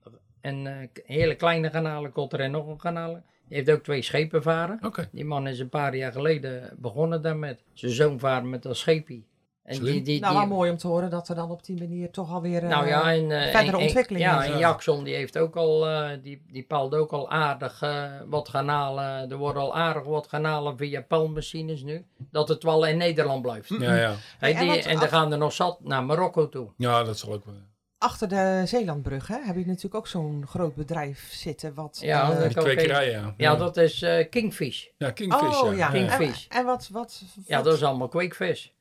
een 0.40 0.66
eh, 0.66 0.88
hele 1.04 1.34
kleine 1.34 1.70
kanalenkotter 1.70 2.40
en 2.40 2.50
nog 2.50 2.66
een 2.66 2.76
kanalen. 2.76 3.24
Die 3.48 3.56
heeft 3.56 3.70
ook 3.70 3.82
twee 3.82 4.02
schepen 4.02 4.42
varen. 4.42 4.78
Die 5.12 5.24
man 5.24 5.46
is 5.48 5.58
een 5.58 5.68
paar 5.68 5.96
jaar 5.96 6.12
geleden 6.12 6.76
begonnen 6.78 7.22
daarmet. 7.22 7.62
Zijn 7.72 7.92
zoon 7.92 8.18
vaart 8.18 8.44
met 8.44 8.62
dat 8.62 8.76
scheepje. 8.76 9.22
En 9.62 9.78
die, 9.84 10.02
die, 10.02 10.20
Nou, 10.20 10.32
die- 10.32 10.40
wel 10.48 10.56
mooi 10.56 10.70
om 10.70 10.76
te 10.76 10.86
horen 10.86 11.10
dat 11.10 11.28
er 11.28 11.34
dan 11.34 11.50
op 11.50 11.64
die 11.64 11.78
manier 11.78 12.10
toch 12.10 12.30
alweer... 12.32 12.62
eh, 12.62 12.68
nou 12.68 12.86
ja, 12.86 13.12
en, 13.12 13.30
eh, 13.30 13.42
verdere 13.42 13.58
en- 13.58 13.66
en- 13.72 13.74
ontwikkeling 13.84 14.24
Ja, 14.24 14.44
is. 14.44 14.50
en 14.50 14.58
Jackson 14.58 15.04
die 15.04 15.14
heeft 15.14 15.38
ook 15.38 15.56
al, 15.56 15.88
eh, 15.88 16.10
die, 16.22 16.42
die 16.50 16.62
paalt 16.64 16.94
ook 16.94 17.10
al 17.12 17.30
aardig 17.30 17.82
eh, 17.82 18.04
wat 18.26 18.50
kanalen. 18.50 19.30
Er 19.30 19.36
worden 19.36 19.62
al 19.62 19.76
aardig 19.76 20.04
wat 20.04 20.26
kanalen 20.26 20.76
via 20.76 21.00
palmmachines 21.02 21.82
nu. 21.82 22.04
Dat 22.30 22.48
het 22.48 22.62
wel 22.62 22.86
in 22.86 22.96
Nederland 22.96 23.42
blijft. 23.42 23.68
Ja, 23.68 23.94
ja. 23.96 24.14
Hey, 24.38 24.54
en 24.54 24.60
die, 24.60 24.68
wat 24.68 24.84
en 24.84 24.96
af- 24.96 25.02
er 25.02 25.08
gaan 25.08 25.32
er 25.32 25.38
nog 25.38 25.52
zat 25.52 25.78
naar 25.80 26.04
Marokko 26.04 26.48
toe. 26.48 26.68
Ja, 26.76 27.02
dat 27.04 27.18
zal 27.18 27.32
ook 27.32 27.44
wel. 27.44 27.54
Achter 27.98 28.28
de 28.28 28.62
Zeelandbrug 28.64 29.26
hè, 29.28 29.36
heb 29.42 29.56
je 29.56 29.66
natuurlijk 29.66 29.94
ook 29.94 30.06
zo'n 30.08 30.44
groot 30.48 30.74
bedrijf 30.74 31.28
zitten 31.32 31.74
wat... 31.74 31.98
Ja, 32.00 32.32
eh, 32.32 32.40
dat 32.42 32.54
kwekerij, 32.64 33.10
ja. 33.10 33.34
Ja, 33.36 33.56
dat 33.56 33.76
is 33.76 34.02
eh, 34.02 34.28
Kingfish. 34.30 34.86
Ja, 34.96 35.10
Kingfish, 35.10 35.62
oh 35.62 35.76
ja, 35.76 35.88
Kingfish. 35.90 36.46
En, 36.48 36.58
en 36.58 36.64
wat, 36.64 36.88
wat, 36.92 37.22
Ja, 37.46 37.56
wat- 37.56 37.64
dat 37.64 37.74
is 37.74 37.82
allemaal 37.84 38.08
kweekvis. 38.08 38.72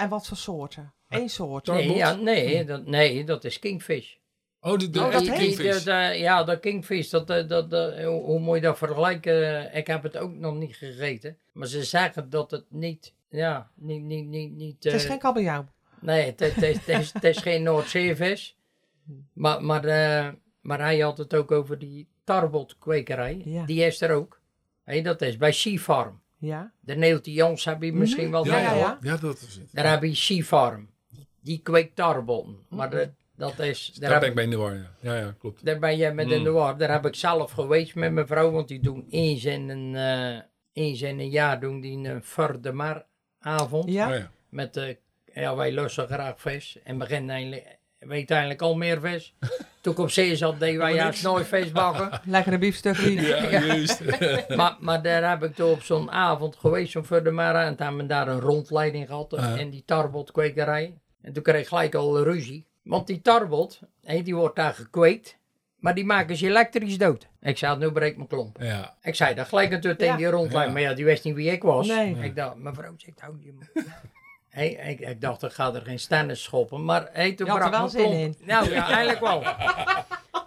En 0.00 0.08
wat 0.08 0.26
voor 0.26 0.36
soorten? 0.36 0.92
Eén 1.08 1.28
soort. 1.28 1.66
Nee, 1.66 1.94
ja, 1.94 2.14
nee, 2.14 2.64
dat, 2.64 2.86
nee, 2.86 3.24
dat 3.24 3.44
is 3.44 3.58
Kingfish. 3.58 4.14
Oh, 4.60 4.78
de, 4.78 4.90
de 4.90 5.00
Oh, 5.00 5.12
dat 5.12 5.22
kingfish. 5.30 5.84
dat, 5.84 5.86
eh, 5.86 6.18
ja, 6.20 6.44
dat 6.44 6.60
kingfish, 6.60 7.10
dat, 7.10 7.30
eh, 7.30 7.48
dat, 7.48 7.70
dat, 7.70 7.94
hoe, 7.98 8.22
hoe 8.22 8.38
moet 8.40 8.54
je 8.56 8.62
dat 8.62 8.78
vergelijken? 8.78 9.74
Ik 9.74 9.86
heb 9.86 10.02
het 10.02 10.16
ook 10.16 10.34
nog 10.34 10.54
niet 10.54 10.76
gegeten. 10.76 11.38
Maar 11.52 11.66
ze 11.66 11.84
zeggen 11.84 12.30
dat 12.30 12.50
het 12.50 12.64
niet, 12.68 13.14
ja, 13.28 13.70
niet, 13.74 14.02
niet, 14.02 14.26
niet, 14.26 14.52
niet... 14.56 14.84
Het 14.84 14.92
is 14.92 15.02
eh, 15.04 15.10
geen 15.10 15.18
kabeljauw. 15.18 15.66
Nee, 16.00 16.24
het, 16.26 16.40
het, 16.40 16.62
is- 16.62 16.76
het, 16.86 16.88
is, 16.88 17.12
het 17.12 17.24
is 17.24 17.36
geen 17.38 17.62
Noordzeevis. 17.62 18.56
Maar, 19.32 19.64
maar, 19.64 19.84
eh, 19.84 20.28
maar 20.60 20.78
hij 20.80 20.98
had 20.98 21.18
het 21.18 21.34
ook 21.34 21.50
over 21.50 21.78
die 21.78 22.08
tarbotkwekerij. 22.24 23.42
Ja. 23.44 23.64
Die 23.64 23.84
is 23.84 24.00
er 24.00 24.10
ook. 24.10 24.40
Hé, 24.84 25.02
dat 25.02 25.22
is 25.22 25.36
bij 25.36 25.52
Sea 25.52 25.78
Farm. 25.78 26.19
Ja. 26.40 26.72
De 26.80 26.94
Neeltje 26.94 27.32
Jans 27.32 27.64
heb 27.64 27.82
je 27.82 27.92
misschien 27.92 28.30
wel 28.30 28.44
ja, 28.46 28.58
ja, 28.58 28.98
ja. 29.02 29.16
dat 29.16 29.40
is 29.40 29.54
het. 29.54 29.68
Daar 29.72 29.90
heb 29.90 30.02
je 30.02 30.14
Sea 30.14 30.42
Farm. 30.42 30.88
Die, 31.40 31.58
kweekt 31.62 31.96
tarbotten. 31.96 32.56
Maar 32.68 32.90
de- 32.90 33.10
dat 33.36 33.58
is... 33.58 33.92
Daar, 33.94 34.10
Daar, 34.10 34.18
ben 34.20 34.28
heb, 34.28 34.28
ik 34.28 34.34
bij 34.34 34.44
in 34.44 34.50
de 34.50 34.56
war, 34.56 34.74
ja. 34.74 34.90
Ja, 35.00 35.14
ja, 35.16 35.34
klopt. 35.38 35.64
daar 35.64 35.78
ben 35.78 35.96
jij 35.96 36.14
met 36.14 36.30
in 36.30 36.38
Mm. 36.38 36.44
de 36.44 36.50
war. 36.50 36.78
Daar 36.78 36.90
heb 36.92 37.06
ik 37.06 37.14
zelf 37.14 37.50
geweest 37.52 37.94
met 37.94 38.12
mijn 38.12 38.26
vrouw. 38.26 38.50
Want 38.50 38.68
die 38.68 38.80
doen 38.80 39.06
eens 39.10 39.44
in 39.44 39.68
een, 39.68 39.96
eh, 39.96 40.42
eens 40.72 41.02
in 41.02 41.18
een 41.18 41.28
jaar 41.30 41.60
doen 41.60 41.80
die 41.80 42.08
een 42.08 42.22
Fur 42.22 42.60
de 42.60 42.72
Mar 42.72 43.06
avond. 43.38 43.90
Ja. 43.92 44.08
Oh, 44.08 44.16
ja. 44.16 44.30
Met 44.48 44.74
de, 44.74 44.98
ja, 45.34 45.56
wij 45.56 45.72
lussen 45.72 46.06
graag 46.06 46.40
vis. 46.40 46.78
En 46.84 46.98
begin 46.98 47.30
eigenlijk, 47.30 47.78
weet 48.08 48.30
eigenlijk 48.30 48.62
al 48.62 48.76
meer 48.76 49.00
vis. 49.00 49.34
Toen 49.80 49.92
ik 49.92 49.98
op 49.98 50.10
zee 50.10 50.36
zat, 50.36 50.58
deden 50.58 50.78
wij 50.80 50.94
juist 50.94 51.22
nooit 51.22 51.46
vis 51.46 51.72
bakken. 51.72 52.20
Lekkere 52.24 52.58
biefstukje. 52.58 53.10
Ja, 53.26 53.50
juist. 53.50 54.02
maar, 54.56 54.76
maar 54.80 55.02
daar 55.02 55.30
heb 55.30 55.42
ik 55.42 55.54
toen 55.54 55.70
op 55.70 55.82
zo'n 55.82 56.10
avond 56.10 56.56
geweest, 56.56 56.92
zo'n 56.92 57.04
Furdemara. 57.04 57.64
En 57.64 57.76
toen 57.76 57.86
hebben 57.86 58.02
we 58.02 58.08
daar 58.08 58.28
een 58.28 58.40
rondleiding 58.40 59.06
gehad. 59.06 59.34
Ja. 59.36 59.56
in 59.56 59.70
die 59.70 59.82
tarbotkwekerij. 59.86 60.94
En 61.22 61.32
toen 61.32 61.42
kreeg 61.42 61.60
ik 61.60 61.66
gelijk 61.68 61.94
al 61.94 62.22
ruzie. 62.22 62.66
Want 62.82 63.06
die 63.06 63.20
tarbot, 63.20 63.80
die 64.00 64.34
wordt 64.34 64.56
daar 64.56 64.74
gekweekt. 64.74 65.38
Maar 65.76 65.94
die 65.94 66.04
maken 66.04 66.36
ze 66.36 66.46
elektrisch 66.46 66.98
dood. 66.98 67.28
Ik 67.40 67.58
zei, 67.58 67.78
nu 67.78 67.92
breek 67.92 68.16
mijn 68.16 68.28
klomp. 68.28 68.56
ja. 68.60 68.96
Ik 69.02 69.14
zei 69.14 69.34
dat 69.34 69.48
gelijk 69.48 69.70
natuurlijk 69.70 70.00
tegen 70.00 70.16
die 70.16 70.26
rondleiding. 70.26 70.66
Ja. 70.66 70.72
Maar 70.82 70.90
ja, 70.90 70.94
die 70.96 71.04
wist 71.04 71.24
niet 71.24 71.34
wie 71.34 71.50
ik 71.50 71.62
was. 71.62 71.86
Nee. 71.86 72.16
Ik 72.20 72.36
dacht, 72.36 72.56
mevrouw 72.56 72.94
zegt, 72.96 73.20
hou 73.20 73.34
je 73.40 73.52
Hey, 74.50 74.68
ik, 74.70 75.00
ik 75.00 75.20
dacht, 75.20 75.42
ik 75.42 75.52
ga 75.52 75.74
er 75.74 75.82
geen 75.82 75.98
stennis 75.98 76.42
schoppen. 76.42 76.84
Maar 76.84 77.08
hey, 77.12 77.32
toen 77.32 77.46
Je 77.46 77.52
had 77.52 77.62
er 77.62 77.68
brak 77.68 77.80
wel 77.80 77.88
zin 77.88 78.02
klomp. 78.02 78.46
Nou 78.46 78.70
ja, 78.70 78.88
eigenlijk 78.88 79.20
wel. 79.20 79.42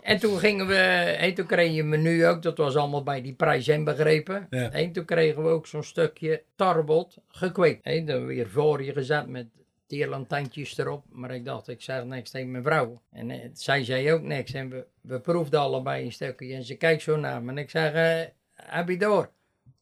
En 0.04 0.20
toen 0.20 0.39
gingen 0.39 0.68
we, 0.68 0.74
hey, 0.74 1.32
toen 1.32 1.45
kreeg 1.45 1.74
je 1.74 1.84
menu 1.84 2.28
ook, 2.28 2.41
dat 2.41 2.58
was 2.58 2.76
allemaal 2.76 3.04
bij 3.04 3.22
die 3.22 3.34
prijs 3.34 3.68
inbegrepen. 3.68 4.47
Ja. 4.49 4.72
En 4.72 4.91
toen 4.91 5.06
kregen 5.06 5.43
we 5.43 5.49
ook 5.49 5.68
zo'n 5.68 5.84
stukje 5.84 6.43
tarbot 6.56 7.18
gekweekt. 7.28 7.84
Hey, 7.84 8.06
dan 8.06 8.26
weer 8.26 8.49
voor 8.49 8.84
je 8.84 8.93
gezet 8.93 9.28
met 9.28 9.47
tierlantijntjes 9.88 10.78
erop. 10.78 11.06
Maar 11.10 11.32
ik 11.32 11.45
dacht, 11.45 11.68
ik 11.68 11.82
zeg 11.82 12.04
niks 12.04 12.30
tegen 12.30 12.51
mijn 12.51 12.64
vrouw. 12.64 13.01
En 13.12 13.32
eh, 13.32 13.49
zij 13.54 13.84
zei 13.84 14.12
ook 14.12 14.22
niks. 14.22 14.54
En 14.54 14.70
we, 14.70 14.86
we 15.01 15.20
proefden 15.20 15.60
allebei 15.60 16.06
een 16.06 16.12
stukje. 16.12 16.54
En 16.54 16.64
ze 16.64 16.76
kijkt 16.76 17.01
zo 17.01 17.18
naar 17.18 17.43
me. 17.43 17.51
En 17.51 17.58
ik 17.58 17.70
zeg, 17.70 17.93
eh, 17.93 18.30
heb 18.54 18.89
je 18.89 18.97
door? 18.97 19.30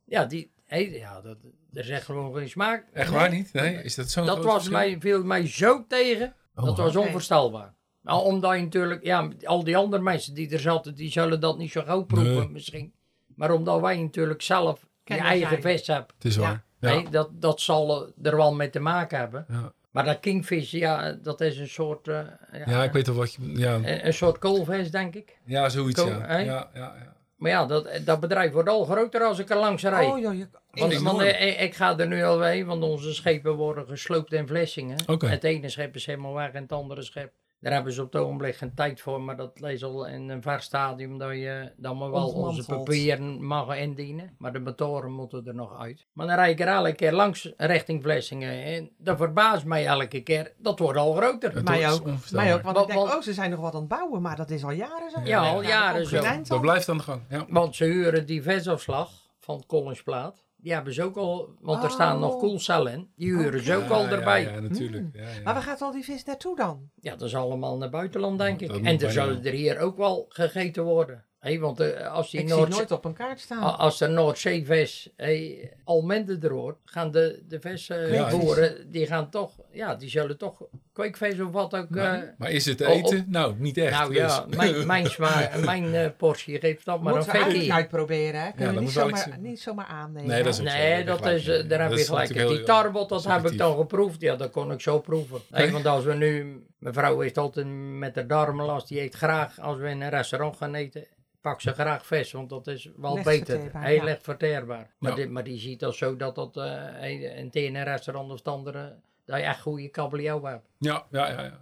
Ja, 0.05 0.25
die, 0.25 0.50
hey, 0.71 0.89
ja 0.91 1.21
dat, 1.21 1.37
er 1.73 1.79
is 1.83 1.89
echt 1.89 2.05
gewoon 2.05 2.35
geen 2.35 2.49
smaak. 2.49 2.85
Echt 2.93 3.09
waar 3.11 3.29
niet? 3.29 3.53
Nee, 3.53 3.83
is 3.83 3.95
dat 3.95 4.09
zo'n 4.09 4.25
Dat 4.25 4.43
was 4.43 4.53
verschil? 4.53 4.71
mij, 4.77 4.97
viel 4.99 5.23
mij 5.23 5.47
zo 5.47 5.85
tegen. 5.87 6.33
Oh, 6.55 6.65
dat 6.65 6.77
was 6.77 6.95
onvoorstelbaar. 6.95 7.73
Nou, 8.01 8.23
omdat 8.23 8.55
je 8.55 8.61
natuurlijk, 8.61 9.03
ja, 9.03 9.29
al 9.43 9.63
die 9.63 9.77
andere 9.77 10.01
mensen 10.03 10.33
die 10.33 10.49
er 10.51 10.59
zaten, 10.59 10.95
die 10.95 11.11
zullen 11.11 11.39
dat 11.39 11.57
niet 11.57 11.71
zo 11.71 11.81
gauw 11.81 12.03
proeven 12.03 12.35
Nee. 12.35 12.49
misschien. 12.49 12.93
Maar 13.35 13.51
omdat 13.51 13.81
wij 13.81 14.01
natuurlijk 14.01 14.41
zelf 14.41 14.85
je 15.03 15.15
eigen 15.17 15.49
zijn. 15.49 15.61
vis 15.61 15.87
hebben, 15.87 16.15
Het 16.15 16.25
is 16.25 16.35
Ja. 16.35 16.41
waar. 16.41 16.63
Ja. 16.79 16.89
hè, 17.01 17.09
dat, 17.09 17.29
dat 17.41 17.61
zal 17.61 18.11
er 18.21 18.35
wel 18.35 18.53
mee 18.53 18.69
te 18.69 18.79
maken 18.79 19.17
hebben. 19.17 19.45
Ja. 19.49 19.73
Maar 19.91 20.05
dat 20.05 20.19
kingfish, 20.19 20.71
ja, 20.71 21.11
dat 21.11 21.41
is 21.41 21.57
een 21.57 21.69
soort, 21.69 22.07
eh, 22.07 22.15
ja, 22.51 22.63
ja, 22.65 22.83
ik 22.83 22.91
weet 22.91 23.07
wel 23.07 23.15
wat 23.15 23.33
je... 23.33 23.57
Ja, 23.57 23.73
een, 23.75 24.05
een 24.05 24.13
soort 24.13 24.37
koolvis, 24.37 24.91
denk 24.91 25.15
ik. 25.15 25.37
ja 25.45 25.69
zoiets, 25.69 26.01
Ko- 26.01 26.07
ja. 26.07 26.19
hè? 26.21 26.37
Ja, 26.39 26.69
ja, 26.73 26.95
ja. 27.03 27.15
Maar 27.41 27.51
ja, 27.51 27.65
dat, 27.65 27.89
dat 28.05 28.19
bedrijf 28.19 28.51
wordt 28.51 28.69
al 28.69 28.85
groter 28.85 29.21
als 29.21 29.39
ik 29.39 29.49
er 29.49 29.57
langs 29.57 29.83
rijd. 29.83 30.11
Oh, 30.11 30.19
joh, 30.19 30.33
je, 30.33 30.99
Want, 31.01 31.21
eh, 31.21 31.47
ik, 31.47 31.59
ik 31.59 31.75
ga 31.75 31.97
er 31.97 32.07
nu 32.07 32.23
al 32.23 32.37
mee, 32.37 32.65
want 32.65 32.83
onze 32.83 33.13
schepen 33.13 33.55
worden 33.55 33.87
gesloopt 33.87 34.33
in 34.33 34.47
Vlissingen. 34.47 34.97
Oké. 35.07 35.27
Het 35.27 35.43
ene 35.43 35.69
schip 35.69 35.95
is 35.95 36.05
helemaal 36.05 36.33
weg 36.33 36.51
en 36.51 36.61
het 36.61 36.71
andere 36.71 37.01
schip. 37.01 37.31
Daar 37.61 37.73
hebben 37.73 37.93
ze 37.93 38.01
op 38.01 38.13
het 38.13 38.21
ogenblik 38.21 38.55
geen 38.55 38.73
tijd 38.73 39.01
voor, 39.01 39.21
maar 39.21 39.37
dat 39.37 39.59
lees 39.59 39.83
al 39.83 40.07
in 40.07 40.29
een 40.29 40.41
ver 40.41 40.61
stadium 40.61 41.17
dat 41.17 41.31
je 41.31 41.71
dan 41.77 41.97
maar 41.97 42.11
wel 42.11 42.27
onze 42.47 42.65
papieren 42.65 43.45
mag 43.45 43.77
indienen. 43.77 44.35
Maar 44.37 44.53
de 44.53 44.59
motoren 44.59 45.11
moeten 45.11 45.45
er 45.45 45.55
nog 45.55 45.79
uit. 45.79 46.07
Maar 46.13 46.27
dan 46.27 46.35
rijd 46.35 46.59
ik 46.59 46.67
er 46.67 46.73
elke 46.73 46.93
keer 46.93 47.11
langs 47.13 47.53
richting 47.57 48.01
Vlissingen. 48.03 48.63
En 48.63 48.91
dat 48.97 49.17
verbaast 49.17 49.65
mij 49.65 49.85
elke 49.85 50.21
keer. 50.21 50.53
Dat 50.57 50.79
wordt 50.79 50.97
al 50.99 51.13
groter. 51.13 51.63
Mij 51.63 51.91
ook. 51.91 52.03
Mij 52.31 52.53
ook, 52.53 52.61
want 52.61 52.75
Want- 52.77 52.89
ik 52.89 52.93
denk, 52.95 53.07
want- 53.07 53.17
oh, 53.17 53.21
ze 53.21 53.33
zijn 53.33 53.49
nog 53.49 53.59
wat 53.59 53.73
aan 53.73 53.79
het 53.79 53.89
bouwen, 53.89 54.21
maar 54.21 54.35
dat 54.35 54.49
is 54.49 54.63
al 54.63 54.71
jaren 54.71 55.11
zo. 55.11 55.19
Ja, 55.23 55.39
al 55.49 55.63
jaren 55.63 56.05
zo. 56.05 56.21
Dat 56.43 56.61
blijft 56.61 56.89
aan 56.89 56.97
de 56.97 57.03
gang, 57.03 57.21
ja. 57.29 57.45
Want 57.49 57.75
ze 57.75 57.83
huren 57.83 58.25
die 58.25 58.41
visafslag 58.41 59.11
van 59.39 59.63
Collinsplaat. 59.67 60.43
Die 60.61 60.73
hebben 60.73 60.93
ze 60.93 61.03
ook 61.03 61.15
al, 61.17 61.55
want 61.59 61.83
er 61.83 61.91
staan 61.91 62.19
nog 62.19 62.33
Oh. 62.33 62.39
koelcellen 62.39 62.93
in. 62.93 63.11
Die 63.15 63.35
huren 63.35 63.63
ze 63.63 63.75
ook 63.75 63.83
Ja, 63.89 63.95
al 63.95 64.03
ja, 64.03 64.09
erbij. 64.09 64.43
Ja, 64.43 64.59
natuurlijk. 64.59 65.15
Ja, 65.15 65.21
ja. 65.21 65.41
Maar 65.43 65.53
waar 65.53 65.63
gaat 65.63 65.81
al 65.81 65.91
die 65.91 66.03
vis 66.03 66.23
naartoe 66.23 66.55
dan? 66.55 66.89
Ja, 66.95 67.11
dat 67.15 67.27
is 67.27 67.35
allemaal 67.35 67.77
naar 67.77 67.89
buitenland, 67.89 68.37
denk 68.39 68.61
ik. 68.61 68.71
En 68.77 68.99
er 68.99 69.11
zullen 69.11 69.45
er 69.45 69.51
hier 69.51 69.79
ook 69.79 69.97
wel 69.97 70.25
gegeten 70.29 70.83
worden. 70.83 71.25
Hé, 71.41 71.59
want 71.59 71.79
eh, 71.79 72.07
als 72.13 72.31
die 72.31 72.39
Ik 72.41 72.47
zie 72.47 72.55
het 72.55 72.59
Noordzee... 72.59 72.77
nooit 72.77 72.91
op 72.91 73.05
een 73.05 73.13
kaart 73.13 73.39
staan. 73.39 73.77
Als 73.77 73.97
de 73.97 74.07
Noordzeevis 74.07 75.09
hey, 75.17 75.71
al 75.83 76.01
minder 76.01 76.43
er 76.45 76.53
wordt, 76.53 76.79
gaan 76.85 77.11
de, 77.11 77.43
de 77.47 77.59
visboeren, 77.59 78.91
die 78.91 79.07
gaan 79.07 79.29
toch, 79.29 79.51
ja, 79.71 79.95
die 79.95 80.09
zullen 80.09 80.37
toch 80.37 80.61
kweekvis 80.93 81.39
of 81.39 81.51
wat 81.51 81.75
ook. 81.75 81.95
eh, 81.95 82.13
Maar 82.37 82.51
is 82.51 82.65
het 82.65 82.79
eten? 82.81 83.25
Nou, 83.27 83.55
niet 83.57 83.77
echt. 83.77 83.91
nou 83.91 84.13
ja, 84.13 84.41
dus. 84.41 84.55
mijn, 84.85 84.85
mijn, 85.17 85.65
mijn 85.65 85.93
eh, 85.95 86.09
portie 86.17 86.59
geeft 86.59 86.85
dat 86.85 87.01
maar 87.01 87.13
Moeten 87.13 87.33
een 87.33 87.39
we 87.39 87.43
uit, 87.45 87.53
fikkie. 87.53 87.73
uitproberen, 87.73 88.41
hè? 88.41 88.51
Kunnen 88.51 88.75
we 88.75 88.81
niet 88.81 88.89
zomaar, 88.89 89.27
iets- 89.27 89.37
niet 89.39 89.59
zomaar 89.59 89.85
aannemen. 89.85 90.27
Nee, 90.29 90.43
dat 90.43 90.53
is. 90.53 90.59
Nee, 90.59 91.03
dat 91.03 91.25
is, 91.25 91.47
eh, 91.47 91.69
daar 91.69 91.81
heb 91.81 91.91
je 91.91 91.99
is 91.99 92.07
gelijk 92.07 92.29
in. 92.29 92.47
Die 92.47 92.63
tarbot, 92.63 93.09
dat 93.09 93.23
heb 93.25 93.45
ik 93.45 93.57
dan 93.57 93.77
geproefd. 93.77 94.21
Ja, 94.21 94.35
dat 94.35 94.51
kon 94.51 94.71
ik 94.71 94.81
zo 94.81 94.99
proeven. 94.99 95.39
Nee, 95.49 95.71
want 95.71 95.85
als 95.85 96.03
we 96.03 96.13
nu, 96.13 96.63
mijn 96.77 96.93
vrouw 96.93 97.19
heeft 97.19 97.37
altijd 97.37 97.65
met 97.97 98.13
de 98.13 98.25
darmenlast, 98.25 98.87
die 98.87 99.01
eet 99.01 99.15
graag, 99.15 99.59
als 99.59 99.77
we 99.77 99.89
in 99.89 100.01
een 100.01 100.09
restaurant 100.09 100.57
gaan 100.57 100.75
eten, 100.75 101.05
pak 101.41 101.61
ze 101.61 101.73
graag 101.73 102.05
vis, 102.05 102.31
want 102.31 102.49
dat 102.49 102.67
is 102.67 102.89
wel 102.95 103.21
beter. 103.23 103.77
Heel 103.77 104.07
ja. 104.07 104.17
verteerbaar. 104.21 104.93
Maar, 104.97 105.09
Ja. 105.11 105.15
dit, 105.17 105.29
maar 105.29 105.43
die 105.43 105.59
ziet 105.59 105.79
dat 105.79 105.95
zo 105.95 106.15
dat 106.15 106.35
dat 106.35 106.57
eh, 106.57 107.09
in 107.37 107.45
het 107.45 107.55
ene 107.55 107.83
restaurant 107.83 108.31
of 108.31 108.37
het 108.37 108.47
andere, 108.47 108.95
dat 109.25 109.37
je 109.37 109.43
echt 109.43 109.61
goede 109.61 109.87
kabeljauw 109.89 110.43
hebt. 110.43 110.67
Ja, 110.77 111.05
ja, 111.11 111.29
ja. 111.29 111.41
ja. 111.43 111.59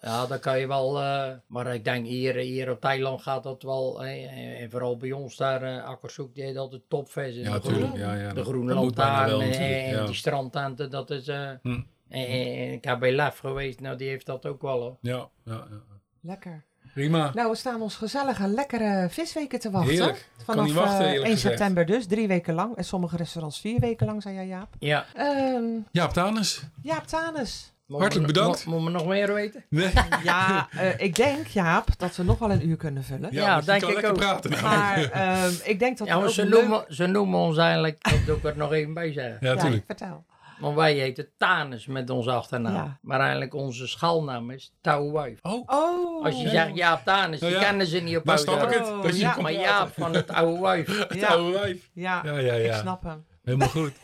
Ja, 0.00 0.26
dat 0.26 0.40
kan 0.40 0.58
je 0.58 0.66
wel. 0.66 0.98
eh, 1.00 1.32
maar 1.46 1.74
ik 1.74 1.84
denk 1.84 2.06
hier, 2.06 2.34
hier 2.34 2.70
op 2.70 2.80
Thailand 2.80 3.22
gaat 3.22 3.42
dat 3.42 3.62
wel. 3.62 4.04
en 4.04 4.70
vooral 4.70 4.96
bij 4.96 5.12
ons 5.12 5.36
daar, 5.36 5.62
eh 5.62 5.84
Akkerzoek, 5.84 6.34
die 6.34 6.44
heeft 6.44 6.56
altijd 6.56 6.82
topvis. 6.88 7.34
En 7.36 7.42
Ja, 7.42 7.44
de 7.44 7.50
natuurlijk. 7.50 7.86
groene- 7.86 8.04
Ja, 8.04 8.14
ja, 8.14 8.28
de 8.28 8.34
dat- 8.34 8.46
groene 8.46 8.74
dat 8.74 8.82
lantaarn 8.82 9.30
en, 9.30 9.38
natuurlijk, 9.38 9.70
en 9.84 9.90
ja. 9.90 10.04
die 10.06 10.14
strandtenten, 10.14 10.90
dat 10.90 11.10
is... 11.10 11.28
eh, 11.28 11.50
Hm. 11.62 11.68
en, 12.08 12.26
en 12.26 12.72
ik 12.72 12.84
heb 12.84 12.98
bij 12.98 13.12
Lef 13.12 13.38
geweest, 13.38 13.80
nou 13.80 13.96
die 13.96 14.08
heeft 14.08 14.26
dat 14.26 14.46
ook 14.46 14.62
wel 14.62 14.80
hoor. 14.80 14.96
Ja, 15.00 15.28
ja, 15.44 15.66
ja. 15.70 15.82
Lekker. 16.20 16.64
Prima. 16.94 17.30
Nou, 17.34 17.50
we 17.50 17.56
staan 17.56 17.80
ons 17.82 17.96
gezellige, 17.96 18.46
lekkere 18.48 19.06
visweken 19.10 19.60
te 19.60 19.70
wachten. 19.70 19.92
Heerlijk. 19.92 20.28
Kan 20.36 20.44
Vanaf 20.54 20.64
niet 20.64 20.74
wachten, 20.74 20.98
eh, 20.98 21.06
eerlijk 21.06 21.24
1 21.26 21.32
gezegd. 21.34 21.40
september 21.56 21.86
dus, 21.86 22.06
drie 22.06 22.28
weken 22.28 22.54
lang. 22.54 22.76
En 22.76 22.84
sommige 22.84 23.16
restaurants 23.16 23.60
vier 23.60 23.80
weken 23.80 24.06
lang, 24.06 24.22
zei 24.22 24.34
jij 24.34 24.46
Jaap. 24.46 24.68
Ja. 24.78 25.04
Ehm 25.14 25.64
Jaap 25.90 26.12
Tanus. 26.12 26.62
Jaap 26.82 27.06
Tanus. 27.06 27.72
Hartelijk 27.88 28.26
bedankt. 28.26 28.66
Moet, 28.66 28.82
me 28.82 28.90
nog 28.90 29.06
meer 29.06 29.34
weten? 29.34 29.64
Nee. 29.68 29.90
Ja, 30.24 30.68
eh, 30.70 30.88
ik 31.00 31.14
denk 31.16 31.46
Jaap 31.46 31.86
dat 31.98 32.16
we 32.16 32.22
nog 32.22 32.38
wel 32.38 32.50
een 32.50 32.68
uur 32.68 32.76
kunnen 32.76 33.04
vullen. 33.04 33.28
Ja, 33.32 33.42
Ja, 33.42 33.60
denk 33.60 33.80
kan 33.80 33.88
ik 33.90 33.94
lekker 33.94 34.12
ook. 34.12 34.18
praten. 34.18 34.50
nou. 34.50 34.62
Maar 34.62 35.02
ehm, 35.10 35.52
ik 35.64 35.78
denk 35.78 35.98
dat 35.98 36.06
Ja, 36.06 36.20
we 36.22 36.32
ze, 36.32 36.44
leuk- 36.46 36.60
noemen, 36.60 36.84
ze 36.88 37.06
noemen 37.06 37.38
ons 37.38 37.56
eigenlijk, 37.56 38.02
dat 38.10 38.18
doe 38.26 38.36
ik 38.36 38.44
er 38.44 38.56
nog 38.56 38.72
even 38.72 38.94
bij 38.94 39.12
zeggen. 39.12 39.36
Ja, 39.40 39.52
Ja, 39.52 39.80
vertel. 39.86 40.24
Want 40.62 40.76
wij 40.76 40.92
heten 40.94 41.32
Tanus 41.36 41.86
met 41.86 42.10
onze 42.10 42.30
achternaam. 42.30 42.74
Ja. 42.74 42.98
Maar 43.02 43.20
eigenlijk 43.20 43.54
onze 43.54 43.86
schaalnaam 43.88 44.50
is 44.50 44.74
Touwwijf. 44.80 45.38
Oh, 45.42 45.62
Oh. 45.66 46.24
Als 46.24 46.40
je 46.40 46.48
zegt 46.48 46.74
Jaap 46.76 47.04
Tanus, 47.04 47.40
Nou 47.40 47.52
die 47.52 47.60
ja, 47.62 47.68
kennen 47.68 47.86
ze 47.86 47.98
niet 48.00 48.16
op 48.16 48.24
nou 48.24 48.38
snap 48.38 48.62
ik 48.62 48.78
het. 48.78 48.88
Oh, 48.88 49.02
Dat 49.02 49.18
ja. 49.18 49.36
Maar. 49.40 49.52
Jaap 49.52 49.92
van 49.92 50.14
het 50.14 50.30
oude 50.30 50.60
wijf. 50.60 50.98
Het 51.08 51.14
Ja. 51.20 51.28
oude 51.28 51.58
wijf. 51.58 51.90
Ja, 51.92 52.20
Ja, 52.24 52.38
ja, 52.38 52.52
ik 52.52 52.66
ja. 52.66 52.78
snap 52.78 53.02
hem. 53.02 53.26
Helemaal 53.42 53.68
goed. 53.68 53.92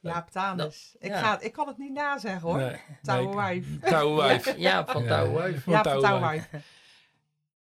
Jaap 0.00 0.28
Tanus. 0.30 0.90
Dat- 0.92 1.02
Ik, 1.02 1.08
ja. 1.10 1.18
ga, 1.18 1.40
ik 1.40 1.52
kan 1.52 1.66
het 1.68 1.78
niet 1.78 1.92
nazeggen 1.92 2.40
hoor. 2.48 2.56
Nee. 2.58 2.76
Jaap 4.56 4.90
van 4.90 5.02
Ja. 5.04 5.26
Van 5.26 5.72
Ja, 5.72 5.80
touwe 5.80 6.02
touwe 6.02 6.20
wijf. 6.20 6.48
wijf. 6.50 6.64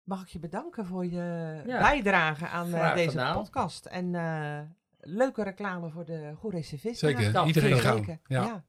Mag 0.04 0.22
ik 0.22 0.28
je 0.28 0.38
bedanken 0.38 0.86
voor 0.86 1.04
je 1.06 1.62
Ja. 1.66 1.78
bijdrage 1.80 2.46
aan 2.48 2.74
eh, 2.74 2.94
deze 2.94 3.10
gedaan. 3.10 3.34
podcast. 3.34 3.84
En 3.86 4.14
eh, 4.14 4.58
leuke 5.00 5.42
reclame 5.42 5.90
voor 5.90 6.04
de 6.04 6.32
Goerese 6.38 6.78
Vis. 6.78 6.98
Zeker, 6.98 7.32
dat 7.32 7.46
iedereen 7.46 7.70
vind 7.70 7.80
gaan. 7.82 7.96
Zeker. 7.96 8.18
Ja. 8.26 8.42
Ja. 8.42 8.64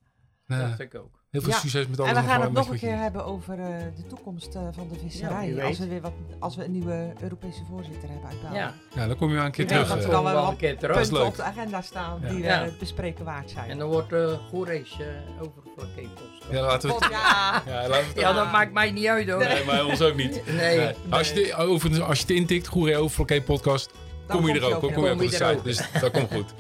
Nou, 0.48 0.68
dacht 0.68 0.80
ik 0.80 0.96
ook. 0.96 1.24
heel 1.30 1.42
veel 1.42 1.50
Ja. 1.52 1.58
succes 1.58 1.88
met 1.88 2.00
alles. 2.00 2.12
En 2.12 2.22
we 2.24 2.30
gaan 2.30 2.42
het 2.42 2.52
nog 2.52 2.70
een 2.70 2.78
keer 2.80 2.98
hebben 2.98 3.26
over 3.26 3.60
eh, 3.60 3.68
de 3.96 4.08
toekomst 4.08 4.56
eh, 4.56 4.68
van 4.72 4.88
de 4.88 5.00
visserij. 5.00 5.64
als, 5.64 5.80
we 5.80 5.88
weer 5.88 6.02
wat, 6.02 6.12
als 6.40 6.56
we 6.56 6.64
een 6.64 6.72
nieuwe 6.72 7.14
Europese 7.22 7.66
voorzitter 7.70 8.10
hebben 8.10 8.30
uit 8.30 8.42
België. 8.42 8.56
Ja, 8.58 8.74
Ja, 8.96 9.08
dan 9.08 9.18
kom 9.18 9.30
je 9.30 9.36
maar 9.36 9.46
een 9.46 9.52
keer 9.52 9.68
terug. 9.68 9.88
dat 9.88 9.98
eh. 9.98 10.04
er 10.04 10.16
al 10.16 10.24
wel 10.24 10.34
wel 10.34 10.50
een 10.50 10.58
keer 10.58 10.78
terug. 10.78 10.96
Dat 10.96 11.10
punten 11.10 11.28
op 11.28 11.36
de 11.36 11.44
agenda 11.44 11.82
staan 11.82 12.20
Ja. 12.22 12.30
die 12.30 12.42
Ja. 12.44 12.66
we 12.66 12.74
bespreken 12.80 13.26
waard 13.26 13.50
zijn. 13.50 13.70
En 13.70 13.78
dan 13.78 13.90
wordt 13.90 14.12
uh, 14.12 14.24
eh, 14.24 14.40
over 15.40 15.62
Flakepos. 15.78 16.42
Ja, 16.52 16.62
laten 16.62 16.90
we 16.90 17.08
ja. 17.10 17.64
Ja, 17.66 17.88
we 17.88 17.96
het 17.96 18.20
Ja, 18.20 18.34
dat 18.34 18.52
maakt 18.52 18.74
mij 18.74 18.92
niet 18.92 19.08
uit 19.08 19.30
hoor. 19.30 19.40
Nee, 19.40 19.66
maar 19.66 19.86
ons 19.86 20.02
ook 20.02 20.16
niet. 20.16 20.46
Nee. 20.46 20.78
Nee. 20.78 20.96
Als, 21.10 21.30
je 21.30 21.34
dit, 21.34 21.54
overigens, 21.56 22.02
als 22.06 22.18
je 22.20 22.26
het 22.26 22.36
intikt, 22.36 22.68
Goeree 22.68 22.98
Overflakkee 22.98 23.42
podcast, 23.42 23.90
Dan 23.92 24.09
kom 24.30 24.48
je 24.48 24.54
er 24.54 24.64
ook. 24.64 24.80
Kom, 24.80 24.94
kom 24.94 24.96
je 24.98 25.02
weer. 25.02 25.12
ook 25.12 25.22
op 25.22 25.30
de 25.30 25.36
site. 25.36 25.60
Dus 25.64 25.82
dat 26.02 26.12
komt 26.12 26.32
goed. 26.32 26.54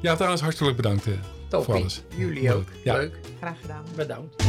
Ja, 0.00 0.14
trouwens, 0.14 0.42
hartelijk 0.42 0.76
bedankt 0.76 1.06
eh, 1.06 1.12
voor 1.50 1.74
alles. 1.74 2.02
Jullie 2.16 2.42
Leuk. 2.42 2.54
ook. 2.54 2.66
Ja. 2.84 2.96
Leuk. 2.96 3.18
Graag 3.38 3.60
gedaan. 3.60 3.84
Bedankt. 3.96 4.44